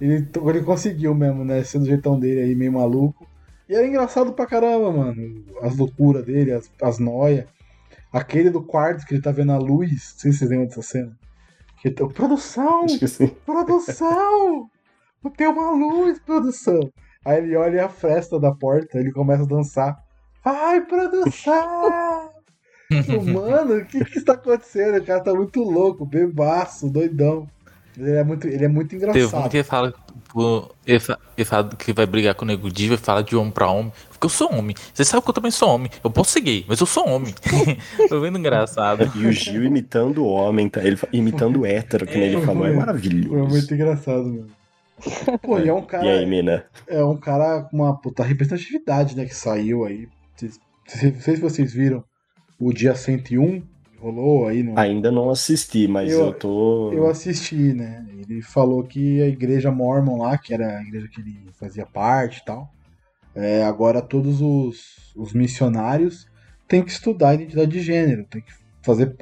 Ele, 0.00 0.28
ele 0.48 0.62
conseguiu 0.62 1.14
mesmo, 1.14 1.44
né? 1.44 1.62
Sendo 1.64 1.82
o 1.82 1.86
jeitão 1.86 2.18
dele 2.18 2.40
aí, 2.40 2.54
meio 2.54 2.72
maluco. 2.72 3.26
E 3.68 3.74
era 3.74 3.86
engraçado 3.86 4.32
pra 4.32 4.46
caramba, 4.46 4.92
mano. 4.92 5.44
As 5.62 5.76
loucuras 5.76 6.24
dele, 6.24 6.52
as, 6.52 6.70
as 6.82 6.98
noias. 6.98 7.44
Aquele 8.12 8.50
do 8.50 8.62
quarto 8.62 9.04
que 9.04 9.14
ele 9.14 9.22
tá 9.22 9.32
vendo 9.32 9.52
a 9.52 9.58
luz. 9.58 9.90
Não 9.90 9.98
sei 9.98 10.32
se 10.32 10.38
vocês 10.38 10.50
lembram 10.50 10.68
dessa 10.68 10.82
cena. 10.82 11.16
Que 11.82 11.90
tá, 11.90 12.06
produção! 12.06 12.86
Produção! 13.44 14.70
Tem 15.36 15.48
uma 15.48 15.70
luz, 15.72 16.18
produção! 16.20 16.90
Aí 17.26 17.38
ele 17.42 17.56
olha 17.56 17.86
a 17.86 17.88
fresta 17.88 18.38
da 18.38 18.52
porta, 18.52 18.98
ele 18.98 19.10
começa 19.10 19.42
a 19.42 19.46
dançar. 19.46 19.96
Vai, 20.44 20.80
produção! 20.82 22.30
Mano, 23.34 23.78
o 23.78 23.84
que 23.84 24.04
que 24.04 24.18
está 24.18 24.34
acontecendo? 24.34 24.98
O 24.98 25.04
cara 25.04 25.20
tá 25.20 25.34
muito 25.34 25.60
louco, 25.60 26.06
bebaço, 26.06 26.88
doidão. 26.88 27.48
Ele 27.98 28.12
é 28.12 28.22
muito, 28.22 28.46
ele 28.46 28.64
é 28.64 28.68
muito 28.68 28.90
Teve 28.90 29.06
um 29.06 29.08
engraçado. 29.10 29.50
que 29.50 29.62
fala, 29.64 29.92
ele, 30.86 31.00
fa- 31.00 31.18
ele 31.36 31.44
fala 31.44 31.68
que 31.70 31.92
vai 31.92 32.06
brigar 32.06 32.34
com 32.34 32.44
o 32.44 32.46
Nego 32.48 32.70
Diva 32.70 32.94
e 32.94 32.98
fala 32.98 33.24
de 33.24 33.34
homem 33.34 33.50
pra 33.50 33.68
homem. 33.70 33.90
Porque 34.10 34.26
eu 34.26 34.30
sou 34.30 34.52
homem. 34.54 34.76
Você 34.94 35.04
sabe 35.04 35.24
que 35.24 35.30
eu 35.30 35.34
também 35.34 35.50
sou 35.50 35.68
homem. 35.70 35.90
Eu 36.04 36.10
posso 36.10 36.30
ser 36.30 36.42
gay, 36.42 36.64
mas 36.68 36.78
eu 36.78 36.86
sou 36.86 37.08
homem. 37.08 37.34
Foi 38.08 38.20
muito 38.20 38.38
engraçado. 38.38 39.10
E 39.16 39.26
o 39.26 39.32
Gil 39.32 39.64
imitando 39.64 40.18
o 40.22 40.26
homem, 40.28 40.68
tá? 40.68 40.84
ele 40.84 40.96
imitando 41.12 41.60
o 41.62 41.66
hétero, 41.66 42.06
que 42.06 42.16
nem 42.18 42.34
ele 42.34 42.42
falou, 42.46 42.66
é 42.66 42.68
Foi 42.68 42.76
maravilhoso. 42.76 43.48
muito 43.48 43.74
engraçado, 43.74 44.24
mano. 44.26 44.46
Pô, 45.42 45.58
e 45.58 45.68
é 45.68 45.72
um 45.72 45.78
E 45.78 45.80
aí, 45.80 45.86
cara, 45.86 46.26
mina? 46.26 46.64
é 46.86 47.04
um 47.04 47.16
cara 47.16 47.62
com 47.62 47.76
uma 47.76 47.96
puta 48.00 48.22
representatividade, 48.22 49.16
né, 49.16 49.24
que 49.24 49.34
saiu 49.34 49.84
aí. 49.84 50.08
Vocês- 50.36 50.58
Não 51.12 51.20
sei 51.20 51.34
se 51.36 51.40
vocês 51.42 51.72
viram 51.72 52.04
o 52.58 52.72
dia 52.72 52.94
101, 52.94 53.60
que 53.60 53.98
rolou 53.98 54.46
aí 54.46 54.62
no, 54.62 54.78
Ainda 54.78 55.10
não 55.10 55.30
assisti, 55.30 55.88
mas 55.88 56.12
Eu- 56.12 56.26
eu, 56.26 56.32
tô. 56.34 56.92
Eu 56.92 57.06
assisti, 57.08 57.72
né? 57.72 58.06
Ele 58.18 58.40
falou 58.42 58.82
que 58.84 59.20
a 59.22 59.26
igreja 59.26 59.70
Mormon 59.70 60.18
lá, 60.18 60.38
que 60.38 60.54
era 60.54 60.78
a 60.78 60.82
igreja 60.82 61.08
que 61.08 61.20
ele 61.20 61.50
fazia 61.58 61.84
parte 61.84 62.38
e 62.38 62.44
tal, 62.44 62.68
é, 63.34 63.64
agora 63.64 64.00
todos 64.00 64.40
os, 64.40 65.12
os 65.16 65.32
missionários 65.32 66.26
têm 66.68 66.82
que 66.84 66.90
estudar 66.90 67.30
a 67.30 67.34
identidade 67.34 67.70
de 67.70 67.80
gênero, 67.80 68.24
tem 68.30 68.40
que 68.42 68.52
fazer. 68.82 69.14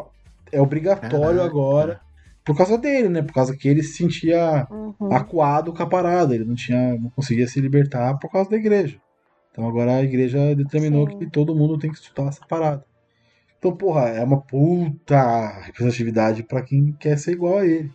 É 0.53 0.61
obrigatório 0.61 1.39
Caraca. 1.39 1.45
agora, 1.45 2.01
por 2.45 2.57
causa 2.57 2.77
dele, 2.77 3.09
né? 3.09 3.23
Por 3.23 3.33
causa 3.33 3.57
que 3.57 3.69
ele 3.69 3.83
se 3.83 3.97
sentia 3.97 4.67
Uhum. 4.71 5.13
acuado 5.13 5.73
com 5.73 5.83
a 5.83 5.87
parada, 5.89 6.35
ele 6.35 6.45
não 6.45 6.55
tinha, 6.55 6.95
não 6.99 7.11
conseguia 7.11 7.49
se 7.49 7.61
libertar 7.61 8.19
por 8.19 8.31
causa 8.31 8.51
da 8.51 8.57
igreja. 8.57 9.01
Então 9.51 9.67
agora 9.69 9.97
a 9.97 10.03
igreja 10.03 10.55
determinou 10.55 11.09
Sim. 11.09 11.19
que 11.19 11.31
todo 11.31 11.55
mundo 11.55 11.79
tem 11.79 11.91
que 11.91 11.97
estudar 11.99 12.29
essa 12.29 12.45
parada. 12.47 12.85
Então, 13.59 13.75
porra, 13.75 14.09
é 14.09 14.23
uma 14.23 14.41
puta 14.41 15.61
representatividade 15.63 16.43
pra 16.43 16.61
quem 16.61 16.93
quer 16.93 17.17
ser 17.19 17.33
igual 17.33 17.59
a 17.59 17.67
ele. 17.67 17.91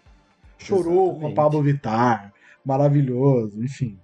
Chorou 0.57 1.09
com 1.09 1.09
a 1.09 1.09
Exatamente. 1.29 1.35
Pablo 1.35 1.61
Vittar, 1.61 2.33
maravilhoso, 2.65 3.63
enfim. 3.63 3.97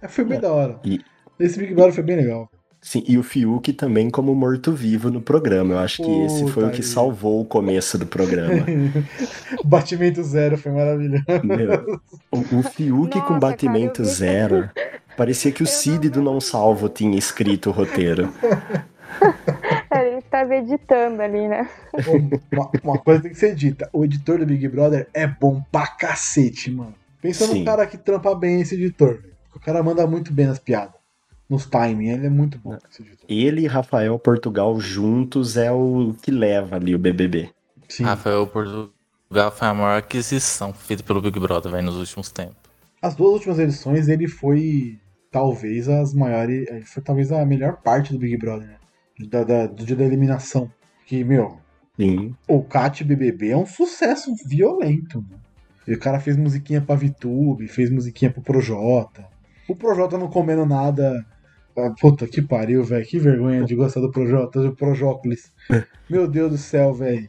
É, 0.00 0.08
foi 0.08 0.24
bem 0.24 0.38
É, 0.38 0.40
da 0.40 0.52
hora. 0.52 0.80
e- 0.84 1.00
Esse 1.38 1.58
Big 1.58 1.74
Brother 1.74 1.92
foi 1.92 2.02
bem 2.04 2.16
legal. 2.16 2.50
Sim, 2.82 3.04
e 3.06 3.18
o 3.18 3.22
Fiuk 3.22 3.74
também 3.74 4.08
como 4.08 4.34
morto-vivo 4.34 5.10
no 5.10 5.20
programa. 5.20 5.74
Eu 5.74 5.78
acho 5.80 6.02
que 6.02 6.10
esse 6.24 6.46
foi 6.50 6.62
o 6.64 6.66
Puta 6.66 6.70
que 6.70 6.82
aí. 6.82 6.82
salvou 6.82 7.40
o 7.42 7.44
começo 7.44 7.98
do 7.98 8.06
programa. 8.06 8.64
Batimento 9.64 10.22
zero 10.22 10.56
foi 10.56 10.72
maravilhoso. 10.72 11.24
Meu, 11.44 12.00
o, 12.32 12.38
o 12.58 12.62
Fiuk 12.62 13.16
Nossa, 13.16 13.20
com 13.20 13.34
cara, 13.34 13.40
batimento 13.40 14.02
vi- 14.02 14.08
zero. 14.08 14.70
Parecia 15.16 15.52
que 15.52 15.62
o 15.62 15.66
Cid 15.66 16.04
não 16.06 16.10
do 16.10 16.22
Não 16.22 16.40
Salvo 16.40 16.88
tinha 16.88 17.18
escrito 17.18 17.68
o 17.68 17.72
roteiro. 17.72 18.32
Ele 19.92 20.22
tava 20.30 20.56
editando 20.56 21.20
ali, 21.20 21.46
né? 21.48 21.68
uma, 22.50 22.70
uma 22.82 22.98
coisa 22.98 23.20
tem 23.22 23.30
que 23.32 23.38
ser 23.38 23.54
dita: 23.54 23.90
o 23.92 24.04
editor 24.04 24.38
do 24.38 24.46
Big 24.46 24.66
Brother 24.68 25.06
é 25.12 25.26
bom 25.26 25.62
pra 25.70 25.86
cacete, 25.86 26.70
mano. 26.70 26.94
Pensa 27.20 27.46
no 27.46 27.52
Sim. 27.52 27.64
cara 27.64 27.86
que 27.86 27.98
trampa 27.98 28.34
bem 28.34 28.62
esse 28.62 28.74
editor. 28.76 29.22
O 29.54 29.60
cara 29.60 29.82
manda 29.82 30.06
muito 30.06 30.32
bem 30.32 30.46
nas 30.46 30.58
piadas. 30.58 30.94
Nos 31.50 31.66
timing, 31.66 32.10
ele 32.10 32.26
é 32.26 32.30
muito 32.30 32.58
bom. 32.60 32.78
Ele 33.28 33.62
e 33.62 33.66
Rafael 33.66 34.16
Portugal 34.20 34.78
juntos 34.80 35.56
é 35.56 35.70
o 35.72 36.14
que 36.22 36.30
leva 36.30 36.76
ali 36.76 36.94
o 36.94 36.98
BBB. 36.98 37.50
Sim. 37.88 38.04
Rafael 38.04 38.46
Portugal 38.46 39.50
foi 39.50 39.66
a 39.68 39.74
maior 39.74 39.98
aquisição 39.98 40.72
feita 40.72 41.02
pelo 41.02 41.20
Big 41.20 41.40
Brother, 41.40 41.72
velho, 41.72 41.86
nos 41.86 41.96
últimos 41.96 42.30
tempos. 42.30 42.54
As 43.02 43.16
duas 43.16 43.32
últimas 43.32 43.58
edições 43.58 44.06
ele 44.06 44.28
foi 44.28 44.98
talvez 45.30 45.88
as 45.88 46.14
maiores. 46.14 46.68
ele 46.70 46.84
Foi 46.84 47.02
talvez 47.02 47.32
a 47.32 47.44
melhor 47.44 47.78
parte 47.82 48.12
do 48.12 48.18
Big 48.20 48.36
Brother, 48.36 48.68
né? 48.68 48.76
Da, 49.28 49.42
da- 49.42 49.66
do 49.66 49.84
dia 49.84 49.96
da 49.96 50.04
eliminação. 50.04 50.70
Que, 51.06 51.24
meu, 51.24 51.58
Sim. 51.98 52.32
o 52.46 52.62
Cat 52.62 53.02
BBB 53.02 53.50
é 53.50 53.56
um 53.56 53.66
sucesso 53.66 54.32
violento, 54.46 55.20
né? 55.28 55.36
E 55.88 55.94
o 55.94 55.98
cara 55.98 56.20
fez 56.20 56.36
musiquinha 56.36 56.80
pra 56.80 56.94
VTube, 56.94 57.66
fez 57.66 57.90
musiquinha 57.90 58.30
pro 58.30 58.40
Projota. 58.40 59.26
O 59.68 59.74
Projota 59.74 60.16
não 60.16 60.28
comendo 60.28 60.64
nada. 60.64 61.26
Ah, 61.86 61.94
puta 61.98 62.26
que 62.26 62.42
pariu, 62.42 62.84
velho. 62.84 63.06
Que 63.06 63.18
vergonha 63.18 63.64
de 63.64 63.74
gostar 63.74 64.00
do 64.00 64.10
Projota, 64.10 64.62
do 64.62 64.72
Projóclis. 64.72 65.52
Meu 66.08 66.28
Deus 66.28 66.50
do 66.52 66.58
céu, 66.58 66.92
velho. 66.92 67.28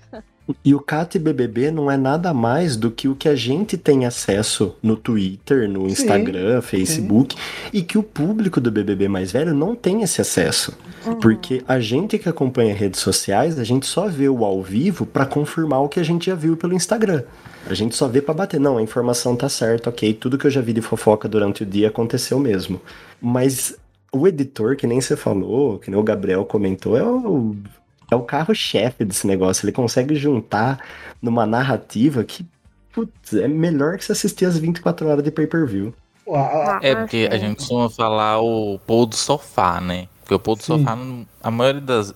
E 0.66 0.74
o 0.76 0.80
Cat 0.80 1.18
BBB 1.18 1.72
não 1.72 1.90
é 1.90 1.96
nada 1.96 2.34
mais 2.34 2.76
do 2.76 2.92
que 2.92 3.08
o 3.08 3.16
que 3.16 3.30
a 3.30 3.36
gente 3.36 3.78
tem 3.78 4.06
acesso 4.06 4.76
no 4.82 4.96
Twitter, 4.96 5.70
no 5.70 5.82
Sim, 5.82 5.88
Instagram, 5.88 6.62
Facebook, 6.62 7.36
e 7.72 7.82
que 7.82 7.98
o 7.98 8.04
público 8.04 8.60
do 8.60 8.72
BBB 8.72 9.08
mais 9.08 9.32
velho 9.32 9.54
não 9.54 9.76
tem 9.76 10.02
esse 10.02 10.20
acesso. 10.20 10.74
Porque 11.22 11.64
a 11.68 11.80
gente 11.80 12.18
que 12.18 12.28
acompanha 12.28 12.76
redes 12.76 13.00
sociais, 13.00 13.58
a 13.58 13.64
gente 13.64 13.86
só 13.86 14.08
vê 14.08 14.28
o 14.28 14.44
ao 14.44 14.62
vivo 14.62 15.06
pra 15.06 15.26
confirmar 15.26 15.82
o 15.82 15.90
que 15.90 16.00
a 16.00 16.04
gente 16.04 16.26
já 16.26 16.36
viu 16.36 16.58
pelo 16.58 16.74
Instagram. 16.74 17.24
A 17.70 17.74
gente 17.74 17.96
só 17.96 18.08
vê 18.08 18.22
pra 18.22 18.34
bater, 18.34 18.60
não, 18.60 18.78
a 18.78 18.82
informação 18.82 19.36
tá 19.36 19.48
certa, 19.48 19.90
ok, 19.90 20.14
tudo 20.16 20.38
que 20.38 20.46
eu 20.46 20.52
já 20.52 20.62
vi 20.62 20.74
de 20.74 20.82
fofoca 20.82 21.30
durante 21.30 21.64
o 21.64 21.66
dia 21.66 21.88
aconteceu 21.88 22.40
mesmo. 22.40 22.82
Mas 23.22 23.78
o 24.12 24.28
editor, 24.28 24.76
que 24.76 24.86
nem 24.88 25.00
você 25.00 25.16
falou, 25.16 25.80
que 25.80 25.90
nem 25.90 26.00
o 26.00 26.04
Gabriel 26.04 26.46
comentou, 26.46 26.98
é 26.98 27.04
o 27.04 27.56
é 28.12 28.16
o 28.16 28.24
carro-chefe 28.24 29.06
desse 29.06 29.26
negócio. 29.26 29.64
Ele 29.66 29.72
consegue 29.72 30.16
juntar 30.16 30.84
numa 31.22 31.46
narrativa 31.46 32.22
que, 32.26 32.46
putz, 32.92 33.34
é 33.34 33.48
melhor 33.48 33.98
que 33.98 34.04
você 34.04 34.12
assistir 34.12 34.44
as 34.44 34.58
24 34.58 35.08
horas 35.08 35.24
de 35.24 35.32
pay-per-view. 35.32 35.94
É, 36.82 36.94
porque 36.94 37.30
a 37.32 37.38
gente 37.38 37.56
costuma 37.58 37.90
falar 37.90 38.42
o 38.42 38.78
pôr 38.86 39.06
do 39.06 39.16
sofá, 39.16 39.80
né? 39.80 40.10
Porque 40.20 40.34
o 40.34 40.40
pôr 40.40 40.58
do 40.58 40.64
Sim. 40.64 40.80
sofá, 40.80 40.98
a 41.42 41.50
maioria, 41.50 41.80
das, 41.82 42.14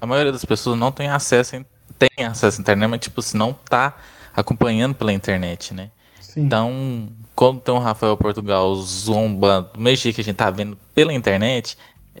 a 0.00 0.06
maioria 0.06 0.30
das 0.30 0.44
pessoas 0.44 0.78
não 0.78 0.92
tem 0.92 1.08
acesso, 1.08 1.56
em- 1.56 1.66
tem 1.98 2.24
acesso 2.24 2.60
à 2.60 2.62
internet, 2.62 2.88
mas 2.88 3.00
tipo, 3.00 3.20
se 3.20 3.36
não 3.36 3.52
tá 3.52 3.96
acompanhando 4.34 4.94
pela 4.94 5.12
internet, 5.12 5.74
né? 5.74 5.90
Sim. 6.32 6.46
Então, 6.46 7.08
quando 7.34 7.60
tem 7.60 7.74
o 7.74 7.78
Rafael 7.78 8.16
Portugal 8.16 8.74
zombando 8.76 9.70
do 9.74 9.94
jeito 9.94 10.14
que 10.16 10.20
a 10.20 10.24
gente 10.24 10.36
tá 10.36 10.50
vendo 10.50 10.76
pela 10.94 11.12
internet, 11.12 11.76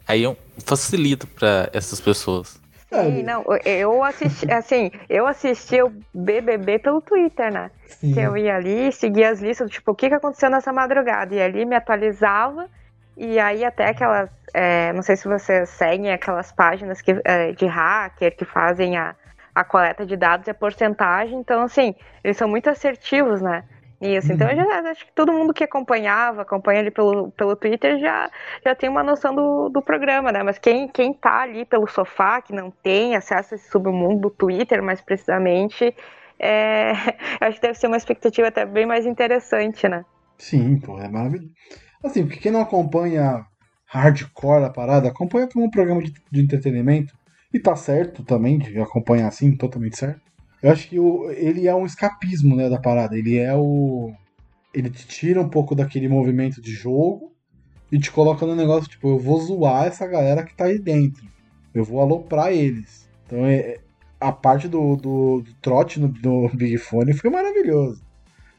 aí 0.06 0.22
eu- 0.22 0.36
facilita 0.64 1.26
pra 1.26 1.68
essas 1.72 2.00
pessoas. 2.00 2.60
É, 2.90 3.10
Sim, 3.10 3.22
não, 3.22 3.44
eu 3.64 4.02
assisti, 4.04 4.50
assim, 4.52 4.90
eu 5.08 5.26
assisti 5.26 5.80
o 5.82 5.90
BBB 6.12 6.78
pelo 6.78 7.00
Twitter, 7.00 7.50
né? 7.52 7.70
sim. 7.86 8.12
Que 8.12 8.20
eu 8.20 8.36
ia 8.36 8.56
ali, 8.56 8.92
seguia 8.92 9.30
as 9.30 9.40
listas, 9.40 9.70
tipo, 9.70 9.92
o 9.92 9.94
que, 9.94 10.08
que 10.08 10.14
aconteceu 10.14 10.50
nessa 10.50 10.72
madrugada? 10.72 11.34
E 11.34 11.40
ali 11.40 11.64
me 11.64 11.74
atualizava 11.76 12.68
E 13.16 13.38
aí 13.38 13.64
até 13.64 13.88
aquelas, 13.90 14.30
é, 14.54 14.92
não 14.94 15.02
sei 15.02 15.16
se 15.16 15.28
vocês 15.28 15.70
seguem 15.70 16.12
aquelas 16.12 16.52
páginas 16.52 17.00
que, 17.02 17.12
é, 17.24 17.52
de 17.52 17.66
hacker 17.66 18.36
que 18.36 18.44
fazem 18.46 18.96
a, 18.98 19.14
a 19.54 19.64
coleta 19.64 20.06
de 20.06 20.16
dados 20.16 20.46
e 20.48 20.50
a 20.50 20.54
porcentagem, 20.54 21.38
então 21.38 21.62
assim, 21.64 21.94
eles 22.24 22.36
são 22.38 22.48
muito 22.48 22.68
assertivos, 22.70 23.40
né? 23.42 23.64
Isso, 24.02 24.32
então 24.32 24.50
eu 24.50 24.56
já 24.56 24.90
acho 24.90 25.06
que 25.06 25.12
todo 25.12 25.32
mundo 25.32 25.54
que 25.54 25.62
acompanhava, 25.62 26.42
acompanha 26.42 26.80
ali 26.80 26.90
pelo, 26.90 27.30
pelo 27.30 27.54
Twitter, 27.54 28.00
já, 28.00 28.28
já 28.64 28.74
tem 28.74 28.88
uma 28.88 29.04
noção 29.04 29.32
do, 29.32 29.68
do 29.68 29.80
programa, 29.80 30.32
né? 30.32 30.42
Mas 30.42 30.58
quem, 30.58 30.88
quem 30.88 31.14
tá 31.14 31.42
ali 31.42 31.64
pelo 31.64 31.86
sofá, 31.86 32.42
que 32.42 32.52
não 32.52 32.68
tem 32.68 33.14
acesso 33.14 33.54
a 33.54 33.56
esse 33.56 33.70
submundo 33.70 34.22
do 34.22 34.30
Twitter, 34.30 34.82
mais 34.82 35.00
precisamente, 35.00 35.94
é, 36.36 36.90
acho 37.40 37.60
que 37.60 37.62
deve 37.62 37.78
ser 37.78 37.86
uma 37.86 37.96
expectativa 37.96 38.48
até 38.48 38.66
bem 38.66 38.86
mais 38.86 39.06
interessante, 39.06 39.88
né? 39.88 40.04
Sim, 40.36 40.80
pô, 40.80 40.98
é 40.98 41.08
maravilhoso. 41.08 41.52
Assim, 42.02 42.24
porque 42.24 42.40
quem 42.40 42.50
não 42.50 42.62
acompanha 42.62 43.46
hardcore 43.86 44.64
a 44.64 44.70
parada, 44.70 45.08
acompanha 45.08 45.46
como 45.46 45.64
um 45.64 45.70
programa 45.70 46.02
de, 46.02 46.12
de 46.28 46.42
entretenimento, 46.42 47.14
e 47.54 47.60
tá 47.60 47.76
certo 47.76 48.24
também 48.24 48.58
de 48.58 48.80
acompanhar 48.80 49.28
assim, 49.28 49.56
totalmente 49.56 49.96
certo. 49.96 50.31
Eu 50.62 50.70
acho 50.70 50.88
que 50.88 50.98
o, 50.98 51.30
ele 51.32 51.66
é 51.66 51.74
um 51.74 51.84
escapismo, 51.84 52.54
né, 52.54 52.68
da 52.68 52.78
parada. 52.78 53.16
Ele 53.18 53.36
é 53.36 53.54
o. 53.54 54.12
Ele 54.72 54.88
te 54.88 55.06
tira 55.06 55.40
um 55.40 55.48
pouco 55.48 55.74
daquele 55.74 56.08
movimento 56.08 56.60
de 56.62 56.72
jogo 56.72 57.32
e 57.90 57.98
te 57.98 58.10
coloca 58.10 58.46
no 58.46 58.54
negócio, 58.54 58.88
tipo, 58.88 59.08
eu 59.08 59.18
vou 59.18 59.38
zoar 59.40 59.86
essa 59.86 60.06
galera 60.06 60.44
que 60.44 60.54
tá 60.54 60.64
aí 60.66 60.78
dentro. 60.78 61.26
Eu 61.74 61.84
vou 61.84 62.00
aloprar 62.00 62.52
eles. 62.52 63.08
Então 63.26 63.44
é, 63.44 63.78
a 64.20 64.32
parte 64.32 64.68
do, 64.68 64.96
do, 64.96 65.42
do 65.42 65.54
trote 65.60 66.00
no, 66.00 66.08
no 66.22 66.48
Big 66.54 66.78
Fone 66.78 67.12
foi 67.12 67.28
maravilhoso. 67.28 68.02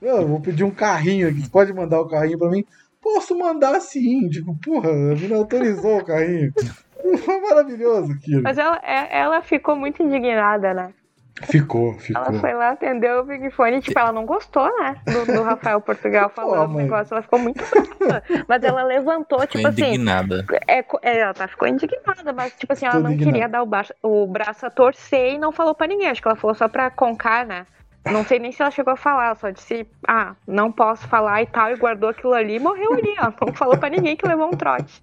Eu 0.02 0.28
vou 0.28 0.42
pedir 0.42 0.64
um 0.66 0.72
carrinho 0.72 1.30
aqui. 1.30 1.50
Pode 1.50 1.72
mandar 1.74 2.02
o 2.02 2.08
carrinho 2.10 2.38
pra 2.38 2.50
mim? 2.50 2.66
Posso 3.02 3.38
mandar 3.38 3.80
sim. 3.80 4.28
Tipo, 4.30 4.56
porra, 4.58 4.90
a 4.90 5.36
autorizou 5.36 6.00
o 6.00 6.06
carrinho. 6.06 6.52
Foi 7.24 7.42
maravilhoso 7.42 8.12
aquilo. 8.12 8.44
Mas 8.44 8.58
ela, 8.58 8.80
é- 8.84 9.20
ela 9.20 9.42
ficou 9.42 9.76
muito 9.76 10.02
indignada, 10.04 10.74
né? 10.74 10.94
Ficou, 11.41 11.93
ficou. 11.95 12.22
Ela 12.23 12.39
foi 12.39 12.53
lá, 12.53 12.69
atendeu 12.69 13.19
o 13.22 13.23
Big 13.23 13.49
Fone, 13.51 13.81
tipo, 13.81 13.97
ela 13.97 14.11
não 14.11 14.23
gostou, 14.26 14.65
né? 14.80 14.95
Do, 15.05 15.26
do 15.34 15.41
Rafael 15.43 15.81
Portugal 15.81 16.30
falando 16.30 16.72
o 16.73 16.77
negócio. 16.77 17.14
Ela 17.14 17.23
ficou 17.23 17.39
muito 17.39 17.64
brava. 17.65 18.23
Mas 18.47 18.64
ela 18.64 18.84
levantou, 18.84 19.39
Ficou 19.41 19.57
tipo 19.57 19.68
assim. 19.68 19.81
indignada. 19.85 20.45
É, 20.68 20.85
é, 21.01 21.19
ela 21.19 21.34
tá, 21.34 21.47
ficou 21.47 21.68
indignada, 21.68 22.31
mas 22.34 22.53
tipo 22.53 22.72
assim, 22.72 22.85
ela 22.85 22.93
Ficou 22.95 23.03
não 23.10 23.11
indignada. 23.15 23.34
queria 23.34 23.49
dar 23.49 23.64
o, 23.64 23.65
baixo- 23.65 23.93
o 24.03 24.27
braço 24.27 24.65
a 24.65 24.69
torcer 24.69 25.34
e 25.34 25.38
não 25.39 25.51
falou 25.51 25.73
pra 25.73 25.88
ninguém. 25.88 26.07
Acho 26.07 26.22
que 26.22 26.27
ela 26.27 26.38
falou 26.38 26.55
só 26.55 26.68
pra 26.68 26.89
concar, 26.91 27.45
né? 27.45 27.65
Não 28.05 28.23
sei 28.26 28.38
nem 28.38 28.51
se 28.51 28.61
ela 28.61 28.69
chegou 28.69 28.93
a 28.93 28.97
falar, 28.97 29.35
só 29.38 29.49
disse, 29.49 29.88
ah, 30.07 30.35
não 30.47 30.72
posso 30.72 31.07
falar 31.07 31.41
e 31.41 31.45
tal, 31.47 31.72
e 31.72 31.77
guardou 31.77 32.10
aquilo 32.10 32.34
ali 32.34 32.55
e 32.57 32.60
morreu 32.60 32.93
ali, 32.93 33.15
ó. 33.19 33.31
Não 33.45 33.53
falou 33.53 33.77
pra 33.77 33.89
ninguém 33.89 34.15
que 34.15 34.27
levou 34.27 34.47
um 34.47 34.51
trote. 34.57 35.01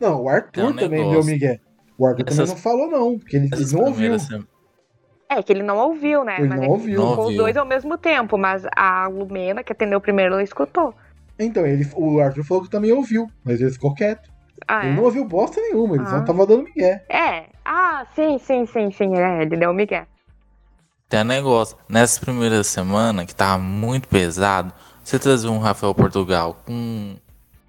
Não, 0.00 0.22
o 0.22 0.28
Arthur 0.28 0.60
É 0.60 0.64
um 0.64 0.72
também 0.76 1.10
deu 1.10 1.24
Miguel. 1.24 1.58
O 1.98 2.06
Arthur 2.06 2.24
Essas- 2.28 2.36
também 2.36 2.54
não 2.54 2.56
falou, 2.62 2.88
não, 2.88 3.18
porque 3.18 3.36
ele, 3.36 3.50
não 3.72 3.80
ouviu. 3.80 4.18
sem- 4.18 4.46
É, 5.30 5.42
que 5.42 5.52
ele 5.52 5.62
não 5.62 5.76
ouviu, 5.76 6.24
né? 6.24 6.36
Ele 6.38 6.48
mas 6.48 6.58
não 6.58 6.64
que 6.66 6.72
ouviu. 6.72 6.98
Não 7.00 7.08
ficou 7.10 7.18
os 7.18 7.24
ouviu. 7.26 7.42
dois 7.42 7.56
ao 7.56 7.66
mesmo 7.66 7.98
tempo, 7.98 8.38
mas 8.38 8.64
a 8.74 9.06
Lumena, 9.08 9.62
que 9.62 9.72
atendeu 9.72 10.00
primeiro, 10.00 10.32
ela 10.34 10.42
escutou. 10.42 10.94
Então, 11.38 11.66
ele, 11.66 11.86
o 11.94 12.18
Arthur 12.20 12.44
falou 12.44 12.64
que 12.64 12.70
também 12.70 12.92
ouviu, 12.92 13.30
mas 13.44 13.60
ele 13.60 13.70
ficou 13.70 13.94
quieto. 13.94 14.28
Ah, 14.66 14.80
Ele 14.84 14.92
é? 14.92 14.96
não 14.96 15.04
ouviu 15.04 15.24
bosta 15.24 15.60
nenhuma, 15.60 15.94
ele 15.96 16.04
só 16.06 16.16
Ah. 16.16 16.22
tava 16.22 16.44
dando 16.46 16.64
Miguel. 16.64 16.98
É. 17.08 17.44
Ah, 17.64 18.04
sim, 18.14 18.38
sim, 18.38 18.66
sim, 18.66 18.90
sim. 18.90 19.14
É, 19.16 19.42
ele 19.42 19.56
deu 19.56 19.70
o 19.70 19.74
Miguel. 19.74 20.04
Tem 21.08 21.20
um 21.20 21.24
negócio. 21.24 21.76
Nessa 21.88 22.20
primeira 22.20 22.64
semana, 22.64 23.24
que 23.24 23.34
tava 23.34 23.58
muito 23.62 24.08
pesado, 24.08 24.72
você 25.04 25.18
trazer 25.18 25.48
um 25.48 25.58
Rafael 25.58 25.94
Portugal 25.94 26.56
com. 26.66 27.14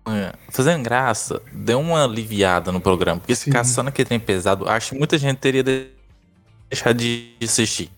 é, 0.07 0.34
Fazendo 0.49 0.81
graça, 0.84 1.41
deu 1.53 1.80
uma 1.80 2.03
aliviada 2.03 2.72
no 2.72 2.81
programa. 2.81 3.19
Porque 3.19 3.36
se 3.36 3.45
ficasse 3.45 3.72
só 3.73 3.84
naquele 3.84 4.07
trem 4.07 4.19
pesado, 4.19 4.68
acho 4.68 4.91
que 4.91 4.98
muita 4.98 5.18
gente 5.18 5.38
teria 5.38 5.64
de- 6.70 6.76
deixado 6.76 6.98
de 6.98 7.36
assistir. 7.41 7.90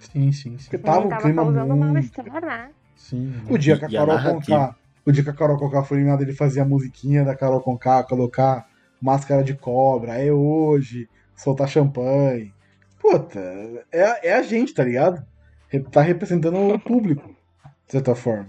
Sim, 0.00 0.32
sim, 0.32 0.32
sim. 0.32 0.56
Porque 0.56 0.76
Ele 0.76 0.82
tava 0.82 1.06
um 1.06 1.08
tava 1.08 1.22
clima 1.22 1.42
causando 1.42 1.76
muito... 1.76 1.92
mal-estar, 1.94 2.40
né? 2.44 2.70
Sim. 2.96 3.32
O 3.48 3.58
dia 3.58 3.78
que 3.78 3.84
a 3.84 3.88
a 3.88 4.06
Carol. 4.06 4.34
Conká. 4.34 4.76
O 5.06 5.12
dia 5.12 5.24
que 5.24 5.30
a 5.30 5.34
Carol 5.34 5.56
Conká 5.58 5.82
foi 5.82 5.98
eliminada, 5.98 6.22
ele 6.22 6.34
fazia 6.34 6.62
a 6.62 6.66
musiquinha 6.66 7.24
da 7.24 7.34
Carol 7.34 7.60
Conká, 7.60 8.02
colocar 8.02 8.66
máscara 9.00 9.42
de 9.42 9.54
cobra, 9.54 10.14
é 10.14 10.30
hoje, 10.32 11.08
soltar 11.34 11.68
champanhe. 11.68 12.52
Puta, 13.00 13.38
é, 13.90 14.28
é 14.30 14.34
a 14.34 14.42
gente, 14.42 14.74
tá 14.74 14.84
ligado? 14.84 15.24
Tá 15.92 16.02
representando 16.02 16.56
o 16.58 16.78
público, 16.78 17.28
de 17.86 17.92
certa 17.92 18.14
forma. 18.14 18.48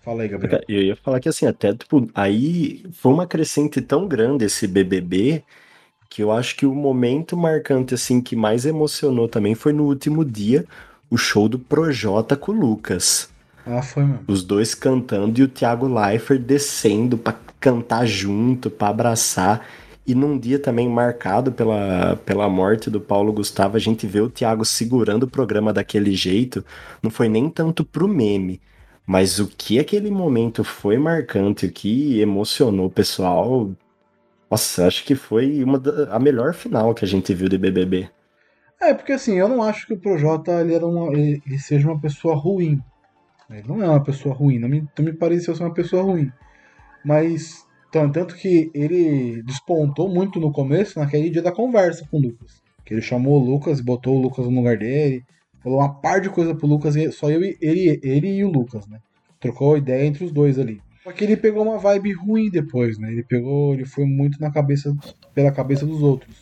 Fala 0.00 0.22
aí, 0.22 0.28
Gabriel. 0.28 0.62
Eu 0.68 0.82
ia 0.82 0.96
falar 0.96 1.20
que 1.20 1.28
assim, 1.28 1.46
até, 1.46 1.74
tipo, 1.74 2.08
aí 2.14 2.84
foi 2.92 3.12
uma 3.12 3.26
crescente 3.26 3.80
tão 3.80 4.08
grande 4.08 4.44
esse 4.46 4.66
BBB 4.66 5.44
que 6.08 6.22
eu 6.22 6.32
acho 6.32 6.56
que 6.56 6.66
o 6.66 6.74
momento 6.74 7.36
marcante, 7.36 7.94
assim, 7.94 8.20
que 8.20 8.34
mais 8.34 8.64
emocionou 8.64 9.28
também 9.28 9.54
foi 9.54 9.72
no 9.72 9.84
último 9.84 10.24
dia, 10.24 10.64
o 11.10 11.16
show 11.16 11.48
do 11.48 11.58
Projota 11.58 12.36
com 12.36 12.52
o 12.52 12.54
Lucas. 12.54 13.28
Ah, 13.66 13.82
foi 13.82 14.04
mesmo. 14.04 14.24
Os 14.26 14.42
dois 14.42 14.74
cantando 14.74 15.38
e 15.38 15.42
o 15.42 15.48
Thiago 15.48 15.86
Leifert 15.86 16.40
descendo 16.40 17.18
pra 17.18 17.34
cantar 17.60 18.06
junto, 18.06 18.70
pra 18.70 18.88
abraçar. 18.88 19.66
E 20.06 20.14
num 20.14 20.38
dia 20.38 20.58
também 20.58 20.88
marcado 20.88 21.52
pela, 21.52 22.16
pela 22.24 22.48
morte 22.48 22.88
do 22.88 22.98
Paulo 22.98 23.30
Gustavo, 23.30 23.76
a 23.76 23.80
gente 23.80 24.06
vê 24.06 24.20
o 24.22 24.30
Thiago 24.30 24.64
segurando 24.64 25.24
o 25.24 25.30
programa 25.30 25.70
daquele 25.70 26.12
jeito. 26.14 26.64
Não 27.02 27.10
foi 27.10 27.28
nem 27.28 27.50
tanto 27.50 27.84
pro 27.84 28.08
meme, 28.08 28.58
mas 29.06 29.38
o 29.38 29.46
que 29.46 29.78
aquele 29.78 30.10
momento 30.10 30.64
foi 30.64 30.96
marcante, 30.96 31.66
o 31.66 31.70
que 31.70 32.20
emocionou 32.20 32.86
o 32.86 32.90
pessoal. 32.90 33.70
Nossa, 34.50 34.86
acho 34.86 35.04
que 35.04 35.14
foi 35.14 35.62
uma 35.62 35.78
da, 35.78 36.14
a 36.14 36.18
melhor 36.18 36.54
final 36.54 36.94
que 36.94 37.04
a 37.04 37.08
gente 37.08 37.34
viu 37.34 37.48
de 37.48 37.58
BBB. 37.58 38.08
É, 38.80 38.94
porque 38.94 39.12
assim, 39.12 39.34
eu 39.34 39.48
não 39.48 39.62
acho 39.62 39.86
que 39.86 39.92
o 39.94 39.98
Projota 39.98 40.52
ele, 40.60 40.74
era 40.74 40.86
uma, 40.86 41.12
ele, 41.12 41.42
ele 41.46 41.58
seja 41.58 41.88
uma 41.88 42.00
pessoa 42.00 42.34
ruim. 42.34 42.80
Ele 43.50 43.66
não 43.66 43.82
é 43.82 43.88
uma 43.88 44.02
pessoa 44.02 44.34
ruim, 44.34 44.58
não 44.58 44.68
me, 44.68 44.86
não 44.96 45.04
me 45.04 45.12
pareceu 45.12 45.54
ser 45.54 45.64
uma 45.64 45.74
pessoa 45.74 46.02
ruim. 46.02 46.30
Mas, 47.04 47.66
tan- 47.92 48.10
tanto 48.10 48.36
que 48.36 48.70
ele 48.74 49.42
despontou 49.42 50.08
muito 50.08 50.38
no 50.40 50.52
começo, 50.52 50.98
naquele 50.98 51.30
dia 51.30 51.42
da 51.42 51.52
conversa 51.52 52.06
com 52.10 52.18
o 52.18 52.20
Lucas. 52.20 52.62
Que 52.84 52.94
ele 52.94 53.02
chamou 53.02 53.40
o 53.40 53.44
Lucas, 53.44 53.80
botou 53.80 54.16
o 54.16 54.20
Lucas 54.20 54.46
no 54.46 54.54
lugar 54.56 54.78
dele, 54.78 55.24
falou 55.62 55.78
uma 55.80 55.94
par 56.00 56.20
de 56.20 56.30
coisa 56.30 56.54
pro 56.54 56.66
Lucas, 56.66 56.96
e 56.96 57.10
só 57.12 57.30
eu, 57.30 57.42
e- 57.42 57.56
ele, 57.60 58.00
ele 58.02 58.28
e 58.36 58.44
o 58.44 58.50
Lucas, 58.50 58.86
né? 58.86 58.98
Trocou 59.40 59.76
ideia 59.76 60.04
entre 60.06 60.24
os 60.24 60.32
dois 60.32 60.58
ali. 60.58 60.80
Só 61.08 61.12
que 61.14 61.24
ele 61.24 61.38
pegou 61.38 61.62
uma 61.62 61.78
vibe 61.78 62.12
ruim 62.12 62.50
depois, 62.50 62.98
né? 62.98 63.10
Ele 63.10 63.22
pegou, 63.22 63.72
ele 63.72 63.86
foi 63.86 64.04
muito 64.04 64.38
na 64.38 64.50
cabeça, 64.52 64.94
pela 65.34 65.50
cabeça 65.50 65.86
dos 65.86 66.02
outros. 66.02 66.36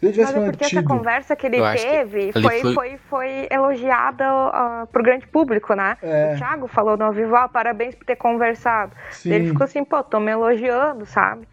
Se 0.00 0.06
ele 0.06 0.12
tivesse 0.12 0.32
Mas 0.34 0.42
é 0.42 0.50
porque 0.50 0.64
essa 0.64 0.74
mantido. 0.76 0.94
conversa 0.96 1.36
que 1.36 1.46
ele 1.46 1.58
Eu 1.58 1.72
que 1.72 1.78
teve 1.78 2.20
ele 2.20 2.32
foi, 2.32 2.60
foi- 2.60 2.74
foi... 2.74 2.98
Foi, 3.08 3.48
elogiada 3.48 4.24
ah, 4.26 4.88
pro 4.90 5.04
grande 5.04 5.28
público, 5.28 5.72
né? 5.74 5.96
É. 6.02 6.34
O 6.34 6.38
Thiago 6.38 6.66
falou 6.66 6.96
no 6.96 7.12
vivo, 7.12 7.36
ah, 7.36 7.48
parabéns 7.48 7.94
por 7.94 8.04
ter 8.04 8.16
conversado. 8.16 8.92
Sim. 9.12 9.30
Ele 9.32 9.48
ficou 9.50 9.62
assim, 9.64 9.84
pô, 9.84 10.02
tô 10.02 10.18
me 10.18 10.32
elogiando, 10.32 11.06
sabe? 11.06 11.46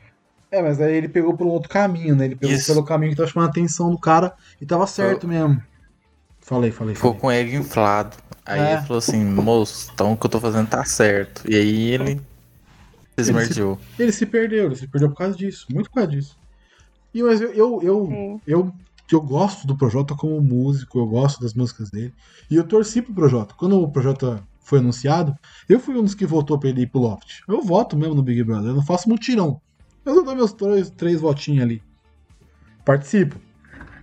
É, 0.50 0.60
mas 0.60 0.82
aí 0.82 0.96
ele 0.96 1.10
pegou 1.10 1.38
por 1.38 1.46
um 1.46 1.52
outro 1.52 1.70
caminho, 1.70 2.16
né? 2.16 2.26
Ele 2.26 2.36
pegou 2.36 2.56
Isso. 2.56 2.74
pelo 2.74 2.84
caminho 2.84 3.12
que 3.12 3.18
tava 3.18 3.30
chamando 3.30 3.50
a 3.50 3.52
atenção 3.52 3.92
do 3.92 4.00
cara 4.00 4.34
e 4.60 4.66
tava 4.66 4.88
certo 4.88 5.28
mesmo. 5.28 5.62
Falei, 6.40 6.72
falei, 6.72 6.96
Ficou 6.96 7.12
falei. 7.12 7.22
com 7.22 7.28
o 7.28 7.32
ego 7.32 7.56
inflado. 7.64 8.16
Aí 8.48 8.60
É. 8.62 8.74
ele 8.74 8.82
falou 8.84 8.98
assim, 9.00 9.24
moço, 9.26 9.92
então 9.94 10.14
o 10.14 10.18
que 10.18 10.26
eu 10.26 10.30
tô 10.30 10.40
fazendo 10.40 10.68
tá 10.70 10.84
certo. 10.86 11.44
E 11.52 11.56
aí 11.56 11.90
ele 11.92 12.16
se 12.16 12.22
esmerdeou. 13.22 13.78
Ele 14.00 14.12
se 14.12 14.26
perdeu, 14.26 14.66
ele 14.68 14.76
se 14.76 14.88
perdeu 14.88 15.10
por 15.10 15.18
causa 15.18 15.36
disso, 15.38 15.66
muito 15.70 15.90
por 15.90 15.96
causa 15.96 16.10
disso. 16.12 16.38
E 17.14 17.22
mas 17.22 17.42
eu, 17.42 17.52
eu, 17.54 17.82
eu, 17.84 18.06
Sim. 18.06 18.42
eu, 18.48 18.72
eu 19.12 19.22
gosto 19.22 19.68
do 19.68 19.76
Projota 19.76 20.16
como 20.16 20.40
músico, 20.42 20.98
eu 20.98 21.06
gosto 21.08 21.42
das 21.42 21.54
músicas 21.54 21.90
dele. 21.90 22.14
E 22.50 22.56
eu 22.56 22.64
torci 22.64 23.02
pro 23.02 23.14
Projota. 23.14 23.54
Quando 23.58 23.82
o 23.82 23.92
Projota 23.92 24.42
foi 24.62 24.80
anunciado, 24.80 25.36
eu 25.68 25.80
fui 25.80 25.96
um 25.98 26.04
dos 26.04 26.16
que 26.16 26.26
votou 26.26 26.58
pra 26.58 26.70
ele 26.70 26.82
ir 26.82 26.88
pro 26.88 27.02
Loft. 27.02 27.42
Eu 27.48 27.62
voto 27.62 27.98
mesmo 27.98 28.16
no 28.16 28.24
Big 28.24 28.44
Brother, 28.44 28.70
eu 28.70 28.76
não 28.76 28.86
faço 28.86 29.10
mutirão. 29.10 29.60
Eu 30.06 30.24
dou 30.24 30.36
meus 30.36 30.54
três, 30.54 30.90
três 30.90 31.20
votinhos 31.20 31.64
ali. 31.64 31.82
Participo. 32.86 33.36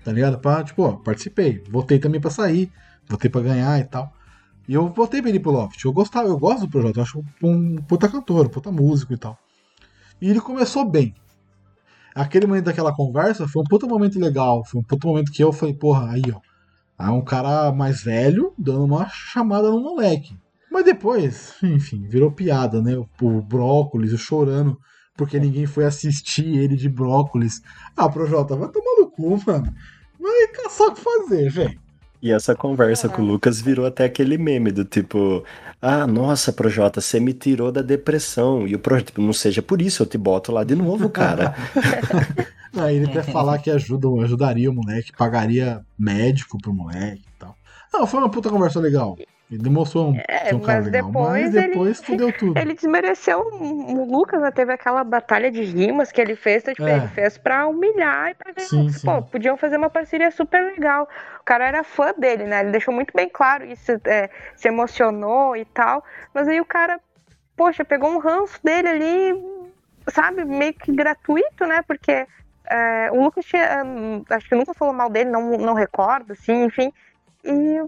Tá 0.05 0.13
ligado? 0.13 0.39
Pra, 0.39 0.63
tipo, 0.63 0.83
ó, 0.83 0.93
participei. 0.97 1.63
Votei 1.71 1.99
também 1.99 2.21
pra 2.21 2.31
sair. 2.31 2.71
Votei 3.09 3.31
pra 3.31 3.41
ganhar 3.41 3.79
e 3.81 3.85
tal. 3.85 4.13
E 4.67 4.75
eu 4.75 4.89
votei 4.89 5.21
pra 5.21 5.41
pro 5.41 5.51
Loft. 5.51 5.85
Eu 5.85 5.93
gostava, 5.93 6.29
eu 6.29 6.39
gosto 6.39 6.61
do 6.61 6.71
Projota. 6.71 6.99
Eu 6.99 7.03
acho 7.03 7.25
um 7.43 7.77
puta 7.83 8.09
cantor, 8.09 8.47
um 8.47 8.49
puta 8.49 8.73
músico 8.73 9.13
e 9.13 9.19
tal. 9.19 9.39
E 10.21 10.31
ele 10.31 10.41
começou 10.41 10.89
bem. 10.89 11.15
Aquele 12.15 12.47
momento 12.47 12.67
daquela 12.67 12.95
conversa 12.95 13.47
foi 13.49 13.63
um 13.63 13.67
puta 13.67 13.87
momento 13.87 14.19
legal. 14.19 14.65
Foi 14.65 14.81
um 14.81 14.85
puta 14.85 15.07
momento 15.07 15.33
que 15.33 15.43
eu 15.43 15.53
falei, 15.53 15.75
porra, 15.75 16.13
aí, 16.13 16.23
ó. 16.33 16.41
Aí 16.97 17.11
um 17.11 17.25
cara 17.25 17.73
mais 17.73 18.03
velho 18.03 18.55
dando 18.57 18.85
uma 18.85 19.09
chamada 19.09 19.71
no 19.71 19.81
moleque. 19.81 20.37
Mas 20.71 20.85
depois, 20.85 21.55
enfim, 21.63 22.07
virou 22.09 22.31
piada, 22.31 22.81
né? 22.81 22.97
O, 22.97 23.07
o 23.21 23.43
brócolis, 23.43 24.13
eu 24.13 24.19
chorando, 24.19 24.79
porque 25.17 25.39
ninguém 25.39 25.67
foi 25.67 25.85
assistir 25.85 26.47
ele 26.47 26.77
de 26.77 26.89
brócolis. 26.89 27.61
Ah, 27.97 28.09
Projota, 28.09 28.57
vai 28.57 28.69
tomar 28.69 29.01
no 29.01 29.11
cu, 29.11 29.41
mano. 29.47 29.75
Vai 30.19 30.49
caçar 30.49 30.89
o 30.89 30.95
que 30.95 31.01
fazer, 31.01 31.51
velho. 31.51 31.84
E 32.25 32.33
essa 32.33 32.55
conversa 32.55 33.07
É. 33.07 33.11
com 33.11 33.21
o 33.21 33.25
Lucas 33.27 33.61
virou 33.61 33.85
até 33.85 34.07
aquele 34.07 34.39
meme 34.39 34.73
do 34.73 34.83
tipo, 34.83 35.45
ah, 35.83 36.07
nossa, 36.07 36.55
Projota, 36.55 36.99
você 36.99 37.21
me 37.21 37.35
tirou 37.35 37.71
da 37.71 37.83
depressão. 37.83 38.67
E 38.67 38.75
o 38.75 38.79
Projota, 38.79 39.09
tipo, 39.09 39.21
não 39.21 39.35
seja 39.35 39.61
por 39.61 39.83
isso, 39.83 40.03
eu 40.03 40.07
te 40.07 40.17
boto 40.17 40.51
lá 40.51 40.65
de 40.65 40.75
novo, 40.75 41.11
cara. 41.11 41.55
Aí 42.75 42.97
ele 42.97 43.11
até 43.11 43.23
falar 43.23 43.59
que 43.59 43.71
ajuda, 43.71 44.09
ajudaria 44.25 44.71
o 44.71 44.75
moleque, 44.75 45.13
pagaria 45.17 45.85
médico 45.99 46.57
pro 46.57 46.73
moleque 46.73 47.25
e 47.29 47.39
tal. 47.39 47.55
Não, 47.93 48.07
foi 48.07 48.19
uma 48.21 48.31
puta 48.31 48.49
conversa 48.49 48.81
legal. 48.81 49.19
Ele 49.51 49.63
demonstrou 49.63 50.11
um, 50.11 50.17
É, 50.27 50.55
um 50.55 50.61
cara 50.61 50.79
mas 50.81 50.87
legal. 50.91 51.07
depois 51.11 51.29
mas 51.43 51.55
ele- 51.55 51.69
depois 51.69 52.03
fudeu 52.03 52.33
tudo. 52.39 52.59
Ele 52.59 52.75
desmereceu 52.75 53.41
o 53.41 54.05
Lucas, 54.05 54.41
né? 54.41 54.51
Teve 54.51 54.73
aquela 54.73 55.05
batalha 55.05 55.51
de 55.51 55.63
rimas 55.63 56.11
que 56.11 56.21
ele 56.21 56.35
fez, 56.35 56.63
então, 56.63 56.75
tipo, 56.75 56.89
É. 56.89 56.97
ele 56.97 57.09
fez 57.09 57.37
pra 57.37 57.67
humilhar 57.67 58.31
e 58.31 58.35
pra 58.35 58.53
ganhar. 58.53 58.69
Sim, 58.69 58.87
Pô, 59.05 59.21
sim. 59.23 59.29
podiam 59.31 59.57
fazer 59.57 59.77
uma 59.77 59.91
parceria 59.91 60.31
super 60.31 60.63
legal. 60.65 61.07
O 61.41 61.45
cara 61.45 61.67
era 61.67 61.85
fã 61.85 62.13
dele, 62.17 62.45
né? 62.45 62.61
Ele 62.63 62.71
deixou 62.71 62.93
muito 62.93 63.13
bem 63.15 63.29
claro 63.29 63.65
isso, 63.67 63.93
é, 64.07 64.31
se 64.57 64.67
emocionou 64.67 65.55
e 65.57 65.65
tal. 65.67 66.03
Mas 66.33 66.49
aí 66.49 66.59
o 66.61 66.65
cara, 66.65 66.99
poxa, 67.55 67.85
pegou 67.85 68.11
um 68.11 68.19
ranço 68.19 68.59
dele 68.65 68.89
ali, 68.89 69.45
sabe, 70.09 70.43
meio 70.45 70.73
que 70.73 70.91
gratuito, 70.91 71.67
né? 71.67 71.83
Porque 71.87 72.27
é, 72.67 73.11
o 73.13 73.23
Lucas 73.23 73.45
tinha, 73.45 73.85
hum, 73.85 74.25
acho 74.31 74.49
que 74.49 74.55
nunca 74.55 74.73
falou 74.73 74.95
mal 74.95 75.11
dele, 75.11 75.29
não, 75.31 75.51
não 75.59 75.75
recordo, 75.75 76.33
assim, 76.33 76.65
enfim. 76.65 76.91
E, 77.45 77.79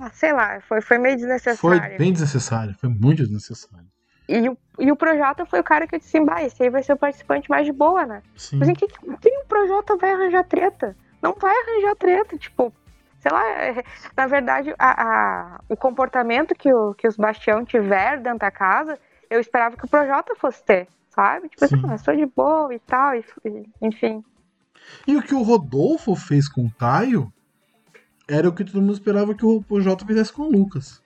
ah, 0.00 0.10
sei 0.10 0.32
lá, 0.32 0.60
foi, 0.62 0.80
foi 0.80 0.98
meio 0.98 1.14
Foi 1.16 1.26
desnecessário. 1.26 1.98
bem 1.98 2.12
desnecessário, 2.12 2.74
foi 2.74 2.88
muito 2.88 3.22
desnecessário. 3.22 3.86
E 4.28 4.48
o, 4.48 4.56
e 4.78 4.90
o 4.90 4.96
Projota 4.96 5.44
foi 5.44 5.60
o 5.60 5.64
cara 5.64 5.86
que 5.86 5.94
eu 5.94 5.98
disse, 5.98 6.18
bah, 6.20 6.42
esse 6.42 6.62
aí 6.62 6.70
vai 6.70 6.82
ser 6.82 6.94
o 6.94 6.96
participante 6.96 7.48
mais 7.50 7.66
de 7.66 7.72
boa, 7.72 8.06
né? 8.06 8.22
Sim. 8.36 8.58
Mas 8.58 8.68
em 8.70 8.74
que, 8.74 8.86
quem 9.20 9.38
o 9.42 9.46
Projota 9.46 9.96
vai 9.96 10.12
arranjar 10.12 10.44
treta? 10.44 10.96
Não 11.20 11.34
vai 11.34 11.54
arranjar 11.54 11.94
treta, 11.96 12.38
tipo, 12.38 12.72
sei 13.20 13.30
lá, 13.30 13.46
é- 13.50 13.84
na 14.16 14.26
verdade, 14.26 14.74
a, 14.78 15.02
a- 15.56 15.60
o 15.68 15.76
comportamento 15.76 16.54
que, 16.54 16.72
o, 16.72 16.94
que 16.94 17.06
os 17.06 17.16
Bastião 17.16 17.64
tiveram 17.64 18.22
dentro 18.22 18.38
da 18.38 18.50
casa, 18.50 18.98
eu 19.28 19.40
esperava 19.40 19.76
que 19.76 19.84
o 19.84 19.88
Projota 19.88 20.34
fosse 20.36 20.62
ter, 20.64 20.88
sabe? 21.10 21.48
Tipo, 21.50 21.66
Sim. 21.66 21.76
assim, 21.76 21.86
ah, 21.92 21.98
sou 21.98 22.16
de 22.16 22.24
boa 22.26 22.74
e 22.74 22.78
tal, 22.78 23.14
e- 23.14 23.24
enfim. 23.82 24.24
E 25.06 25.16
o 25.16 25.22
que 25.22 25.34
o 25.34 25.42
Rodolfo 25.42 26.14
fez 26.16 26.48
com 26.48 26.62
o 26.62 26.74
Caio 26.78 27.30
era 28.28 28.48
o 28.48 28.52
que 28.52 28.64
todo 28.64 28.80
mundo 28.80 28.94
esperava 28.94 29.34
que 29.34 29.44
o 29.44 29.62
Projota 29.62 30.04
fizesse 30.04 30.32
com 30.32 30.42
o 30.42 30.50
Lucas. 30.50 31.02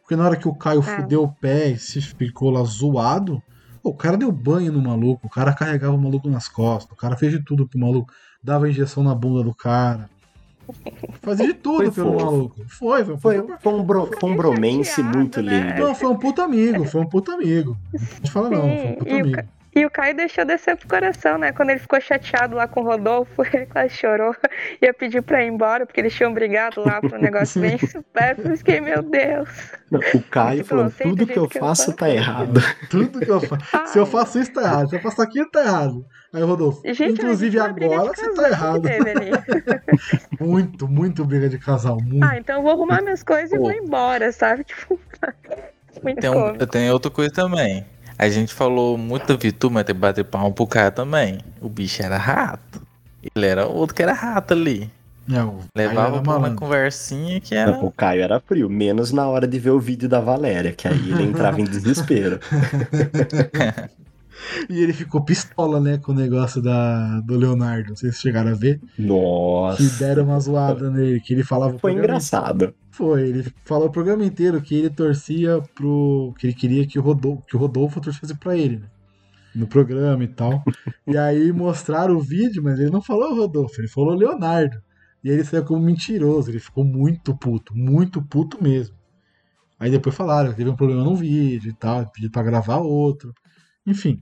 Porque 0.00 0.16
na 0.16 0.24
hora 0.24 0.36
que 0.36 0.48
o 0.48 0.54
Caio 0.54 0.82
fudeu 0.82 1.22
o 1.22 1.32
pé 1.32 1.68
e 1.68 1.78
se 1.78 2.00
ficou 2.00 2.50
lá 2.50 2.62
zoado, 2.64 3.42
o 3.82 3.94
cara 3.94 4.16
deu 4.16 4.30
banho 4.32 4.72
no 4.72 4.82
maluco, 4.82 5.26
o 5.26 5.30
cara 5.30 5.52
carregava 5.52 5.94
o 5.94 6.00
maluco 6.00 6.28
nas 6.28 6.48
costas, 6.48 6.92
o 6.92 6.96
cara 6.96 7.16
fez 7.16 7.32
de 7.32 7.42
tudo 7.44 7.66
pro 7.66 7.78
maluco, 7.78 8.12
dava 8.42 8.68
injeção 8.68 9.02
na 9.02 9.14
bunda 9.14 9.42
do 9.44 9.54
cara. 9.54 10.10
Fazia 11.22 11.46
de 11.46 11.54
tudo 11.54 11.76
Foi 11.76 11.90
pelo 11.90 12.12
fofo. 12.12 12.24
maluco. 12.26 12.56
Foi, 12.68 13.04
foi, 13.04 13.18
Foi, 13.18 13.42
foi, 13.42 13.56
foi 13.58 13.72
um, 13.72 13.82
bro, 13.84 14.10
foi 14.18 14.30
um 14.30 14.36
bromense 14.36 15.02
muito 15.02 15.42
né? 15.42 15.68
lindo. 15.68 15.80
Não, 15.80 15.94
foi 15.94 16.10
um 16.10 16.16
puta 16.16 16.44
amigo, 16.44 16.84
foi 16.84 17.00
um 17.00 17.06
puta 17.06 17.32
amigo. 17.32 17.76
Não 17.92 18.06
pode 18.06 18.30
falar 18.30 18.50
não, 18.50 18.60
foi 18.60 18.86
um 18.86 18.94
puta 18.96 19.14
amigo. 19.14 19.42
E 19.74 19.86
o 19.86 19.90
Caio 19.90 20.16
deixou 20.16 20.44
descer 20.44 20.76
pro 20.76 20.88
coração, 20.88 21.38
né? 21.38 21.52
Quando 21.52 21.70
ele 21.70 21.78
ficou 21.78 22.00
chateado 22.00 22.56
lá 22.56 22.66
com 22.66 22.80
o 22.80 22.84
Rodolfo, 22.84 23.42
ele 23.54 23.66
quase 23.66 23.94
chorou. 23.94 24.34
Ia 24.82 24.92
pedir 24.92 25.22
pra 25.22 25.44
ir 25.44 25.48
embora, 25.48 25.86
porque 25.86 26.00
eles 26.00 26.12
tinham 26.14 26.34
brigado 26.34 26.82
lá 26.84 27.00
pro 27.00 27.20
negócio 27.20 27.60
bem 27.60 27.78
supérfluo. 27.86 28.52
Eu 28.52 28.56
fiquei, 28.58 28.80
meu 28.80 29.02
Deus. 29.02 29.48
Não, 29.90 30.00
o 30.00 30.22
Caio 30.24 30.64
falando, 30.64 30.88
aceita 30.88 31.10
tudo 31.10 31.24
do 31.24 31.26
que 31.26 31.38
eu 31.38 31.42
jeito 31.42 31.50
que 31.50 31.58
eu 31.58 31.60
faço 31.60 31.84
faço." 31.86 31.96
tá 31.96 32.10
errado. 32.10 32.60
Tudo 32.90 33.20
que 33.20 33.30
eu 33.30 33.40
faço. 33.40 33.92
Se 33.92 33.98
eu 33.98 34.06
faço 34.06 34.38
isso, 34.38 34.52
tá 34.52 34.62
errado. 34.62 34.88
Se 34.88 34.96
eu 34.96 35.00
faço 35.00 35.22
aquilo, 35.22 35.50
tá 35.50 35.64
errado. 35.64 36.04
Aí, 36.32 36.42
Rodolfo, 36.42 36.80
Gente, 36.84 37.20
inclusive 37.20 37.58
é 37.58 37.60
agora 37.60 38.12
você 38.14 38.34
tá 38.34 38.48
errado. 38.48 38.82
Muito, 40.40 40.88
muito 40.88 41.24
briga 41.24 41.48
de 41.48 41.58
casal. 41.58 41.98
Muito. 42.00 42.24
Ah, 42.24 42.36
então 42.36 42.56
eu 42.56 42.62
vou 42.62 42.70
arrumar 42.70 43.02
minhas 43.02 43.22
coisas 43.22 43.52
e 43.52 43.56
Pô. 43.56 43.62
vou 43.62 43.72
embora, 43.72 44.30
sabe? 44.30 44.62
Tipo, 44.62 44.98
muito 46.02 46.20
Tem, 46.20 46.30
um, 46.30 46.56
tem 46.56 46.90
outra 46.90 47.10
coisa 47.10 47.32
também. 47.32 47.84
A 48.20 48.28
gente 48.28 48.52
falou 48.52 48.98
muito 48.98 49.26
da 49.26 49.34
Vitu, 49.34 49.70
mas 49.70 49.82
tem 49.82 49.94
que 49.94 50.00
bater 50.02 50.26
palma 50.26 50.52
pro 50.52 50.66
cara 50.66 50.90
também. 50.90 51.38
O 51.58 51.70
bicho 51.70 52.02
era 52.02 52.18
rato. 52.18 52.82
Ele 53.34 53.46
era 53.46 53.66
outro 53.66 53.96
que 53.96 54.02
era 54.02 54.12
rato 54.12 54.52
ali. 54.52 54.90
É, 55.32 55.42
o 55.42 55.60
Levava 55.74 56.20
pra 56.20 56.36
uma 56.36 56.50
conversinha 56.50 57.40
que 57.40 57.54
era. 57.54 57.70
Não, 57.70 57.86
o 57.86 57.90
Caio 57.90 58.20
era 58.20 58.38
frio, 58.38 58.68
menos 58.68 59.10
na 59.10 59.26
hora 59.26 59.48
de 59.48 59.58
ver 59.58 59.70
o 59.70 59.80
vídeo 59.80 60.06
da 60.06 60.20
Valéria, 60.20 60.70
que 60.72 60.86
aí 60.86 61.10
ele 61.10 61.22
entrava 61.22 61.62
em 61.62 61.64
desespero. 61.64 62.38
E 64.70 64.82
ele 64.82 64.94
ficou 64.94 65.20
pistola, 65.20 65.78
né, 65.78 65.98
com 65.98 66.12
o 66.12 66.14
negócio 66.14 66.62
da, 66.62 67.20
do 67.20 67.36
Leonardo. 67.36 67.90
Não 67.90 67.96
sei 67.96 68.10
se 68.10 68.20
chegaram 68.20 68.50
a 68.50 68.54
ver. 68.54 68.80
Que 68.96 69.02
Nossa. 69.02 69.82
deram 69.98 70.24
uma 70.24 70.40
zoada 70.40 70.90
nele, 70.90 71.20
que 71.20 71.34
ele 71.34 71.44
falava 71.44 71.76
o 71.76 71.78
Foi 71.78 71.92
engraçado. 71.92 72.74
Foi, 72.90 73.28
ele 73.28 73.44
falou 73.64 73.88
o 73.88 73.92
programa 73.92 74.24
inteiro 74.24 74.60
que 74.60 74.74
ele 74.74 74.90
torcia 74.90 75.62
pro. 75.74 76.34
que 76.38 76.46
ele 76.48 76.54
queria 76.54 76.86
que 76.86 76.98
o 76.98 77.02
Rodolfo, 77.02 77.42
que 77.46 77.56
o 77.56 77.58
Rodolfo 77.58 78.00
torcesse 78.00 78.34
pra 78.36 78.56
ele, 78.56 78.78
né? 78.78 78.88
No 79.54 79.66
programa 79.66 80.22
e 80.24 80.28
tal. 80.28 80.62
e 81.06 81.16
aí 81.16 81.52
mostraram 81.52 82.16
o 82.16 82.20
vídeo, 82.20 82.62
mas 82.62 82.78
ele 82.78 82.90
não 82.90 83.00
falou 83.02 83.34
Rodolfo, 83.34 83.80
ele 83.80 83.88
falou 83.88 84.14
Leonardo. 84.14 84.80
E 85.22 85.28
aí 85.28 85.36
ele 85.36 85.44
saiu 85.44 85.64
como 85.64 85.84
mentiroso, 85.84 86.50
ele 86.50 86.58
ficou 86.58 86.84
muito 86.84 87.36
puto, 87.36 87.76
muito 87.76 88.22
puto 88.22 88.62
mesmo. 88.62 88.94
Aí 89.78 89.90
depois 89.90 90.14
falaram 90.14 90.50
que 90.50 90.56
teve 90.56 90.70
um 90.70 90.76
problema 90.76 91.02
no 91.04 91.14
vídeo 91.16 91.70
e 91.70 91.74
tal, 91.74 92.06
pediu 92.10 92.30
pra 92.30 92.42
gravar 92.42 92.78
outro. 92.78 93.32
Enfim. 93.86 94.20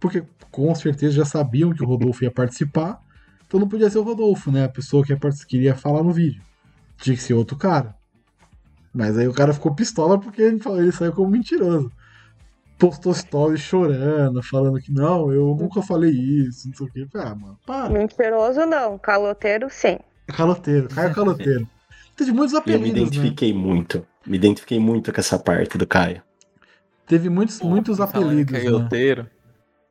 Porque 0.00 0.22
com 0.50 0.74
certeza 0.74 1.14
já 1.14 1.24
sabiam 1.24 1.72
que 1.72 1.82
o 1.82 1.86
Rodolfo 1.86 2.22
ia 2.24 2.30
participar, 2.30 3.00
então 3.46 3.58
não 3.60 3.68
podia 3.68 3.90
ser 3.90 3.98
o 3.98 4.02
Rodolfo, 4.02 4.50
né? 4.50 4.64
A 4.64 4.68
pessoa 4.68 5.04
que 5.04 5.12
ia 5.12 5.18
partic- 5.18 5.46
que 5.46 5.56
iria 5.56 5.74
falar 5.74 6.02
no 6.02 6.12
vídeo. 6.12 6.42
Tinha 6.98 7.16
que 7.16 7.22
ser 7.22 7.34
outro 7.34 7.56
cara. 7.56 7.94
Mas 8.92 9.18
aí 9.18 9.26
o 9.26 9.34
cara 9.34 9.52
ficou 9.52 9.74
pistola 9.74 10.18
porque 10.20 10.40
ele, 10.40 10.60
falou- 10.60 10.80
ele 10.80 10.92
saiu 10.92 11.12
como 11.12 11.30
mentiroso. 11.30 11.90
Postou 12.78 13.14
stories 13.14 13.60
chorando, 13.60 14.42
falando 14.42 14.80
que 14.80 14.92
não, 14.92 15.32
eu 15.32 15.56
nunca 15.58 15.80
falei 15.82 16.10
isso, 16.10 16.68
não 16.68 16.76
sei 16.76 16.86
o 16.86 16.90
que. 16.90 17.18
Ah, 17.18 17.34
mano, 17.34 17.58
para. 17.66 17.88
Mentiroso 17.90 18.66
não, 18.66 18.98
caloteiro 18.98 19.68
sim. 19.70 19.98
Caloteiro, 20.28 20.88
Caio 20.88 21.14
Caloteiro. 21.14 21.68
Teve 22.16 22.32
muitos 22.32 22.52
E 22.52 22.56
eu 22.56 22.62
me 22.62 22.74
apelidos, 22.76 22.94
né? 22.94 23.00
identifiquei 23.02 23.52
muito. 23.52 24.06
Me 24.26 24.36
identifiquei 24.36 24.78
muito 24.78 25.12
com 25.12 25.20
essa 25.20 25.38
parte 25.38 25.76
do 25.76 25.86
Caio. 25.86 26.22
Teve 27.06 27.28
muitos, 27.28 27.60
muitos 27.60 27.98
em 27.98 28.02
apelidos, 28.02 28.52
né? 28.52 28.88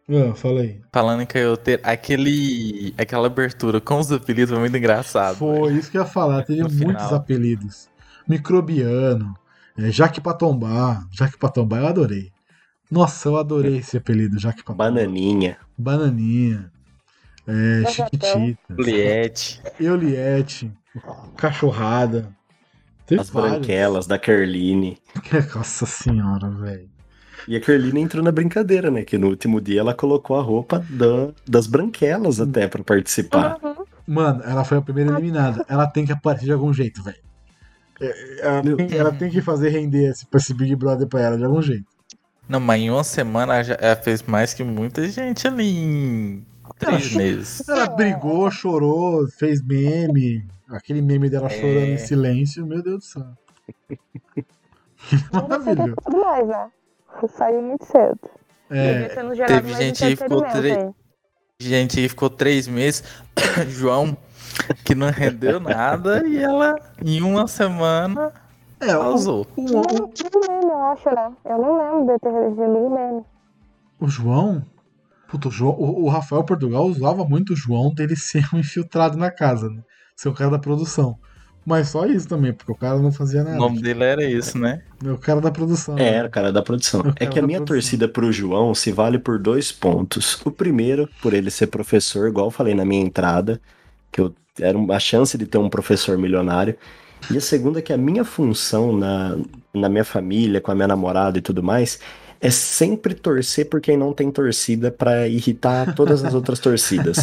Ah, 0.10 0.36
fala 0.36 0.62
aí. 0.62 0.82
Falando 0.92 1.22
em 1.22 1.26
caioteiro, 1.26 1.82
aquele, 1.86 2.94
aquela 2.98 3.28
abertura 3.28 3.80
com 3.80 4.00
os 4.00 4.12
apelidos 4.12 4.50
foi 4.52 4.60
muito 4.60 4.76
engraçado. 4.76 5.38
Foi 5.38 5.74
isso 5.74 5.90
que 5.90 5.98
eu 5.98 6.02
ia 6.02 6.08
falar. 6.08 6.44
Teve 6.44 6.62
No 6.62 6.70
muitos 6.70 7.04
final. 7.04 7.16
apelidos. 7.16 7.90
Microbiano, 8.28 9.34
é, 9.78 9.90
Jaque 9.92 10.20
Patombá. 10.22 11.06
Jaque 11.12 11.38
Patombá 11.38 11.80
eu 11.80 11.88
adorei. 11.88 12.32
Nossa, 12.92 13.30
eu 13.30 13.38
adorei 13.38 13.78
esse 13.78 13.98
apelido, 13.98 14.38
Jaque 14.40 14.62
Patombá. 14.64 14.86
Bananinha. 14.92 15.58
Bananinha. 15.78 16.72
É. 17.48 17.90
Chiquitita. 17.90 18.58
Juliette. 18.70 19.62
Euliette. 19.80 20.72
Cachorrada. 21.38 22.30
Teve 23.06 23.22
As 23.22 23.30
vários. 23.30 23.52
branquelas 23.58 24.08
da 24.08 24.18
Kerline. 24.20 24.98
Nossa 25.56 25.86
senhora, 25.86 26.50
velho. 26.50 26.90
E 27.48 27.56
a 27.56 27.60
Kerline 27.60 28.02
entrou 28.02 28.24
na 28.24 28.32
brincadeira, 28.32 28.90
né? 28.92 29.04
Que 29.04 29.18
no 29.18 29.28
último 29.28 29.60
dia 29.60 29.80
ela 29.82 29.94
colocou 29.94 30.38
a 30.38 30.42
roupa 30.42 30.86
da- 30.90 31.30
das 31.48 31.68
branquelas 31.68 32.40
até 32.40 32.68
pra 32.68 32.84
participar. 32.84 33.58
Uhum. 33.64 33.84
Mano, 34.08 34.42
ela 34.44 34.64
foi 34.64 34.78
a 34.78 34.82
primeira 34.82 35.12
eliminada. 35.14 35.66
Ela 35.68 35.88
tem 35.88 36.06
que 36.06 36.12
aparecer 36.12 36.46
de 36.46 36.52
algum 36.54 36.74
jeito, 36.74 37.02
velho. 37.04 37.18
É, 38.02 38.40
Ela, 38.42 38.62
tem- 38.76 38.98
ela 38.98 39.12
tem 39.14 39.30
que 39.30 39.42
fazer 39.42 39.70
render 39.70 40.10
esse, 40.10 40.26
esse 40.34 40.54
Big 40.54 40.76
Brother 40.76 41.08
pra 41.08 41.22
ela 41.22 41.38
de 41.38 41.44
algum 41.46 41.62
jeito. 41.62 41.86
Não, 42.50 42.60
mas 42.60 42.82
em 42.82 42.90
uma 42.90 43.04
semana 43.04 43.54
ela 43.56 43.64
já- 43.64 43.78
ela 43.80 43.96
fez 43.96 44.22
mais 44.24 44.54
que 44.54 44.64
muita 44.64 45.08
gente 45.08 45.48
ali 45.48 45.70
em 45.78 46.46
três 46.78 47.14
meses. 47.16 47.68
Ela 47.70 47.88
brigou, 47.88 48.50
chorou, 48.52 49.26
fez 49.30 49.62
meme. 49.62 50.46
Aquele 50.70 51.02
meme 51.02 51.30
dela 51.30 51.48
É. 51.48 51.50
chorando 51.50 51.86
em 51.92 51.98
silêncio, 51.98 52.66
meu 52.66 52.82
Deus 52.84 52.98
do 53.00 53.04
céu. 53.06 53.28
Maravilhoso. 55.32 55.96
Saiu 57.28 57.62
muito 57.62 57.86
cedo. 57.86 58.20
É, 58.70 59.08
teve 59.46 59.74
gente 59.74 60.06
que 60.06 60.16
ficou 60.16 60.44
aí. 60.44 60.94
Gente 61.60 61.96
que 61.96 62.10
ficou 62.10 62.30
três 62.30 62.68
meses, 62.68 63.04
João, 63.70 64.18
que 64.84 64.96
não 64.96 65.10
rendeu 65.10 65.60
nada, 65.60 66.28
e 66.28 66.38
ela, 66.38 66.76
em 67.04 67.22
uma 67.22 67.48
semana, 67.48 68.34
é 68.82 68.98
o, 68.98 69.16
o, 69.16 69.42
o, 69.42 69.46
meme, 69.56 70.66
eu 70.66 70.84
acho, 70.84 71.10
né? 71.10 71.32
Eu 71.46 71.58
não 71.58 71.78
lembro 71.78 72.14
de 72.14 72.20
ter 72.20 72.32
recebido 72.32 72.90
meme. 72.90 73.24
o 74.00 74.08
João. 74.08 74.66
Puta, 75.30 75.48
o, 75.48 75.52
João, 75.52 75.74
o, 75.76 76.04
o 76.04 76.10
Rafael 76.10 76.44
Portugal 76.44 76.86
usava 76.86 77.24
muito 77.24 77.54
o 77.54 77.56
João 77.56 77.94
dele 77.94 78.16
ser 78.18 78.44
um 78.54 78.60
infiltrado 78.60 79.18
na 79.18 79.32
casa, 79.32 79.70
né? 79.70 79.82
Ser 80.16 80.30
o 80.30 80.34
cara 80.34 80.52
da 80.52 80.60
produção. 80.60 81.18
Mas 81.66 81.90
só 81.90 82.06
isso 82.06 82.28
também, 82.28 82.52
porque 82.54 82.72
o 82.72 82.76
cara 82.76 83.00
não 83.00 83.12
fazia 83.12 83.42
O 83.42 83.46
nada. 83.46 83.56
nome 83.58 83.82
dele 83.82 84.04
era 84.04 84.24
isso, 84.24 84.58
né? 84.58 84.82
O 85.06 85.18
cara 85.18 85.40
da 85.40 85.50
produção. 85.52 85.98
É, 85.98 86.10
era 86.16 86.28
o 86.28 86.32
cara 86.32 86.52
da 86.52 86.62
produção. 86.62 87.02
O 87.02 87.14
É 87.16 87.26
que 87.26 87.40
a 87.40 87.42
minha 87.42 87.60
produção. 87.60 87.66
torcida 87.66 88.08
pro 88.08 88.32
João 88.32 88.76
se 88.76 88.92
vale 88.92 89.18
por 89.18 89.40
dois 89.40 89.72
pontos. 89.72 90.40
O 90.46 90.52
primeiro, 90.52 91.08
por 91.22 91.34
ele 91.34 91.50
ser 91.50 91.68
professor, 91.68 92.28
igual 92.28 92.48
eu 92.48 92.52
falei 92.52 92.74
na 92.76 92.84
minha 92.84 93.02
entrada, 93.02 93.62
que 94.12 94.20
eu 94.20 94.34
era 94.60 94.78
a 94.94 95.00
chance 95.00 95.38
de 95.38 95.46
ter 95.46 95.58
um 95.58 95.70
professor 95.70 96.18
milionário. 96.18 96.76
E 97.32 97.38
a 97.38 97.42
segunda 97.42 97.80
é 97.80 97.82
que 97.82 97.94
a 97.94 97.98
minha 97.98 98.26
função 98.26 98.96
na, 98.96 99.38
na 99.74 99.88
minha 99.90 100.04
família, 100.04 100.60
com 100.60 100.72
a 100.72 100.76
minha 100.76 100.88
namorada 100.88 101.38
e 101.38 101.42
tudo 101.42 101.64
mais, 101.64 102.00
é 102.44 102.50
sempre 102.50 103.14
torcer 103.14 103.70
por 103.70 103.80
quem 103.80 103.96
não 103.96 104.12
tem 104.12 104.30
torcida 104.30 104.92
para 104.92 105.30
irritar 105.30 105.96
todas 105.96 106.26
as 106.26 106.34
outras 106.34 106.60
torcidas. 106.60 107.16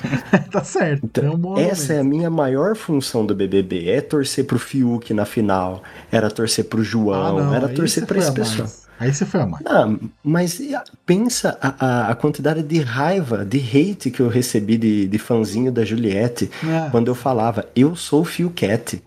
tá 0.50 0.64
certo. 0.64 1.04
Então, 1.04 1.24
é 1.24 1.36
um 1.36 1.58
essa 1.58 1.92
é 1.92 2.00
a 2.00 2.04
minha 2.04 2.30
maior 2.30 2.74
função 2.74 3.26
do 3.26 3.34
BBB, 3.34 3.90
é 3.90 4.00
torcer 4.00 4.46
pro 4.46 4.58
Fiuk 4.58 5.12
na 5.12 5.26
final, 5.26 5.82
era 6.10 6.30
torcer 6.30 6.64
pro 6.64 6.82
João, 6.82 7.36
Ah, 7.38 7.42
não, 7.42 7.54
era 7.54 7.68
torcer 7.68 8.06
foi 8.06 8.18
esse 8.18 8.32
pessoal. 8.32 8.66
Aí 8.98 9.12
você 9.12 9.26
foi 9.26 9.40
a 9.40 9.46
mais. 9.46 9.66
Ah, 9.66 9.86
mas 10.22 10.58
pensa 11.04 11.58
a, 11.60 11.74
a, 11.86 12.10
a 12.12 12.14
quantidade 12.14 12.62
de 12.62 12.80
raiva, 12.80 13.44
de 13.44 13.58
hate 13.58 14.10
que 14.10 14.20
eu 14.20 14.28
recebi 14.28 14.78
de, 14.78 15.06
de 15.06 15.18
fãzinho 15.18 15.70
da 15.70 15.84
Juliette 15.84 16.48
É. 16.64 16.88
quando 16.90 17.08
eu 17.08 17.14
falava, 17.14 17.68
eu 17.76 17.94
sou 17.94 18.22
o 18.22 18.24
Fiuquete. 18.24 19.02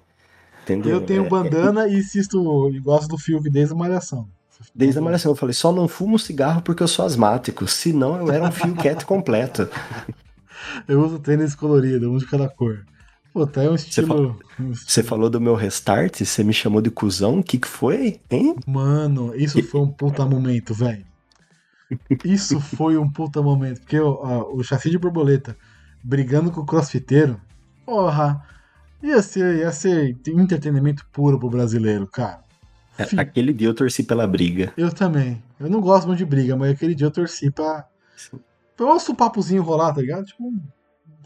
Entendeu? 0.63 0.91
Eu 0.91 1.01
tenho 1.01 1.25
É, 1.25 1.29
bandana 1.29 1.87
e 1.87 1.97
assisto 1.97 2.69
e 2.71 2.79
gosto 2.79 3.07
do 3.07 3.17
Fiuk 3.17 3.49
desde 3.49 3.73
a 3.73 3.77
Malhação. 3.77 4.27
Desde 4.73 4.99
a 4.99 5.01
malhação, 5.01 5.31
eu 5.31 5.35
falei, 5.35 5.53
só 5.53 5.71
não 5.71 5.87
fumo 5.87 6.19
cigarro 6.19 6.61
porque 6.61 6.83
eu 6.83 6.87
sou 6.87 7.05
asmático, 7.05 7.67
senão 7.67 8.17
eu 8.17 8.31
era 8.31 8.43
um 8.45 8.51
Fiuquete 8.51 9.05
completo. 9.07 9.67
Eu 10.87 11.01
uso 11.03 11.19
tênis 11.19 11.55
colorido, 11.55 12.11
um 12.11 12.17
de 12.17 12.25
cada 12.25 12.49
cor. 12.49 12.83
Puta, 13.33 13.61
é 13.63 13.69
um 13.69 13.75
estilo. 13.75 14.37
Você 14.73 15.03
falou 15.03 15.29
do 15.29 15.39
meu 15.39 15.55
restart, 15.55 16.19
você 16.23 16.43
me 16.43 16.53
chamou 16.53 16.81
de 16.81 16.89
cuzão, 16.89 17.39
o 17.39 17.43
que 17.43 17.59
que 17.59 17.67
foi, 17.67 18.19
hein? 18.31 18.55
Mano, 18.65 19.35
isso 19.35 19.61
foi 19.61 19.81
um 19.81 19.91
puta 19.91 20.25
momento, 20.25 20.73
velho. 20.73 21.05
Isso 22.25 22.59
foi 22.59 22.97
um 22.97 23.09
puta 23.09 23.41
momento. 23.41 23.79
Porque 23.81 23.99
o, 23.99 24.23
a- 24.23 24.53
o 24.53 24.63
chassi 24.63 24.89
de 24.89 24.97
borboleta 24.97 25.55
brigando 26.03 26.51
com 26.51 26.61
o 26.61 26.65
crossfiteiro, 26.65 27.39
porra, 27.85 28.43
ia 29.03 29.21
ser, 29.21 29.59
ia 29.59 29.71
ser 29.71 30.17
entretenimento 30.27 31.05
puro 31.11 31.39
pro 31.39 31.49
brasileiro, 31.49 32.07
cara. 32.07 32.39
É, 32.97 33.05
Fi- 33.05 33.19
Aquele 33.19 33.53
dia 33.53 33.67
eu 33.67 33.73
torci 33.73 34.03
pela 34.03 34.25
briga. 34.27 34.73
Eu 34.77 34.91
também. 34.91 35.41
Eu 35.59 35.69
não 35.69 35.81
gosto 35.81 36.07
muito 36.07 36.17
de 36.19 36.25
briga, 36.25 36.55
mas 36.55 36.71
aquele 36.71 36.95
dia 36.95 37.07
eu 37.07 37.11
torci 37.11 37.51
pra. 37.51 37.85
Pra 38.75 38.85
um 39.11 39.15
papozinho 39.15 39.63
rolar, 39.63 39.93
tá 39.93 40.01
ligado? 40.01 40.25
Tipo 40.25 40.53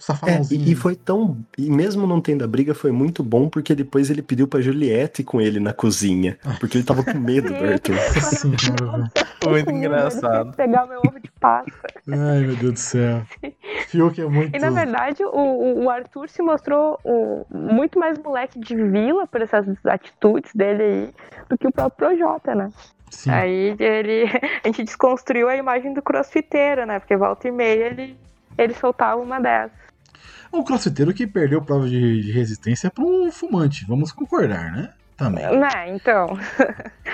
um 0.10 0.30
É, 0.30 0.41
e, 0.52 0.72
e 0.72 0.76
foi 0.76 0.95
tão. 0.95 1.38
E 1.57 1.69
mesmo 1.69 2.07
não 2.07 2.19
tendo 2.22 2.44
a 2.44 2.48
briga, 2.48 2.73
foi 2.73 2.91
muito 2.91 3.23
bom 3.23 3.48
porque 3.49 3.76
depois 3.76 4.10
ele 4.10 4.22
pediu 4.22 4.48
pra 4.48 4.61
Juliette 4.61 5.23
com 5.23 5.40
ele 5.40 5.60
na 5.60 5.73
cozinha. 5.73 6.38
Porque 6.60 6.78
ele 6.78 6.84
tava 6.86 7.03
com 7.03 7.18
medo 7.18 7.49
do 7.49 7.56
Arthur. 7.65 7.95
Sim, 8.22 8.52
velho. 8.52 9.10
Muito 9.48 9.69
engraçado. 9.72 10.56
Pegar 10.56 10.86
meu 10.88 10.99
ovo 10.99 11.19
de 11.19 11.30
Páscoa. 11.40 11.90
Ai, 12.07 12.40
meu 12.41 12.56
Deus 12.56 12.73
do 12.73 12.80
céu. 12.80 13.22
Fiuk 13.88 14.19
é 14.22 14.26
muito. 14.26 14.56
E 14.56 14.60
na 14.60 14.69
verdade, 14.69 15.23
o, 15.23 15.30
o- 15.30 15.84
o 15.86 15.90
Arthur 15.90 16.30
se 16.30 16.41
mostrou 16.41 16.99
o- 17.03 17.45
muito 17.49 17.99
mais 17.99 18.18
moleque 18.18 18.60
de 18.60 18.76
vila 18.76 19.28
por 19.28 19.41
essas 19.41 19.65
atitudes 19.86 20.52
dele 20.53 20.84
aí 20.84 21.10
do 21.49 21.57
que 21.57 21.68
o 21.68 21.72
próprio 21.72 22.07
Projota, 22.10 22.56
né? 22.56 22.69
Sim. 23.10 23.30
Aí 23.30 23.76
ele, 23.80 24.23
a 24.64 24.68
gente 24.68 24.84
desconstruiu 24.84 25.49
a 25.49 25.56
imagem 25.56 25.94
do 25.94 26.02
crossfiteiro, 26.02 26.86
né? 26.86 26.99
Porque 26.99 27.15
volta 27.18 27.48
e 27.48 27.52
meia 27.52 27.86
ele, 27.88 28.15
ele 28.57 28.73
soltava 28.73 29.22
uma 29.22 29.40
dessas. 29.40 29.81
Um 30.53 30.64
crossfiteiro 30.64 31.14
que 31.14 31.26
perdeu 31.28 31.61
prova 31.61 31.88
de, 31.88 32.22
de 32.22 32.32
resistência 32.32 32.90
pra 32.91 33.03
um 33.03 33.32
fumante, 33.32 33.86
vamos 33.88 34.11
concordar, 34.11 34.72
né? 34.72 34.90
Também. 35.18 35.45
Né, 35.56 35.69
então. 35.95 36.26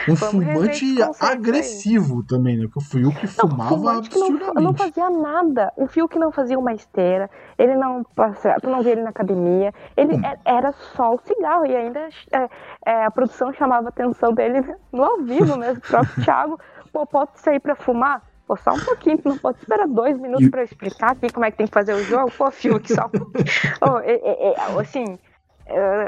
Um 0.07 0.15
fumante 0.15 0.95
conceito 0.95 1.25
aí. 1.25 1.31
agressivo 1.33 2.23
também, 2.25 2.55
né? 2.57 2.63
Porque 2.63 2.79
o 2.79 2.81
Fiuk 2.81 3.27
fumava 3.27 3.69
fumante 3.69 4.09
que 4.09 4.17
não, 4.17 4.27
absurdamente. 4.27 4.63
não 4.63 4.73
fazia 4.73 5.09
nada. 5.09 5.73
O 5.75 5.87
fio 5.87 6.07
que 6.07 6.17
não 6.17 6.31
fazia 6.31 6.57
uma 6.57 6.73
esteira, 6.73 7.29
ele 7.57 7.75
não 7.75 8.05
passava, 8.15 8.61
tu 8.61 8.69
não 8.69 8.81
via 8.81 8.93
ele 8.93 9.01
na 9.01 9.09
academia, 9.09 9.73
ele 9.97 10.15
Hum. 10.15 10.21
é- 10.23 10.39
era 10.45 10.71
só 10.95 11.15
o 11.15 11.19
cigarro. 11.19 11.65
E 11.65 11.75
ainda 11.75 11.99
é, 12.31 12.49
é, 12.85 13.05
a 13.05 13.11
produção 13.11 13.51
chamava 13.51 13.87
a 13.87 13.89
atenção 13.89 14.33
dele 14.33 14.61
no 14.93 15.03
ao 15.03 15.17
vivo 15.23 15.57
mesmo. 15.57 15.79
O 15.79 15.81
próprio 15.81 16.23
Thiago, 16.23 16.59
pô, 16.93 17.05
pode 17.05 17.31
sair 17.41 17.59
pra 17.59 17.75
fumar? 17.75 18.21
Pô, 18.47 18.55
só 18.55 18.71
um 18.71 18.79
pouquinho, 18.79 19.17
tu 19.17 19.27
não 19.29 19.37
pode 19.37 19.57
esperar 19.59 19.87
dois 19.87 20.17
minutos 20.17 20.49
pra 20.49 20.61
eu 20.61 20.65
explicar 20.65 21.11
aqui 21.11 21.29
como 21.31 21.45
é 21.45 21.51
que 21.51 21.57
tem 21.57 21.67
que 21.67 21.73
fazer 21.73 21.93
o 21.93 22.03
jogo? 22.03 22.31
Pô, 22.37 22.49
Fiuk, 22.49 22.91
só 22.93 23.05
um 23.05 23.09
pouquinho. 23.09 23.43
Ô, 23.81 23.99
é- 23.99 24.13
é- 24.13 24.49
é, 24.51 24.79
assim, 24.79 25.19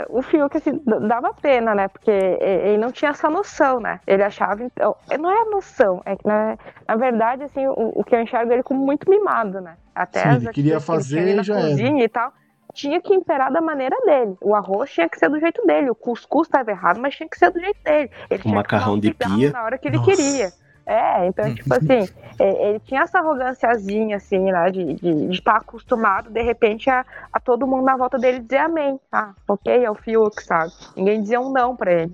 o 0.09 0.21
Fiuk, 0.21 0.55
assim, 0.55 0.81
dava 1.07 1.33
pena, 1.33 1.75
né? 1.75 1.87
Porque 1.89 2.09
ele 2.09 2.77
não 2.77 2.91
tinha 2.93 3.11
essa 3.11 3.29
noção, 3.29 3.79
né? 3.81 3.99
Ele 4.07 4.23
achava, 4.23 4.63
então, 4.63 4.95
não 5.19 5.29
é 5.29 5.41
a 5.41 5.45
noção, 5.49 6.01
é 6.05 6.15
que, 6.15 6.25
na, 6.25 6.57
na 6.87 6.95
verdade, 6.95 7.43
assim, 7.43 7.67
o, 7.67 7.99
o 7.99 8.03
que 8.05 8.15
eu 8.15 8.21
enxergo 8.21 8.53
ele 8.53 8.63
como 8.63 8.85
muito 8.85 9.09
mimado, 9.09 9.59
né? 9.59 9.75
Até 9.93 10.21
Sim, 10.21 10.27
as 10.29 10.43
ele 10.43 10.53
queria 10.53 10.71
que 10.71 10.75
ele 10.77 10.81
fazer 10.85 11.27
e 11.27 11.33
na 11.35 11.43
já 11.43 11.55
era. 11.55 11.69
cozinha 11.69 12.03
e 12.05 12.09
tal, 12.09 12.31
tinha 12.73 13.01
que 13.01 13.13
imperar 13.13 13.51
da 13.51 13.59
maneira 13.59 13.97
dele. 14.05 14.37
O 14.41 14.55
arroz 14.55 14.89
tinha 14.91 15.09
que 15.09 15.17
ser 15.19 15.29
do 15.29 15.39
jeito 15.39 15.61
dele, 15.65 15.89
o 15.89 15.95
cuscuz 15.95 16.47
estava 16.47 16.71
errado, 16.71 16.99
mas 17.01 17.15
tinha 17.15 17.27
que 17.27 17.37
ser 17.37 17.51
do 17.51 17.59
jeito 17.59 17.83
dele. 17.83 18.09
Ele 18.29 18.41
tinha 18.41 18.55
macarrão 18.55 18.95
que 18.95 19.01
de 19.01 19.13
pia. 19.13 19.51
na 19.51 19.63
hora 19.63 19.77
que 19.77 19.87
ele 19.89 19.97
Nossa. 19.97 20.15
queria. 20.15 20.53
É, 20.89 21.27
então, 21.27 21.53
tipo 21.53 21.71
assim, 21.71 22.07
é, 22.39 22.69
ele 22.69 22.79
tinha 22.79 23.03
essa 23.03 23.19
arroganciazinha, 23.19 24.17
assim, 24.17 24.39
né, 24.51 24.71
de 24.71 24.81
estar 24.81 25.07
de, 25.13 25.31
estar 25.35 25.55
acostumado, 25.57 26.31
de 26.31 26.41
repente, 26.41 26.89
a, 26.89 27.05
a 27.31 27.39
todo 27.39 27.67
mundo 27.67 27.85
na 27.85 27.95
volta 27.95 28.17
dele 28.17 28.39
dizer 28.39 28.57
amém. 28.57 28.99
Ah, 29.11 29.35
ok, 29.47 29.71
é 29.71 29.91
o 29.91 29.93
Fiuk, 29.93 30.41
sabe? 30.43 30.73
Ninguém 30.97 31.21
dizia 31.21 31.39
um 31.39 31.51
não 31.51 31.75
pra 31.75 31.93
ele. 31.93 32.11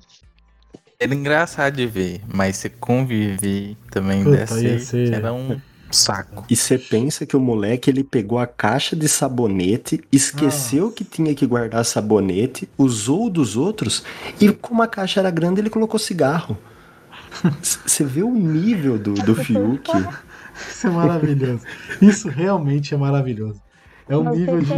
Era 1.00 1.16
engraçado 1.16 1.78
de 1.78 1.88
ver, 1.88 2.22
mas 2.28 2.58
se 2.58 2.70
conviver 2.70 3.78
também 3.90 4.26
Puta, 4.26 4.36
desse 4.36 4.66
ia 4.66 4.80
ser- 4.80 5.14
era 5.14 5.32
um 5.34 5.58
saco. 5.90 6.44
E 6.50 6.56
você 6.56 6.78
pensa 6.78 7.26
que 7.26 7.38
o 7.38 7.40
moleque 7.40 7.90
ele 7.90 8.04
pegou 8.04 8.40
a 8.40 8.46
caixa 8.46 8.94
de 8.94 9.08
sabonete, 9.08 10.04
esqueceu 10.12 10.92
que 10.92 11.06
tinha 11.06 11.34
que 11.34 11.48
guardar 11.48 11.86
sabonete, 11.86 12.68
usou 12.78 13.28
o 13.28 13.30
dos 13.30 13.56
outros 13.56 14.04
e 14.42 14.52
como 14.52 14.84
a 14.84 14.88
caixa 14.88 15.22
era 15.22 15.32
grande 15.32 15.62
ele 15.62 15.70
colocou 15.70 15.98
cigarro. 15.98 16.58
Você 17.62 18.04
vê 18.04 18.24
o 18.24 18.34
nível 18.34 18.98
do, 18.98 19.14
do 19.14 19.36
Fiuk. 19.36 19.90
Isso 20.70 20.88
é 20.88 20.90
maravilhoso. 20.90 21.66
Isso 22.02 22.30
realmente 22.30 22.94
é 22.94 22.98
maravilhoso. 22.98 23.62
É 24.08 24.16
um 24.16 24.24
não 24.24 24.34
nível 24.34 24.60
de. 24.62 24.74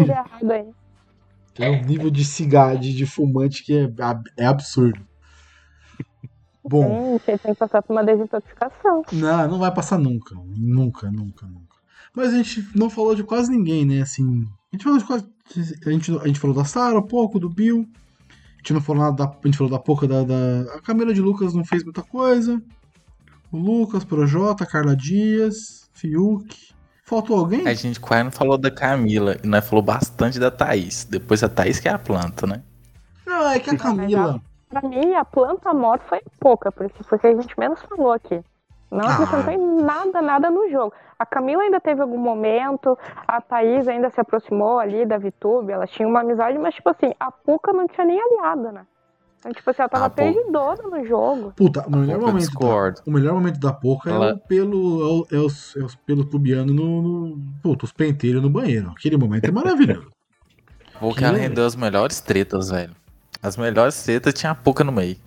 É 1.60 1.70
um 1.70 1.84
nível 1.84 2.10
de 2.10 2.24
cigarro, 2.24 2.80
de, 2.80 2.94
de 2.94 3.06
fumante 3.06 3.64
que 3.64 3.78
é, 3.78 3.90
é 4.38 4.46
absurdo. 4.46 5.00
Bom, 6.64 7.18
Tem, 7.26 7.36
você 7.36 7.38
tem 7.38 7.54
que 7.54 7.60
passar 7.60 7.82
por 7.82 7.94
uma 7.94 8.04
desintoxicação. 8.04 9.04
não, 9.14 9.48
não 9.48 9.60
vai 9.60 9.74
passar 9.74 9.98
nunca. 9.98 10.36
Nunca, 10.36 11.10
nunca, 11.10 11.46
nunca. 11.46 11.78
Mas 12.14 12.34
a 12.34 12.38
gente 12.38 12.68
não 12.76 12.90
falou 12.90 13.16
de 13.16 13.24
quase 13.24 13.50
ninguém, 13.50 13.86
né? 13.86 14.02
Assim. 14.02 14.46
A 14.72 14.76
gente 14.76 14.84
falou 14.84 15.00
de 15.00 15.06
quase. 15.06 15.26
A 15.86 15.90
gente, 15.90 16.12
a 16.20 16.28
gente 16.28 16.40
falou 16.40 16.56
da 16.56 16.66
Sarah, 16.66 17.00
um 17.00 17.04
pouco, 17.04 17.40
do 17.40 17.50
Bill. 17.50 17.88
A 18.68 18.74
gente 18.74 18.74
não 18.74 18.82
falou 18.82 19.04
nada 19.04 19.16
da. 19.16 19.32
A 19.32 19.46
gente 19.46 19.58
falou 19.58 19.72
da 19.72 19.80
pouca 19.80 20.06
da, 20.06 20.24
da. 20.24 20.76
A 20.76 20.82
Camila 20.82 21.14
de 21.14 21.22
Lucas 21.22 21.54
não 21.54 21.64
fez 21.64 21.86
muita 21.86 22.04
coisa. 22.04 22.62
O 23.50 23.58
Lucas, 23.58 24.04
Projota, 24.04 24.66
Carla 24.66 24.94
Dias, 24.94 25.90
Fiuk. 25.94 26.74
Faltou 27.06 27.40
alguém? 27.40 27.66
A 27.66 27.74
gente 27.74 27.98
quase 27.98 28.24
não 28.26 28.32
falou 28.32 28.58
da 28.58 28.70
Camila 28.70 29.38
e 29.42 29.48
nós 29.48 29.66
falou 29.66 29.82
bastante 29.82 30.38
da 30.38 30.52
Thaís. 30.52 31.06
Depois 31.06 31.42
a 31.42 31.48
Thaís 31.48 31.80
que 31.80 31.88
é 31.88 31.94
a 31.94 31.98
planta, 31.98 32.46
né? 32.46 32.62
Não, 33.26 33.48
é 33.48 33.58
que 33.58 33.70
a 33.70 33.78
Camila. 33.78 34.42
Pra 34.68 34.82
mim, 34.82 35.14
a 35.14 35.24
planta 35.24 35.74
morta 35.74 36.04
foi 36.10 36.20
pouca, 36.38 36.70
porque 36.70 37.02
foi 37.04 37.18
o 37.18 37.22
que 37.22 37.28
a 37.28 37.42
gente 37.42 37.58
menos 37.58 37.82
falou 37.84 38.12
aqui. 38.12 38.44
Não 38.90 39.06
Ah. 39.06 39.84
nada, 39.84 40.22
nada 40.22 40.50
no 40.50 40.70
jogo. 40.70 40.94
A 41.20 41.26
Camila 41.26 41.64
ainda 41.64 41.80
teve 41.80 42.02
algum 42.02 42.18
momento, 42.18 42.98
a 43.28 43.42
Thaís 43.42 43.88
ainda 43.88 44.10
se 44.10 44.22
aproximou 44.22 44.80
ali 44.80 45.06
da 45.06 45.18
Vitube, 45.18 45.72
ela 45.74 45.86
tinha 45.88 46.08
uma 46.08 46.22
amizade, 46.22 46.58
mas, 46.58 46.76
tipo 46.76 46.90
assim, 46.90 47.12
a 47.20 47.32
Puca 47.32 47.74
não 47.74 47.88
tinha 47.88 48.06
nem 48.06 48.20
aliada, 48.22 48.72
né? 48.72 48.86
Então, 49.40 49.52
tipo 49.52 49.70
assim, 49.70 49.82
ela 49.82 49.90
tava 49.90 50.06
Ah, 50.06 50.10
no 50.90 51.06
jogo. 51.06 51.54
Puta, 51.56 51.86
o 51.88 51.96
melhor 51.96 52.20
momento. 52.20 52.46
Da, 52.60 53.02
o 53.06 53.12
melhor 53.12 53.34
momento 53.34 53.60
da 53.60 53.74
Poca 53.74 54.10
é 54.10 54.14
Ela- 54.14 54.34
o 54.34 54.38
pelo. 54.40 55.02
É, 55.02 55.06
o- 55.06 55.28
é 55.32 55.46
os, 55.46 55.76
é 55.76 55.84
os 55.84 55.96
pelos 55.96 56.26
pubianos 56.26 56.74
no, 56.76 57.02
no. 57.02 57.38
Puta, 57.62 57.86
os 57.86 57.92
penteiros 57.92 58.42
no 58.42 58.50
banheiro. 58.50 58.92
Aquele 58.98 59.16
momento 59.18 59.46
é 59.46 59.52
maravilhoso. 59.52 60.10
Vou 61.02 61.14
que 61.14 61.24
ela 61.24 61.36
Que- 61.36 61.42
rendeu 61.42 61.66
as 61.66 61.76
melhores 61.76 62.20
tretas, 62.20 62.70
velho. 62.70 62.96
As 63.42 63.56
melhores 63.58 64.02
tretas 64.04 64.34
tinha 64.34 64.52
a 64.52 64.56
Puka 64.56 64.84
no 64.84 64.92
meio. 64.92 65.18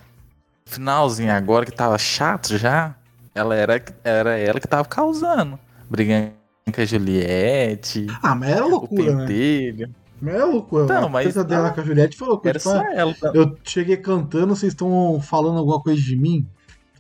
Finalzinho 0.67 1.33
agora 1.33 1.65
que 1.65 1.73
tava 1.73 1.97
chato 1.99 2.57
já, 2.59 2.95
ela 3.35 3.55
era, 3.55 3.83
era 4.05 4.39
ela 4.39 4.61
que 4.61 4.67
tava 4.69 4.85
causando. 4.87 5.59
Brigando 5.89 6.33
com 6.73 6.81
a 6.81 6.85
Juliette, 6.85 8.07
Ah, 8.23 8.35
mas 8.35 8.51
era 8.51 8.65
o 8.65 8.69
loucura, 8.71 9.15
né? 9.15 9.27
pentelho. 9.27 9.95
Mas 10.21 10.35
era 10.35 10.45
loucura. 10.45 10.87
Não, 10.87 11.07
a 11.07 11.09
mas 11.09 11.25
treta 11.25 11.43
dela 11.45 11.71
com 11.71 11.81
a 11.81 11.85
Juliette 11.85 12.17
falou 12.17 12.39
que 12.39 12.49
tipo, 12.49 12.61
só 12.61 12.81
ah, 12.81 12.93
ela. 12.95 13.15
eu 13.35 13.57
cheguei 13.65 13.97
cantando, 13.97 14.55
vocês 14.55 14.73
estão 14.73 15.21
falando 15.21 15.59
alguma 15.59 15.81
coisa 15.81 16.01
de 16.01 16.15
mim? 16.17 16.47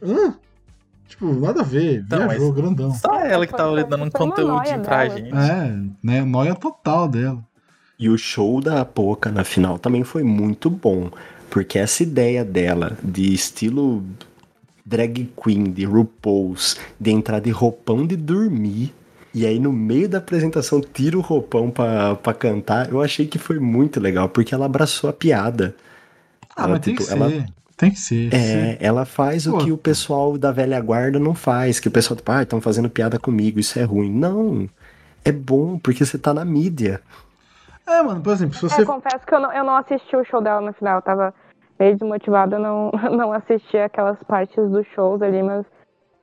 Hã? 0.03 0.35
Tipo, 1.07 1.33
nada 1.35 1.61
a 1.61 1.65
ver. 1.65 2.05
Não, 2.11 2.29
Viajou, 2.29 2.47
mas- 2.49 2.57
grandão. 2.57 2.95
Só 2.95 3.21
ela 3.21 3.47
que 3.47 3.53
tava 3.55 3.85
dando 3.85 4.05
um 4.05 4.47
noia 4.47 4.79
pra 4.79 5.05
dela. 5.07 5.19
gente. 5.19 5.35
É, 5.35 5.79
né? 6.03 6.23
Noia 6.23 6.55
total 6.55 7.07
dela. 7.09 7.45
E 7.99 8.09
o 8.09 8.17
show 8.17 8.61
da 8.61 8.85
Poca 8.85 9.31
na 9.31 9.45
final 9.45 9.79
também 9.79 10.03
foi 10.03 10.23
muito 10.23 10.71
bom. 10.71 11.11
Porque 11.51 11.79
essa 11.79 12.03
ideia 12.03 12.45
dela 12.45 12.97
de 13.03 13.35
estilo 13.35 14.03
drag 14.91 15.31
queen, 15.43 15.65
de 15.71 15.85
RuPaul's, 15.85 16.77
de 16.99 17.11
entrar 17.13 17.39
de 17.41 17.51
roupão 17.51 18.05
de 18.07 18.17
dormir 18.17 18.93
E 19.33 19.47
aí, 19.47 19.61
no 19.61 19.73
meio 19.73 20.09
da 20.09 20.19
apresentação, 20.19 20.81
tira 20.81 21.17
o 21.17 21.21
roupão 21.21 21.71
pra, 21.71 22.17
pra 22.17 22.35
cantar. 22.35 22.91
Eu 22.91 23.01
achei 23.01 23.27
que 23.29 23.39
foi 23.39 23.61
muito 23.61 24.01
legal, 24.01 24.29
porque 24.29 24.53
ela 24.53 24.67
abraçou 24.67 25.09
a 25.09 25.13
piada. 25.13 25.77
Ah, 26.57 26.65
Ela, 26.65 26.69
mas 26.73 26.81
tem 26.81 26.95
que 26.97 27.03
tipo, 27.05 27.17
ser. 27.17 27.23
ela- 27.23 27.47
Tem 27.77 27.91
que 27.93 27.99
ser. 28.01 28.35
É, 28.35 28.77
ela 28.81 29.05
faz 29.05 29.47
o 29.47 29.53
Pô. 29.53 29.59
que 29.59 29.71
o 29.73 29.79
pessoal 29.79 30.37
da 30.37 30.51
velha 30.51 30.81
guarda 30.81 31.19
não 31.21 31.33
faz. 31.35 31.79
Que 31.79 31.87
o 31.87 31.91
pessoal, 31.93 32.17
tipo, 32.17 32.31
ah, 32.33 32.43
estão 32.43 32.61
fazendo 32.61 32.91
piada 32.91 33.19
comigo, 33.21 33.61
isso 33.61 33.79
é 33.79 33.85
ruim. 33.85 34.11
Não. 34.13 34.69
É 35.25 35.31
bom, 35.31 35.79
porque 35.79 36.05
você 36.05 36.19
tá 36.19 36.35
na 36.35 36.45
mídia. 36.45 37.01
É, 37.87 38.03
mano, 38.03 38.21
por 38.21 38.33
exemplo, 38.33 38.55
se 38.57 38.63
você. 38.63 38.83
É, 38.83 38.85
confesso 38.85 39.25
que 39.27 39.35
eu 39.35 39.41
não, 39.41 39.53
eu 39.53 39.65
não 39.65 39.77
assisti 39.77 40.15
o 40.17 40.25
show 40.25 40.43
dela 40.43 40.61
no 40.61 40.73
final. 40.73 40.97
Eu 40.97 41.03
tava 41.03 41.35
meio 41.81 41.97
desmotivada, 41.97 42.59
não, 42.59 42.91
não 43.17 43.33
assisti 43.33 43.77
aquelas 43.79 44.19
partes 44.25 44.57
dos 44.71 44.87
shows 44.95 45.21
ali, 45.23 45.43
mas 45.43 45.65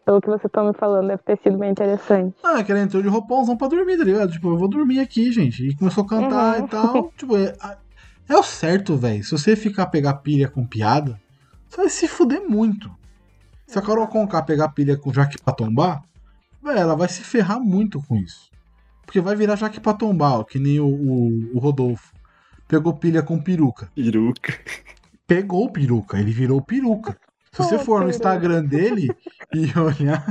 pelo 0.05 0.21
que 0.21 0.29
você 0.29 0.47
tá 0.47 0.63
me 0.63 0.73
falando, 0.73 1.07
deve 1.07 1.21
ter 1.23 1.37
sido 1.43 1.57
bem 1.57 1.71
interessante. 1.71 2.33
Ah, 2.41 2.63
que 2.63 2.71
ela 2.71 2.79
entrou 2.81 3.03
de 3.03 3.09
roupãozão 3.09 3.57
pra 3.57 3.67
dormir, 3.67 3.97
tá 3.97 4.03
ligado? 4.05 4.31
Tipo, 4.31 4.49
eu 4.51 4.57
vou 4.57 4.69
dormir 4.69 4.99
aqui, 5.01 5.31
gente. 5.33 5.67
E 5.67 5.75
começou 5.75 6.05
a 6.05 6.07
cantar 6.07 6.59
Uhum. 6.59 6.65
e 6.65 6.69
tal. 6.69 7.11
Tipo, 7.17 7.35
é, 7.37 7.53
é 8.29 8.35
o 8.37 8.43
certo, 8.43 8.95
velho. 8.95 9.21
Se 9.23 9.31
você 9.31 9.53
ficar 9.55 9.87
pegar 9.87 10.13
pilha 10.15 10.47
com 10.47 10.65
piada, 10.65 11.19
você 11.67 11.77
vai 11.81 11.89
se 11.89 12.07
fuder 12.07 12.41
muito. 12.47 12.89
Se 13.65 13.77
a 13.77 13.81
Carol 13.81 14.07
Conká 14.07 14.41
pegar 14.41 14.69
pilha 14.69 14.95
com 14.95 15.11
Jaque 15.11 15.41
pra 15.43 15.53
tombar, 15.53 16.01
velho, 16.63 16.79
ela 16.79 16.95
vai 16.95 17.09
se 17.09 17.21
ferrar 17.21 17.59
muito 17.59 18.01
com 18.07 18.15
isso. 18.15 18.49
Porque 19.05 19.19
vai 19.19 19.35
virar 19.35 19.57
Jaque 19.57 19.81
pra 19.81 19.93
tombar, 19.93 20.39
ó, 20.39 20.43
que 20.45 20.57
nem 20.57 20.79
o, 20.79 20.87
o, 20.87 21.51
o 21.55 21.59
Rodolfo. 21.59 22.13
Pegou 22.65 22.93
pilha 22.93 23.21
com 23.21 23.37
peruca. 23.41 23.89
Peruca. 23.93 24.53
Pegou 25.27 25.65
o 25.65 25.71
peruca, 25.71 26.17
ele 26.17 26.31
virou 26.31 26.61
peruca. 26.61 27.19
Se 27.51 27.63
você 27.63 27.79
for 27.79 28.01
no. 28.01 28.09
Instagram 28.09 28.63
dele 28.63 29.09
e 29.53 29.71
olhar, 29.77 30.25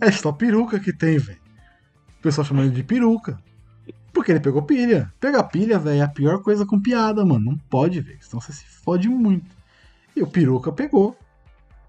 é 0.00 0.10
só 0.10 0.32
peruca 0.32 0.80
que 0.80 0.92
tem, 0.92 1.18
velho. 1.18 1.40
O 2.18 2.22
pessoal 2.22 2.44
chama 2.44 2.62
ele 2.62 2.70
de 2.70 2.82
peruca. 2.82 3.38
Porque 4.12 4.30
ele 4.30 4.40
pegou 4.40 4.62
pilha. 4.62 5.12
Pegar 5.18 5.44
pilha, 5.44 5.78
velho, 5.78 6.00
é 6.00 6.02
a 6.02 6.08
pior 6.08 6.42
coisa 6.42 6.64
com 6.64 6.80
piada, 6.80 7.24
mano. 7.24 7.52
Não 7.52 7.58
pode, 7.58 8.00
velho. 8.00 8.18
Senão 8.20 8.40
você 8.40 8.52
se 8.52 8.64
fode 8.64 9.08
muito. 9.08 9.56
E 10.14 10.22
o 10.22 10.26
peruca 10.26 10.70
pegou. 10.70 11.16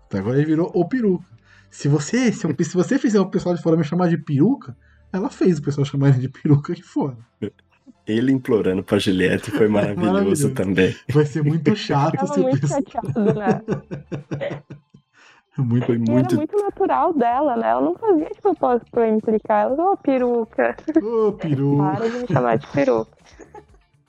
Então 0.07 0.19
agora 0.19 0.37
ele 0.37 0.45
virou 0.45 0.71
o 0.73 0.87
peruca. 0.87 1.25
Se 1.69 1.87
você, 1.87 2.31
se, 2.31 2.47
se 2.63 2.73
você 2.73 2.97
fizer 2.97 3.19
o 3.19 3.29
pessoal 3.29 3.55
de 3.55 3.61
fora 3.61 3.77
me 3.77 3.83
chamar 3.83 4.07
de 4.07 4.17
peruca, 4.17 4.75
ela 5.11 5.29
fez 5.29 5.59
o 5.59 5.61
pessoal 5.61 5.85
chamar 5.85 6.09
ele 6.09 6.19
de 6.19 6.29
peruca 6.29 6.73
aqui 6.73 6.81
fora. 6.81 7.17
Ele 8.05 8.31
implorando 8.31 8.83
pra 8.83 8.99
Juliette 8.99 9.49
foi 9.51 9.67
maravilhoso, 9.67 10.11
Maravilhoso. 10.11 10.49
também. 10.51 10.95
Vai 11.09 11.25
ser 11.25 11.43
muito 11.43 11.73
chato 11.77 12.27
se 12.33 12.39
o 12.39 12.43
muito 12.43 12.59
pessoal. 12.61 12.81
chateada, 12.91 13.33
né? 13.33 13.61
Muito, 15.55 15.85
Foi 15.85 15.95
E 15.97 16.01
era 16.01 16.11
muito. 16.11 16.35
muito 16.35 16.57
natural 16.57 17.13
dela, 17.13 17.55
né? 17.55 17.69
Ela 17.69 17.81
não 17.81 17.95
fazia 17.95 18.25
de 18.27 18.41
propósito 18.41 18.89
pra 18.89 19.07
implicar. 19.07 19.65
Ela, 19.67 19.91
ô, 19.91 19.95
peruca. 19.95 20.75
Ô, 20.99 21.31
peruca. 21.33 21.83
Para 21.99 22.09
de 22.09 22.17
me 22.17 22.27
chamar 22.27 22.57
de 22.57 22.65
peruca. 22.71 23.11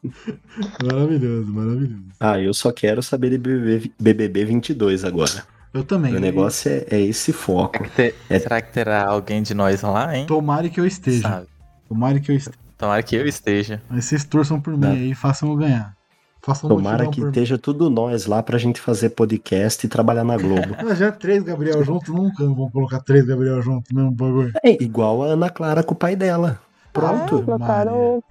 Maravilhoso, 0.82 1.52
maravilhoso. 1.52 2.04
Ah, 2.18 2.40
eu 2.40 2.54
só 2.54 2.72
quero 2.72 3.02
saber 3.02 3.28
de 3.30 3.36
BBB, 3.38 3.92
BBB 4.00 4.44
22 4.46 5.04
agora. 5.04 5.44
Eu 5.74 5.84
também. 5.84 6.16
O 6.16 6.20
negócio 6.20 6.70
é, 6.70 6.86
é 6.90 7.00
esse 7.02 7.30
foco. 7.32 7.76
Será 7.76 7.88
que, 7.90 7.94
te- 8.12 8.14
É. 8.30 8.38
será 8.38 8.62
que 8.62 8.72
terá 8.72 9.06
alguém 9.06 9.42
de 9.42 9.52
nós 9.54 9.82
lá, 9.82 10.16
hein? 10.16 10.24
Tomara 10.26 10.68
que 10.70 10.80
eu 10.80 10.86
esteja. 10.86 11.28
Sabe? 11.28 11.46
Tomara 11.88 12.18
que 12.20 12.30
eu 12.32 12.36
esteja. 12.36 12.56
Tomara 12.76 13.02
que 13.02 13.16
eu 13.16 13.26
esteja. 13.26 13.80
Mas 13.88 14.04
vocês 14.06 14.24
torçam 14.24 14.60
por 14.60 14.72
mim 14.74 14.80
Tá. 14.80 14.88
aí 14.90 15.10
e 15.10 15.14
façam 15.14 15.50
eu 15.50 15.56
ganhar. 15.56 15.94
Façam 16.42 16.68
Tomara 16.68 17.06
que 17.08 17.16
por 17.20 17.24
mim. 17.24 17.28
esteja 17.30 17.56
tudo 17.56 17.88
nós 17.88 18.26
lá 18.26 18.42
pra 18.42 18.58
gente 18.58 18.80
fazer 18.80 19.10
podcast 19.10 19.86
e 19.86 19.88
trabalhar 19.88 20.24
na 20.24 20.36
Globo. 20.36 20.74
Ah, 20.90 20.94
já 20.94 21.10
três 21.10 21.42
Gabriel 21.42 21.82
juntos, 21.84 22.08
nunca 22.14 22.44
vão 22.44 22.68
colocar 22.70 23.00
três 23.00 23.24
Gabriel 23.24 23.62
juntos, 23.62 23.90
mesmo 23.92 24.10
bagulho. 24.10 24.52
É 24.62 24.82
igual 24.82 25.22
a 25.22 25.26
Ana 25.28 25.48
Clara 25.48 25.82
com 25.82 25.94
o 25.94 25.96
pai 25.96 26.14
dela. 26.16 26.60
Pronto. 26.92 27.38
É, 27.38 27.42
botaram 27.42 28.22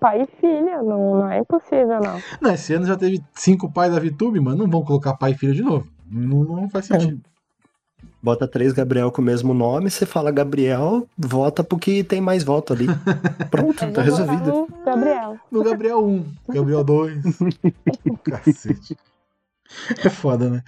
pai 0.00 0.22
e 0.22 0.26
filha. 0.40 0.82
Não, 0.82 1.16
não 1.16 1.30
é 1.30 1.40
impossível, 1.40 2.00
não. 2.00 2.20
Não, 2.40 2.52
esse 2.54 2.72
ano 2.74 2.86
já 2.86 2.96
teve 2.96 3.20
cinco 3.34 3.70
pais 3.70 3.92
da 3.92 3.98
VTube, 4.00 4.38
mano. 4.40 4.58
Não 4.64 4.70
vão 4.70 4.82
colocar 4.84 5.14
pai 5.14 5.32
e 5.32 5.34
filho 5.34 5.54
de 5.54 5.62
novo. 5.62 5.86
Não, 6.10 6.44
não 6.44 6.70
faz 6.70 6.86
sentido. 6.86 7.20
Bota 8.20 8.48
três 8.48 8.72
Gabriel 8.72 9.12
com 9.12 9.22
o 9.22 9.24
mesmo 9.24 9.54
nome, 9.54 9.90
você 9.90 10.04
fala 10.04 10.32
Gabriel, 10.32 11.08
vota 11.16 11.62
porque 11.62 12.02
tem 12.02 12.20
mais 12.20 12.42
voto 12.42 12.72
ali. 12.72 12.86
Pronto, 13.50 13.92
tá 13.92 14.02
resolvido. 14.02 14.66
no 14.68 14.84
Gabriel. 14.84 15.38
No 15.50 15.62
Gabriel 15.62 16.04
1, 16.04 16.34
Gabriel 16.48 16.84
2. 16.84 17.22
Cacete. 18.24 18.96
É 20.04 20.08
foda, 20.08 20.50
né? 20.50 20.62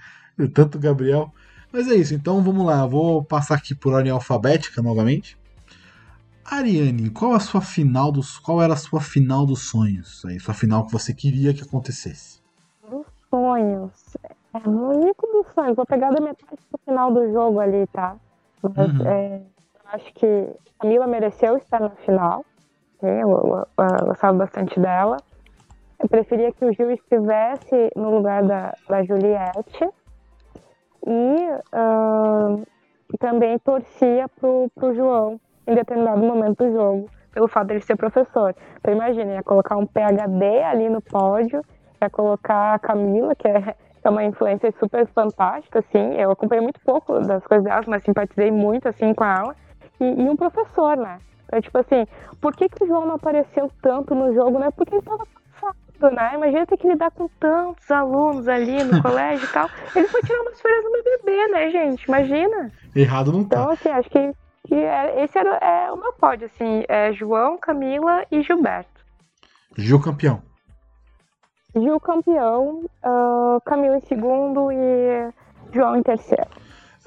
Tanto 0.53 0.79
Gabriel. 0.79 1.33
Mas 1.73 1.87
é 1.89 1.95
isso, 1.95 2.13
então 2.13 2.41
vamos 2.41 2.65
lá. 2.65 2.85
Vou 2.85 3.23
passar 3.23 3.55
aqui 3.55 3.75
por 3.75 3.93
ordem 3.93 4.11
alfabética 4.11 4.81
novamente. 4.81 5.37
Ariane, 6.45 7.09
qual 7.09 7.33
a 7.33 7.39
sua 7.39 7.61
final 7.61 8.11
dos. 8.11 8.37
Qual 8.37 8.61
era 8.61 8.73
a 8.73 8.77
sua 8.77 8.99
final 8.99 9.45
dos 9.45 9.69
sonhos? 9.69 10.23
Aí, 10.25 10.39
sua 10.39 10.53
final 10.53 10.85
que 10.85 10.91
você 10.91 11.13
queria 11.13 11.53
que 11.53 11.63
acontecesse. 11.63 12.41
Sonhos. 13.29 13.91
É 14.53 14.67
o 14.67 14.71
único 14.99 15.27
dos 15.27 15.47
sonhos. 15.53 15.75
Vou 15.75 15.85
pegar 15.85 16.11
da 16.11 16.19
metade 16.19 16.61
pro 16.69 16.79
final 16.85 17.11
do 17.11 17.31
jogo 17.31 17.59
ali, 17.59 17.87
tá? 17.87 18.15
Mas 18.61 18.99
Uhum. 18.99 19.07
é, 19.07 19.37
eu 19.37 19.89
acho 19.93 20.13
que 20.13 20.49
a 20.79 20.85
Mila 20.85 21.07
mereceu 21.07 21.57
estar 21.57 21.79
na 21.79 21.89
final. 21.91 22.43
Eu, 23.01 23.29
eu- 23.29 23.67
eu 23.77 24.05
gostava 24.07 24.37
bastante 24.37 24.79
dela. 24.79 25.17
Eu 25.99 26.09
preferia 26.09 26.51
que 26.51 26.65
o 26.65 26.73
Gil 26.73 26.91
estivesse 26.91 27.91
no 27.95 28.09
lugar 28.11 28.43
da, 28.43 28.75
da 28.89 29.03
Juliette. 29.03 29.87
E 31.05 31.35
ah, 31.71 32.57
também 33.19 33.57
torcia 33.59 34.27
pro, 34.39 34.69
pro 34.75 34.93
João 34.93 35.39
em 35.67 35.73
determinado 35.75 36.21
momento 36.21 36.63
do 36.63 36.71
jogo, 36.71 37.09
pelo 37.33 37.47
fato 37.47 37.67
dele 37.67 37.81
ser 37.81 37.95
professor. 37.95 38.55
Então 38.79 38.93
imagina, 38.93 39.33
ia 39.33 39.43
colocar 39.43 39.77
um 39.77 39.85
PHD 39.87 40.63
ali 40.63 40.89
no 40.89 41.01
pódio, 41.01 41.63
ia 42.01 42.09
colocar 42.09 42.75
a 42.75 42.79
Camila, 42.79 43.35
que 43.35 43.47
é, 43.47 43.75
que 44.01 44.07
é 44.07 44.11
uma 44.11 44.23
influência 44.23 44.73
super 44.79 45.05
fantástica, 45.07 45.79
assim. 45.79 46.15
Eu 46.15 46.31
acompanhei 46.31 46.63
muito 46.63 46.79
pouco 46.81 47.19
das 47.19 47.43
coisas 47.45 47.63
dela, 47.63 47.83
mas 47.87 48.03
simpatizei 48.03 48.51
muito, 48.51 48.87
assim, 48.89 49.13
com 49.13 49.23
ela. 49.23 49.55
E, 49.99 50.05
e 50.05 50.29
um 50.29 50.35
professor, 50.35 50.97
né? 50.97 51.19
Então, 51.45 51.61
tipo 51.61 51.77
assim, 51.77 52.07
por 52.41 52.55
que, 52.55 52.67
que 52.69 52.83
o 52.83 52.87
João 52.87 53.05
não 53.05 53.15
apareceu 53.15 53.69
tanto 53.81 54.15
no 54.15 54.33
jogo, 54.33 54.57
né? 54.57 54.69
Porque 54.71 54.95
ele 54.95 55.03
tava 55.03 55.25
cansado, 55.27 56.15
né? 56.15 56.31
Imagina 56.33 56.65
ter 56.65 56.77
que 56.77 56.87
lidar 56.87 57.11
com 57.11 57.27
tantos 57.39 57.91
alunos 57.91 58.47
ali 58.47 58.83
no 58.83 58.99
colégio 59.03 59.45
e 59.45 59.51
tal. 59.53 59.69
Ele 59.95 60.07
foi 60.07 60.21
tirar 60.23 60.41
umas 60.41 60.59
férias 60.59 60.83
no 60.83 60.91
BBB, 60.91 61.47
né, 61.51 61.69
gente? 61.69 62.03
Imagina. 62.05 62.71
Errado 62.95 63.31
não 63.31 63.41
Então, 63.41 63.67
tá. 63.67 63.73
assim, 63.73 63.89
acho 63.89 64.09
que, 64.09 64.31
que 64.67 64.75
é- 64.75 65.23
esse 65.23 65.37
era 65.37 65.57
é, 65.57 65.91
o 65.91 65.97
meu 65.97 66.13
pódio, 66.13 66.45
assim. 66.47 66.83
É 66.87 67.11
João, 67.13 67.57
Camila 67.57 68.25
e 68.31 68.41
Gilberto. 68.41 68.89
Gil 69.77 70.01
campeão. 70.01 70.41
Gil 71.75 71.99
campeão, 71.99 72.83
ah, 73.03 73.57
Camila 73.65 73.97
em 73.97 74.01
segundo 74.01 74.71
e 74.71 75.29
João 75.73 75.95
em 75.97 76.03
terceiro. 76.03 76.47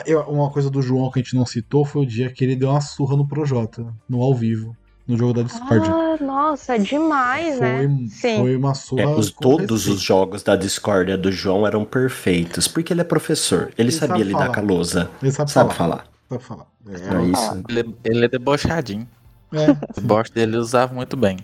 Eu- 0.06 0.22
uma 0.22 0.50
coisa 0.50 0.70
do 0.70 0.80
João 0.82 1.10
que 1.10 1.20
a 1.20 1.22
gente 1.22 1.36
não 1.36 1.46
citou 1.46 1.84
foi 1.84 2.02
o 2.02 2.06
dia 2.06 2.30
que 2.30 2.42
ele 2.44 2.56
deu 2.56 2.70
uma 2.70 2.80
surra 2.80 3.16
no 3.16 3.26
Projota, 3.28 3.86
no 4.08 4.20
ao 4.22 4.34
vivo, 4.34 4.76
no 5.06 5.16
jogo 5.16 5.34
da 5.34 5.42
Discord. 5.42 5.88
Ah, 5.88 6.16
nossa, 6.20 6.76
demais, 6.78 7.58
foi, 7.58 7.66
né? 7.88 8.06
Sim. 8.10 8.38
foi 8.40 8.56
uma 8.56 8.74
surra. 8.74 9.02
É, 9.02 9.06
os- 9.06 9.30
todos 9.30 9.86
os 9.86 10.00
jogos 10.00 10.42
da 10.42 10.56
discórdia 10.56 11.16
do 11.16 11.30
João 11.30 11.66
eram 11.66 11.84
perfeitos, 11.84 12.66
porque 12.66 12.92
ele 12.92 13.02
é 13.02 13.04
professor, 13.04 13.64
ele, 13.78 13.90
Ele 13.90 13.92
sabia 13.92 14.16
sabe 14.16 14.24
lidar 14.24 14.38
falar. 14.46 14.54
com 14.54 14.60
a 14.60 14.62
lousa. 14.64 15.10
Ele 15.22 15.30
sabe, 15.30 15.50
Sabe 15.50 15.74
falar. 15.74 15.88
falar. 15.98 16.06
Sabe 16.28 16.42
falar. 16.42 16.66
É 16.88 16.94
É, 17.16 17.24
isso. 17.26 17.62
Ele, 17.68 17.94
ele 18.04 18.24
é 18.24 18.28
debochadinho. 18.28 19.06
é. 19.52 19.70
O 19.70 20.00
deboche 20.00 20.32
dele 20.32 20.52
ele 20.52 20.58
usava 20.58 20.92
muito 20.92 21.16
bem. 21.16 21.36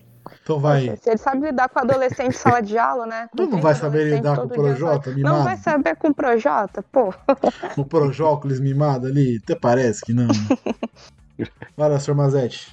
Então 0.50 0.58
vai. 0.60 0.96
Se 0.96 1.10
ele 1.10 1.18
sabe 1.18 1.46
lidar 1.46 1.68
com 1.68 1.78
adolescente 1.78 2.28
em 2.28 2.32
sala 2.32 2.60
de 2.60 2.76
aula, 2.76 3.06
né? 3.06 3.28
Tu 3.36 3.42
não 3.42 3.50
30 3.50 3.62
vai 3.62 3.74
saber 3.74 4.16
lidar 4.16 4.36
com 4.36 4.46
o 4.46 4.48
Projota, 4.48 5.10
Não 5.10 5.16
mimado? 5.16 5.44
vai 5.44 5.56
saber 5.56 5.96
com 5.96 6.08
o 6.08 6.14
Projota? 6.14 6.84
Pô, 6.90 7.14
O 7.76 7.84
Projócolis 7.84 8.58
mimado 8.58 9.06
ali, 9.06 9.40
até 9.42 9.54
parece 9.54 10.04
que 10.04 10.12
não. 10.12 10.26
lá, 11.78 11.98
Sr. 12.00 12.14
Mazete. 12.14 12.68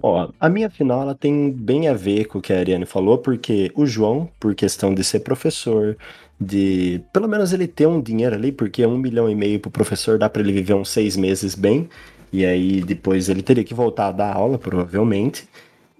Ó, 0.00 0.30
a 0.40 0.48
minha 0.48 0.70
final 0.70 1.02
ela 1.02 1.14
tem 1.14 1.50
bem 1.50 1.88
a 1.88 1.92
ver 1.92 2.26
com 2.26 2.38
o 2.38 2.40
que 2.42 2.52
a 2.52 2.58
Ariane 2.58 2.86
falou, 2.86 3.18
porque 3.18 3.70
o 3.74 3.84
João, 3.84 4.30
por 4.38 4.54
questão 4.54 4.94
de 4.94 5.02
ser 5.04 5.20
professor, 5.20 5.96
de 6.40 7.02
pelo 7.12 7.28
menos 7.28 7.52
ele 7.52 7.66
ter 7.66 7.86
um 7.86 8.00
dinheiro 8.00 8.34
ali, 8.36 8.52
porque 8.52 8.86
um 8.86 8.96
milhão 8.96 9.28
e 9.28 9.34
meio 9.34 9.58
pro 9.60 9.70
professor 9.70 10.18
dá 10.18 10.30
pra 10.30 10.40
ele 10.40 10.52
viver 10.52 10.74
uns 10.74 10.88
seis 10.88 11.16
meses 11.16 11.54
bem, 11.54 11.88
e 12.32 12.46
aí 12.46 12.80
depois 12.80 13.28
ele 13.28 13.42
teria 13.42 13.64
que 13.64 13.74
voltar 13.74 14.08
a 14.08 14.12
dar 14.12 14.34
aula, 14.36 14.56
provavelmente, 14.56 15.48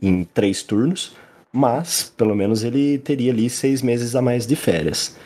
em 0.01 0.25
três 0.25 0.63
turnos, 0.63 1.17
mas 1.53 2.13
pelo 2.17 2.35
menos 2.35 2.63
ele 2.63 2.99
teria 2.99 3.33
ali 3.33 3.49
seis 3.49 3.83
meses 3.83 4.15
a 4.15 4.23
mais 4.23 4.47
de 4.47 4.57
férias. 4.57 5.17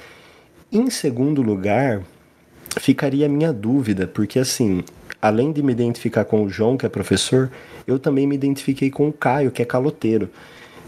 Em 0.70 0.88
segundo 0.88 1.42
lugar, 1.42 2.02
ficaria 2.80 3.26
a 3.26 3.28
minha 3.28 3.52
dúvida, 3.52 4.06
porque 4.06 4.38
assim, 4.38 4.82
além 5.20 5.52
de 5.52 5.62
me 5.62 5.72
identificar 5.72 6.24
com 6.24 6.42
o 6.42 6.48
João, 6.48 6.76
que 6.76 6.86
é 6.86 6.88
professor, 6.88 7.50
eu 7.86 7.98
também 7.98 8.26
me 8.26 8.34
identifiquei 8.34 8.90
com 8.90 9.08
o 9.08 9.12
Caio, 9.12 9.50
que 9.50 9.62
é 9.62 9.64
caloteiro. 9.64 10.30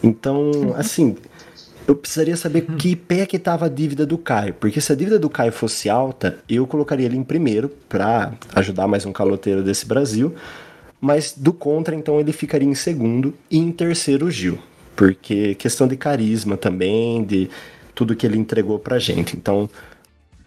Então, 0.03 0.75
assim, 0.77 1.17
eu 1.87 1.95
precisaria 1.95 2.37
saber 2.37 2.63
que 2.63 2.97
pé 2.97 3.27
que 3.27 3.39
tava 3.39 3.67
a 3.67 3.69
dívida 3.69 4.07
do 4.07 4.17
Caio, 4.17 4.55
porque 4.55 4.81
se 4.81 4.91
a 4.93 4.95
dívida 4.95 5.19
do 5.19 5.29
Caio 5.29 5.53
fosse 5.53 5.91
alta, 5.91 6.39
eu 6.49 6.67
colocaria 6.67 7.07
ele 7.07 7.17
em 7.17 7.23
primeiro 7.23 7.69
para 7.89 8.33
ajudar 8.55 8.89
mais 8.89 9.05
um 9.05 9.13
caloteiro 9.13 9.63
desse 9.63 9.87
Brasil. 9.87 10.35
Mas 11.05 11.35
do 11.37 11.53
contra, 11.53 11.95
então, 11.95 12.19
ele 12.19 12.33
ficaria 12.33 12.67
em 12.67 12.75
segundo 12.75 13.35
e 13.51 13.59
em 13.59 13.71
terceiro 13.71 14.25
o 14.25 14.31
Gil. 14.31 14.59
Porque 14.97 15.55
questão 15.57 15.87
de 15.87 15.99
carisma 15.99 16.57
também, 16.57 17.23
de 17.23 17.51
tudo 17.95 18.17
que 18.17 18.25
ele 18.27 18.39
entregou 18.39 18.79
pra 18.79 18.99
gente. 18.99 19.37
Então, 19.37 19.69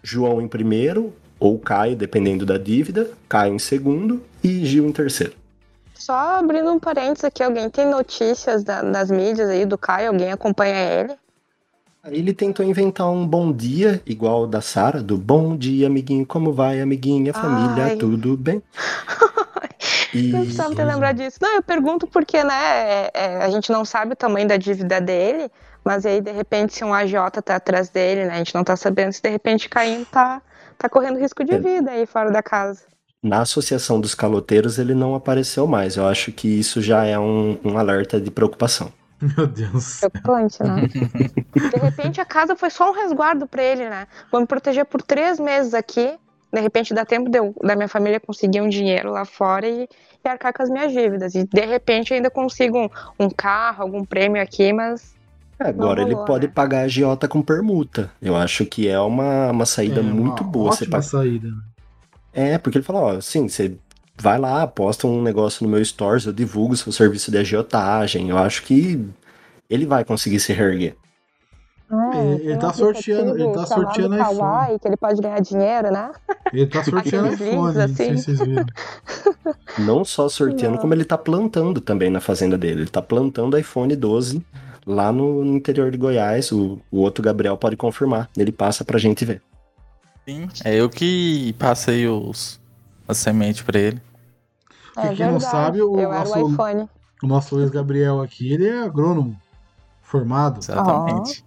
João 0.02 0.40
em 0.40 0.48
primeiro, 0.48 1.12
ou 1.38 1.60
Caio, 1.60 1.94
dependendo 1.94 2.44
da 2.44 2.58
dívida, 2.58 3.08
Caio 3.28 3.54
em 3.54 3.58
segundo 3.60 4.20
e 4.42 4.66
Gil 4.66 4.84
em 4.88 4.90
terceiro. 4.90 5.34
Só 5.94 6.40
abrindo 6.40 6.72
um 6.72 6.80
parênteses 6.80 7.22
aqui, 7.26 7.40
alguém 7.44 7.70
tem 7.70 7.86
notícias 7.86 8.64
da- 8.64 8.82
das 8.82 9.12
mídias 9.12 9.48
aí 9.48 9.64
do 9.64 9.78
Caio? 9.78 10.08
Alguém 10.08 10.32
acompanha 10.32 10.74
ele? 10.74 11.12
Ele 12.06 12.32
tentou 12.32 12.66
inventar 12.66 13.08
um 13.08 13.24
bom 13.24 13.52
dia, 13.52 14.02
igual 14.04 14.42
o 14.42 14.46
da 14.48 14.60
Sara, 14.60 15.00
do 15.00 15.16
bom 15.16 15.56
dia, 15.56 15.86
amiguinho, 15.86 16.26
como 16.26 16.52
vai, 16.52 16.80
amiguinha, 16.80 17.32
família, 17.32 17.84
Ai. 17.84 17.96
tudo 17.96 18.36
bem? 18.36 18.60
E 20.12 20.32
Não 20.32 20.40
precisava 20.42 20.74
ter 20.74 20.84
lembrado 20.84 21.16
disso. 21.16 21.38
Não, 21.40 21.56
eu 21.56 21.62
pergunto 21.62 22.06
porque, 22.06 22.42
né, 22.42 22.54
é- 22.54 23.10
é, 23.14 23.36
a 23.44 23.50
gente 23.50 23.70
não 23.70 23.84
sabe 23.84 24.12
o 24.12 24.16
tamanho 24.16 24.48
da 24.48 24.56
dívida 24.56 25.00
dele, 25.00 25.50
mas 25.84 26.06
aí, 26.06 26.20
de 26.20 26.32
repente, 26.32 26.74
se 26.74 26.84
um 26.84 26.94
agiota 26.94 27.42
tá 27.42 27.56
atrás 27.56 27.88
dele, 27.90 28.24
né, 28.24 28.34
a 28.34 28.38
gente 28.38 28.54
não 28.54 28.64
tá 28.64 28.74
sabendo 28.76 29.12
se, 29.12 29.20
de 29.22 29.28
repente, 29.28 29.68
Caim 29.68 30.04
tá, 30.04 30.40
tá 30.78 30.88
correndo 30.88 31.18
risco 31.18 31.44
de 31.44 31.54
É. 31.54 31.58
vida 31.58 31.90
aí 31.90 32.06
fora 32.06 32.30
da 32.30 32.42
casa. 32.42 32.82
na 33.22 33.40
Associação 33.42 34.00
dos 34.00 34.14
Caloteiros 34.14 34.78
ele 34.78 34.94
não 34.94 35.14
apareceu 35.14 35.66
mais. 35.66 35.96
Eu 35.96 36.06
acho 36.06 36.30
que 36.32 36.46
isso 36.60 36.80
já 36.80 37.04
é 37.04 37.18
um, 37.18 37.58
um 37.64 37.76
alerta 37.76 38.20
de 38.20 38.30
preocupação. 38.30 38.92
Meu 39.20 39.44
Deus. 39.48 39.98
Preocupante, 39.98 40.62
né? 40.62 40.82
De 41.68 41.76
repente 41.80 42.20
a 42.20 42.24
casa 42.24 42.54
foi 42.54 42.70
só 42.70 42.88
um 42.90 42.94
resguardo 42.94 43.46
pra 43.48 43.60
ele, 43.62 43.88
né? 43.90 44.06
Vou 44.30 44.40
me 44.40 44.46
proteger 44.46 44.84
por 44.84 45.02
três 45.02 45.40
meses 45.40 45.74
aqui. 45.74 46.16
De 46.52 46.60
repente 46.60 46.94
dá 46.94 47.04
tempo 47.04 47.28
de 47.30 47.38
eu- 47.38 47.54
da 47.62 47.76
minha 47.76 47.88
família 47.88 48.18
conseguir 48.20 48.60
um 48.60 48.68
dinheiro 48.68 49.10
lá 49.10 49.24
fora 49.24 49.68
e, 49.68 49.86
e 50.24 50.28
arcar 50.28 50.52
com 50.52 50.62
as 50.62 50.70
minhas 50.70 50.92
dívidas. 50.92 51.34
E 51.34 51.44
de 51.44 51.64
repente 51.66 52.10
eu 52.10 52.16
ainda 52.16 52.30
consigo 52.30 52.78
um, 52.78 52.88
um 53.20 53.28
carro, 53.30 53.82
algum 53.82 54.04
prêmio 54.04 54.40
aqui, 54.42 54.72
mas 54.72 55.16
Agora 55.60 56.00
Não 56.00 56.06
ele 56.06 56.14
rolou, 56.14 56.26
pode 56.26 56.46
né? 56.46 56.52
pagar 56.54 56.78
a 56.78 56.82
agiota 56.84 57.26
com 57.26 57.42
permuta. 57.42 58.12
Eu 58.22 58.36
acho 58.36 58.64
que 58.64 58.86
é 58.86 58.98
uma, 59.00 59.50
uma 59.50 59.66
saída 59.66 59.98
É, 60.00 60.02
uma 60.04 60.14
muito 60.14 60.44
boa. 60.44 60.70
Você 60.70 60.84
Ótima 60.84 60.98
paga- 60.98 61.02
saída. 61.02 61.48
né? 61.48 61.56
É, 62.32 62.58
porque 62.58 62.78
ele 62.78 62.84
falou, 62.84 63.02
ó, 63.02 63.16
assim, 63.16 63.48
você 63.48 63.76
vai 64.16 64.38
lá, 64.38 64.66
posta 64.68 65.08
um 65.08 65.20
negócio 65.20 65.64
no 65.66 65.70
meu 65.72 65.84
stores, 65.84 66.26
eu 66.26 66.32
divulgo 66.32 66.76
seu 66.76 66.92
serviço 66.92 67.30
de 67.32 67.38
agiotagem. 67.38 68.28
Eu 68.28 68.38
acho 68.38 68.62
que 68.62 69.04
ele 69.68 69.84
vai 69.84 70.04
conseguir 70.04 70.38
se 70.38 70.52
reerguer. 70.52 70.94
Ele- 71.90 72.42
ele 72.44 72.54
um 72.54 72.58
tá 72.58 72.72
sorteando- 72.72 73.34
ele 73.38 73.52
tá 73.52 73.64
sorteando 73.66 74.14
iPhone. 74.14 74.38
Kawaii, 74.38 74.78
que 74.78 74.88
ele 74.88 74.96
pode 74.96 75.22
ganhar 75.22 75.40
dinheiro, 75.40 75.90
né? 75.90 76.10
Ele 76.52 76.66
tá 76.66 76.84
sorteando 76.84 77.32
iPhone, 77.32 77.54
não 77.56 77.66
assim. 77.84 78.16
se 78.16 78.24
vocês 78.24 78.38
viram. 78.40 78.66
Não 79.78 80.04
só 80.04 80.28
sorteando, 80.28 80.74
Não. 80.74 80.80
como 80.82 80.92
ele 80.92 81.04
tá 81.04 81.16
plantando 81.16 81.80
também 81.80 82.10
na 82.10 82.20
fazenda 82.20 82.58
dele. 82.58 82.82
Ele 82.82 82.90
tá 82.90 83.00
plantando 83.00 83.56
iPhone 83.58 83.94
12 83.94 84.44
lá 84.86 85.10
no, 85.12 85.44
interior 85.44 85.90
de 85.90 85.96
Goiás. 85.96 86.50
O, 86.52 86.78
o 86.90 86.98
outro 87.00 87.22
Gabriel 87.22 87.56
pode 87.56 87.76
confirmar. 87.76 88.28
Ele 88.36 88.50
passa 88.52 88.84
pra 88.84 88.98
gente 88.98 89.24
ver. 89.24 89.40
Sim, 90.26 90.48
é 90.64 90.74
eu 90.74 90.90
que 90.90 91.54
passei 91.58 92.06
os, 92.06 92.60
a 93.06 93.14
semente 93.14 93.62
pra 93.64 93.78
ele. 93.78 94.02
É 94.96 95.08
quem 95.14 95.26
não 95.26 95.38
verdade. 95.38 95.44
sabe, 95.44 95.80
o 95.82 95.98
eu 95.98 96.10
nosso- 96.10 96.34
era 96.34 96.44
o 96.44 96.50
iPhone. 96.52 96.88
O 97.22 97.26
nosso 97.26 97.54
Luiz 97.56 97.70
Gabriel 97.70 98.20
aqui, 98.20 98.52
ele 98.52 98.66
é 98.68 98.78
agrônomo. 98.82 99.36
Formado. 100.02 100.58
Exatamente. 100.60 101.44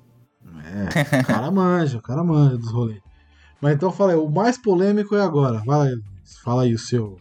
É, 0.64 1.20
o 1.22 1.26
cara 1.26 1.52
manja, 1.52 1.98
o 1.98 2.02
cara 2.02 2.24
manja 2.24 2.58
dos 2.58 2.72
rolês. 2.72 3.00
Mas 3.62 3.76
então 3.76 3.92
fala 3.92 4.14
aí, 4.14 4.18
o 4.18 4.30
mais 4.30 4.58
polêmico 4.58 5.16
é 5.16 5.22
agora. 5.22 5.62
Vai 5.66 5.92
lá. 5.92 5.98
Fala 6.44 6.64
aí 6.64 6.74
o 6.74 6.80
seu. 6.80 7.18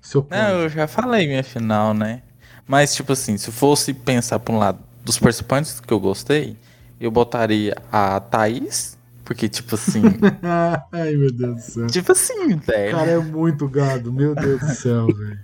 Seu 0.00 0.26
Não, 0.30 0.60
eu 0.62 0.68
já 0.68 0.86
falei 0.86 1.26
minha 1.26 1.42
final, 1.44 1.94
né? 1.94 2.22
Mas, 2.66 2.94
tipo 2.94 3.12
assim, 3.12 3.36
se 3.38 3.50
fosse 3.52 3.94
pensar 3.94 4.38
por 4.38 4.52
um 4.54 4.58
lado 4.58 4.78
dos 5.04 5.18
participantes 5.18 5.80
que 5.80 5.92
eu 5.92 5.98
gostei, 6.00 6.56
eu 7.00 7.10
botaria 7.10 7.76
a 7.90 8.20
Thaís, 8.20 8.98
porque, 9.24 9.48
tipo 9.48 9.74
assim. 9.74 10.02
Ai, 10.92 11.14
meu 11.14 11.32
Deus 11.32 11.54
do 11.54 11.60
céu. 11.60 11.86
tipo 11.86 12.12
assim, 12.12 12.54
O 12.54 12.58
velho. 12.58 12.96
cara 12.96 13.10
é 13.12 13.18
muito 13.18 13.68
gado, 13.68 14.12
meu 14.12 14.34
Deus 14.34 14.60
do 14.60 14.74
céu, 14.74 15.06
velho. 15.14 15.40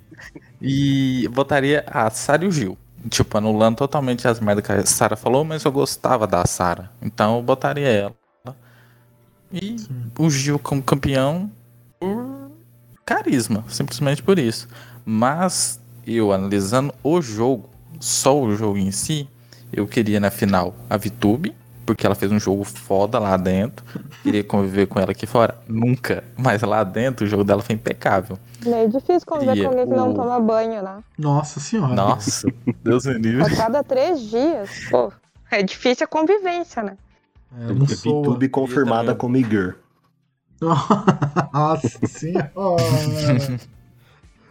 E 0.61 1.29
botaria 1.33 1.85
a 1.87 2.11
Sara 2.11 2.45
e 2.45 2.49
o 2.49 2.51
Gil. 2.53 2.77
Tipo, 3.09 3.39
anulando 3.39 3.77
totalmente 3.77 4.27
as 4.27 4.41
merdas 4.41 4.65
que 4.67 4.73
a 4.73 4.85
Sara 4.85 5.17
falou, 5.17 5.45
mas 5.45 5.65
eu 5.65 5.73
gostava 5.73 6.27
da 6.27 6.45
Sara. 6.47 6.91
Então 7.01 7.37
eu 7.37 7.43
botaria 7.43 7.89
ela. 7.89 8.15
E 9.53 9.77
o 10.19 10.29
Gil 10.29 10.59
como 10.59 10.83
campeão 10.83 11.51
por 11.99 12.51
carisma, 13.05 13.65
simplesmente 13.69 14.23
por 14.23 14.39
isso. 14.39 14.69
Mas 15.05 15.81
eu 16.07 16.33
analisando 16.33 16.93
o 17.03 17.21
jogo, 17.23 17.71
só 18.01 18.39
o 18.39 18.55
jogo 18.55 18.77
em 18.77 18.91
si, 18.91 19.29
eu 19.73 19.87
queria 19.87 20.21
na 20.21 20.31
final 20.31 20.75
a 20.91 20.97
Vitube, 20.97 21.55
porque 21.89 22.05
ela 22.05 22.15
fez 22.15 22.31
um 22.31 22.39
jogo 22.39 22.65
foda 22.65 23.19
lá 23.19 23.35
dentro. 23.39 23.83
Queria 24.23 24.45
conviver 24.45 24.87
com 24.87 25.01
ela 25.01 25.13
aqui 25.13 25.27
fora. 25.27 25.59
Nunca. 25.67 26.23
Mas 26.37 26.61
lá 26.61 26.85
dentro 26.85 27.25
o 27.25 27.29
jogo 27.29 27.45
dela 27.45 27.63
foi 27.63 27.77
impecável. 27.77 28.39
Meio 28.63 28.91
difícil 28.91 29.23
conviver 29.27 29.53
Queria 29.53 29.65
com 29.65 29.71
alguém 29.71 29.89
que 29.89 29.97
não 29.97 30.13
toma 30.13 30.39
banho, 30.39 30.83
né? 30.83 31.03
Nossa 31.17 31.59
senhora. 31.59 31.95
Nossa, 31.95 32.47
Deus 32.85 33.07
me 33.07 33.15
livre. 33.15 33.43
A 33.43 33.57
cada 33.57 33.83
três 33.83 34.21
dias, 34.21 34.69
pô, 34.91 35.11
é 35.51 35.63
difícil 35.63 36.05
a 36.05 36.07
convivência, 36.07 36.83
né? 36.83 36.99
É, 37.59 37.71
eu 37.71 37.75
não 37.75 37.89
sou. 37.89 38.17
YouTube 38.17 38.51
confirmada 38.51 39.15
como 39.15 39.39
Igor. 39.39 39.77
Nossa 40.61 42.07
senhora. 42.07 42.53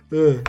É. 0.10 0.42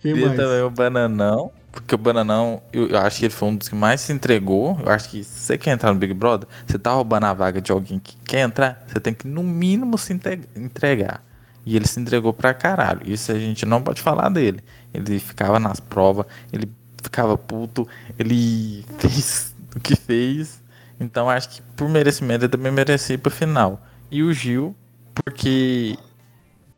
Quem 0.00 0.12
Queria 0.14 0.28
mais? 0.28 0.38
também 0.38 0.62
o 0.62 0.70
Bananão, 0.70 1.50
porque 1.74 1.92
o 1.92 1.98
Bananão, 1.98 2.62
eu, 2.72 2.88
eu 2.88 2.98
acho 2.98 3.18
que 3.18 3.24
ele 3.24 3.34
foi 3.34 3.48
um 3.48 3.56
dos 3.56 3.68
que 3.68 3.74
mais 3.74 4.00
se 4.00 4.12
entregou. 4.12 4.78
Eu 4.80 4.92
acho 4.92 5.10
que 5.10 5.24
se 5.24 5.40
você 5.40 5.58
quer 5.58 5.72
entrar 5.72 5.92
no 5.92 5.98
Big 5.98 6.14
Brother, 6.14 6.48
você 6.64 6.78
tá 6.78 6.92
roubando 6.92 7.24
a 7.24 7.34
vaga 7.34 7.60
de 7.60 7.72
alguém 7.72 7.98
que 7.98 8.16
quer 8.18 8.42
entrar, 8.42 8.84
você 8.86 9.00
tem 9.00 9.12
que 9.12 9.26
no 9.26 9.42
mínimo 9.42 9.98
se 9.98 10.12
entregar. 10.54 11.20
E 11.66 11.74
ele 11.74 11.88
se 11.88 11.98
entregou 11.98 12.32
pra 12.32 12.54
caralho. 12.54 13.00
Isso 13.04 13.32
a 13.32 13.38
gente 13.38 13.66
não 13.66 13.82
pode 13.82 14.00
falar 14.00 14.28
dele. 14.28 14.62
Ele 14.92 15.18
ficava 15.18 15.58
nas 15.58 15.80
provas, 15.80 16.26
ele 16.52 16.70
ficava 17.02 17.36
puto, 17.36 17.88
ele 18.16 18.84
fez 18.98 19.52
o 19.74 19.80
que 19.80 19.96
fez. 19.96 20.62
Então 21.00 21.28
acho 21.28 21.48
que 21.48 21.62
por 21.76 21.88
merecimento 21.88 22.44
ele 22.44 22.52
também 22.52 22.70
merecia 22.70 23.14
ir 23.14 23.18
pro 23.18 23.32
final. 23.32 23.84
E 24.12 24.22
o 24.22 24.32
Gil, 24.32 24.76
porque 25.12 25.98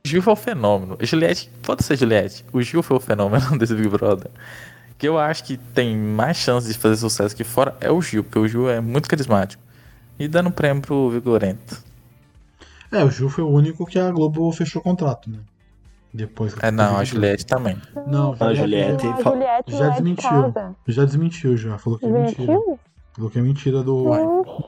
Gil 0.06 0.22
foi 0.22 0.32
o 0.32 0.36
fenômeno. 0.36 0.96
Juliette, 1.02 1.50
pode 1.62 1.84
ser 1.84 1.98
Juliette. 1.98 2.46
O 2.50 2.62
Gil 2.62 2.82
foi 2.82 2.96
o 2.96 3.00
fenômeno 3.00 3.56
desse 3.58 3.74
Big 3.74 3.90
Brother. 3.90 4.30
Que 4.98 5.06
eu 5.06 5.18
acho 5.18 5.44
que 5.44 5.56
tem 5.56 5.96
mais 5.96 6.36
chance 6.36 6.66
de 6.66 6.78
fazer 6.78 6.96
sucesso 6.96 7.34
aqui 7.34 7.44
fora 7.44 7.76
é 7.80 7.90
o 7.90 8.00
Gil, 8.00 8.24
porque 8.24 8.38
o 8.38 8.48
Gil 8.48 8.68
é 8.70 8.80
muito 8.80 9.08
carismático. 9.08 9.62
E 10.18 10.26
dando 10.26 10.50
prêmio 10.50 10.82
pro 10.82 11.10
Vigorento. 11.10 11.84
É, 12.90 13.04
o 13.04 13.10
Gil 13.10 13.28
foi 13.28 13.44
o 13.44 13.48
único 13.48 13.84
que 13.84 13.98
a 13.98 14.10
Globo 14.10 14.50
fechou 14.52 14.80
contrato, 14.80 15.28
né? 15.30 15.40
Depois 16.14 16.54
que 16.54 16.64
É, 16.64 16.70
não, 16.70 16.96
a 16.96 17.04
Juliette 17.04 17.44
também. 17.44 17.76
Não, 18.06 18.34
A 18.40 18.54
Juliette 18.54 19.06
a 19.06 19.22
Juliette 19.22 19.72
já 19.72 19.84
é 19.86 19.88
de 19.88 19.94
desmentiu. 19.96 20.30
casa. 20.30 20.76
Já 20.88 21.04
desmentiu, 21.04 21.56
já. 21.58 21.76
Falou 21.76 21.98
que 21.98 22.06
é 22.06 22.08
mentira. 22.08 22.54
Falou 23.12 23.30
que 23.30 23.38
é 23.38 23.42
mentira 23.42 23.82
do 23.82 24.04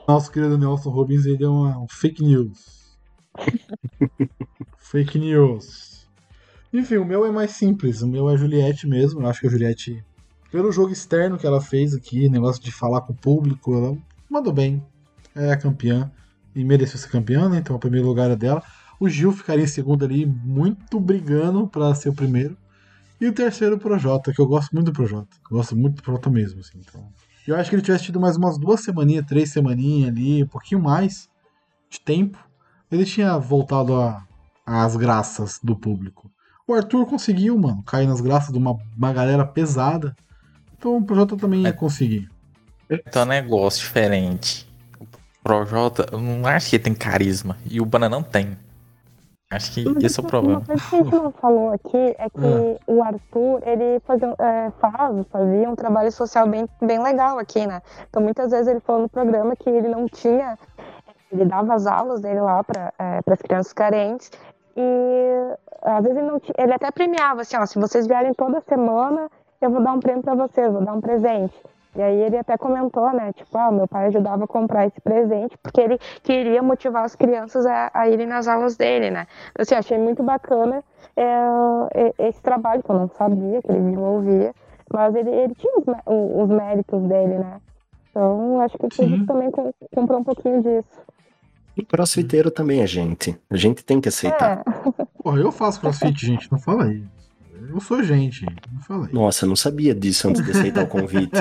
nosso 0.07 0.31
querido 0.31 0.57
Nelson 0.59 0.91
Robbins. 0.91 1.25
Ele 1.25 1.37
deu 1.37 1.51
uma, 1.51 1.79
um 1.79 1.87
fake 1.89 2.23
news. 2.23 2.95
fake 4.77 5.17
news. 5.17 6.07
Enfim, 6.71 6.97
o 6.97 7.05
meu 7.05 7.25
é 7.25 7.31
mais 7.31 7.51
simples. 7.51 8.03
O 8.03 8.07
meu 8.07 8.29
é 8.29 8.33
a 8.33 8.37
Juliette 8.37 8.85
mesmo. 8.87 9.21
Eu 9.21 9.27
acho 9.27 9.41
que 9.41 9.47
a 9.47 9.49
Juliette, 9.49 10.03
pelo 10.51 10.71
jogo 10.71 10.91
externo 10.91 11.37
que 11.37 11.45
ela 11.45 11.61
fez 11.61 11.93
aqui, 11.93 12.29
negócio 12.29 12.61
de 12.61 12.71
falar 12.71 13.01
com 13.01 13.13
o 13.13 13.15
público, 13.15 13.75
ela 13.75 13.97
mandou 14.29 14.53
bem. 14.53 14.83
É 15.35 15.51
a 15.51 15.57
campeã. 15.57 16.11
E 16.55 16.63
mereceu 16.63 16.97
ser 16.97 17.09
campeã, 17.09 17.47
né? 17.47 17.57
Então 17.57 17.75
o 17.75 17.79
primeiro 17.79 18.07
lugar 18.07 18.31
é 18.31 18.35
dela. 18.35 18.63
O 18.99 19.07
Gil 19.07 19.31
ficaria 19.31 19.63
em 19.63 19.67
segundo 19.67 20.03
ali, 20.03 20.25
muito 20.25 20.99
brigando 20.99 21.67
pra 21.67 21.93
ser 21.95 22.09
o 22.09 22.13
primeiro. 22.13 22.57
E 23.21 23.27
o 23.27 23.33
terceiro, 23.33 23.75
o 23.75 23.79
Projota, 23.79 24.33
que 24.33 24.39
eu 24.41 24.47
gosto 24.47 24.73
muito 24.73 24.87
do 24.87 24.93
Projota. 24.93 25.37
Gosto 25.49 25.75
muito 25.75 25.97
do 25.97 26.03
Projota 26.03 26.29
mesmo, 26.29 26.61
assim. 26.61 26.79
Então, 26.79 27.07
eu 27.47 27.55
acho 27.55 27.69
que 27.69 27.75
ele 27.75 27.83
tivesse 27.83 28.05
tido 28.05 28.19
mais 28.19 28.37
umas 28.37 28.57
duas 28.57 28.81
semaninhas, 28.81 29.25
três 29.25 29.51
semaninhas 29.51 30.09
ali, 30.09 30.43
um 30.43 30.47
pouquinho 30.47 30.81
mais 30.81 31.29
de 31.89 31.99
tempo. 31.99 32.37
Ele 32.91 33.05
tinha 33.05 33.37
voltado 33.37 33.93
às 34.65 34.95
graças 34.95 35.59
do 35.63 35.75
público. 35.75 36.31
O 36.67 36.73
Arthur 36.73 37.05
conseguiu, 37.05 37.57
mano, 37.57 37.83
cair 37.83 38.07
nas 38.07 38.21
graças 38.21 38.51
de 38.51 38.57
uma, 38.57 38.77
uma 38.95 39.11
galera 39.11 39.45
pesada. 39.45 40.15
Então 40.79 40.95
o 40.95 41.03
Projota 41.03 41.35
também 41.35 41.63
ia 41.63 41.73
conseguir. 41.73 42.29
Então 42.89 43.21
é 43.21 43.25
um 43.25 43.27
negócio 43.27 43.81
diferente. 43.81 44.65
O 44.99 45.05
Projota, 45.43 46.07
eu 46.11 46.19
não 46.19 46.47
acho 46.47 46.69
que 46.69 46.77
ele 46.77 46.83
tem 46.83 46.95
carisma. 46.95 47.57
E 47.69 47.81
o 47.81 47.85
Bananão 47.85 48.23
tem. 48.23 48.57
Acho 49.51 49.73
que 49.73 50.05
esse 50.05 50.19
é 50.19 50.23
o 50.23 50.27
problema. 50.27 50.59
Uma 50.59 50.65
coisa 50.65 50.89
que 50.89 50.95
a 50.95 51.03
gente 51.03 51.15
não 51.15 51.31
falou 51.31 51.73
aqui 51.73 51.97
é 51.97 52.29
que 52.29 52.37
Ah. 52.37 52.79
o 52.87 53.03
Arthur, 53.03 53.61
ele 53.67 53.99
fazia, 54.05 54.35
é, 54.39 54.71
faz, 54.79 55.27
fazia 55.31 55.69
um 55.69 55.75
trabalho 55.75 56.11
social 56.11 56.47
bem, 56.47 56.69
bem 56.81 57.01
legal 57.01 57.39
aqui, 57.39 57.65
né? 57.65 57.81
Então 58.09 58.21
muitas 58.21 58.51
vezes 58.51 58.67
ele 58.67 58.79
falou 58.79 59.01
no 59.01 59.09
programa 59.09 59.55
que 59.55 59.69
ele 59.69 59.87
não 59.87 60.07
tinha, 60.07 60.57
ele 61.31 61.45
dava 61.45 61.73
as 61.73 61.87
aulas 61.87 62.21
dele 62.21 62.39
lá 62.39 62.63
para 62.63 62.93
as 63.25 63.41
crianças 63.41 63.73
carentes 63.73 64.31
e 64.77 65.55
às 65.81 66.03
vezes 66.03 66.17
ele, 66.17 66.27
não 66.27 66.41
ele 66.57 66.73
até 66.73 66.91
premiava 66.91 67.41
assim, 67.41 67.57
ó, 67.57 67.65
se 67.65 67.79
vocês 67.79 68.05
vierem 68.05 68.33
toda 68.35 68.61
semana, 68.61 69.31
eu 69.61 69.69
vou 69.69 69.81
dar 69.83 69.93
um 69.93 69.99
prêmio 69.99 70.23
pra 70.23 70.35
vocês, 70.35 70.71
vou 70.71 70.83
dar 70.83 70.93
um 70.93 71.01
presente. 71.01 71.53
E 71.95 72.01
aí 72.01 72.21
ele 72.21 72.37
até 72.37 72.55
comentou, 72.55 73.11
né, 73.13 73.33
tipo, 73.33 73.57
ah, 73.57 73.71
meu 73.71 73.87
pai 73.87 74.05
ajudava 74.07 74.43
a 74.43 74.47
comprar 74.47 74.85
esse 74.85 75.01
presente 75.01 75.57
porque 75.57 75.81
ele 75.81 75.97
queria 76.21 76.61
motivar 76.61 77.03
as 77.03 77.15
crianças 77.15 77.65
a, 77.65 77.89
a 77.93 78.07
irem 78.07 78.27
nas 78.27 78.47
aulas 78.47 78.77
dele, 78.77 79.09
né. 79.09 79.25
Então, 79.51 79.63
assim, 79.63 79.75
achei 79.75 79.97
muito 79.97 80.21
bacana 80.21 80.83
é, 81.17 81.23
e- 81.95 82.27
esse 82.27 82.41
trabalho 82.43 82.83
que 82.83 82.89
eu 82.91 82.95
não 82.95 83.09
sabia 83.09 83.61
que 83.61 83.71
ele 83.71 83.79
desenvolvia, 83.81 84.53
mas 84.93 85.15
ele, 85.15 85.29
ele 85.31 85.55
tinha 85.55 85.73
os, 85.77 85.85
os 86.43 86.49
méritos 86.49 87.01
dele, 87.03 87.39
né. 87.39 87.59
Então, 88.11 88.61
acho 88.61 88.77
que 88.77 88.85
o 88.85 88.89
público 88.89 89.25
também 89.25 89.49
com- 89.51 89.73
comprou 89.93 90.19
um 90.19 90.23
pouquinho 90.23 90.61
disso. 90.61 91.01
E 91.75 91.83
crossfiteiro 91.83 92.51
também 92.51 92.81
é 92.81 92.87
gente. 92.87 93.35
A 93.49 93.57
gente 93.57 93.83
tem 93.83 93.99
que 93.99 94.09
aceitar. 94.09 94.59
É, 94.59 94.63
Porra, 95.23 95.39
eu 95.39 95.51
faço 95.51 95.81
crossfit, 95.81 96.23
gente, 96.25 96.51
não 96.51 96.59
fala 96.59 96.83
aí. 96.85 97.03
Eu 97.69 97.79
sou 97.79 98.01
gente, 98.03 98.45
não 98.71 98.81
fala 98.81 99.05
aí. 99.07 99.13
Nossa, 99.13 99.45
eu 99.45 99.49
não 99.49 99.55
sabia 99.55 99.93
disso 99.93 100.27
antes 100.27 100.43
de 100.43 100.51
aceitar 100.51 100.83
o 100.83 100.87
convite. 100.89 101.31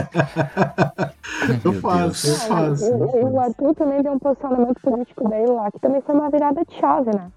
Eu 1.65 1.73
Meu 1.73 1.81
faço, 1.81 2.27
eu 2.27 2.33
Deus. 2.33 2.43
faço. 2.45 2.85
eu 2.85 2.97
O, 2.99 3.05
o 3.05 3.23
faço. 3.35 3.41
Arthur 3.41 3.75
também 3.75 4.03
deu 4.03 4.13
um 4.13 4.19
posicionamento 4.19 4.81
político 4.81 5.29
dele 5.29 5.47
lá, 5.53 5.71
que 5.71 5.79
também 5.81 6.01
foi 6.03 6.15
uma 6.15 6.31
virada 6.31 6.65
de 6.65 6.75
chave, 6.75 7.11
né? 7.15 7.31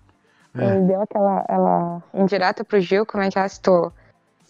É. 0.56 0.76
Ele 0.76 0.88
deu 0.88 1.02
aquela 1.02 1.46
ela, 1.48 2.04
indireta 2.14 2.64
pro 2.66 2.80
Gil, 2.82 3.06
como 3.06 3.24
é 3.24 3.30
que 3.30 3.40
é? 3.40 3.48
Se 3.48 3.62
tu, 3.62 3.92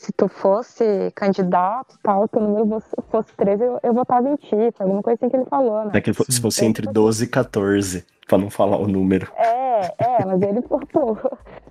se 0.01 0.11
tu 0.13 0.27
fosse 0.27 1.11
candidato 1.13 1.95
tal, 2.01 2.27
teu 2.27 2.41
número 2.41 2.67
fosse, 2.67 2.95
fosse 3.11 3.33
13, 3.37 3.63
eu, 3.63 3.79
eu 3.83 3.93
votava 3.93 4.27
em 4.27 4.35
ti. 4.35 4.55
Foi 4.75 4.83
alguma 4.83 5.03
coisa 5.03 5.15
assim 5.15 5.29
que 5.29 5.35
ele 5.35 5.45
falou, 5.45 5.85
né? 5.85 5.91
É 5.93 6.01
que 6.01 6.11
se 6.11 6.41
fosse 6.41 6.65
entre 6.65 6.87
12 6.87 7.25
e 7.25 7.27
14, 7.27 8.03
pra 8.27 8.35
não 8.35 8.49
falar 8.49 8.77
o 8.77 8.87
número. 8.87 9.31
É, 9.35 9.93
é, 9.99 10.25
mas 10.25 10.41
ele, 10.41 10.59
pô, 10.63 10.79
pô, 10.87 11.15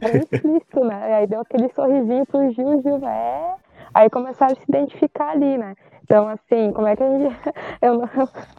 era 0.00 0.16
explícito, 0.16 0.84
né? 0.84 1.14
Aí 1.14 1.26
deu 1.26 1.40
aquele 1.40 1.68
sorrisinho 1.74 2.24
pro 2.24 2.52
Gil, 2.52 2.78
o 2.78 2.82
Gil, 2.82 3.08
é. 3.08 3.54
Aí 3.92 4.08
começaram 4.08 4.52
a 4.52 4.56
se 4.56 4.62
identificar 4.68 5.30
ali, 5.30 5.58
né? 5.58 5.74
Então, 6.10 6.26
assim, 6.26 6.72
como 6.72 6.88
é 6.88 6.96
que 6.96 7.04
a 7.04 7.08
gente. 7.08 7.36
Eu 7.80 7.98
não, 7.98 8.08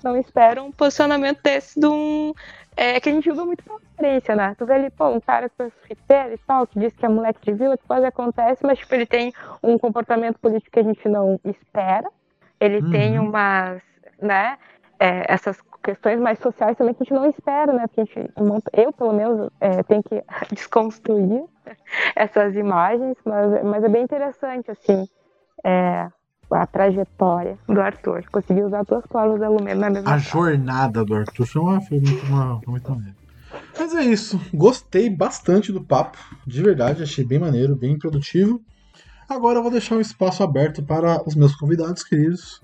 não 0.02 0.18
espero 0.18 0.64
um 0.64 0.72
posicionamento 0.72 1.41
desse 1.44 1.78
de 1.78 1.86
um. 1.86 2.34
É 2.78 2.98
que 3.02 3.10
a 3.10 3.11
gente 3.11 3.26
julga 3.26 3.44
muito 3.44 3.61
pela 3.61 3.78
aparência, 3.78 4.38
né? 4.38 4.56
Tu 4.57 4.65
vê 4.65 4.73
ali, 4.76 4.90
pô, 4.90 5.10
um 5.10 5.19
cara 5.19 5.49
crossfiteiro 5.49 6.34
e 6.34 6.38
tal, 6.38 6.65
que 6.65 6.80
diz 6.80 6.95
que 6.95 7.06
é 7.06 7.10
moleque 7.10 7.41
de 7.44 7.53
vila, 7.53 7.78
que 7.78 7.86
quase 7.86 8.06
acontece, 8.06 8.65
mas, 8.65 8.80
tipo, 8.80 8.95
ele 8.95 9.06
tem 9.06 9.34
um 9.61 9.78
comportamento 9.78 10.40
político 10.40 10.72
que 10.72 10.80
a 10.80 10.84
gente 10.84 11.10
não 11.10 11.38
espera. 11.44 12.10
Ele 12.57 12.78
Uhum. 12.78 12.90
tem 12.91 13.19
umas, 13.19 13.82
né? 14.22 14.57
é, 14.98 15.26
essas 15.28 15.60
questões 15.84 16.19
mais 16.22 16.38
sociais 16.40 16.78
também 16.78 16.94
que 16.94 17.02
a 17.02 17.06
gente 17.06 17.14
não 17.14 17.26
espera, 17.28 17.73
né? 17.73 17.88
Porque 17.88 18.02
a 18.02 18.06
gente 18.06 18.32
eu, 18.72 18.94
pelo 18.94 19.11
menos, 19.11 19.49
é, 19.60 19.82
tenho 19.84 20.03
que 20.03 20.23
desconstruir 20.56 21.44
essas 22.15 22.56
imagens, 22.56 23.18
mas, 23.26 23.64
mas 23.64 23.84
é 23.84 23.90
bem 23.90 24.03
interessante, 24.03 24.69
assim, 24.72 25.06
é, 25.65 26.07
a 26.53 26.65
trajetória 26.65 27.57
do 27.68 27.80
Arthur. 27.80 28.23
Consegui 28.32 28.64
usar 28.64 28.84
duas 28.84 29.06
palavras 29.07 29.40
da 29.40 29.49
Lumena 29.49 29.82
na 29.82 29.90
mesma 29.90 30.10
A 30.10 30.19
frase. 30.19 30.30
jornada 30.30 31.06
do 31.06 31.15
Arthur 31.15 31.45
foi, 31.45 31.61
uma, 31.61 31.82
foi 31.82 31.99
muito, 31.99 32.26
uma, 32.26 32.61
foi 32.61 32.72
muito 32.72 32.91
maneiro. 32.91 33.15
Mas 33.78 33.95
é 33.95 34.03
isso. 34.03 34.40
Gostei 34.53 35.10
bastante 35.10 35.72
do 35.72 35.84
papo. 35.84 36.18
De 36.45 36.61
verdade, 36.61 37.03
achei 37.03 37.23
bem 37.26 37.40
maneiro, 37.40 37.76
bem 37.76 37.98
produtivo. 37.98 38.61
Agora 39.30 39.60
eu 39.60 39.61
vou 39.61 39.72
deixar 39.72 39.95
um 39.95 40.02
espaço 40.02 40.44
aberto 40.44 40.84
para 40.84 41.22
os 41.26 41.36
meus 41.36 41.56
convidados 41.56 42.03
queridos 42.03 42.61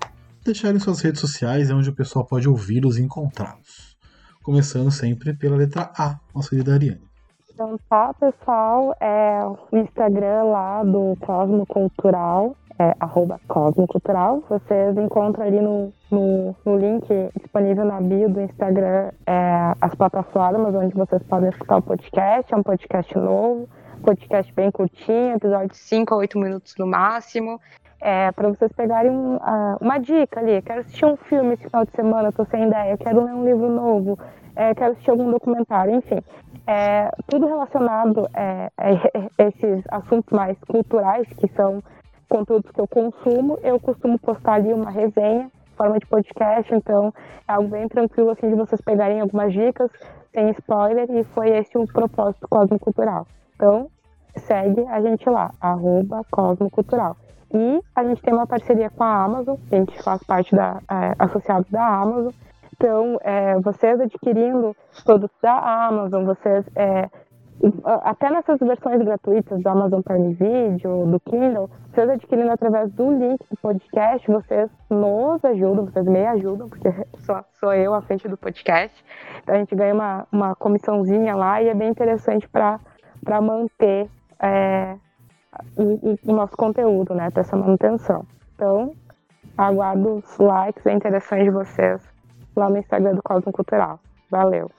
deixarem 0.47 0.79
suas 0.79 1.01
redes 1.01 1.19
sociais, 1.19 1.69
é 1.69 1.73
onde 1.73 1.89
o 1.89 1.95
pessoal 1.95 2.25
pode 2.25 2.47
ouvi-los 2.47 2.97
e 2.97 3.03
encontrá-los. 3.03 3.97
Começando 4.41 4.89
sempre 4.89 5.33
pela 5.33 5.57
letra 5.57 5.91
A, 5.97 6.17
nossa 6.33 6.49
querida 6.49 6.73
Ariane. 6.73 7.01
Então 7.53 7.77
tá, 7.89 8.13
pessoal, 8.13 8.95
é 9.01 9.41
o 9.45 9.77
Instagram 9.77 10.43
lá 10.43 10.83
do 10.83 11.17
Cosmo 11.19 11.65
Cultural, 11.65 12.55
é 12.79 12.95
arroba 12.99 13.39
Cosmo 13.47 13.87
Cultural. 13.87 14.43
Vocês 14.49 14.97
encontram 14.97 15.45
ali 15.45 15.59
no, 15.59 15.91
no, 16.11 16.55
no 16.65 16.77
link 16.77 17.07
disponível 17.35 17.85
na 17.85 17.99
bio 17.99 18.29
do 18.29 18.41
Instagram 18.41 19.11
é, 19.25 19.73
as 19.81 19.93
plataformas 19.95 20.75
onde 20.75 20.95
vocês 20.95 21.21
podem 21.23 21.49
escutar 21.49 21.77
o 21.77 21.81
podcast. 21.81 22.53
É 22.53 22.57
um 22.57 22.63
podcast 22.63 23.17
novo, 23.17 23.67
podcast 24.03 24.53
bem 24.53 24.71
curtinho, 24.71 25.35
episódio 25.35 25.69
de 25.69 25.77
5 25.77 26.13
a 26.13 26.17
8 26.17 26.39
minutos 26.39 26.75
no 26.77 26.85
máximo. 26.85 27.59
É, 27.99 28.31
para 28.31 28.49
vocês 28.49 28.71
pegarem 28.73 29.11
ah, 29.41 29.77
uma 29.81 29.97
dica 29.97 30.39
ali. 30.39 30.61
Quero 30.61 30.81
assistir 30.81 31.05
um 31.05 31.17
filme 31.17 31.55
esse 31.55 31.63
final 31.63 31.83
de 31.83 31.91
semana, 31.93 32.31
tô 32.31 32.45
sem 32.45 32.67
ideia. 32.67 32.95
Quero 32.95 33.23
ler 33.23 33.33
um 33.33 33.43
livro 33.43 33.69
novo. 33.69 34.19
É, 34.55 34.73
quero 34.75 34.91
assistir 34.91 35.09
algum 35.09 35.31
documentário, 35.31 35.95
enfim. 35.95 36.19
É, 36.67 37.09
tudo 37.27 37.47
relacionado 37.47 38.27
é, 38.35 38.69
a 38.77 39.47
esses 39.47 39.83
assuntos 39.89 40.31
mais 40.31 40.57
culturais, 40.67 41.27
que 41.37 41.47
são 41.55 41.81
conteúdos 42.27 42.71
que 42.71 42.79
eu 42.79 42.87
consumo, 42.87 43.57
eu 43.63 43.79
costumo 43.79 44.19
postar 44.19 44.53
ali 44.53 44.73
uma 44.73 44.91
resenha 44.91 45.49
forma 45.77 45.99
de 45.99 46.07
podcast, 46.07 46.73
então 46.73 47.13
é 47.47 47.53
algo 47.53 47.69
bem 47.69 47.87
tranquilo 47.87 48.31
assim 48.31 48.49
de 48.49 48.55
vocês 48.55 48.81
pegarem 48.81 49.21
algumas 49.21 49.53
dicas, 49.53 49.91
sem 50.33 50.49
spoiler, 50.51 51.09
e 51.11 51.23
foi 51.23 51.49
esse 51.49 51.77
o 51.77 51.85
propósito 51.85 52.41
do 52.41 52.47
Cosmo 52.47 52.79
Cultural. 52.79 53.27
Então, 53.55 53.87
segue 54.35 54.85
a 54.87 54.99
gente 55.01 55.29
lá, 55.29 55.51
arroba 55.61 56.21
Cosmo 56.31 56.69
Cultural. 56.69 57.15
E 57.53 57.79
a 57.95 58.03
gente 58.03 58.21
tem 58.21 58.33
uma 58.33 58.47
parceria 58.47 58.89
com 58.89 59.03
a 59.03 59.23
Amazon, 59.23 59.55
a 59.71 59.75
gente 59.75 60.03
faz 60.03 60.21
parte 60.23 60.53
da 60.53 60.81
é, 60.89 61.13
associado 61.19 61.65
da 61.69 61.85
Amazon. 61.85 62.33
Então, 62.75 63.17
é, 63.21 63.59
vocês 63.59 63.99
adquirindo 63.99 64.75
produtos 65.03 65.37
da 65.41 65.87
Amazon, 65.87 66.25
vocês 66.25 66.65
é, 66.75 67.09
até 68.03 68.29
nessas 68.29 68.59
versões 68.59 69.01
gratuitas 69.03 69.61
do 69.61 69.67
Amazon 69.69 70.01
Prime 70.01 70.33
Video, 70.33 71.05
do 71.07 71.19
Kindle, 71.19 71.69
vocês 71.91 72.09
adquirindo 72.09 72.51
através 72.51 72.91
do 72.93 73.11
link 73.11 73.39
do 73.49 73.57
podcast, 73.57 74.27
vocês 74.29 74.69
nos 74.89 75.43
ajudam, 75.43 75.85
vocês 75.85 76.05
me 76.05 76.25
ajudam, 76.27 76.69
porque 76.69 76.89
sou, 77.19 77.39
sou 77.59 77.73
eu 77.73 77.93
à 77.95 78.01
frente 78.01 78.27
do 78.27 78.37
podcast. 78.37 79.03
Então 79.41 79.55
a 79.55 79.57
gente 79.57 79.75
ganha 79.75 79.93
uma, 79.93 80.27
uma 80.31 80.55
comissãozinha 80.55 81.35
lá 81.35 81.61
e 81.61 81.69
é 81.69 81.73
bem 81.73 81.89
interessante 81.89 82.47
para 82.47 82.79
manter 83.41 84.07
é, 84.39 84.95
o, 85.75 86.15
o- 86.27 86.33
nosso 86.33 86.55
conteúdo, 86.55 87.15
né? 87.15 87.31
Ter 87.31 87.39
essa 87.39 87.57
manutenção. 87.57 88.23
Então, 88.55 88.93
aguardo 89.57 90.17
os 90.17 90.37
likes 90.37 90.85
e 90.85 90.91
interações 90.91 91.43
de 91.43 91.49
vocês 91.49 92.01
lá 92.55 92.69
no 92.69 92.77
Instagram 92.77 93.15
do 93.15 93.23
Cosmo 93.23 93.51
Cultural. 93.51 93.99
Valeu! 94.29 94.69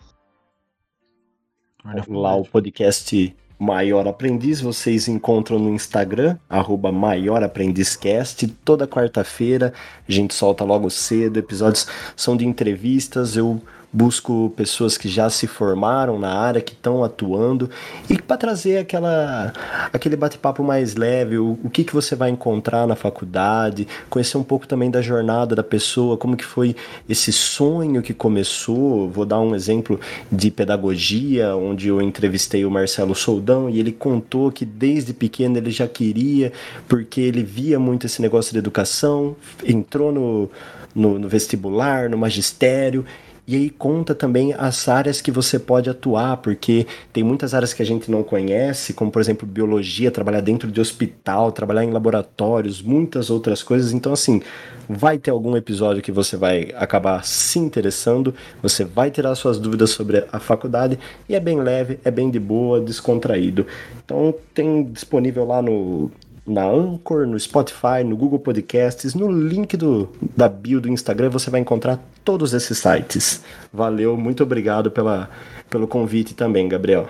Lá 1.85 2.35
o 2.35 2.45
podcast 2.45 3.35
Maior 3.59 4.07
Aprendiz, 4.09 4.61
vocês 4.61 5.07
encontram 5.09 5.59
no 5.59 5.71
Instagram, 5.71 6.37
arroba 6.49 6.91
Maior 6.91 7.43
Aprendizcast. 7.43 8.47
Toda 8.65 8.87
quarta-feira 8.87 9.73
a 10.09 10.13
gente 10.13 10.35
solta 10.35 10.65
logo 10.65 10.91
cedo, 10.91 11.39
episódios 11.39 11.87
são 12.17 12.37
de 12.37 12.47
entrevistas, 12.47 13.37
eu 13.37 13.63
busco 13.93 14.52
pessoas 14.56 14.98
que 14.98 15.09
já 15.09 15.31
se 15.31 15.47
formaram 15.47 16.19
na 16.19 16.32
área, 16.32 16.60
que 16.60 16.73
estão 16.73 17.02
atuando, 17.02 17.70
e 18.09 18.20
para 18.20 18.36
trazer 18.36 18.78
aquela, 18.78 19.52
aquele 19.93 20.16
bate-papo 20.16 20.62
mais 20.62 20.94
leve, 20.94 21.39
o, 21.39 21.59
o 21.65 21.70
que, 21.70 21.85
que 21.85 21.94
você 21.94 22.15
vai 22.15 22.31
encontrar 22.31 22.86
na 22.86 22.94
faculdade, 22.94 23.89
conhecer 24.10 24.36
um 24.36 24.43
pouco 24.43 24.66
também 24.66 24.90
da 24.90 25.01
jornada 25.01 25.55
da 25.55 25.62
pessoa, 25.62 26.16
como 26.16 26.36
que 26.36 26.44
foi 26.44 26.77
esse 27.09 27.32
sonho 27.32 28.02
que 28.02 28.12
começou. 28.12 29.09
Vou 29.09 29.24
dar 29.24 29.40
um 29.40 29.55
exemplo 29.55 29.98
de 30.31 30.51
pedagogia, 30.51 31.56
onde 31.56 31.89
eu 31.89 32.02
entrevistei 32.02 32.65
o 32.65 32.70
Marcelo 32.70 33.15
Soldão 33.15 33.70
e 33.70 33.81
ele 33.81 33.93
contou 33.93 34.52
que 34.52 34.65
desde 34.65 35.15
pequeno 35.15 35.56
ele 35.56 35.70
já 35.70 35.89
queria, 35.89 36.52
porque 36.86 37.20
ele 37.20 37.43
via 37.43 37.78
muito 37.78 38.06
esse 38.06 38.20
negócio 38.20 38.52
de 38.52 38.59
educação, 38.59 39.35
entrou 39.65 40.12
no, 40.12 40.51
no, 40.94 41.19
no 41.19 41.28
vestibular, 41.28 42.09
no 42.09 42.19
magistério. 42.19 43.05
E 43.49 43.57
aí 43.57 43.70
conta 43.70 44.15
também 44.15 44.53
as 44.53 44.87
áreas 44.89 45.23
que 45.23 45.31
você 45.31 45.59
pode 45.59 45.89
atuar, 45.89 46.37
porque 46.37 46.87
tem 47.15 47.25
muitas 47.25 47.55
áreas 47.55 47.73
que 47.73 47.81
a 47.81 47.87
gente 47.87 48.11
não 48.11 48.23
conhece, 48.23 48.93
como 48.93 49.11
por 49.11 49.23
exemplo 49.23 49.49
biologia, 49.49 50.11
trabalhar 50.11 50.43
dentro 50.43 50.70
de 50.70 50.79
hospital, 50.79 51.51
trabalhar 51.51 51.83
em 51.83 51.91
laboratórios, 51.91 52.83
muitas 52.83 53.31
outras 53.31 53.62
coisas. 53.62 53.95
Então 53.95 54.12
assim, 54.12 54.43
vai 54.87 55.16
ter 55.16 55.31
algum 55.31 55.57
episódio 55.57 56.03
que 56.03 56.12
você 56.12 56.37
vai 56.37 56.75
acabar 56.77 57.25
se 57.25 57.59
interessando, 57.59 58.35
você 58.62 58.85
vai 58.85 59.11
tirar 59.11 59.35
suas 59.35 59.59
dúvidas 59.59 59.89
sobre 59.91 60.27
a 60.31 60.39
faculdade 60.39 60.99
e 61.27 61.35
é 61.35 61.41
bem 61.41 61.59
leve, 61.59 61.99
é 62.05 62.11
bem 62.11 62.31
de 62.31 62.39
boa, 62.39 62.79
descontraído. 62.79 63.66
Então 64.05 64.35
tem 64.53 64.85
disponível 64.85 65.47
lá 65.47 65.62
no 65.62 66.11
na 66.49 66.65
Anchor, 66.65 67.27
no 67.27 67.39
Spotify, 67.39 68.03
no 68.05 68.16
Google 68.16 68.39
Podcasts, 68.39 69.15
no 69.15 69.31
link 69.31 69.77
do, 69.77 70.09
da 70.37 70.49
bio 70.49 70.81
do 70.81 70.89
Instagram 70.89 71.29
você 71.31 71.51
vai 71.51 71.61
encontrar 71.61 72.01
todos 72.25 72.55
esses 72.55 72.79
sites. 72.79 73.43
Valeu, 73.73 74.16
muito 74.16 74.43
obrigado 74.43 74.91
pela, 74.91 75.29
pelo 75.69 75.87
convite 75.87 76.35
também, 76.35 76.69
Gabriel. 76.69 77.09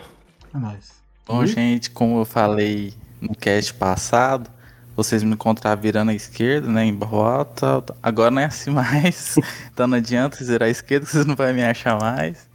É 0.55 0.59
nóis. 0.59 0.99
Bom, 1.27 1.45
gente, 1.47 1.91
como 1.91 2.21
eu 2.21 2.25
falei 2.25 2.95
no 3.21 3.35
cast 3.35 3.75
passado, 3.75 4.51
vocês 4.97 5.23
me 5.23 5.35
encontraram 5.35 5.81
virando 5.81 6.11
à 6.11 6.15
esquerda, 6.15 6.69
né, 6.69 6.85
em 6.85 6.99
rota. 6.99 7.85
Agora 8.03 8.31
não 8.31 8.43
é 8.43 8.47
assim 8.47 8.71
mais. 8.71 9.37
então 9.73 9.87
não 9.87 9.99
adianta 9.99 10.43
virar 10.43 10.67
à 10.67 10.71
esquerda, 10.71 11.07
que 11.07 11.13
vocês 11.13 11.27
não 11.27 11.37
vão 11.37 11.53
me 11.53 11.63
achar 11.63 12.01
mais. 12.01 12.49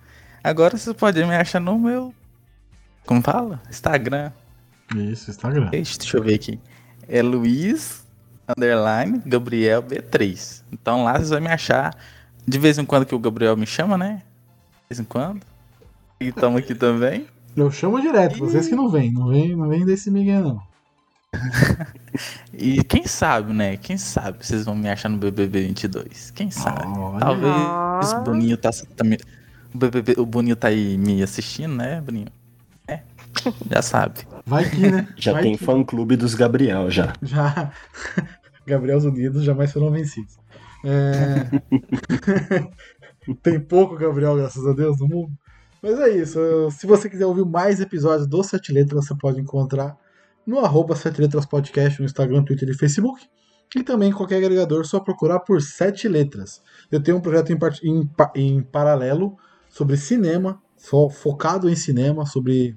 Agora 0.43 0.75
vocês 0.75 0.95
podem 0.95 1.25
me 1.25 1.35
achar 1.35 1.61
no 1.61 1.79
meu. 1.79 2.13
Como 3.05 3.21
fala? 3.21 3.61
Instagram. 3.69 4.31
Isso, 4.95 5.31
Instagram. 5.31 5.69
Ixi, 5.71 5.99
Deixa 5.99 6.17
eu 6.17 6.23
ver 6.23 6.35
aqui. 6.35 6.59
É 7.07 7.21
Luiz, 7.21 8.03
underline, 8.47 9.21
Gabriel 9.25 9.81
B3. 9.83 10.63
Então 10.71 11.03
lá 11.03 11.13
vocês 11.13 11.29
vão 11.29 11.41
me 11.41 11.47
achar. 11.49 11.95
De 12.45 12.57
vez 12.59 12.77
em 12.77 12.85
quando 12.85 13.05
que 13.05 13.15
o 13.15 13.19
Gabriel 13.19 13.55
me 13.55 13.65
chama, 13.65 13.97
né? 13.97 14.21
De 14.83 14.89
vez 14.89 14.99
em 14.99 15.03
quando. 15.05 15.41
E 16.19 16.27
estamos 16.27 16.59
aqui 16.59 16.75
também. 16.75 17.27
Eu 17.55 17.71
chamo 17.71 18.01
direto, 18.01 18.37
vocês 18.39 18.67
que 18.67 18.75
não 18.75 18.89
vêm. 18.89 19.11
Não 19.11 19.27
vem, 19.27 19.55
não 19.55 19.69
vem 19.69 19.85
desse 19.85 20.09
Miguel, 20.11 20.41
não. 20.43 20.61
E 22.53 22.83
quem 22.83 23.07
sabe, 23.07 23.51
né? 23.53 23.75
Quem 23.77 23.97
sabe 23.97 24.45
vocês 24.45 24.65
vão 24.65 24.75
me 24.75 24.87
achar 24.87 25.09
no 25.09 25.17
BBB 25.17 25.61
22. 25.67 26.29
Quem 26.31 26.51
sabe? 26.51 26.85
Olha. 26.85 27.19
Talvez 27.19 28.13
o 28.13 28.21
Boninho 28.23 28.55
tá, 28.57 28.69
tá 28.95 29.03
me- 29.03 29.17
o, 29.73 29.77
BBB, 29.77 30.15
o 30.19 30.25
Boninho 30.25 30.55
tá 30.55 30.67
aí 30.67 30.95
me 30.97 31.23
assistindo, 31.23 31.73
né, 31.73 31.99
Boninho? 32.01 32.27
Já 33.69 33.81
sabe. 33.81 34.21
Vai 34.45 34.69
que, 34.69 34.89
né? 34.91 35.07
Já 35.17 35.33
Vai 35.33 35.43
tem 35.43 35.57
que. 35.57 35.63
fã-clube 35.63 36.15
dos 36.15 36.35
Gabriel, 36.35 36.89
já. 36.91 37.13
Já. 37.21 37.71
Gabriel's 38.67 39.03
Unidos 39.05 39.43
jamais 39.43 39.71
serão 39.71 39.91
vencidos. 39.91 40.37
É... 40.85 41.47
Tem 43.41 43.59
pouco 43.59 43.95
Gabriel, 43.97 44.35
graças 44.35 44.65
a 44.67 44.73
Deus, 44.73 44.99
no 44.99 45.07
mundo. 45.07 45.31
Mas 45.81 45.99
é 45.99 46.09
isso. 46.09 46.39
Se 46.71 46.85
você 46.85 47.09
quiser 47.09 47.25
ouvir 47.25 47.45
mais 47.45 47.79
episódios 47.79 48.27
do 48.27 48.43
Sete 48.43 48.71
Letras, 48.71 49.05
você 49.05 49.15
pode 49.15 49.39
encontrar 49.39 49.95
no 50.45 50.59
arroba 50.59 50.95
Sete 50.95 51.21
Letras 51.21 51.45
Podcast 51.45 51.99
no 51.99 52.05
Instagram, 52.05 52.43
Twitter 52.43 52.69
e 52.69 52.73
Facebook. 52.73 53.21
E 53.75 53.81
também 53.83 54.09
em 54.09 54.13
qualquer 54.13 54.37
agregador, 54.37 54.85
só 54.85 54.99
procurar 54.99 55.39
por 55.39 55.61
Sete 55.61 56.07
Letras. 56.07 56.61
Eu 56.91 57.01
tenho 57.01 57.17
um 57.17 57.21
projeto 57.21 57.51
em, 57.51 57.57
part- 57.57 57.81
em 57.83 58.05
pa- 58.05 58.31
em 58.35 58.61
paralelo 58.61 59.35
sobre 59.69 59.97
cinema, 59.97 60.61
fo- 60.77 61.09
focado 61.09 61.69
em 61.69 61.75
cinema, 61.75 62.25
sobre 62.25 62.75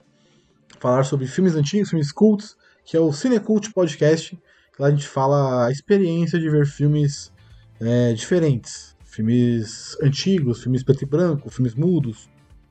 falar 0.79 1.05
sobre 1.05 1.27
filmes 1.27 1.55
antigos, 1.55 1.91
filmes 1.91 2.13
cultos, 2.13 2.57
que 2.85 2.97
é 2.97 3.01
o 3.01 3.13
Cinecult 3.13 3.73
Podcast. 3.73 4.39
Lá 4.79 4.89
a 4.89 4.91
gente 4.91 5.07
fala 5.07 5.67
a 5.67 5.71
experiência 5.71 6.39
de 6.39 6.49
ver 6.49 6.67
filmes 6.67 7.33
é, 7.81 8.13
diferentes. 8.13 8.95
Filmes 9.05 9.97
antigos, 10.03 10.63
filmes 10.63 10.83
preto 10.83 11.03
e 11.03 11.07
branco, 11.07 11.49
filmes 11.49 11.75
mudos, 11.75 12.29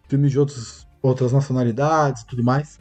filmes 0.07 0.31
de 0.31 0.39
outros, 0.39 0.87
outras 1.01 1.31
nacionalidades 1.31 2.23
tudo 2.23 2.43
mais. 2.43 2.79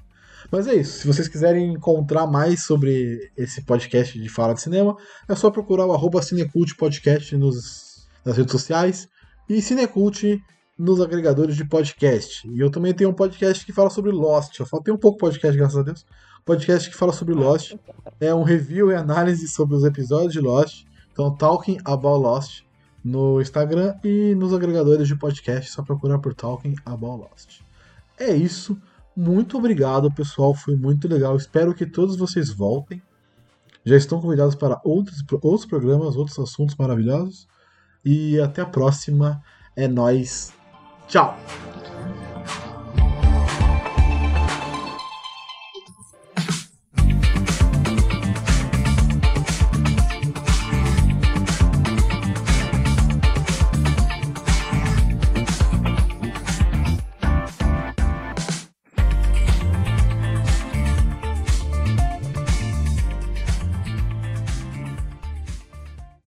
Mas 0.51 0.67
é 0.67 0.75
isso. 0.75 1.01
Se 1.01 1.07
vocês 1.07 1.27
quiserem 1.27 1.73
encontrar 1.73 2.27
mais 2.27 2.65
sobre 2.65 3.31
esse 3.37 3.63
podcast 3.63 4.19
de 4.21 4.29
fala 4.29 4.55
de 4.55 4.61
cinema, 4.61 4.97
é 5.29 5.35
só 5.35 5.51
procurar 5.51 5.87
o 5.87 5.93
arroba 5.93 6.23
Cinecult 6.23 6.77
Podcast 6.77 7.35
nos, 7.37 8.07
nas 8.25 8.37
redes 8.37 8.53
sociais 8.53 9.09
e 9.49 9.61
Cinecult 9.61 10.41
nos 10.79 11.01
agregadores 11.01 11.57
de 11.57 11.65
podcast. 11.65 12.49
E 12.49 12.59
eu 12.59 12.71
também 12.71 12.93
tenho 12.93 13.11
um 13.11 13.15
podcast 13.15 13.65
que 13.65 13.73
fala 13.73 13.91
sobre 13.91 14.11
Lost. 14.11 14.59
Eu 14.59 14.67
só 14.67 14.79
um 14.79 14.97
pouco 14.97 15.19
podcast, 15.19 15.57
graças 15.57 15.77
a 15.77 15.83
Deus. 15.83 16.05
Podcast 16.45 16.91
que 16.91 16.97
fala 16.97 17.13
sobre 17.13 17.35
Lost. 17.35 17.75
É 18.21 18.35
um 18.35 18.43
review 18.43 18.91
e 18.91 18.95
análise 18.95 19.49
sobre 19.49 19.77
os 19.77 19.85
episódios 19.85 20.33
de 20.33 20.41
Lost. 20.41 20.85
Então, 21.13 21.35
Talking 21.35 21.79
About 21.85 22.23
Lost 22.23 22.65
no 23.05 23.41
Instagram 23.41 23.95
e 24.03 24.35
nos 24.35 24.53
agregadores 24.53 25.07
de 25.07 25.15
podcast. 25.15 25.71
Só 25.71 25.83
procurar 25.83 26.19
por 26.19 26.35
Talking 26.35 26.75
About 26.85 27.23
Lost. 27.23 27.61
É 28.19 28.35
isso. 28.35 28.77
Muito 29.17 29.57
obrigado, 29.57 30.13
pessoal. 30.13 30.55
Foi 30.55 30.75
muito 30.75 31.07
legal. 31.07 31.37
Espero 31.37 31.75
que 31.75 31.87
todos 31.87 32.17
vocês 32.17 32.51
voltem. 32.51 33.01
Já 33.85 33.97
estão 33.97 34.21
convidados 34.21 34.55
para 34.55 34.81
outros, 34.83 35.23
outros 35.43 35.67
programas, 35.67 36.17
outros 36.17 36.39
assuntos 36.39 36.75
maravilhosos. 36.75 37.47
E 38.05 38.41
até 38.41 38.63
a 38.63 38.67
próxima. 38.67 39.41
É 39.77 39.87
nóis. 39.87 40.53
Tchau! 41.09 41.35